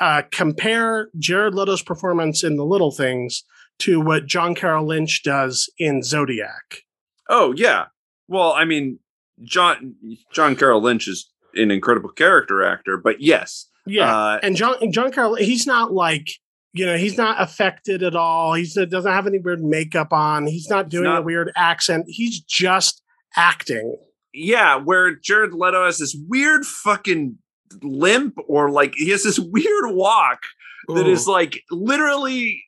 uh 0.00 0.22
compare 0.30 1.08
jared 1.18 1.54
leto's 1.54 1.82
performance 1.82 2.42
in 2.44 2.56
the 2.56 2.64
little 2.64 2.90
things 2.90 3.44
to 3.78 4.00
what 4.00 4.26
john 4.26 4.54
carroll 4.54 4.86
lynch 4.86 5.22
does 5.22 5.68
in 5.78 6.02
zodiac 6.02 6.82
Oh 7.28 7.52
yeah. 7.56 7.86
Well, 8.28 8.52
I 8.52 8.64
mean, 8.64 9.00
John 9.42 9.96
John 10.32 10.54
Carroll 10.54 10.80
Lynch 10.80 11.08
is 11.08 11.28
an 11.54 11.72
incredible 11.72 12.10
character 12.10 12.62
actor, 12.64 12.96
but 12.96 13.20
yes, 13.20 13.68
yeah 13.84 14.16
uh, 14.16 14.38
and 14.44 14.54
John 14.54 14.76
John 14.92 15.10
Carroll, 15.10 15.34
he's 15.34 15.66
not 15.66 15.92
like 15.92 16.28
you 16.72 16.86
know 16.86 16.96
he's 16.96 17.16
not 17.16 17.40
affected 17.42 18.04
at 18.04 18.14
all. 18.14 18.54
He's 18.54 18.74
doesn't 18.74 19.10
have 19.10 19.26
any 19.26 19.38
weird 19.40 19.60
makeup 19.60 20.12
on. 20.12 20.46
He's 20.46 20.70
not 20.70 20.88
doing 20.88 21.06
a 21.06 21.14
not- 21.14 21.24
weird 21.24 21.50
accent. 21.56 22.04
He's 22.06 22.40
just 22.40 23.02
acting. 23.34 23.96
yeah. 24.32 24.76
Where 24.76 25.16
Jared 25.16 25.52
Leto 25.52 25.84
has 25.84 25.98
this 25.98 26.16
weird 26.28 26.64
fucking 26.64 27.38
limp, 27.82 28.36
or 28.48 28.70
like 28.70 28.94
he 28.96 29.10
has 29.10 29.22
this 29.24 29.38
weird 29.38 29.94
walk 29.94 30.40
that 30.88 31.06
is 31.06 31.26
like 31.26 31.62
literally 31.70 32.62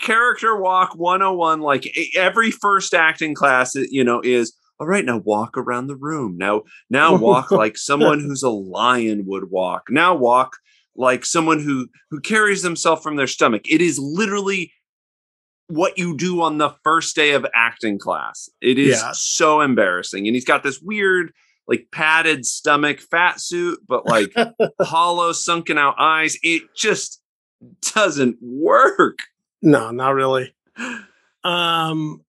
character 0.00 0.56
walk 0.56 0.94
101 0.96 1.60
like 1.60 1.86
every 2.16 2.50
first 2.50 2.94
acting 2.94 3.34
class 3.34 3.74
you 3.74 4.02
know 4.02 4.20
is 4.24 4.54
all 4.80 4.86
right 4.86 5.04
now 5.04 5.18
walk 5.18 5.56
around 5.56 5.86
the 5.86 5.96
room. 5.96 6.36
Now 6.36 6.62
now 6.90 7.14
walk 7.28 7.50
like 7.50 7.76
someone 7.76 8.20
who's 8.20 8.42
a 8.42 8.50
lion 8.50 9.24
would 9.26 9.50
walk. 9.50 9.84
Now 9.90 10.14
walk 10.14 10.56
like 10.96 11.24
someone 11.24 11.60
who 11.60 11.88
who 12.10 12.20
carries 12.20 12.62
themselves 12.62 13.02
from 13.02 13.16
their 13.16 13.26
stomach. 13.28 13.62
It 13.68 13.80
is 13.80 13.98
literally 13.98 14.72
what 15.68 15.96
you 15.96 16.16
do 16.16 16.42
on 16.42 16.58
the 16.58 16.74
first 16.84 17.14
day 17.14 17.32
of 17.32 17.46
acting 17.54 17.98
class. 17.98 18.48
It 18.60 18.78
is 18.78 18.98
Yeah. 19.00 19.12
so 19.14 19.60
embarrassing 19.60 20.26
and 20.26 20.34
he's 20.34 20.44
got 20.44 20.62
this 20.62 20.80
weird 20.80 21.32
like 21.68 21.86
padded 21.92 22.44
stomach 22.44 23.00
fat 23.00 23.40
suit 23.40 23.78
but 23.86 24.06
like 24.06 24.32
hollow 24.80 25.32
sunken 25.32 25.78
out 25.78 25.94
eyes 25.98 26.36
it 26.42 26.62
just 26.76 27.20
doesn't 27.94 28.36
work 28.40 29.18
no, 29.62 29.90
not 29.90 30.10
really. 30.14 30.54
Um. 31.44 32.24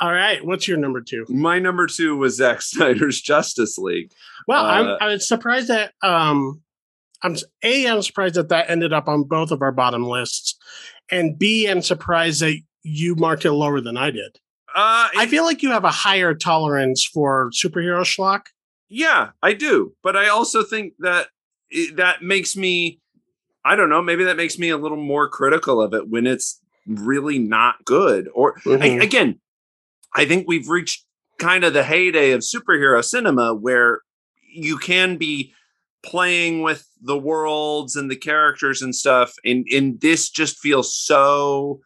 All 0.00 0.10
right, 0.10 0.42
what's 0.42 0.66
your 0.66 0.78
number 0.78 1.02
two? 1.02 1.26
my 1.28 1.58
number 1.58 1.86
two 1.86 2.16
was 2.16 2.36
Zack 2.36 2.62
Snyder's 2.62 3.20
Justice 3.20 3.76
League. 3.76 4.12
Well, 4.48 4.64
Uh, 4.64 4.68
I'm 4.68 4.96
I 5.02 5.06
was 5.08 5.28
surprised 5.28 5.68
that 5.68 5.92
um, 6.02 6.62
I'm 7.22 7.36
a 7.62 7.86
I'm 7.86 8.00
surprised 8.00 8.36
that 8.36 8.48
that 8.48 8.70
ended 8.70 8.94
up 8.94 9.08
on 9.08 9.24
both 9.24 9.50
of 9.50 9.60
our 9.60 9.72
bottom 9.72 10.04
lists, 10.04 10.56
and 11.10 11.38
b 11.38 11.66
I'm 11.68 11.82
surprised 11.82 12.40
that 12.40 12.58
you 12.82 13.14
marked 13.14 13.44
it 13.44 13.52
lower 13.52 13.82
than 13.82 13.98
I 13.98 14.10
did. 14.10 14.38
Uh, 14.74 15.08
I 15.18 15.26
feel 15.26 15.44
like 15.44 15.62
you 15.62 15.70
have 15.72 15.84
a 15.84 15.90
higher 15.90 16.32
tolerance 16.34 17.04
for 17.04 17.50
superhero 17.50 18.00
schlock. 18.04 18.46
Yeah, 18.88 19.30
I 19.42 19.52
do, 19.54 19.94
but 20.02 20.16
I 20.16 20.28
also 20.28 20.62
think 20.62 20.94
that 21.00 21.28
it, 21.70 21.96
that 21.96 22.22
makes 22.22 22.56
me, 22.56 23.00
I 23.64 23.76
don't 23.76 23.90
know, 23.90 24.02
maybe 24.02 24.24
that 24.24 24.36
makes 24.36 24.58
me 24.58 24.68
a 24.70 24.76
little 24.76 24.96
more 24.96 25.28
critical 25.28 25.80
of 25.82 25.92
it 25.94 26.08
when 26.08 26.26
it's 26.26 26.60
really 26.86 27.38
not 27.38 27.84
good. 27.84 28.28
Or 28.34 28.56
I, 28.64 28.70
Mhm. 28.70 29.02
again, 29.02 29.40
I 30.14 30.24
think 30.24 30.46
we've 30.46 30.68
reached 30.68 31.04
kind 31.38 31.64
of 31.64 31.72
the 31.72 31.82
heyday 31.82 32.30
of 32.30 32.40
superhero 32.40 33.04
cinema 33.04 33.54
where 33.54 34.00
you 34.48 34.78
can 34.78 35.16
be 35.16 35.52
playing 36.02 36.62
with 36.62 36.86
the 37.02 37.18
worlds 37.18 37.96
and 37.96 38.10
the 38.10 38.16
characters 38.16 38.80
and 38.80 38.94
stuff 38.94 39.34
and 39.44 39.66
and 39.74 40.00
this 40.00 40.30
just 40.30 40.58
feels 40.58 40.94
so 40.96 41.80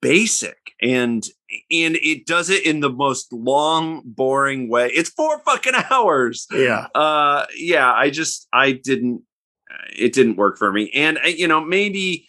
basic 0.00 0.56
and 0.82 1.24
and 1.70 1.96
it 2.02 2.26
does 2.26 2.50
it 2.50 2.66
in 2.66 2.80
the 2.80 2.90
most 2.90 3.32
long 3.32 4.02
boring 4.04 4.68
way. 4.68 4.88
It's 4.88 5.10
four 5.10 5.38
fucking 5.40 5.74
hours. 5.90 6.46
Yeah. 6.52 6.86
uh 6.94 7.46
yeah 7.56 7.92
i 7.92 8.10
just 8.10 8.48
i 8.52 8.72
didn't 8.72 9.22
it 9.96 10.12
didn't 10.12 10.36
work 10.36 10.58
for 10.58 10.72
me. 10.72 10.90
And 10.94 11.18
uh, 11.24 11.28
you 11.28 11.48
know 11.48 11.60
maybe 11.60 12.28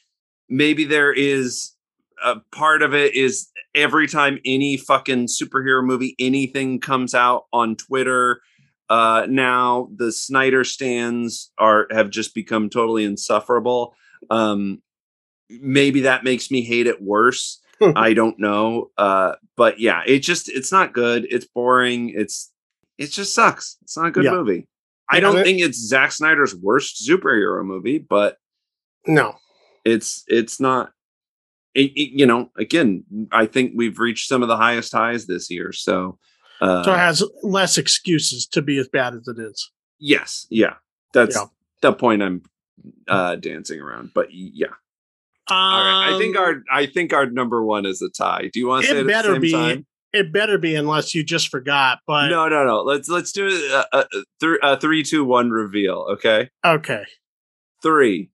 maybe 0.49 0.85
there 0.85 1.13
is 1.13 1.73
a 2.23 2.37
part 2.51 2.81
of 2.81 2.93
it 2.93 3.15
is 3.15 3.49
every 3.75 4.07
time 4.07 4.39
any 4.45 4.77
fucking 4.77 5.27
superhero 5.27 5.83
movie 5.83 6.15
anything 6.19 6.79
comes 6.79 7.13
out 7.13 7.43
on 7.53 7.75
twitter 7.75 8.41
uh 8.89 9.27
now 9.29 9.87
the 9.95 10.11
snyder 10.11 10.63
stands 10.63 11.51
are 11.59 11.87
have 11.91 12.09
just 12.09 12.33
become 12.33 12.69
totally 12.69 13.03
insufferable. 13.03 13.93
Um 14.29 14.81
maybe 15.49 16.01
that 16.01 16.23
makes 16.23 16.51
me 16.51 16.61
hate 16.61 16.87
it 16.87 17.01
worse 17.01 17.61
i 17.95 18.13
don't 18.13 18.39
know 18.39 18.89
uh 18.97 19.33
but 19.55 19.79
yeah 19.79 20.01
it 20.05 20.19
just 20.19 20.49
it's 20.49 20.71
not 20.71 20.93
good 20.93 21.25
it's 21.29 21.45
boring 21.45 22.09
it's 22.09 22.51
it 22.97 23.07
just 23.11 23.33
sucks 23.35 23.77
it's 23.83 23.95
not 23.97 24.07
a 24.07 24.11
good 24.11 24.23
Yeah. 24.25 24.31
movie 24.31 24.67
i 25.09 25.19
don't 25.19 25.41
think 25.43 25.59
it's 25.61 25.77
Zack 25.77 26.11
Snyder's 26.11 26.55
worst 26.55 27.07
superhero 27.07 27.63
movie 27.63 27.99
but 27.99 28.37
No. 29.05 29.35
it's 29.85 30.23
it's 30.27 30.59
not 30.59 30.91
it, 31.75 31.91
it- 31.95 32.17
you 32.19 32.25
know 32.25 32.49
again 32.57 33.03
i 33.31 33.45
think 33.45 33.73
we've 33.75 33.99
reached 33.99 34.27
some 34.27 34.41
of 34.41 34.47
the 34.49 34.57
highest 34.57 34.91
highs 34.91 35.27
this 35.27 35.49
year 35.51 35.71
so 35.71 36.17
uh 36.59 36.83
So 36.83 36.93
it 36.93 36.97
has 36.97 37.23
less 37.43 37.77
excuses 37.77 38.47
to 38.47 38.61
be 38.63 38.79
as 38.79 38.87
bad 38.87 39.13
as 39.13 39.27
it 39.27 39.37
is. 39.39 39.71
yes 39.99 40.47
yeah 40.49 40.73
that's 41.13 41.35
Yeah. 41.35 41.45
the 41.83 41.93
point 41.93 42.23
i'm 42.23 42.41
uh 43.07 43.35
dancing 43.35 43.79
around 43.79 44.11
but 44.15 44.27
yeah 44.33 44.73
all 45.49 45.83
right 45.83 46.13
i 46.13 46.17
think 46.19 46.35
Um, 46.35 46.43
our 46.43 46.55
i 46.71 46.85
think 46.85 47.13
our 47.13 47.29
number 47.29 47.63
one 47.63 47.85
is 47.85 48.01
a 48.01 48.09
tie 48.09 48.49
do 48.53 48.59
you 48.59 48.67
want 48.67 48.83
to 48.85 48.91
say 48.91 48.97
it 48.97 49.01
at 49.01 49.07
better 49.07 49.29
the 49.29 49.35
same 49.35 49.41
be, 49.41 49.51
time 49.51 49.85
it 50.13 50.31
better 50.31 50.57
be 50.57 50.73
unless 50.73 51.13
you 51.13 51.21
just 51.23 51.49
forgot. 51.49 51.99
But 52.07 52.29
no 52.29 52.47
no 52.47 52.65
no 52.65 52.81
let's 52.81 53.09
let's 53.09 53.31
do 53.33 53.47
a, 53.47 53.85
a, 53.93 53.99
a, 53.99 54.05
th- 54.39 54.59
a 54.63 54.79
three 54.79 55.03
two 55.03 55.25
one 55.25 55.51
reveal 55.51 56.07
okay 56.13 56.49
okay. 56.65 57.03
three 57.83 58.31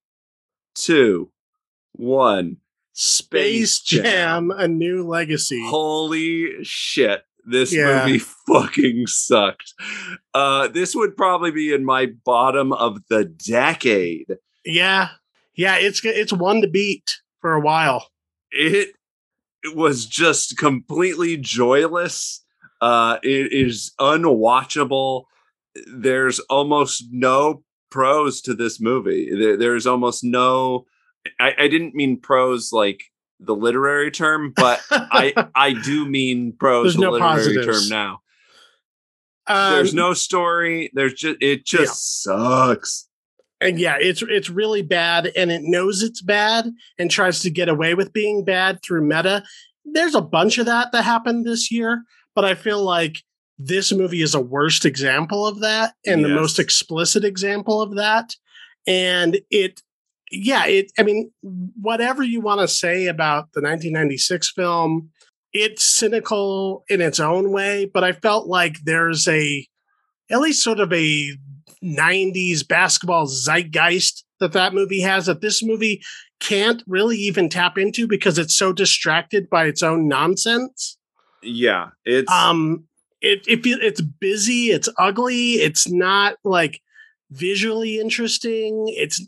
two 0.75 1.31
one 1.93 2.57
Space 2.93 3.71
Space 3.73 3.81
Jam. 3.81 4.03
Jam, 4.03 4.51
a 4.51 4.67
new 4.67 5.05
legacy. 5.05 5.65
Holy 5.67 6.63
shit. 6.63 7.23
This 7.43 7.73
Yeah. 7.73 8.05
movie 8.05 8.19
fucking 8.47 9.07
sucked. 9.07 9.73
Uh 10.33 10.67
this 10.67 10.95
would 10.95 11.17
probably 11.17 11.49
be 11.51 11.73
in 11.73 11.83
my 11.83 12.05
bottom 12.23 12.71
of 12.71 12.99
the 13.09 13.25
decade. 13.25 14.37
yeah. 14.63 15.09
Yeah, 15.55 15.77
it's 15.77 16.03
it's 16.03 16.33
one 16.33 16.61
to 16.61 16.67
beat 16.67 17.17
for 17.39 17.53
a 17.53 17.59
while. 17.59 18.07
It, 18.51 18.89
it 19.63 19.75
was 19.75 20.05
just 20.05 20.57
completely 20.57 21.37
joyless. 21.37 22.43
Uh 22.81 23.17
it 23.23 23.53
is 23.53 23.93
unwatchable. 23.99 25.23
There's 25.87 26.39
almost 26.41 27.05
no 27.11 27.63
pros 27.89 28.41
to 28.41 28.53
this 28.53 28.81
movie. 28.81 29.29
There, 29.31 29.57
there's 29.57 29.87
almost 29.87 30.23
no 30.23 30.85
I, 31.39 31.53
I 31.57 31.67
didn't 31.67 31.95
mean 31.95 32.19
pros 32.19 32.71
like 32.71 33.03
the 33.39 33.55
literary 33.55 34.11
term, 34.11 34.53
but 34.55 34.81
I 34.91 35.33
I 35.55 35.73
do 35.73 36.05
mean 36.05 36.53
prose 36.53 36.95
the 36.95 37.01
no 37.01 37.11
literary 37.11 37.55
positives. 37.55 37.89
term 37.89 37.89
now. 37.89 38.19
Um, 39.45 39.73
There's 39.73 39.93
no 39.93 40.13
story. 40.13 40.89
There's 40.93 41.13
just 41.13 41.37
it 41.41 41.65
just 41.65 42.23
sucks. 42.23 43.07
And 43.63 43.79
yeah, 43.79 43.95
it's 43.99 44.21
it's 44.21 44.49
really 44.49 44.81
bad, 44.81 45.31
and 45.35 45.51
it 45.51 45.61
knows 45.63 46.03
it's 46.03 46.21
bad 46.21 46.69
and 46.97 47.09
tries 47.09 47.39
to 47.41 47.49
get 47.49 47.69
away 47.69 47.93
with 47.93 48.13
being 48.13 48.43
bad 48.43 48.81
through 48.83 49.07
meta. 49.07 49.43
There's 49.85 50.15
a 50.15 50.21
bunch 50.21 50.57
of 50.57 50.65
that 50.65 50.91
that 50.91 51.03
happened 51.03 51.45
this 51.45 51.71
year, 51.71 52.03
but 52.35 52.45
I 52.45 52.55
feel 52.55 52.83
like 52.83 53.23
this 53.57 53.91
movie 53.91 54.21
is 54.21 54.35
a 54.35 54.41
worst 54.41 54.85
example 54.85 55.47
of 55.47 55.59
that 55.61 55.93
and 56.05 56.23
the 56.23 56.29
most 56.29 56.59
explicit 56.59 57.23
example 57.23 57.81
of 57.81 57.95
that. 57.95 58.35
And 58.87 59.39
it, 59.49 59.81
yeah, 60.31 60.65
it, 60.65 60.91
I 60.97 61.03
mean, 61.03 61.31
whatever 61.41 62.23
you 62.23 62.41
want 62.41 62.61
to 62.61 62.67
say 62.67 63.07
about 63.07 63.53
the 63.53 63.61
1996 63.61 64.51
film, 64.51 65.11
it's 65.53 65.83
cynical 65.83 66.83
in 66.89 66.99
its 66.99 67.19
own 67.19 67.51
way, 67.51 67.85
but 67.85 68.03
I 68.03 68.11
felt 68.11 68.47
like 68.47 68.77
there's 68.83 69.27
a, 69.27 69.67
at 70.29 70.39
least 70.39 70.63
sort 70.63 70.79
of 70.79 70.91
a 70.91 71.37
90s 71.83 72.67
basketball 72.67 73.25
zeitgeist 73.27 74.23
that 74.39 74.53
that 74.53 74.73
movie 74.73 75.01
has 75.01 75.25
that 75.25 75.41
this 75.41 75.61
movie 75.63 76.01
can't 76.39 76.83
really 76.87 77.17
even 77.17 77.49
tap 77.49 77.77
into 77.77 78.07
because 78.07 78.37
it's 78.37 78.55
so 78.55 78.73
distracted 78.73 79.49
by 79.49 79.65
its 79.65 79.81
own 79.83 80.07
nonsense. 80.07 80.97
Yeah, 81.41 81.89
it's 82.05 82.31
Um, 82.31 82.85
it, 83.21 83.45
it 83.47 83.61
it's 83.65 84.01
busy, 84.01 84.71
it's 84.71 84.89
ugly, 84.97 85.53
it's 85.53 85.89
not 85.89 86.35
like 86.43 86.81
visually 87.31 87.99
interesting. 87.99 88.85
It's 88.87 89.25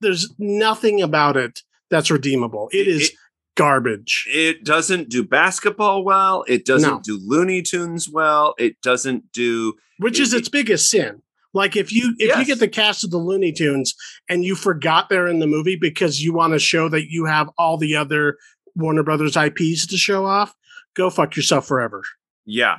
there's 0.00 0.32
nothing 0.38 1.00
about 1.02 1.36
it 1.36 1.62
that's 1.90 2.10
redeemable. 2.10 2.68
It 2.72 2.86
is 2.88 3.08
It- 3.10 3.14
garbage. 3.56 4.26
it 4.30 4.64
doesn't 4.64 5.08
do 5.08 5.24
basketball 5.24 6.04
well. 6.04 6.44
It 6.46 6.64
doesn't 6.64 6.90
No. 6.90 7.00
do 7.02 7.18
Looney 7.24 7.62
Tunes 7.62 8.08
well. 8.08 8.54
It 8.58 8.80
doesn't 8.82 9.32
do 9.32 9.74
which 9.98 10.20
is 10.20 10.32
it- 10.32 10.38
its 10.38 10.48
biggest 10.48 10.88
sin. 10.90 11.22
Like 11.54 11.76
if 11.76 11.92
you 11.92 12.14
if 12.18 12.36
you 12.38 12.44
get 12.44 12.58
the 12.60 12.68
cast 12.68 13.04
of 13.04 13.10
the 13.10 13.18
Looney 13.18 13.52
Tunes 13.52 13.94
and 14.28 14.44
you 14.44 14.54
forgot 14.54 15.08
they're 15.08 15.26
in 15.26 15.38
the 15.38 15.46
movie 15.46 15.76
because 15.76 16.22
you 16.22 16.32
want 16.32 16.52
to 16.52 16.58
show 16.58 16.88
that 16.90 17.10
you 17.10 17.24
have 17.24 17.48
all 17.58 17.76
the 17.78 17.96
other 17.96 18.36
Warner 18.76 19.02
Brothers 19.02 19.36
IPs 19.36 19.86
to 19.86 19.96
show 19.96 20.24
off, 20.26 20.54
go 20.94 21.10
fuck 21.10 21.36
yourself 21.36 21.66
forever. 21.66 22.02
Yeah. 22.44 22.78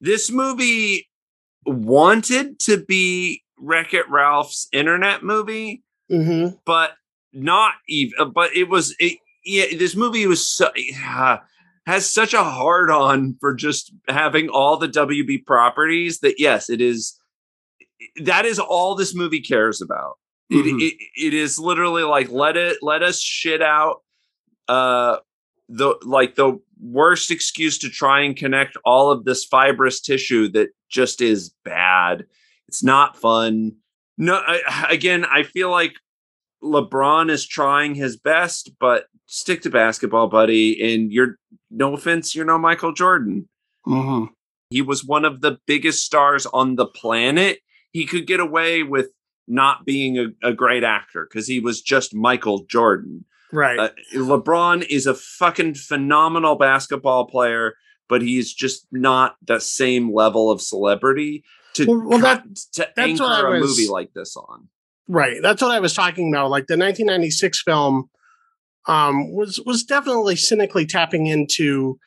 This 0.00 0.30
movie 0.30 1.08
wanted 1.66 2.58
to 2.60 2.78
be 2.84 3.42
Wreck 3.58 3.92
It 3.94 4.08
Ralph's 4.08 4.68
internet 4.72 5.22
movie, 5.22 5.82
Mm-hmm. 6.10 6.56
but 6.64 6.92
not 7.34 7.74
even, 7.86 8.32
but 8.32 8.56
it 8.56 8.70
was, 8.70 8.96
it, 8.98 9.18
yeah, 9.44 9.66
this 9.78 9.94
movie 9.94 10.26
was 10.26 10.48
so, 10.48 10.70
uh, 11.06 11.36
has 11.86 12.08
such 12.08 12.32
a 12.32 12.42
hard 12.42 12.90
on 12.90 13.36
for 13.40 13.52
just 13.54 13.92
having 14.08 14.48
all 14.48 14.78
the 14.78 14.88
WB 14.88 15.44
properties 15.44 16.20
that, 16.20 16.36
yes, 16.38 16.70
it 16.70 16.80
is, 16.80 17.18
that 18.24 18.44
is 18.46 18.58
all 18.58 18.94
this 18.94 19.14
movie 19.14 19.40
cares 19.40 19.80
about. 19.82 20.14
It- 20.50 20.64
Mhm. 20.64 20.80
It, 20.80 20.94
it 21.16 21.34
is 21.34 21.58
literally 21.58 22.02
like 22.04 22.30
let 22.30 22.56
it 22.56 22.78
let 22.82 23.02
us 23.02 23.20
shit 23.20 23.60
out 23.62 24.02
uh 24.68 25.18
the 25.68 25.94
like 26.04 26.34
the 26.36 26.58
worst 26.80 27.30
excuse 27.30 27.78
to 27.78 27.90
try 27.90 28.20
and 28.22 28.36
connect 28.36 28.76
all 28.84 29.10
of 29.10 29.24
this 29.24 29.44
fibrous 29.44 30.00
tissue 30.00 30.48
that 30.52 30.68
just 30.88 31.20
is 31.20 31.52
bad. 31.64 32.24
It's 32.68 32.82
not 32.82 33.16
fun. 33.16 33.72
No, 34.16 34.36
I, 34.46 34.86
again, 34.90 35.24
I 35.26 35.42
feel 35.42 35.70
like 35.70 35.94
LeBron 36.62 37.30
is 37.30 37.46
trying 37.46 37.94
his 37.94 38.16
best, 38.16 38.70
but 38.80 39.06
stick 39.26 39.62
to 39.62 39.70
basketball, 39.70 40.28
buddy. 40.28 40.94
And 40.94 41.12
you're 41.12 41.36
no 41.70 41.94
offense, 41.94 42.34
you're 42.34 42.44
no 42.46 42.58
Michael 42.58 42.92
Jordan. 42.92 43.48
Mm-hmm. 43.86 44.32
He 44.70 44.82
was 44.82 45.04
one 45.04 45.24
of 45.24 45.40
the 45.40 45.58
biggest 45.66 46.04
stars 46.04 46.46
on 46.46 46.76
the 46.76 46.86
planet. 46.86 47.60
He 47.98 48.06
could 48.06 48.26
get 48.26 48.38
away 48.40 48.82
with 48.84 49.08
not 49.48 49.84
being 49.84 50.18
a, 50.18 50.48
a 50.50 50.52
great 50.52 50.84
actor 50.84 51.26
because 51.28 51.48
he 51.48 51.58
was 51.58 51.80
just 51.82 52.14
Michael 52.14 52.64
Jordan. 52.68 53.24
Right. 53.52 53.78
Uh, 53.78 53.88
LeBron 54.14 54.86
is 54.88 55.06
a 55.06 55.14
fucking 55.14 55.74
phenomenal 55.74 56.54
basketball 56.56 57.26
player, 57.26 57.74
but 58.08 58.20
he's 58.22 58.52
just 58.52 58.86
not 58.92 59.36
the 59.42 59.58
same 59.58 60.14
level 60.14 60.50
of 60.50 60.60
celebrity 60.60 61.42
to 61.74 61.86
Well- 61.86 62.02
well, 62.08 62.18
that- 62.20 62.44
to 62.74 63.00
anchor 63.00 63.24
I 63.24 63.56
a 63.56 63.60
was- 63.60 63.76
movie 63.78 63.88
like 63.90 64.12
this 64.14 64.36
on. 64.36 64.68
Right. 65.08 65.38
That's 65.42 65.62
what 65.62 65.70
I 65.70 65.80
was 65.80 65.94
talking 65.94 66.32
about. 66.32 66.50
Like 66.50 66.66
the 66.66 66.76
1996 66.76 67.62
film 67.62 68.10
um, 68.86 69.32
was 69.34 69.58
was 69.66 69.82
definitely 69.84 70.36
cynically 70.36 70.86
tapping 70.86 71.26
into 71.26 71.98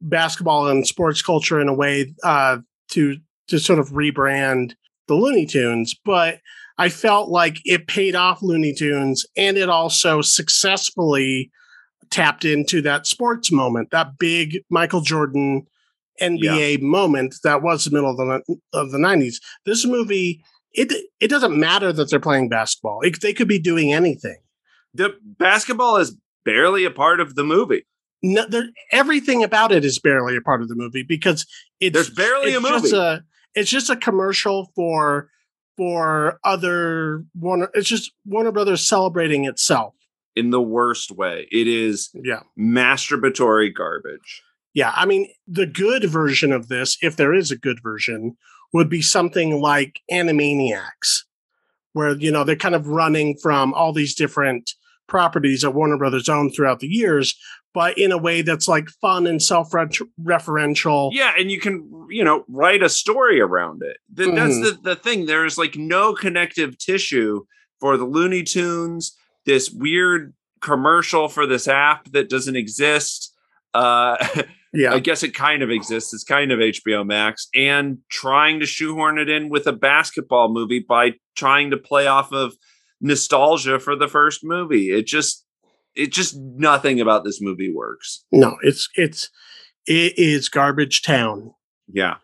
basketball 0.00 0.68
and 0.68 0.86
sports 0.86 1.22
culture 1.22 1.60
in 1.60 1.68
a 1.68 1.74
way 1.74 2.12
uh, 2.24 2.58
to 2.90 3.16
to 3.48 3.58
sort 3.58 3.78
of 3.78 3.90
rebrand 3.90 4.74
the 5.08 5.14
Looney 5.14 5.46
Tunes. 5.46 5.94
But 6.04 6.38
I 6.78 6.88
felt 6.88 7.28
like 7.28 7.58
it 7.64 7.86
paid 7.86 8.14
off 8.14 8.42
Looney 8.42 8.74
Tunes, 8.74 9.26
and 9.36 9.56
it 9.56 9.68
also 9.68 10.22
successfully 10.22 11.50
tapped 12.10 12.44
into 12.44 12.82
that 12.82 13.06
sports 13.06 13.52
moment, 13.52 13.90
that 13.90 14.18
big 14.18 14.58
Michael 14.70 15.00
Jordan 15.00 15.66
NBA 16.20 16.82
moment 16.82 17.36
that 17.44 17.62
was 17.62 17.84
the 17.84 17.90
middle 17.90 18.10
of 18.10 18.16
the 18.16 18.58
of 18.72 18.90
the 18.90 18.98
90s. 18.98 19.36
This 19.64 19.86
movie 19.86 20.42
it 20.72 20.92
it 21.20 21.28
doesn't 21.28 21.58
matter 21.58 21.92
that 21.92 22.10
they're 22.10 22.20
playing 22.20 22.48
basketball. 22.48 23.00
It, 23.02 23.20
they 23.20 23.32
could 23.32 23.48
be 23.48 23.58
doing 23.58 23.92
anything. 23.92 24.38
The 24.94 25.14
basketball 25.22 25.96
is 25.96 26.16
barely 26.44 26.84
a 26.84 26.90
part 26.90 27.20
of 27.20 27.34
the 27.34 27.44
movie. 27.44 27.86
No, 28.22 28.46
there, 28.46 28.68
everything 28.92 29.42
about 29.42 29.72
it 29.72 29.84
is 29.84 29.98
barely 29.98 30.36
a 30.36 30.40
part 30.42 30.62
of 30.62 30.68
the 30.68 30.74
movie 30.74 31.02
because 31.02 31.46
it's 31.80 31.94
There's 31.94 32.10
barely 32.10 32.52
it's 32.52 32.64
a 32.64 32.68
Just 32.68 32.84
movie. 32.84 32.96
a, 32.96 33.22
it's 33.54 33.70
just 33.70 33.90
a 33.90 33.96
commercial 33.96 34.70
for 34.74 35.30
for 35.76 36.38
other 36.44 37.24
Warner. 37.38 37.70
It's 37.74 37.88
just 37.88 38.12
Warner 38.26 38.52
Brothers 38.52 38.86
celebrating 38.86 39.44
itself. 39.46 39.94
in 40.36 40.50
the 40.50 40.60
worst 40.62 41.10
way. 41.10 41.46
It 41.50 41.66
is 41.66 42.10
Yeah, 42.14 42.40
masturbatory 42.58 43.74
garbage. 43.74 44.42
yeah. 44.74 44.92
I 44.94 45.04
mean, 45.06 45.28
the 45.48 45.66
good 45.66 46.04
version 46.04 46.52
of 46.52 46.68
this, 46.68 46.96
if 47.02 47.16
there 47.16 47.34
is 47.34 47.50
a 47.50 47.56
good 47.58 47.80
version, 47.82 48.36
would 48.72 48.88
be 48.88 49.02
something 49.02 49.60
like 49.60 50.00
Animaniacs, 50.12 51.22
where 51.94 52.12
you 52.16 52.30
know 52.30 52.44
they're 52.44 52.56
kind 52.56 52.74
of 52.74 52.86
running 52.86 53.36
from 53.36 53.74
all 53.74 53.92
these 53.92 54.14
different 54.14 54.72
properties 55.08 55.62
that 55.62 55.72
Warner 55.72 55.98
Brothers 55.98 56.28
owned 56.28 56.54
throughout 56.54 56.78
the 56.80 56.86
years, 56.88 57.34
but 57.74 57.96
in 57.98 58.12
a 58.12 58.18
way 58.18 58.42
that's 58.42 58.66
like 58.68 58.88
fun 59.00 59.26
and 59.26 59.40
self-referential. 59.42 61.10
Yeah, 61.12 61.32
and 61.38 61.50
you 61.50 61.60
can, 61.60 62.06
you 62.10 62.24
know, 62.24 62.44
write 62.48 62.82
a 62.82 62.88
story 62.88 63.40
around 63.40 63.82
it. 63.82 63.96
Th- 64.16 64.34
That's 64.34 64.54
Mhm. 64.54 64.62
the, 64.64 64.78
the 64.90 64.96
thing. 64.96 65.26
There's 65.26 65.58
like 65.58 65.76
no 65.76 66.14
connective 66.14 66.78
tissue 66.78 67.44
for 67.80 67.96
the 67.96 68.04
Looney 68.04 68.42
Tunes, 68.42 69.16
this 69.46 69.70
weird 69.70 70.34
commercial 70.60 71.28
for 71.28 71.46
this 71.46 71.66
app 71.68 72.10
that 72.12 72.28
doesn't 72.28 72.56
exist. 72.56 73.34
Uh, 73.74 74.16
Yeah, 74.72 74.94
I 74.94 75.00
guess 75.00 75.24
it 75.24 75.34
kind 75.34 75.64
of 75.64 75.70
exists. 75.70 76.14
It's 76.14 76.22
kind 76.22 76.52
of 76.52 76.60
HBO 76.60 77.04
Max, 77.04 77.48
and 77.56 77.98
trying 78.08 78.60
to 78.60 78.66
shoehorn 78.66 79.18
it 79.18 79.28
in 79.28 79.48
with 79.48 79.66
a 79.66 79.72
basketball 79.72 80.48
movie 80.52 80.78
by 80.78 81.14
trying 81.34 81.72
to 81.72 81.76
play 81.76 82.06
off 82.06 82.30
of 82.32 82.52
nostalgia 83.00 83.80
for 83.80 83.96
the 83.96 84.06
first 84.06 84.44
movie. 84.44 84.90
It 84.92 85.06
just, 85.08 85.44
it 85.94 86.12
just 86.12 86.36
nothing 86.36 87.00
about 87.00 87.24
this 87.24 87.40
movie 87.40 87.72
works. 87.72 88.24
no, 88.32 88.56
it's 88.62 88.88
it's 88.94 89.30
it 89.86 90.14
is 90.18 90.48
garbage 90.48 91.02
town. 91.02 91.52
Yeah. 91.92 92.16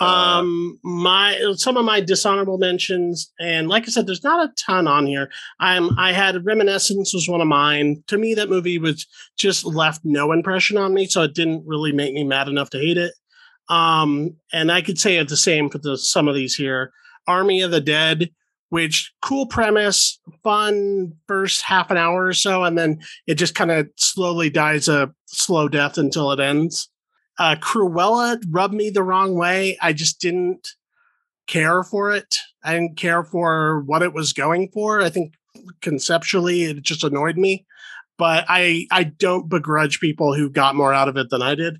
Uh, 0.00 0.40
Um, 0.40 0.80
my 0.82 1.38
some 1.56 1.76
of 1.76 1.84
my 1.84 2.00
dishonorable 2.00 2.58
mentions, 2.58 3.32
and 3.38 3.68
like 3.68 3.84
I 3.84 3.86
said, 3.86 4.06
there's 4.08 4.24
not 4.24 4.44
a 4.44 4.52
ton 4.56 4.88
on 4.88 5.06
here. 5.06 5.30
I'm 5.60 5.96
I 5.98 6.12
had 6.12 6.44
Reminiscence 6.44 7.14
was 7.14 7.28
one 7.28 7.40
of 7.40 7.46
mine. 7.46 8.02
To 8.08 8.18
me, 8.18 8.34
that 8.34 8.50
movie 8.50 8.78
was 8.78 9.06
just 9.38 9.64
left 9.64 10.00
no 10.04 10.32
impression 10.32 10.76
on 10.76 10.94
me, 10.94 11.06
so 11.06 11.22
it 11.22 11.34
didn't 11.34 11.62
really 11.64 11.92
make 11.92 12.12
me 12.12 12.24
mad 12.24 12.48
enough 12.48 12.70
to 12.70 12.78
hate 12.78 12.98
it. 12.98 13.12
Um, 13.68 14.36
and 14.52 14.72
I 14.72 14.82
could 14.82 14.98
say 14.98 15.16
it 15.16 15.28
the 15.28 15.36
same 15.36 15.70
for 15.70 15.78
the 15.78 15.96
some 15.96 16.26
of 16.26 16.34
these 16.34 16.56
here. 16.56 16.90
Army 17.28 17.62
of 17.62 17.70
the 17.70 17.80
Dead, 17.80 18.30
which 18.74 19.12
cool 19.22 19.46
premise, 19.46 20.18
fun 20.42 21.12
first 21.28 21.62
half 21.62 21.92
an 21.92 21.96
hour 21.96 22.24
or 22.24 22.32
so, 22.32 22.64
and 22.64 22.76
then 22.76 22.98
it 23.24 23.36
just 23.36 23.54
kind 23.54 23.70
of 23.70 23.88
slowly 23.94 24.50
dies 24.50 24.88
a 24.88 25.14
slow 25.26 25.68
death 25.68 25.96
until 25.96 26.32
it 26.32 26.40
ends. 26.40 26.90
Uh, 27.38 27.54
Cruella 27.54 28.36
rubbed 28.50 28.74
me 28.74 28.90
the 28.90 29.04
wrong 29.04 29.36
way. 29.36 29.78
I 29.80 29.92
just 29.92 30.20
didn't 30.20 30.70
care 31.46 31.84
for 31.84 32.10
it. 32.10 32.38
I 32.64 32.72
didn't 32.72 32.96
care 32.96 33.22
for 33.22 33.84
what 33.86 34.02
it 34.02 34.12
was 34.12 34.32
going 34.32 34.70
for. 34.74 35.00
I 35.00 35.08
think 35.08 35.34
conceptually 35.80 36.64
it 36.64 36.82
just 36.82 37.04
annoyed 37.04 37.36
me. 37.36 37.66
But 38.18 38.44
I 38.48 38.88
I 38.90 39.04
don't 39.04 39.48
begrudge 39.48 40.00
people 40.00 40.34
who 40.34 40.50
got 40.50 40.74
more 40.74 40.92
out 40.92 41.08
of 41.08 41.16
it 41.16 41.30
than 41.30 41.42
I 41.42 41.54
did. 41.54 41.76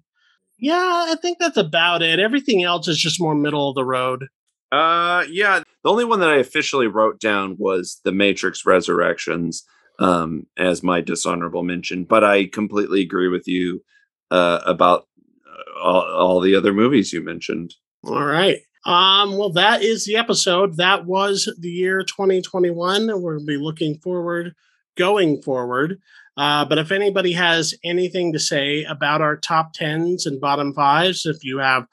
Yeah, 0.61 1.07
I 1.09 1.17
think 1.21 1.39
that's 1.41 1.57
about 1.57 2.03
it. 2.03 2.21
Everything 2.21 2.63
else 2.63 2.87
is 2.87 2.99
just 2.99 3.21
more 3.21 3.35
middle 3.35 3.69
of 3.69 3.75
the 3.75 3.85
road. 3.85 4.29
Uh, 4.75 5.25
yeah. 5.31 5.61
The 5.85 5.91
only 5.91 6.05
one 6.05 6.19
that 6.21 6.31
I 6.31 6.39
officially 6.39 6.89
wrote 6.89 7.21
down 7.21 7.57
was 7.59 8.01
The 8.03 8.11
Matrix 8.11 8.67
Resurrections 8.67 9.65
um, 10.01 10.47
as 10.59 10.83
my 10.83 11.01
dishonorable 11.01 11.63
mention, 11.63 12.03
but 12.03 12.25
I 12.25 12.47
completely 12.47 13.01
agree 13.01 13.29
with 13.29 13.47
you 13.47 13.85
uh, 14.33 14.61
about 14.67 15.07
uh, 15.47 15.81
all, 15.81 16.03
all 16.03 16.41
the 16.41 16.57
other 16.57 16.73
movies 16.73 17.13
you 17.13 17.23
mentioned. 17.23 17.75
All 18.05 18.25
right. 18.25 18.59
Um, 18.85 19.37
well, 19.37 19.51
that 19.53 19.83
is 19.83 20.07
the 20.07 20.17
episode. 20.17 20.77
That 20.77 21.07
was 21.07 21.49
the 21.61 21.71
year 21.71 22.03
2021. 22.03 23.07
We'll 23.23 23.47
be 23.47 23.57
looking 23.57 23.99
forward 23.99 24.55
going 24.97 25.41
forward. 25.41 26.01
Uh, 26.37 26.65
but 26.65 26.79
if 26.79 26.91
anybody 26.91 27.33
has 27.33 27.75
anything 27.85 28.33
to 28.33 28.41
say 28.41 28.83
about 28.85 29.21
our 29.21 29.37
top 29.37 29.73
tens 29.73 30.27
and 30.27 30.41
bottom 30.41 30.75
fives, 30.75 31.27
if 31.27 31.45
you 31.45 31.59
have 31.59 31.87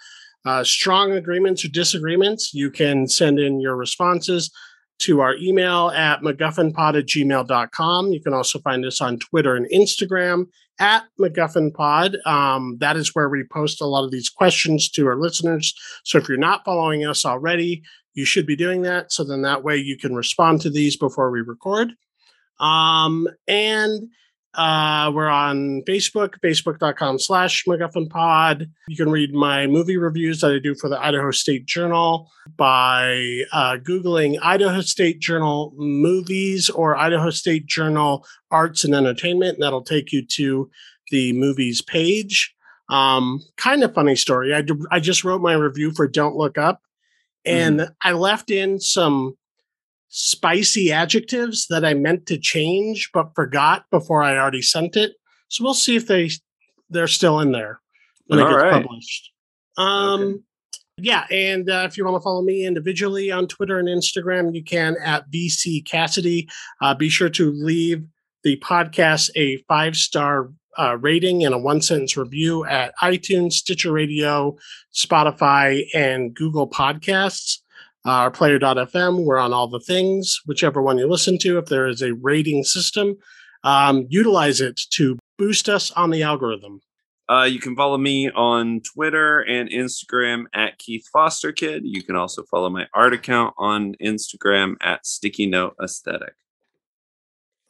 uh, 0.46 0.64
strong 0.64 1.12
agreements 1.12 1.64
or 1.64 1.70
disagreements, 1.70 2.54
you 2.54 2.72
can 2.72 3.08
send 3.08 3.40
in 3.40 3.60
your 3.60 3.76
responses 3.76 4.52
to 5.00 5.20
our 5.20 5.36
email 5.36 5.90
at 5.90 6.22
MacGuffinPod 6.22 6.98
at 6.98 7.06
gmail.com. 7.06 8.12
You 8.12 8.22
can 8.22 8.34
also 8.34 8.60
find 8.60 8.86
us 8.86 9.02
on 9.02 9.18
Twitter 9.18 9.56
and 9.56 9.68
Instagram 9.74 10.46
at 10.80 11.04
MacGuffinPod. 11.20 12.26
Um, 12.26 12.78
that 12.80 12.96
is 12.98 13.16
where 13.16 13.30
we 13.30 13.44
post 13.52 13.82
a 13.82 13.86
lot 13.86 14.04
of 14.04 14.12
these 14.12 14.30
questions 14.30 14.90
to 14.92 15.08
our 15.08 15.16
listeners. 15.16 15.74
So 16.04 16.18
if 16.18 16.30
you're 16.30 16.38
not 16.38 16.66
following 16.66 17.06
us 17.06 17.26
already, 17.26 17.84
you 18.14 18.26
should 18.26 18.46
be 18.46 18.56
doing 18.56 18.84
that. 18.84 19.12
So 19.12 19.24
then 19.24 19.42
that 19.42 19.64
way 19.64 19.78
you 19.78 19.98
can 19.98 20.16
respond 20.16 20.62
to 20.62 20.70
these 20.70 20.98
before 20.98 21.32
we 21.32 21.42
record. 21.42 21.94
Um, 22.60 23.28
and 23.48 24.10
uh, 24.54 25.12
we're 25.14 25.30
on 25.30 25.82
Facebook, 25.84 26.40
facebook.com 26.44 27.20
slash 27.20 27.64
MacGuffin 27.66 28.10
Pod. 28.10 28.70
You 28.88 28.98
can 28.98 29.10
read 29.10 29.34
my 29.34 29.68
movie 29.68 29.98
reviews 29.98 30.42
that 30.42 30.52
I 30.52 30.60
do 30.60 30.76
for 30.76 30.90
the 30.90 31.02
Idaho 31.02 31.32
State 31.32 31.66
Journal 31.66 32.30
by 32.58 33.44
uh, 33.54 33.78
Googling 33.78 34.38
Idaho 34.42 34.82
State 34.82 35.20
Journal 35.20 35.74
movies 35.78 36.70
or 36.70 36.98
Idaho 36.98 37.30
State 37.30 37.66
Journal 37.66 38.26
arts 38.50 38.84
and 38.84 38.94
entertainment. 38.94 39.56
And 39.56 39.64
that'll 39.64 39.84
take 39.84 40.12
you 40.12 40.26
to 40.26 40.70
the 41.12 41.32
movies 41.34 41.82
page. 41.82 42.54
Um, 42.90 43.42
kind 43.56 43.84
of 43.84 43.94
funny 43.94 44.18
story. 44.18 44.54
I, 44.54 44.62
d- 44.62 44.74
I 44.92 45.00
just 45.00 45.24
wrote 45.24 45.42
my 45.42 45.54
review 45.54 45.92
for 45.92 46.08
Don't 46.10 46.36
Look 46.36 46.58
Up 46.58 46.82
and 47.46 47.80
mm-hmm. 47.80 47.92
I 48.02 48.12
left 48.14 48.52
in 48.52 48.80
some 48.80 49.38
spicy 50.14 50.92
adjectives 50.92 51.68
that 51.70 51.86
I 51.86 51.94
meant 51.94 52.26
to 52.28 52.38
change 52.38 53.10
but 53.14 53.34
forgot 53.34 53.86
before 53.92 54.22
I 54.22 54.38
already 54.38 54.62
sent 54.62 54.98
it. 54.98 55.14
So 55.48 55.64
we'll 55.64 55.74
see 55.74 55.96
if 55.96 56.06
they 56.06 56.30
they're 56.90 57.08
still 57.08 57.40
in 57.40 57.54
there 57.54 57.80
when 58.28 58.40
All 58.40 58.48
it 58.48 58.52
gets 58.52 58.64
right. 58.64 58.84
published. 58.84 59.32
Um 59.78 60.22
okay. 60.22 60.38
yeah, 60.98 61.26
and 61.32 61.70
uh, 61.70 61.88
if 61.90 61.98
you 61.98 62.04
want 62.04 62.18
to 62.18 62.24
follow 62.24 62.42
me 62.42 62.66
individually 62.66 63.32
on 63.32 63.48
Twitter 63.48 63.80
and 63.80 63.88
Instagram, 63.88 64.54
you 64.54 64.64
can 64.64 64.98
at 65.02 65.32
VC 65.32 65.84
Cassidy. 65.86 66.50
Uh, 66.82 66.94
be 66.94 67.08
sure 67.08 67.30
to 67.30 67.52
leave 67.52 68.04
the 68.44 68.58
podcast 68.58 69.30
a 69.38 69.58
five 69.70 69.96
star 69.96 70.52
uh, 70.78 70.98
rating 70.98 71.46
and 71.46 71.56
a 71.56 71.58
one 71.58 71.82
sentence 71.82 72.18
review 72.18 72.66
at 72.66 72.94
iTunes, 73.02 73.54
Stitcher 73.54 73.94
Radio, 73.94 74.58
Spotify, 74.94 75.84
and 75.94 76.34
Google 76.34 76.70
Podcasts 76.70 77.60
our 78.06 78.28
uh, 78.28 78.30
player.fm. 78.32 79.24
We're 79.24 79.38
on 79.38 79.54
all 79.54 79.68
the 79.68 79.80
things, 79.80 80.40
whichever 80.46 80.82
one 80.82 80.98
you 80.98 81.08
listen 81.08 81.38
to. 81.40 81.58
If 81.58 81.66
there 81.66 81.88
is 81.88 82.02
a 82.02 82.14
rating 82.16 82.64
system, 82.64 83.16
um, 83.64 84.08
utilize 84.10 84.60
it 84.60 84.80
to 84.92 85.20
boost 85.38 85.70
us 85.70 85.92
on 85.92 86.10
the 86.10 86.24
algorithm. 86.24 86.82
Uh, 87.30 87.44
you 87.44 87.60
can 87.60 87.76
follow 87.76 87.98
me 87.98 88.30
on 88.32 88.82
Twitter 88.82 89.40
and 89.42 89.70
Instagram 89.70 90.46
at 90.54 90.78
Keith 90.80 91.06
Foster 91.14 91.52
Kid. 91.52 91.84
You 91.86 92.04
can 92.04 92.16
also 92.16 92.44
follow 92.44 92.70
my 92.70 92.88
art 92.94 93.14
account 93.14 93.54
on 93.58 93.96
Instagram 94.04 94.76
at 94.82 95.06
Sticky 95.06 95.46
Note 95.46 95.76
Aesthetic. 95.82 96.34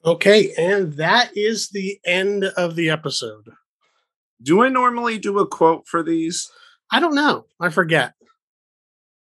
Okay, 0.03 0.51
and 0.57 0.93
that 0.93 1.29
is 1.35 1.69
the 1.69 1.99
end 2.05 2.45
of 2.45 2.75
the 2.75 2.89
episode. 2.89 3.49
Do 4.41 4.63
I 4.63 4.69
normally 4.69 5.19
do 5.19 5.37
a 5.37 5.45
quote 5.45 5.87
for 5.87 6.01
these? 6.01 6.49
I 6.91 6.99
don't 6.99 7.13
know. 7.13 7.45
I 7.59 7.69
forget. 7.69 8.13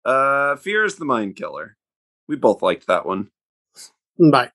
Uh, 0.06 0.54
Fear 0.56 0.84
is 0.84 0.96
the 0.96 1.04
Mind 1.04 1.34
Killer. 1.34 1.76
We 2.28 2.36
both 2.36 2.62
liked 2.62 2.86
that 2.86 3.04
one. 3.06 3.30
Bye. 4.30 4.52